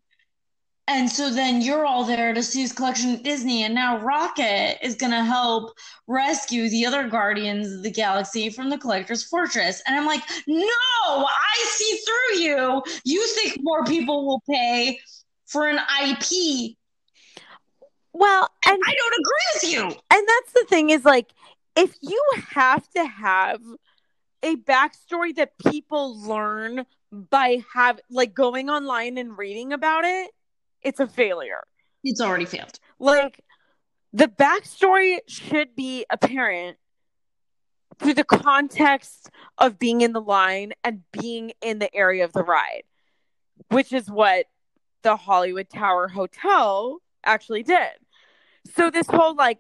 And 0.88 1.10
so 1.10 1.30
then 1.30 1.62
you're 1.62 1.86
all 1.86 2.04
there 2.04 2.34
to 2.34 2.44
see 2.44 2.62
his 2.62 2.74
collection 2.74 3.16
at 3.16 3.24
Disney, 3.24 3.64
and 3.64 3.74
now 3.74 4.00
Rocket 4.00 4.78
is 4.86 4.96
going 4.96 5.12
to 5.12 5.24
help 5.24 5.72
rescue 6.08 6.70
the 6.70 6.86
other 6.86 7.08
Guardians 7.08 7.72
of 7.72 7.84
the 7.84 7.92
Galaxy 7.92 8.50
from 8.50 8.70
the 8.70 8.78
Collector's 8.78 9.24
Fortress. 9.24 9.82
And 9.88 9.96
I'm 9.96 10.06
like, 10.06 10.22
no, 10.48 10.66
I 11.06 11.66
see 11.68 12.00
through 12.06 12.40
you. 12.40 12.84
You 13.06 13.26
think 13.28 13.60
more 13.62 13.86
people 13.86 14.26
will 14.26 14.42
pay 14.50 15.00
for 15.46 15.68
an 15.68 15.80
IP. 16.04 16.76
Well, 18.12 18.50
and, 18.66 18.74
and 18.74 18.84
I 18.86 18.94
don't 18.94 19.14
agree 19.14 19.48
with 19.54 19.72
you. 19.72 20.02
And 20.12 20.28
that's 20.28 20.54
the 20.54 20.66
thing 20.68 20.90
is 20.90 21.06
like, 21.06 21.32
if 21.78 21.96
you 22.02 22.22
have 22.50 22.90
to 22.92 23.06
have 23.06 23.62
a 24.44 24.56
backstory 24.56 25.36
that 25.36 25.58
people 25.58 26.20
learn 26.28 26.86
by 27.12 27.64
have 27.74 28.00
like 28.10 28.34
going 28.34 28.70
online 28.70 29.18
and 29.18 29.38
reading 29.38 29.74
about 29.74 30.04
it, 30.06 30.32
it's 30.82 31.00
a 31.00 31.08
failure. 31.08 31.64
It's 32.04 32.22
already 32.22 32.46
failed. 32.46 32.80
Like 33.00 33.44
the 34.14 34.28
backstory 34.28 35.20
should 35.28 35.76
be 35.76 36.06
apparent 36.10 36.78
through 38.00 38.16
the 38.16 38.24
context 38.24 39.30
of 39.58 39.78
being 39.78 40.02
in 40.02 40.14
the 40.14 40.22
line 40.22 40.74
and 40.84 41.02
being 41.12 41.52
in 41.62 41.80
the 41.80 41.94
area 41.94 42.26
of 42.26 42.34
the 42.34 42.44
ride, 42.44 42.84
which 43.70 43.94
is 43.94 44.10
what 44.10 44.48
the 45.04 45.16
Hollywood 45.16 45.70
Tower 45.70 46.08
Hotel 46.08 47.00
actually 47.24 47.64
did. 47.64 47.92
So 48.76 48.90
this 48.90 49.08
whole 49.08 49.36
like 49.36 49.60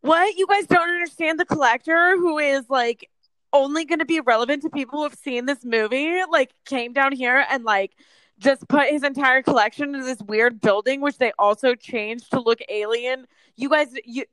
what 0.00 0.36
you 0.36 0.46
guys 0.46 0.66
don't 0.66 0.88
understand 0.88 1.40
the 1.40 1.46
collector 1.46 2.16
who 2.16 2.38
is 2.38 2.64
like 2.68 3.08
only 3.54 3.86
going 3.86 4.00
to 4.00 4.04
be 4.04 4.20
relevant 4.20 4.62
to 4.62 4.70
people 4.70 4.98
who 4.98 5.04
have 5.04 5.14
seen 5.14 5.46
this 5.46 5.64
movie, 5.64 6.20
like 6.30 6.52
came 6.66 6.92
down 6.92 7.12
here 7.12 7.46
and 7.48 7.64
like 7.64 7.92
just 8.38 8.68
put 8.68 8.88
his 8.88 9.02
entire 9.02 9.42
collection 9.42 9.94
into 9.94 10.04
this 10.04 10.20
weird 10.20 10.60
building, 10.60 11.00
which 11.00 11.16
they 11.16 11.32
also 11.38 11.74
changed 11.74 12.30
to 12.32 12.40
look 12.40 12.58
alien. 12.68 13.26
You 13.56 13.70
guys, 13.70 13.88
you 14.04 14.24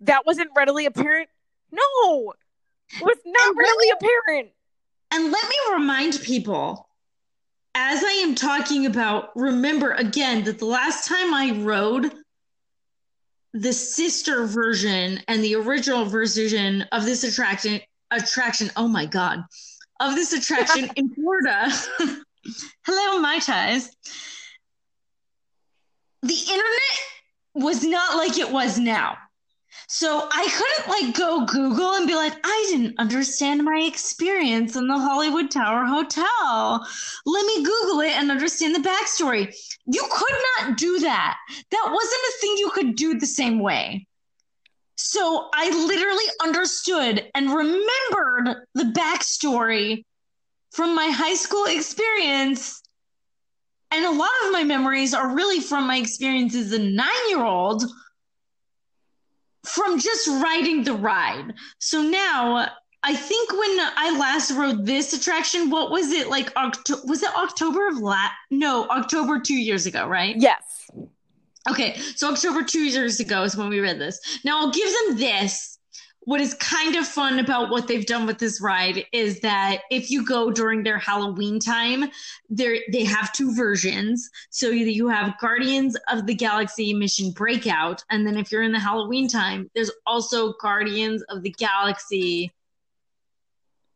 that 0.00 0.26
wasn't 0.26 0.50
readily 0.54 0.84
apparent. 0.84 1.30
No, 1.72 2.34
it 3.00 3.04
was 3.04 3.18
not 3.24 3.48
and 3.48 3.58
readily 3.58 3.86
me, 3.86 3.92
apparent. 3.92 4.52
And 5.12 5.32
let 5.32 5.48
me 5.48 5.74
remind 5.74 6.20
people, 6.20 6.88
as 7.74 8.02
I 8.02 8.20
am 8.22 8.34
talking 8.34 8.86
about, 8.86 9.30
remember 9.36 9.92
again 9.92 10.44
that 10.44 10.58
the 10.58 10.66
last 10.66 11.08
time 11.08 11.32
I 11.32 11.52
rode 11.62 12.12
the 13.54 13.72
sister 13.72 14.46
version 14.46 15.20
and 15.28 15.42
the 15.42 15.54
original 15.54 16.04
version 16.04 16.82
of 16.92 17.04
this 17.04 17.24
attraction 17.24 17.80
attraction. 18.10 18.70
Oh 18.76 18.88
my 18.88 19.06
god, 19.06 19.44
of 20.00 20.14
this 20.14 20.32
attraction 20.32 20.90
in 20.96 21.14
Florida. 21.14 21.68
Hello, 22.86 23.20
my 23.20 23.38
ties. 23.38 23.90
The 26.22 26.34
internet 26.34 26.96
was 27.54 27.84
not 27.84 28.16
like 28.16 28.38
it 28.38 28.50
was 28.50 28.78
now. 28.78 29.16
So 29.88 30.28
I 30.32 30.48
couldn't 30.48 30.88
like 30.88 31.16
go 31.16 31.44
Google 31.44 31.94
and 31.94 32.06
be 32.06 32.14
like, 32.14 32.34
I 32.42 32.66
didn't 32.70 32.98
understand 32.98 33.62
my 33.62 33.84
experience 33.86 34.74
in 34.74 34.88
the 34.88 34.98
Hollywood 34.98 35.50
Tower 35.50 35.84
Hotel. 35.84 36.86
Let 37.24 37.46
me 37.46 37.62
Google 37.62 38.00
it 38.00 38.16
and 38.16 38.30
understand 38.30 38.74
the 38.74 38.88
backstory. 38.88 39.54
You 39.86 40.08
could 40.10 40.36
not 40.58 40.76
do 40.76 40.98
that. 41.00 41.36
That 41.70 41.90
wasn't 41.92 42.20
a 42.28 42.40
thing 42.40 42.54
you 42.58 42.70
could 42.70 42.96
do 42.96 43.18
the 43.18 43.26
same 43.26 43.60
way. 43.60 44.06
So 44.96 45.48
I 45.54 45.70
literally 45.70 46.24
understood 46.42 47.30
and 47.34 47.54
remembered 47.54 48.66
the 48.74 48.84
backstory 48.84 50.04
from 50.72 50.94
my 50.94 51.08
high 51.08 51.34
school 51.34 51.66
experience. 51.66 52.82
And 53.90 54.04
a 54.04 54.10
lot 54.10 54.30
of 54.44 54.52
my 54.52 54.64
memories 54.64 55.14
are 55.14 55.34
really 55.34 55.60
from 55.60 55.86
my 55.86 55.96
experience 55.96 56.54
as 56.54 56.72
a 56.72 56.78
nine 56.78 57.28
year 57.28 57.44
old 57.44 57.84
from 59.64 59.98
just 59.98 60.28
riding 60.28 60.84
the 60.84 60.94
ride. 60.94 61.54
So 61.78 62.02
now 62.02 62.68
I 63.02 63.14
think 63.14 63.52
when 63.52 63.78
I 63.96 64.16
last 64.18 64.50
rode 64.50 64.86
this 64.86 65.12
attraction, 65.12 65.70
what 65.70 65.90
was 65.90 66.10
it 66.10 66.28
like? 66.28 66.52
Octo- 66.56 67.06
was 67.06 67.22
it 67.22 67.34
October 67.36 67.86
of 67.88 67.98
last? 67.98 68.32
No, 68.50 68.88
October 68.88 69.38
two 69.40 69.56
years 69.56 69.86
ago, 69.86 70.06
right? 70.08 70.34
Yes. 70.36 70.90
Okay, 71.68 71.98
so 72.14 72.30
October 72.30 72.62
two 72.62 72.80
years 72.80 73.20
ago 73.20 73.42
is 73.42 73.56
when 73.56 73.68
we 73.68 73.80
read 73.80 73.98
this. 73.98 74.20
Now 74.44 74.60
I'll 74.60 74.70
give 74.70 74.88
them 74.92 75.18
this. 75.18 75.78
What 76.20 76.40
is 76.40 76.54
kind 76.54 76.96
of 76.96 77.06
fun 77.06 77.38
about 77.38 77.70
what 77.70 77.86
they've 77.86 78.04
done 78.04 78.26
with 78.26 78.38
this 78.38 78.60
ride 78.60 79.04
is 79.12 79.38
that 79.40 79.82
if 79.92 80.10
you 80.10 80.24
go 80.24 80.50
during 80.50 80.82
their 80.82 80.98
Halloween 80.98 81.60
time, 81.60 82.10
they 82.50 82.82
they 82.92 83.04
have 83.04 83.32
two 83.32 83.54
versions. 83.54 84.28
So 84.50 84.70
you 84.70 85.06
have 85.06 85.38
Guardians 85.40 85.96
of 86.10 86.26
the 86.26 86.34
Galaxy 86.34 86.92
Mission 86.92 87.30
Breakout, 87.30 88.02
and 88.10 88.26
then 88.26 88.36
if 88.36 88.50
you're 88.50 88.64
in 88.64 88.72
the 88.72 88.80
Halloween 88.80 89.28
time, 89.28 89.70
there's 89.74 89.90
also 90.04 90.54
Guardians 90.60 91.22
of 91.28 91.42
the 91.42 91.50
Galaxy 91.50 92.52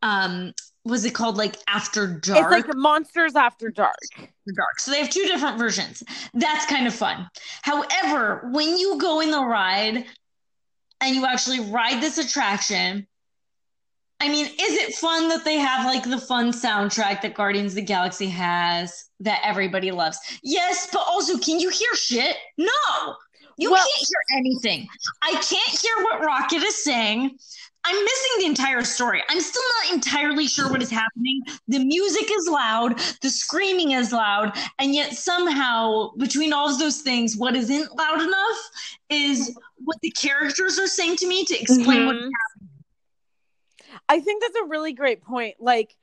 um 0.02 0.52
was 0.84 1.04
it 1.04 1.14
called 1.14 1.36
like 1.36 1.56
after 1.68 2.06
dark 2.06 2.52
it's 2.52 2.66
like 2.66 2.76
monsters 2.76 3.36
after 3.36 3.70
dark. 3.70 3.96
Dark. 4.16 4.80
So 4.80 4.90
they 4.90 5.00
have 5.00 5.10
two 5.10 5.26
different 5.26 5.58
versions. 5.58 6.02
That's 6.34 6.66
kind 6.66 6.86
of 6.86 6.94
fun. 6.94 7.28
However 7.62 8.48
when 8.52 8.78
you 8.78 8.98
go 8.98 9.20
in 9.20 9.30
the 9.30 9.44
ride 9.44 10.04
and 11.00 11.14
you 11.14 11.26
actually 11.26 11.60
ride 11.60 12.02
this 12.02 12.18
attraction 12.18 13.06
i 14.20 14.28
mean 14.28 14.44
is 14.44 14.54
it 14.58 14.94
fun 14.94 15.28
that 15.30 15.44
they 15.46 15.56
have 15.56 15.86
like 15.86 16.02
the 16.02 16.18
fun 16.18 16.52
soundtrack 16.52 17.22
that 17.22 17.32
guardians 17.32 17.72
of 17.72 17.76
the 17.76 17.82
galaxy 17.82 18.26
has 18.26 19.06
that 19.20 19.40
everybody 19.44 19.90
loves? 19.90 20.18
Yes 20.42 20.88
but 20.92 21.02
also 21.06 21.38
can 21.38 21.60
you 21.60 21.68
hear 21.68 21.94
shit? 21.94 22.36
No. 22.58 22.68
You 23.56 23.72
well, 23.72 23.84
can't 23.84 24.08
hear 24.08 24.38
anything. 24.38 24.88
I 25.20 25.32
can't 25.32 25.80
hear 25.80 25.92
what 26.04 26.24
rocket 26.24 26.62
is 26.62 26.82
saying 26.82 27.38
I'm 27.84 28.04
missing 28.04 28.30
the 28.38 28.46
entire 28.46 28.84
story. 28.84 29.22
I'm 29.28 29.40
still 29.40 29.62
not 29.82 29.94
entirely 29.94 30.46
sure 30.46 30.70
what 30.70 30.82
is 30.82 30.90
happening. 30.90 31.42
The 31.68 31.78
music 31.78 32.30
is 32.30 32.46
loud, 32.46 32.98
the 33.22 33.30
screaming 33.30 33.92
is 33.92 34.12
loud, 34.12 34.56
and 34.78 34.94
yet 34.94 35.14
somehow 35.14 36.10
between 36.18 36.52
all 36.52 36.68
of 36.68 36.78
those 36.78 37.00
things, 37.00 37.36
what 37.36 37.56
isn't 37.56 37.96
loud 37.96 38.20
enough 38.20 38.70
is 39.08 39.58
what 39.78 39.96
the 40.02 40.10
characters 40.10 40.78
are 40.78 40.86
saying 40.86 41.16
to 41.16 41.26
me 41.26 41.44
to 41.46 41.58
explain 41.58 42.00
mm-hmm. 42.00 42.06
what's 42.06 42.18
happening. 42.18 44.00
I 44.08 44.20
think 44.20 44.42
that's 44.42 44.56
a 44.56 44.68
really 44.68 44.92
great 44.92 45.22
point. 45.22 45.56
Like 45.60 45.96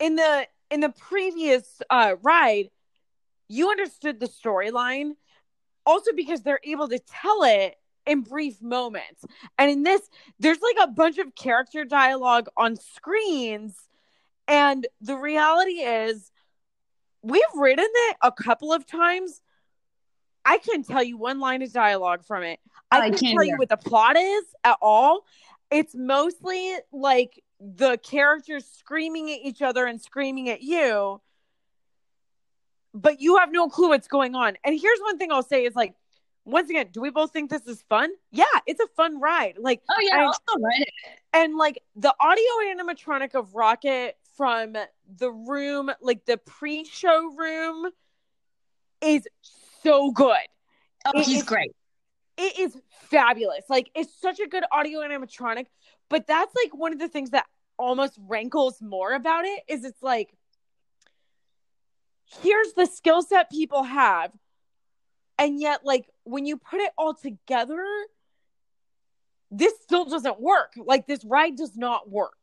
in 0.00 0.16
the 0.16 0.46
in 0.70 0.80
the 0.80 0.90
previous 0.90 1.82
uh, 1.90 2.14
ride, 2.22 2.70
you 3.48 3.70
understood 3.70 4.20
the 4.20 4.26
storyline, 4.26 5.12
also 5.84 6.12
because 6.16 6.42
they're 6.42 6.60
able 6.64 6.88
to 6.88 6.98
tell 6.98 7.42
it 7.44 7.76
in 8.06 8.22
brief 8.22 8.60
moments. 8.62 9.24
And 9.58 9.70
in 9.70 9.82
this, 9.82 10.00
there's 10.38 10.60
like 10.60 10.88
a 10.88 10.92
bunch 10.92 11.18
of 11.18 11.34
character 11.34 11.84
dialogue 11.84 12.48
on 12.56 12.76
screens. 12.76 13.76
And 14.48 14.86
the 15.00 15.16
reality 15.16 15.80
is, 15.82 16.30
we've 17.22 17.42
written 17.54 17.86
it 17.88 18.16
a 18.22 18.30
couple 18.30 18.72
of 18.72 18.86
times. 18.86 19.40
I 20.44 20.58
can 20.58 20.82
tell 20.82 21.02
you 21.02 21.16
one 21.16 21.40
line 21.40 21.62
of 21.62 21.72
dialogue 21.72 22.24
from 22.24 22.42
it. 22.42 22.60
I, 22.90 22.98
I 22.98 23.10
can't 23.10 23.34
tell 23.34 23.44
you 23.44 23.56
what 23.56 23.70
the 23.70 23.78
plot 23.78 24.16
is 24.16 24.44
at 24.62 24.76
all. 24.82 25.24
it's 25.70 25.94
mostly 25.94 26.74
like 26.92 27.42
the 27.60 27.98
characters 27.98 28.66
screaming 28.78 29.30
at 29.30 29.40
each 29.42 29.62
other 29.62 29.86
and 29.86 30.00
screaming 30.00 30.48
at 30.50 30.62
you 30.62 31.20
but 32.92 33.20
you 33.20 33.38
have 33.38 33.50
no 33.50 33.68
clue 33.68 33.88
what's 33.88 34.08
going 34.08 34.34
on 34.34 34.56
and 34.64 34.78
here's 34.78 34.98
one 35.00 35.18
thing 35.18 35.32
i'll 35.32 35.42
say 35.42 35.64
is 35.64 35.74
like 35.74 35.94
once 36.44 36.68
again 36.70 36.88
do 36.92 37.00
we 37.00 37.10
both 37.10 37.32
think 37.32 37.50
this 37.50 37.66
is 37.66 37.82
fun 37.88 38.10
yeah 38.30 38.44
it's 38.66 38.80
a 38.80 38.86
fun 38.96 39.20
ride 39.20 39.54
like 39.58 39.80
oh 39.90 40.00
yeah 40.02 40.16
I, 40.16 40.22
I'll 40.24 40.60
ride 40.60 40.80
it. 40.82 40.88
and 41.32 41.56
like 41.56 41.80
the 41.96 42.14
audio 42.20 42.44
animatronic 42.82 43.34
of 43.34 43.54
rocket 43.54 44.16
from 44.36 44.76
the 45.18 45.30
room 45.30 45.90
like 46.02 46.24
the 46.26 46.36
pre-show 46.36 47.32
room 47.36 47.90
is 49.00 49.26
so 49.82 50.10
good 50.10 50.36
Oh, 51.06 51.18
It 51.20 51.26
he's 51.26 51.38
is- 51.38 51.42
great. 51.44 51.72
it 52.38 52.58
is 52.58 52.80
fabulous. 53.10 53.62
Like 53.68 53.90
it's 53.94 54.18
such 54.20 54.40
a 54.40 54.46
good 54.46 54.64
audio 54.72 55.00
animatronic, 55.00 55.66
but 56.08 56.26
that's 56.26 56.54
like 56.54 56.74
one 56.74 56.94
of 56.94 56.98
the 56.98 57.08
things 57.08 57.30
that 57.30 57.44
almost 57.78 58.18
rankles 58.26 58.80
more 58.80 59.12
about 59.12 59.44
it 59.44 59.62
is 59.68 59.84
it's 59.84 60.02
like 60.02 60.32
here's 62.42 62.72
the 62.72 62.86
skill 62.86 63.20
set 63.22 63.50
people 63.50 63.82
have 63.82 64.32
and 65.38 65.60
yet 65.60 65.84
like 65.84 66.06
when 66.24 66.46
you 66.46 66.56
put 66.56 66.80
it 66.80 66.92
all 66.98 67.14
together 67.14 67.84
this 69.50 69.72
still 69.82 70.04
doesn't 70.04 70.40
work. 70.40 70.72
Like 70.76 71.06
this 71.06 71.24
ride 71.24 71.56
does 71.56 71.76
not 71.76 72.10
work. 72.10 72.38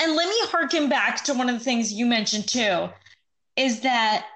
And 0.00 0.16
let 0.16 0.28
me 0.28 0.36
harken 0.48 0.88
back 0.88 1.22
to 1.24 1.34
one 1.34 1.48
of 1.48 1.58
the 1.58 1.64
things 1.64 1.92
you 1.92 2.06
mentioned 2.06 2.48
too, 2.48 2.88
is 3.56 3.80
that 3.80 4.26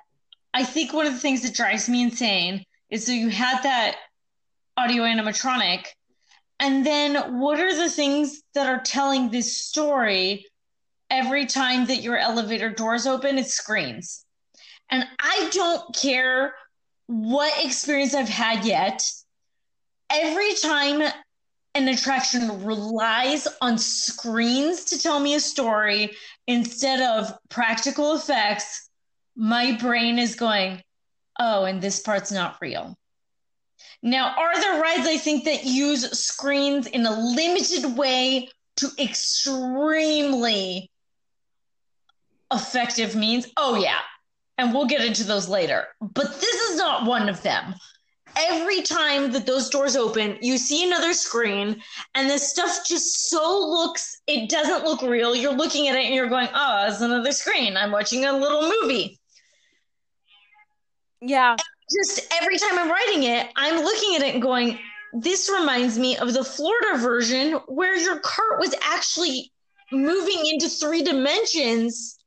I 0.52 0.64
think 0.64 0.92
one 0.92 1.06
of 1.06 1.12
the 1.12 1.18
things 1.18 1.42
that 1.42 1.54
drives 1.54 1.88
me 1.88 2.02
insane 2.02 2.64
is 2.90 3.06
that 3.06 3.14
you 3.14 3.30
had 3.30 3.62
that 3.62 3.96
audio 4.76 5.02
animatronic, 5.02 5.86
and 6.60 6.86
then 6.86 7.40
what 7.40 7.58
are 7.58 7.74
the 7.74 7.90
things 7.90 8.42
that 8.54 8.66
are 8.68 8.80
telling 8.80 9.30
this 9.30 9.56
story 9.56 10.46
every 11.10 11.46
time 11.46 11.86
that 11.86 12.02
your 12.02 12.16
elevator 12.16 12.70
doors 12.70 13.06
open? 13.06 13.38
It 13.38 13.48
screams. 13.48 14.24
And 14.90 15.04
I 15.18 15.48
don't 15.52 15.96
care 15.96 16.54
what 17.06 17.64
experience 17.64 18.14
I've 18.14 18.28
had 18.28 18.64
yet. 18.64 19.02
Every 20.10 20.54
time 20.54 21.02
an 21.74 21.88
attraction 21.88 22.64
relies 22.64 23.48
on 23.60 23.78
screens 23.78 24.84
to 24.84 24.98
tell 24.98 25.18
me 25.18 25.34
a 25.34 25.40
story 25.40 26.12
instead 26.46 27.00
of 27.00 27.32
practical 27.48 28.14
effects, 28.14 28.90
my 29.36 29.76
brain 29.76 30.18
is 30.18 30.36
going, 30.36 30.82
oh, 31.38 31.64
and 31.64 31.82
this 31.82 32.00
part's 32.00 32.30
not 32.30 32.58
real. 32.60 32.96
Now, 34.02 34.34
are 34.36 34.60
there 34.60 34.80
rides 34.80 35.08
I 35.08 35.16
think 35.16 35.44
that 35.44 35.64
use 35.64 36.08
screens 36.18 36.86
in 36.86 37.06
a 37.06 37.18
limited 37.18 37.96
way 37.96 38.50
to 38.76 38.90
extremely 38.98 40.90
effective 42.52 43.16
means? 43.16 43.46
Oh, 43.56 43.76
yeah. 43.76 44.00
And 44.56 44.72
we'll 44.72 44.86
get 44.86 45.04
into 45.04 45.24
those 45.24 45.48
later. 45.48 45.86
But 46.00 46.40
this 46.40 46.54
is 46.70 46.76
not 46.76 47.06
one 47.06 47.28
of 47.28 47.42
them 47.42 47.74
every 48.36 48.82
time 48.82 49.32
that 49.32 49.46
those 49.46 49.68
doors 49.70 49.96
open, 49.96 50.38
you 50.40 50.58
see 50.58 50.86
another 50.86 51.12
screen, 51.12 51.80
and 52.14 52.28
this 52.28 52.50
stuff 52.50 52.86
just 52.86 53.28
so 53.28 53.58
looks, 53.58 54.20
it 54.26 54.48
doesn't 54.48 54.84
look 54.84 55.02
real. 55.02 55.34
You're 55.34 55.54
looking 55.54 55.88
at 55.88 55.96
it 55.96 56.06
and 56.06 56.14
you're 56.14 56.28
going, 56.28 56.48
oh, 56.54 56.86
it's 56.88 57.00
another 57.00 57.32
screen. 57.32 57.76
I'm 57.76 57.92
watching 57.92 58.24
a 58.24 58.32
little 58.32 58.62
movie. 58.62 59.18
Yeah. 61.20 61.56
Just 61.90 62.32
every 62.40 62.58
time 62.58 62.78
I'm 62.78 62.90
writing 62.90 63.24
it, 63.24 63.48
I'm 63.56 63.82
looking 63.82 64.16
at 64.16 64.22
it 64.22 64.34
and 64.34 64.42
going, 64.42 64.78
this 65.12 65.50
reminds 65.50 65.98
me 65.98 66.16
of 66.16 66.32
the 66.32 66.44
Florida 66.44 66.98
version 66.98 67.52
where 67.66 67.96
your 67.96 68.18
cart 68.20 68.58
was 68.58 68.74
actually 68.82 69.52
moving 69.92 70.42
into 70.46 70.68
three 70.68 71.02
dimensions 71.02 72.18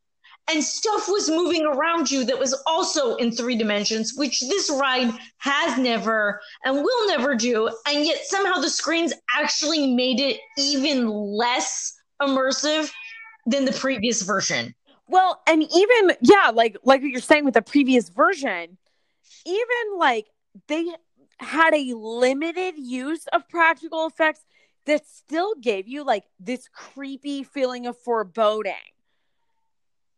and 0.49 0.63
stuff 0.63 1.07
was 1.07 1.29
moving 1.29 1.65
around 1.65 2.09
you 2.09 2.23
that 2.25 2.39
was 2.39 2.53
also 2.65 3.15
in 3.15 3.31
three 3.31 3.55
dimensions, 3.55 4.13
which 4.15 4.39
this 4.41 4.69
ride 4.69 5.13
has 5.37 5.77
never 5.77 6.39
and 6.63 6.77
will 6.77 7.07
never 7.07 7.35
do. 7.35 7.69
And 7.87 8.05
yet 8.05 8.25
somehow 8.25 8.59
the 8.59 8.69
screens 8.69 9.13
actually 9.35 9.93
made 9.93 10.19
it 10.19 10.39
even 10.57 11.07
less 11.09 11.93
immersive 12.21 12.91
than 13.45 13.65
the 13.65 13.73
previous 13.73 14.21
version. 14.21 14.73
Well, 15.07 15.41
and 15.47 15.63
even 15.63 16.15
yeah, 16.21 16.51
like 16.53 16.77
like 16.83 17.01
what 17.01 17.09
you're 17.09 17.21
saying 17.21 17.45
with 17.45 17.53
the 17.53 17.61
previous 17.61 18.09
version, 18.09 18.77
even 19.45 19.97
like 19.97 20.27
they 20.67 20.85
had 21.39 21.73
a 21.73 21.93
limited 21.93 22.75
use 22.77 23.25
of 23.31 23.47
practical 23.47 24.05
effects 24.07 24.41
that 24.85 25.07
still 25.07 25.53
gave 25.55 25.87
you 25.87 26.03
like 26.03 26.23
this 26.39 26.67
creepy 26.67 27.43
feeling 27.43 27.85
of 27.85 27.97
foreboding. 27.97 28.73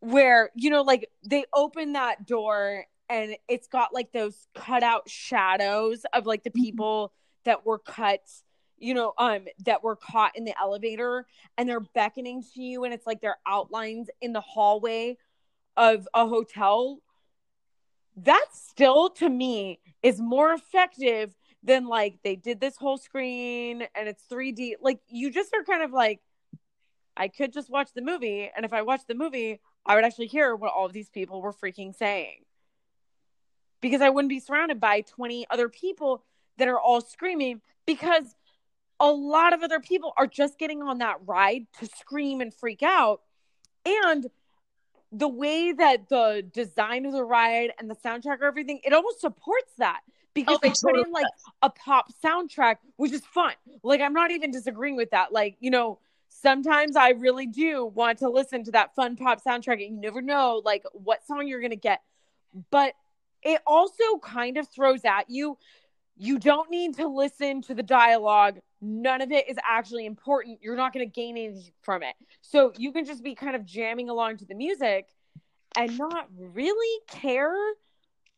Where, 0.02 0.50
you 0.56 0.70
know, 0.70 0.82
like 0.82 1.10
they 1.24 1.46
open 1.54 1.94
that 1.94 2.26
door 2.26 2.86
and 3.10 3.36
it's 3.48 3.68
got 3.68 3.94
like 3.94 4.12
those 4.12 4.48
cutout 4.56 5.10
shadows 5.10 6.06
of 6.14 6.26
like 6.26 6.44
the 6.44 6.52
people 6.52 7.12
that 7.46 7.66
were 7.66 7.80
cut 7.80 8.22
you 8.78 8.94
know 8.94 9.14
um 9.18 9.42
that 9.66 9.84
were 9.84 9.96
caught 9.96 10.38
in 10.38 10.46
the 10.46 10.54
elevator 10.58 11.26
and 11.58 11.68
they're 11.68 11.82
beckoning 11.82 12.42
to 12.54 12.62
you 12.62 12.84
and 12.86 12.94
it's 12.94 13.06
like 13.06 13.20
their 13.20 13.38
outlines 13.46 14.10
in 14.22 14.32
the 14.32 14.42
hallway 14.42 15.18
of 15.78 16.08
a 16.14 16.28
hotel. 16.28 17.00
That 18.18 18.46
still 18.52 19.10
to 19.12 19.30
me 19.30 19.80
is 20.04 20.20
more 20.20 20.52
effective 20.54 21.34
than 21.64 21.88
like 21.88 22.20
they 22.24 22.36
did 22.36 22.60
this 22.60 22.76
whole 22.76 22.98
screen 22.98 23.88
and 23.96 24.08
it's 24.08 24.24
3D 24.32 24.76
like 24.82 25.00
you 25.08 25.32
just 25.32 25.54
are 25.54 25.64
kind 25.64 25.84
of 25.84 25.92
like 25.92 26.20
I 27.16 27.28
could 27.28 27.54
just 27.54 27.70
watch 27.70 27.90
the 27.94 28.02
movie 28.02 28.50
and 28.56 28.66
if 28.66 28.74
I 28.74 28.82
watch 28.82 29.02
the 29.08 29.16
movie 29.16 29.60
I 29.86 29.96
would 29.96 30.06
actually 30.06 30.28
hear 30.28 30.56
what 30.56 30.72
all 30.74 30.86
of 30.86 30.94
these 30.94 31.10
people 31.10 31.42
were 31.42 31.54
freaking 31.54 31.96
saying 31.96 32.44
because 33.82 34.02
I 34.02 34.10
wouldn't 34.10 34.30
be 34.30 34.40
surrounded 34.40 34.80
by 34.80 35.02
20 35.02 35.48
other 35.50 35.70
people 35.70 36.24
that 36.58 36.68
are 36.68 36.80
all 36.80 37.02
screaming 37.02 37.62
because 37.86 38.36
a 39.00 39.10
lot 39.10 39.54
of 39.54 39.64
other 39.64 39.80
people 39.80 40.14
are 40.18 40.28
just 40.28 40.60
getting 40.60 40.84
on 40.84 40.98
that 41.00 41.18
ride 41.26 41.66
to 41.80 41.88
scream 41.88 42.42
and 42.42 42.54
freak 42.54 42.84
out. 42.84 43.22
And 43.86 44.28
the 45.12 45.28
way 45.28 45.72
that 45.72 46.10
the 46.10 46.46
design 46.54 47.06
of 47.06 47.14
the 47.14 47.24
ride 47.24 47.72
and 47.80 47.90
the 47.90 47.96
soundtrack 47.96 48.42
or 48.42 48.46
everything, 48.46 48.82
it 48.84 48.94
almost 48.94 49.22
supports 49.22 49.72
that 49.78 50.02
because 50.34 50.58
Oh, 50.58 50.60
they 50.62 50.70
it 50.70 50.80
put 50.84 50.98
in 50.98 51.12
like 51.12 51.26
a 51.62 51.70
pop 51.70 52.12
soundtrack, 52.24 52.76
which 52.98 53.12
is 53.12 53.26
fun. 53.26 53.54
Like, 53.82 54.02
I'm 54.02 54.14
not 54.14 54.32
even 54.32 54.52
disagreeing 54.52 54.96
with 54.96 55.12
that. 55.12 55.32
Like, 55.32 55.56
you 55.60 55.72
know, 55.72 56.00
sometimes 56.30 56.96
I 56.96 57.10
really 57.10 57.48
do 57.48 57.86
want 57.86 58.20
to 58.20 58.30
listen 58.30 58.64
to 58.66 58.72
that 58.72 58.96
fun 58.96 59.16
pop 59.16 59.44
soundtrack, 59.44 59.86
and 59.86 59.96
you 59.96 60.02
never 60.02 60.22
know 60.22 60.62
like 60.64 60.84
what 60.94 61.26
song 61.26 61.48
you're 61.48 61.60
going 61.60 61.72
to 61.72 61.76
get. 61.76 62.02
But 62.72 62.94
it 63.44 63.62
also 63.68 64.18
kind 64.22 64.58
of 64.58 64.68
throws 64.68 65.06
at 65.06 65.30
you 65.30 65.58
you 66.20 66.38
don't 66.38 66.70
need 66.70 66.98
to 66.98 67.08
listen 67.08 67.62
to 67.64 67.74
the 67.74 67.82
dialogue. 67.82 68.60
None 68.82 69.22
of 69.22 69.32
it 69.32 69.50
is 69.50 69.58
actually 69.68 70.06
important. 70.06 70.60
You're 70.62 70.76
not 70.76 70.94
going 70.94 71.10
to 71.10 71.12
gain 71.12 71.38
anything 71.38 71.72
from 71.82 72.04
it. 72.04 72.14
So 72.42 72.74
you 72.78 72.92
can 72.92 73.06
just 73.06 73.24
be 73.24 73.36
kind 73.36 73.56
of 73.56 73.66
jamming 73.66 74.10
along 74.10 74.38
to 74.38 74.46
the 74.46 74.54
music 74.54 75.08
and 75.78 75.98
not 75.98 76.28
really 76.38 77.00
care 77.08 77.56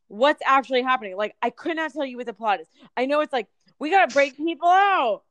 what's 0.08 0.44
actually 0.46 0.84
happening. 0.84 1.18
Like, 1.18 1.36
I 1.42 1.50
could 1.50 1.76
not 1.76 1.92
tell 1.92 2.06
you 2.06 2.18
what 2.18 2.28
the 2.28 2.34
plot 2.34 2.62
is. 2.62 2.68
I 2.96 3.08
know 3.08 3.22
it's 3.22 3.34
like, 3.34 3.48
we 3.80 3.90
got 3.90 4.08
to 4.08 4.14
break 4.14 4.38
people 4.38 4.70
out, 4.70 5.24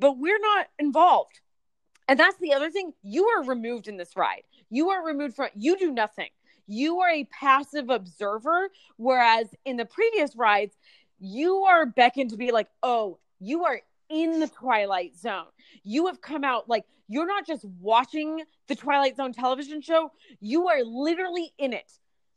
but 0.00 0.18
we're 0.18 0.40
not 0.40 0.66
involved. 0.80 1.40
And 2.08 2.18
that's 2.18 2.36
the 2.38 2.52
other 2.52 2.70
thing. 2.70 2.92
You 3.02 3.26
are 3.26 3.44
removed 3.44 3.88
in 3.88 3.96
this 3.96 4.16
ride. 4.16 4.42
You 4.70 4.90
are 4.90 5.04
removed 5.04 5.36
from, 5.36 5.48
you 5.54 5.76
do 5.78 5.92
nothing. 5.92 6.28
You 6.66 7.00
are 7.00 7.10
a 7.10 7.24
passive 7.24 7.90
observer. 7.90 8.70
Whereas 8.96 9.48
in 9.64 9.76
the 9.76 9.84
previous 9.84 10.36
rides, 10.36 10.74
you 11.18 11.64
are 11.64 11.86
beckoned 11.86 12.30
to 12.30 12.36
be 12.36 12.50
like, 12.50 12.68
oh, 12.82 13.18
you 13.40 13.64
are 13.64 13.80
in 14.08 14.40
the 14.40 14.48
Twilight 14.48 15.16
Zone. 15.16 15.46
You 15.84 16.06
have 16.06 16.20
come 16.20 16.44
out 16.44 16.68
like 16.68 16.84
you're 17.08 17.26
not 17.26 17.46
just 17.46 17.64
watching 17.80 18.42
the 18.68 18.74
Twilight 18.74 19.16
Zone 19.16 19.32
television 19.32 19.80
show, 19.82 20.12
you 20.40 20.68
are 20.68 20.82
literally 20.82 21.52
in 21.58 21.72
it. 21.72 21.90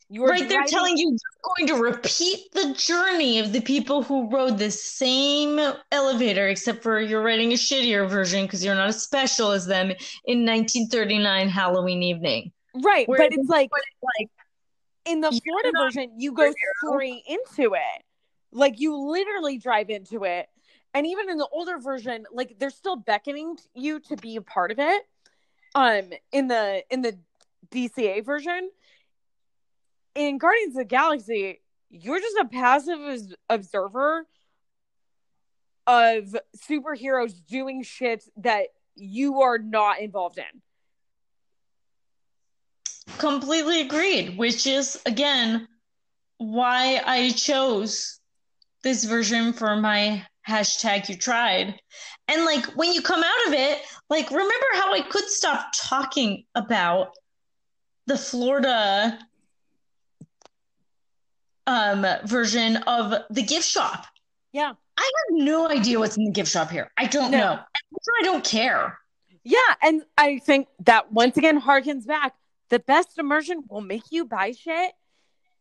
You 0.09 0.23
are 0.23 0.29
Right, 0.29 0.47
they're 0.47 0.65
telling 0.65 0.97
you 0.97 1.09
you're 1.09 1.55
going 1.55 1.67
to 1.67 1.83
repeat 1.83 2.51
the 2.53 2.73
journey 2.73 3.39
of 3.39 3.53
the 3.53 3.61
people 3.61 4.03
who 4.03 4.29
rode 4.29 4.57
the 4.57 4.69
same 4.69 5.59
elevator, 5.91 6.47
except 6.47 6.83
for 6.83 6.99
you're 7.01 7.23
writing 7.23 7.53
a 7.53 7.55
shittier 7.55 8.07
version 8.07 8.45
because 8.45 8.63
you're 8.63 8.75
not 8.75 8.89
as 8.89 9.01
special 9.01 9.51
as 9.51 9.65
them 9.65 9.89
in 10.25 10.45
1939 10.45 11.49
Halloween 11.49 12.03
evening. 12.03 12.51
right, 12.75 13.07
Where 13.07 13.17
but 13.17 13.33
it's 13.33 13.49
like 13.49 13.71
Like, 13.73 14.29
in 15.05 15.21
the 15.21 15.31
You're 15.31 15.41
Florida 15.41 15.71
version, 15.75 16.19
you 16.19 16.33
go 16.33 16.53
straight 16.83 17.23
into 17.27 17.73
it. 17.73 18.03
Like 18.51 18.79
you 18.79 18.95
literally 18.95 19.57
drive 19.57 19.89
into 19.89 20.23
it. 20.23 20.47
And 20.93 21.05
even 21.05 21.29
in 21.29 21.37
the 21.37 21.47
older 21.51 21.77
version, 21.77 22.25
like 22.31 22.57
they're 22.59 22.69
still 22.69 22.95
beckoning 22.95 23.57
you 23.73 23.99
to 24.01 24.15
be 24.15 24.35
a 24.35 24.41
part 24.41 24.71
of 24.71 24.79
it. 24.79 25.03
Um, 25.73 26.11
in 26.31 26.47
the 26.47 26.83
in 26.89 27.01
the 27.01 27.17
DCA 27.69 28.23
version, 28.23 28.69
in 30.15 30.37
Guardians 30.37 30.75
of 30.75 30.79
the 30.79 30.85
Galaxy, 30.85 31.61
you're 31.89 32.19
just 32.19 32.37
a 32.37 32.45
passive 32.45 32.99
observer 33.49 34.25
of 35.85 36.35
superheroes 36.57 37.33
doing 37.47 37.83
shit 37.83 38.23
that 38.37 38.67
you 38.95 39.41
are 39.41 39.57
not 39.57 39.99
involved 39.99 40.37
in. 40.37 40.61
Completely 43.17 43.81
agreed, 43.81 44.37
which 44.37 44.65
is 44.65 44.99
again 45.05 45.67
why 46.37 47.01
I 47.05 47.29
chose 47.31 48.19
this 48.83 49.03
version 49.03 49.53
for 49.53 49.75
my 49.75 50.25
hashtag 50.47 51.07
you 51.09 51.15
tried. 51.15 51.79
And 52.27 52.45
like 52.45 52.65
when 52.75 52.93
you 52.93 53.01
come 53.01 53.23
out 53.23 53.47
of 53.47 53.53
it, 53.53 53.81
like 54.09 54.31
remember 54.31 54.65
how 54.73 54.93
I 54.93 55.01
could 55.01 55.27
stop 55.27 55.67
talking 55.75 56.45
about 56.55 57.11
the 58.07 58.17
Florida 58.17 59.19
um 61.67 62.05
version 62.25 62.77
of 62.77 63.13
the 63.29 63.41
gift 63.43 63.65
shop. 63.67 64.05
Yeah. 64.51 64.73
I 64.97 65.01
have 65.29 65.37
no 65.45 65.67
idea 65.69 65.99
what's 65.99 66.15
in 66.17 66.25
the 66.25 66.31
gift 66.31 66.49
shop 66.51 66.69
here. 66.71 66.91
I 66.97 67.05
don't 67.07 67.31
No. 67.31 67.37
know. 67.37 67.59
I 68.19 68.23
don't 68.23 68.43
care. 68.45 68.97
Yeah, 69.43 69.57
and 69.81 70.01
I 70.17 70.39
think 70.39 70.67
that 70.85 71.11
once 71.11 71.37
again 71.37 71.61
harkens 71.61 72.05
back. 72.07 72.33
The 72.69 72.79
best 72.79 73.19
immersion 73.19 73.63
will 73.69 73.81
make 73.81 74.03
you 74.11 74.25
buy 74.25 74.51
shit 74.53 74.93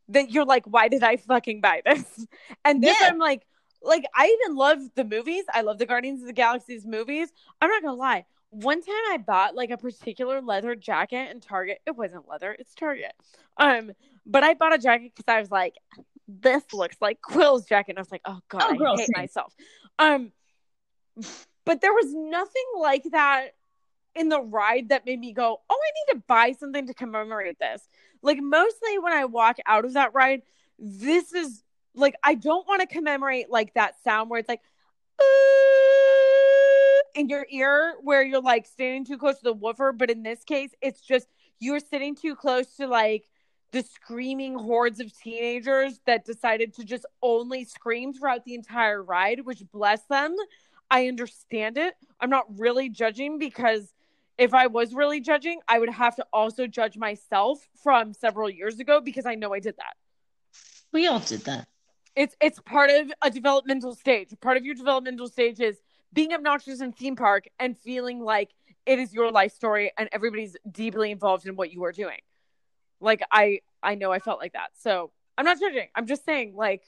that 0.08 0.30
you're 0.30 0.44
like, 0.46 0.64
why 0.66 0.88
did 0.88 1.02
I 1.02 1.16
fucking 1.16 1.60
buy 1.60 1.82
this? 1.84 2.26
And 2.64 2.82
this, 2.82 2.96
Yeah. 3.00 3.08
I'm 3.08 3.18
like, 3.18 3.42
like 3.82 4.04
I 4.14 4.26
even 4.42 4.56
love 4.56 4.78
the 4.94 5.04
movies. 5.04 5.44
I 5.52 5.60
love 5.62 5.78
the 5.78 5.84
Guardians 5.86 6.20
of 6.22 6.26
the 6.26 6.32
Galaxy's 6.32 6.86
movies. 6.86 7.28
I'm 7.60 7.68
not 7.68 7.82
gonna 7.82 7.94
lie. 7.94 8.24
One 8.50 8.80
time 8.80 8.94
I 9.10 9.18
bought 9.18 9.54
like 9.56 9.70
a 9.70 9.76
particular 9.76 10.40
leather 10.40 10.74
jacket 10.76 11.30
in 11.32 11.40
Target. 11.40 11.80
It 11.86 11.96
wasn't 11.96 12.28
leather, 12.28 12.56
it's 12.58 12.74
Target. 12.74 13.12
Um, 13.58 13.92
but 14.26 14.42
I 14.42 14.54
bought 14.54 14.74
a 14.74 14.78
jacket 14.78 15.12
because 15.14 15.32
I 15.32 15.40
was 15.40 15.50
like, 15.50 15.74
this 16.28 16.62
looks 16.72 16.96
like 17.00 17.20
Quill's 17.20 17.66
jacket. 17.66 17.92
And 17.92 17.98
I 17.98 18.02
was 18.02 18.10
like, 18.12 18.22
oh 18.24 18.40
god, 18.48 18.62
Oh, 18.64 18.70
I 18.70 18.96
hate 18.96 18.98
same. 18.98 19.22
myself. 19.22 19.54
Um, 19.98 20.32
but 21.64 21.80
there 21.80 21.92
was 21.92 22.12
nothing 22.12 22.64
like 22.78 23.04
that 23.12 23.48
in 24.14 24.28
the 24.28 24.40
ride 24.40 24.88
that 24.90 25.04
made 25.06 25.18
me 25.18 25.32
go, 25.32 25.60
oh, 25.68 25.80
I 25.82 26.12
need 26.14 26.18
to 26.18 26.24
buy 26.26 26.52
something 26.52 26.86
to 26.86 26.94
commemorate 26.94 27.58
this. 27.58 27.86
Like 28.22 28.38
mostly 28.40 28.98
when 28.98 29.12
I 29.12 29.24
walk 29.26 29.56
out 29.66 29.84
of 29.84 29.94
that 29.94 30.14
ride, 30.14 30.42
this 30.78 31.32
is 31.32 31.62
like 31.94 32.14
I 32.24 32.34
don't 32.34 32.66
want 32.66 32.80
to 32.80 32.86
commemorate 32.86 33.50
like 33.50 33.74
that 33.74 33.94
sound 34.02 34.30
where 34.30 34.40
it's 34.40 34.48
like 34.48 34.60
in 37.14 37.28
your 37.28 37.46
ear 37.50 37.94
where 38.02 38.22
you're 38.22 38.40
like 38.42 38.66
standing 38.66 39.04
too 39.04 39.18
close 39.18 39.36
to 39.38 39.44
the 39.44 39.52
woofer, 39.52 39.92
but 39.92 40.10
in 40.10 40.22
this 40.22 40.42
case, 40.44 40.70
it's 40.82 41.00
just 41.00 41.28
you're 41.60 41.78
sitting 41.80 42.16
too 42.16 42.34
close 42.34 42.66
to 42.76 42.86
like 42.88 43.28
the 43.74 43.82
screaming 43.82 44.54
hordes 44.54 45.00
of 45.00 45.12
teenagers 45.18 45.98
that 46.06 46.24
decided 46.24 46.72
to 46.72 46.84
just 46.84 47.04
only 47.22 47.64
scream 47.64 48.14
throughout 48.14 48.44
the 48.44 48.54
entire 48.54 49.02
ride, 49.02 49.40
which 49.44 49.64
bless 49.72 50.00
them. 50.04 50.36
I 50.92 51.08
understand 51.08 51.76
it. 51.76 51.94
I'm 52.20 52.30
not 52.30 52.44
really 52.56 52.88
judging 52.88 53.36
because 53.36 53.92
if 54.38 54.54
I 54.54 54.68
was 54.68 54.94
really 54.94 55.20
judging, 55.20 55.58
I 55.66 55.80
would 55.80 55.88
have 55.88 56.14
to 56.16 56.26
also 56.32 56.68
judge 56.68 56.96
myself 56.96 57.66
from 57.82 58.14
several 58.14 58.48
years 58.48 58.78
ago 58.78 59.00
because 59.00 59.26
I 59.26 59.34
know 59.34 59.52
I 59.52 59.58
did 59.58 59.76
that. 59.78 59.94
We 60.92 61.08
all 61.08 61.18
did 61.18 61.40
that. 61.40 61.66
It's 62.14 62.36
it's 62.40 62.60
part 62.60 62.90
of 62.90 63.12
a 63.22 63.30
developmental 63.30 63.96
stage. 63.96 64.28
Part 64.40 64.56
of 64.56 64.64
your 64.64 64.76
developmental 64.76 65.26
stage 65.26 65.58
is 65.58 65.78
being 66.12 66.32
obnoxious 66.32 66.80
in 66.80 66.92
theme 66.92 67.16
park 67.16 67.46
and 67.58 67.76
feeling 67.76 68.20
like 68.20 68.50
it 68.86 69.00
is 69.00 69.12
your 69.12 69.32
life 69.32 69.52
story 69.52 69.90
and 69.98 70.08
everybody's 70.12 70.56
deeply 70.70 71.10
involved 71.10 71.44
in 71.44 71.56
what 71.56 71.72
you 71.72 71.82
are 71.82 71.90
doing. 71.92 72.20
Like 73.00 73.22
I 73.30 73.60
I 73.82 73.94
know 73.94 74.12
I 74.12 74.18
felt 74.18 74.40
like 74.40 74.52
that. 74.52 74.70
So 74.78 75.10
I'm 75.36 75.44
not 75.44 75.60
judging. 75.60 75.88
I'm 75.94 76.06
just 76.06 76.24
saying 76.24 76.54
like 76.56 76.82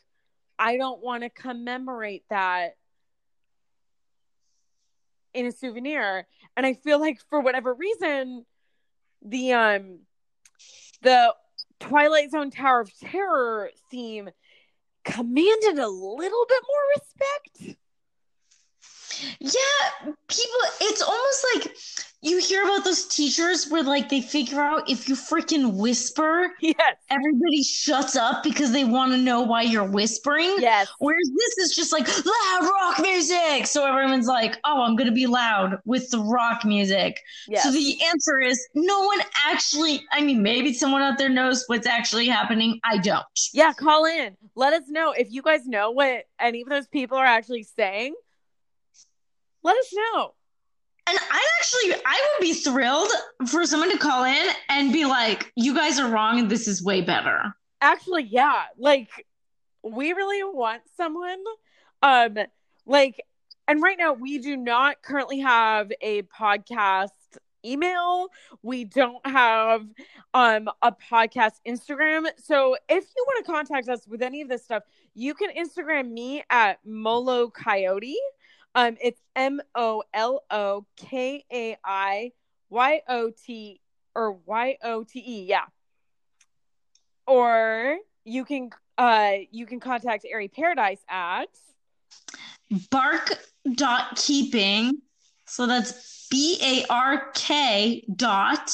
I 0.59 0.77
don't 0.77 1.03
want 1.03 1.23
to 1.23 1.31
commemorate 1.31 2.25
that 2.31 2.77
in 5.35 5.47
a 5.47 5.53
souvenir. 5.53 6.27
And 6.57 6.65
I 6.65 6.73
feel 6.75 6.99
like 6.99 7.21
for 7.29 7.41
whatever 7.41 7.75
reason, 7.75 8.47
the 9.23 9.53
um 9.53 9.99
the 11.03 11.35
Twilight 11.81 12.31
Zone 12.31 12.51
Tower 12.51 12.81
of 12.81 12.99
Terror 12.99 13.71
theme 13.91 14.31
commanded 15.05 15.79
a 15.79 15.89
little 15.89 16.47
bit 16.49 16.63
more 16.67 16.85
respect. 16.97 17.79
Yeah, 19.41 20.13
people, 20.29 20.61
it's 20.81 21.03
almost 21.03 21.47
like 21.55 21.77
you 22.23 22.39
hear 22.39 22.65
about 22.65 22.83
those 22.85 23.07
teachers 23.07 23.69
where 23.69 23.85
like 23.85 24.09
they 24.09 24.21
figure 24.21 24.61
out 24.61 24.89
if 24.91 25.09
you 25.09 25.15
freaking 25.15 25.75
whisper, 25.75 26.51
Yes. 26.61 26.97
everybody 27.11 27.63
shuts 27.63 28.17
up 28.17 28.43
because 28.43 28.73
they 28.73 28.85
want 28.85 29.13
to 29.13 29.19
know 29.19 29.43
why 29.43 29.63
you're 29.63 29.89
whispering. 29.89 30.57
Yes. 30.59 30.89
Whereas 30.99 31.31
this 31.37 31.59
is 31.69 31.77
just 31.77 31.93
like 31.93 32.09
loud 32.09 32.63
rock 32.81 33.01
music. 33.01 33.67
So 33.67 33.87
everyone's 33.87 34.27
like, 34.27 34.57
oh, 34.65 34.83
I'm 34.83 34.97
going 34.97 35.09
to 35.09 35.15
be 35.15 35.27
loud 35.27 35.79
with 35.85 36.11
the 36.11 36.19
rock 36.19 36.65
music. 36.65 37.21
Yes. 37.47 37.63
So 37.63 37.71
the 37.71 37.97
answer 38.07 38.41
is 38.41 38.67
no 38.75 39.03
one 39.03 39.21
actually, 39.47 40.05
I 40.11 40.21
mean, 40.23 40.43
maybe 40.43 40.73
someone 40.73 41.03
out 41.03 41.19
there 41.19 41.29
knows 41.29 41.65
what's 41.69 41.87
actually 41.87 42.27
happening. 42.27 42.81
I 42.83 42.99
don't. 42.99 43.25
yeah, 43.53 43.73
call 43.73 44.05
in. 44.07 44.37
Let 44.57 44.73
us 44.73 44.85
know 44.89 45.13
if 45.13 45.29
you 45.31 45.43
guys 45.43 45.67
know 45.67 45.91
what 45.93 46.25
any 46.41 46.63
of 46.63 46.69
those 46.69 46.89
people 46.89 47.19
are 47.19 47.27
actually 47.27 47.63
saying. 47.63 48.15
Let 49.67 49.77
us 49.79 49.93
know. 49.93 50.35
And 51.09 51.19
I'm 51.19 51.43
actually, 51.59 52.01
I 52.07 52.29
would 52.39 52.41
be 52.41 52.53
thrilled 52.53 53.11
for 53.49 53.67
someone 53.67 53.91
to 53.91 53.99
call 53.99 54.23
in 54.23 54.47
and 54.69 54.93
be 54.93 55.05
like, 55.07 55.51
you 55.57 55.75
guys 55.75 55.99
are 55.99 56.09
wrong 56.09 56.39
and 56.39 56.49
this 56.49 56.69
is 56.69 56.85
way 56.85 57.01
better. 57.01 57.53
Actually, 57.81 58.23
yeah. 58.31 58.67
Like 58.79 59.09
we 59.83 60.13
really 60.13 60.45
want 60.45 60.83
someone 60.97 61.43
um 62.01 62.37
like 62.87 63.21
and 63.67 63.83
right 63.83 63.97
now 63.99 64.13
we 64.13 64.39
do 64.39 64.57
not 64.57 65.03
currently 65.03 65.41
have 65.41 65.91
a 66.01 66.23
podcast 66.23 67.09
email. 67.65 68.29
We 68.63 68.85
don't 68.85 69.27
have 69.27 69.83
um 70.33 70.69
a 70.81 70.93
podcast 70.93 71.55
Instagram. 71.67 72.29
So 72.37 72.77
if 72.89 73.05
you 73.17 73.27
want 73.27 73.45
to 73.45 73.53
contact 73.53 73.89
us 73.89 74.07
with 74.07 74.23
any 74.23 74.43
of 74.43 74.49
this 74.49 74.63
stuff, 74.63 74.85
you 75.15 75.35
can 75.35 75.51
Instagram 75.51 76.13
me 76.13 76.45
at 76.51 76.79
Molokaiyote. 76.87 78.15
Um 78.77 78.97
it's 79.03 79.21
M 79.35 79.61
O 79.75 80.05
L 80.15 80.45
O 80.51 80.85
K 80.97 81.45
A 81.51 81.77
I 81.83 82.33
Y 82.69 83.01
O 83.09 83.31
T 83.31 83.81
or 84.15 84.33
Y 84.33 84.77
O 84.85 85.03
T 85.03 85.19
E, 85.19 85.45
yeah. 85.45 85.65
Or 87.27 87.97
you 88.25 88.45
can 88.45 88.71
uh 88.99 89.33
you 89.51 89.65
can 89.67 89.81
contact 89.81 90.27
Airy 90.31 90.49
Paradise 90.49 91.01
at 91.09 91.49
Bark 92.91 93.33
dot 93.75 94.17
keeping. 94.17 95.01
So 95.47 95.67
that's 95.67 96.27
B 96.31 96.59
A 96.63 96.85
R 96.93 97.31
K 97.35 98.05
dot 98.15 98.71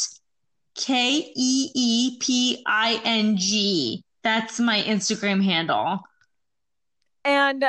K 0.74 1.32
E 1.36 1.70
E 1.74 2.18
P 2.18 2.62
I 2.66 3.00
N 3.04 3.36
G. 3.36 4.02
That's 4.24 4.58
my 4.58 4.82
Instagram 4.82 5.44
handle. 5.44 6.00
and 7.24 7.64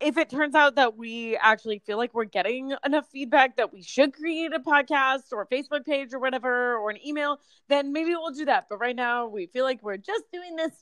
if 0.00 0.16
it 0.16 0.30
turns 0.30 0.54
out 0.54 0.76
that 0.76 0.96
we 0.96 1.36
actually 1.36 1.80
feel 1.80 1.96
like 1.96 2.14
we're 2.14 2.24
getting 2.24 2.72
enough 2.84 3.06
feedback 3.12 3.56
that 3.56 3.72
we 3.72 3.82
should 3.82 4.12
create 4.14 4.52
a 4.54 4.60
podcast 4.60 5.32
or 5.32 5.42
a 5.42 5.46
Facebook 5.46 5.84
page 5.84 6.14
or 6.14 6.18
whatever 6.20 6.76
or 6.76 6.90
an 6.90 6.98
email, 7.04 7.40
then 7.68 7.92
maybe 7.92 8.10
we'll 8.10 8.30
do 8.30 8.44
that. 8.44 8.66
But 8.70 8.78
right 8.78 8.94
now 8.96 9.26
we 9.26 9.46
feel 9.46 9.64
like 9.64 9.82
we're 9.82 9.96
just 9.96 10.24
doing 10.32 10.56
this 10.56 10.72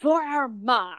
for 0.00 0.20
our 0.20 0.48
mom. 0.48 0.98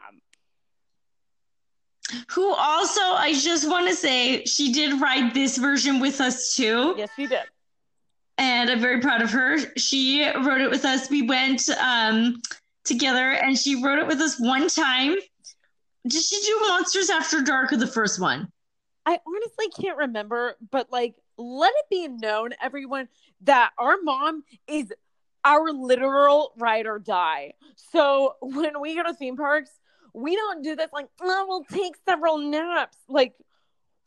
Who 2.30 2.52
also, 2.52 3.00
I 3.00 3.34
just 3.34 3.68
want 3.68 3.88
to 3.88 3.94
say, 3.94 4.44
she 4.44 4.72
did 4.72 5.00
write 5.00 5.32
this 5.32 5.56
version 5.56 6.00
with 6.00 6.20
us 6.20 6.54
too. 6.56 6.94
Yes, 6.98 7.10
she 7.14 7.28
did. 7.28 7.44
and 8.36 8.68
I'm 8.70 8.80
very 8.80 9.00
proud 9.00 9.22
of 9.22 9.30
her. 9.30 9.58
She 9.76 10.26
wrote 10.28 10.60
it 10.60 10.70
with 10.70 10.84
us. 10.84 11.08
We 11.08 11.22
went 11.22 11.68
um, 11.78 12.40
together, 12.84 13.30
and 13.32 13.56
she 13.56 13.80
wrote 13.82 13.98
it 14.00 14.06
with 14.08 14.20
us 14.20 14.40
one 14.40 14.68
time. 14.68 15.16
Did 16.06 16.22
she 16.22 16.40
do 16.40 16.60
Monsters 16.68 17.10
After 17.10 17.42
Dark 17.42 17.72
or 17.72 17.76
the 17.76 17.86
first 17.86 18.20
one? 18.20 18.50
I 19.06 19.18
honestly 19.26 19.68
can't 19.80 19.98
remember, 19.98 20.56
but 20.70 20.90
like, 20.90 21.16
let 21.36 21.72
it 21.76 21.86
be 21.90 22.08
known, 22.08 22.50
everyone, 22.62 23.08
that 23.42 23.72
our 23.78 23.96
mom 24.02 24.44
is 24.66 24.92
our 25.44 25.72
literal 25.72 26.52
ride 26.58 26.86
or 26.86 26.98
die. 26.98 27.54
So 27.76 28.36
when 28.40 28.80
we 28.80 28.94
go 28.94 29.02
to 29.02 29.14
theme 29.14 29.36
parks, 29.36 29.70
we 30.14 30.36
don't 30.36 30.62
do 30.62 30.76
this 30.76 30.92
like, 30.92 31.08
oh, 31.22 31.46
we'll 31.48 31.64
take 31.64 31.94
several 32.06 32.38
naps. 32.38 32.96
Like, 33.08 33.34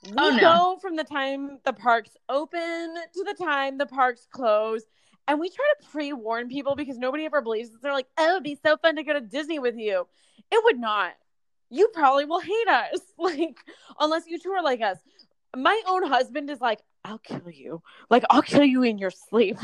we 0.06 0.14
Oh, 0.18 0.30
no. 0.32 0.40
go 0.42 0.78
from 0.82 0.96
the 0.96 1.04
time 1.04 1.60
the 1.64 1.74
parks 1.74 2.12
open 2.28 2.60
to 2.60 3.24
the 3.24 3.36
time 3.42 3.78
the 3.78 3.86
parks 3.86 4.28
close. 4.32 4.84
And 5.28 5.40
we 5.40 5.50
try 5.50 5.66
to 5.80 5.88
pre 5.90 6.12
warn 6.12 6.50
people 6.50 6.76
because 6.76 6.98
nobody 6.98 7.26
ever 7.26 7.42
believes 7.42 7.70
us. 7.70 7.78
They're 7.82 7.94
like, 7.94 8.10
oh, 8.18 8.32
it'd 8.32 8.44
be 8.44 8.60
so 8.62 8.76
fun 8.78 8.98
to 8.98 9.04
go 9.04 9.14
to 9.14 9.22
Disney 9.22 9.60
with 9.60 9.78
you. 9.78 10.06
It 10.52 10.64
would 10.66 10.78
not. 10.78 11.14
You 11.74 11.88
probably 11.88 12.26
will 12.26 12.40
hate 12.40 12.68
us. 12.68 13.00
Like, 13.18 13.58
unless 14.00 14.28
you 14.28 14.38
two 14.38 14.52
are 14.52 14.62
like 14.62 14.82
us. 14.82 14.98
My 15.56 15.82
own 15.88 16.06
husband 16.06 16.50
is 16.50 16.60
like, 16.60 16.80
I'll 17.06 17.20
kill 17.20 17.50
you. 17.50 17.82
Like, 18.10 18.24
I'll 18.30 18.42
kill 18.42 18.64
you 18.64 18.84
in 18.84 18.98
your 18.98 19.12
sleep. 19.12 19.58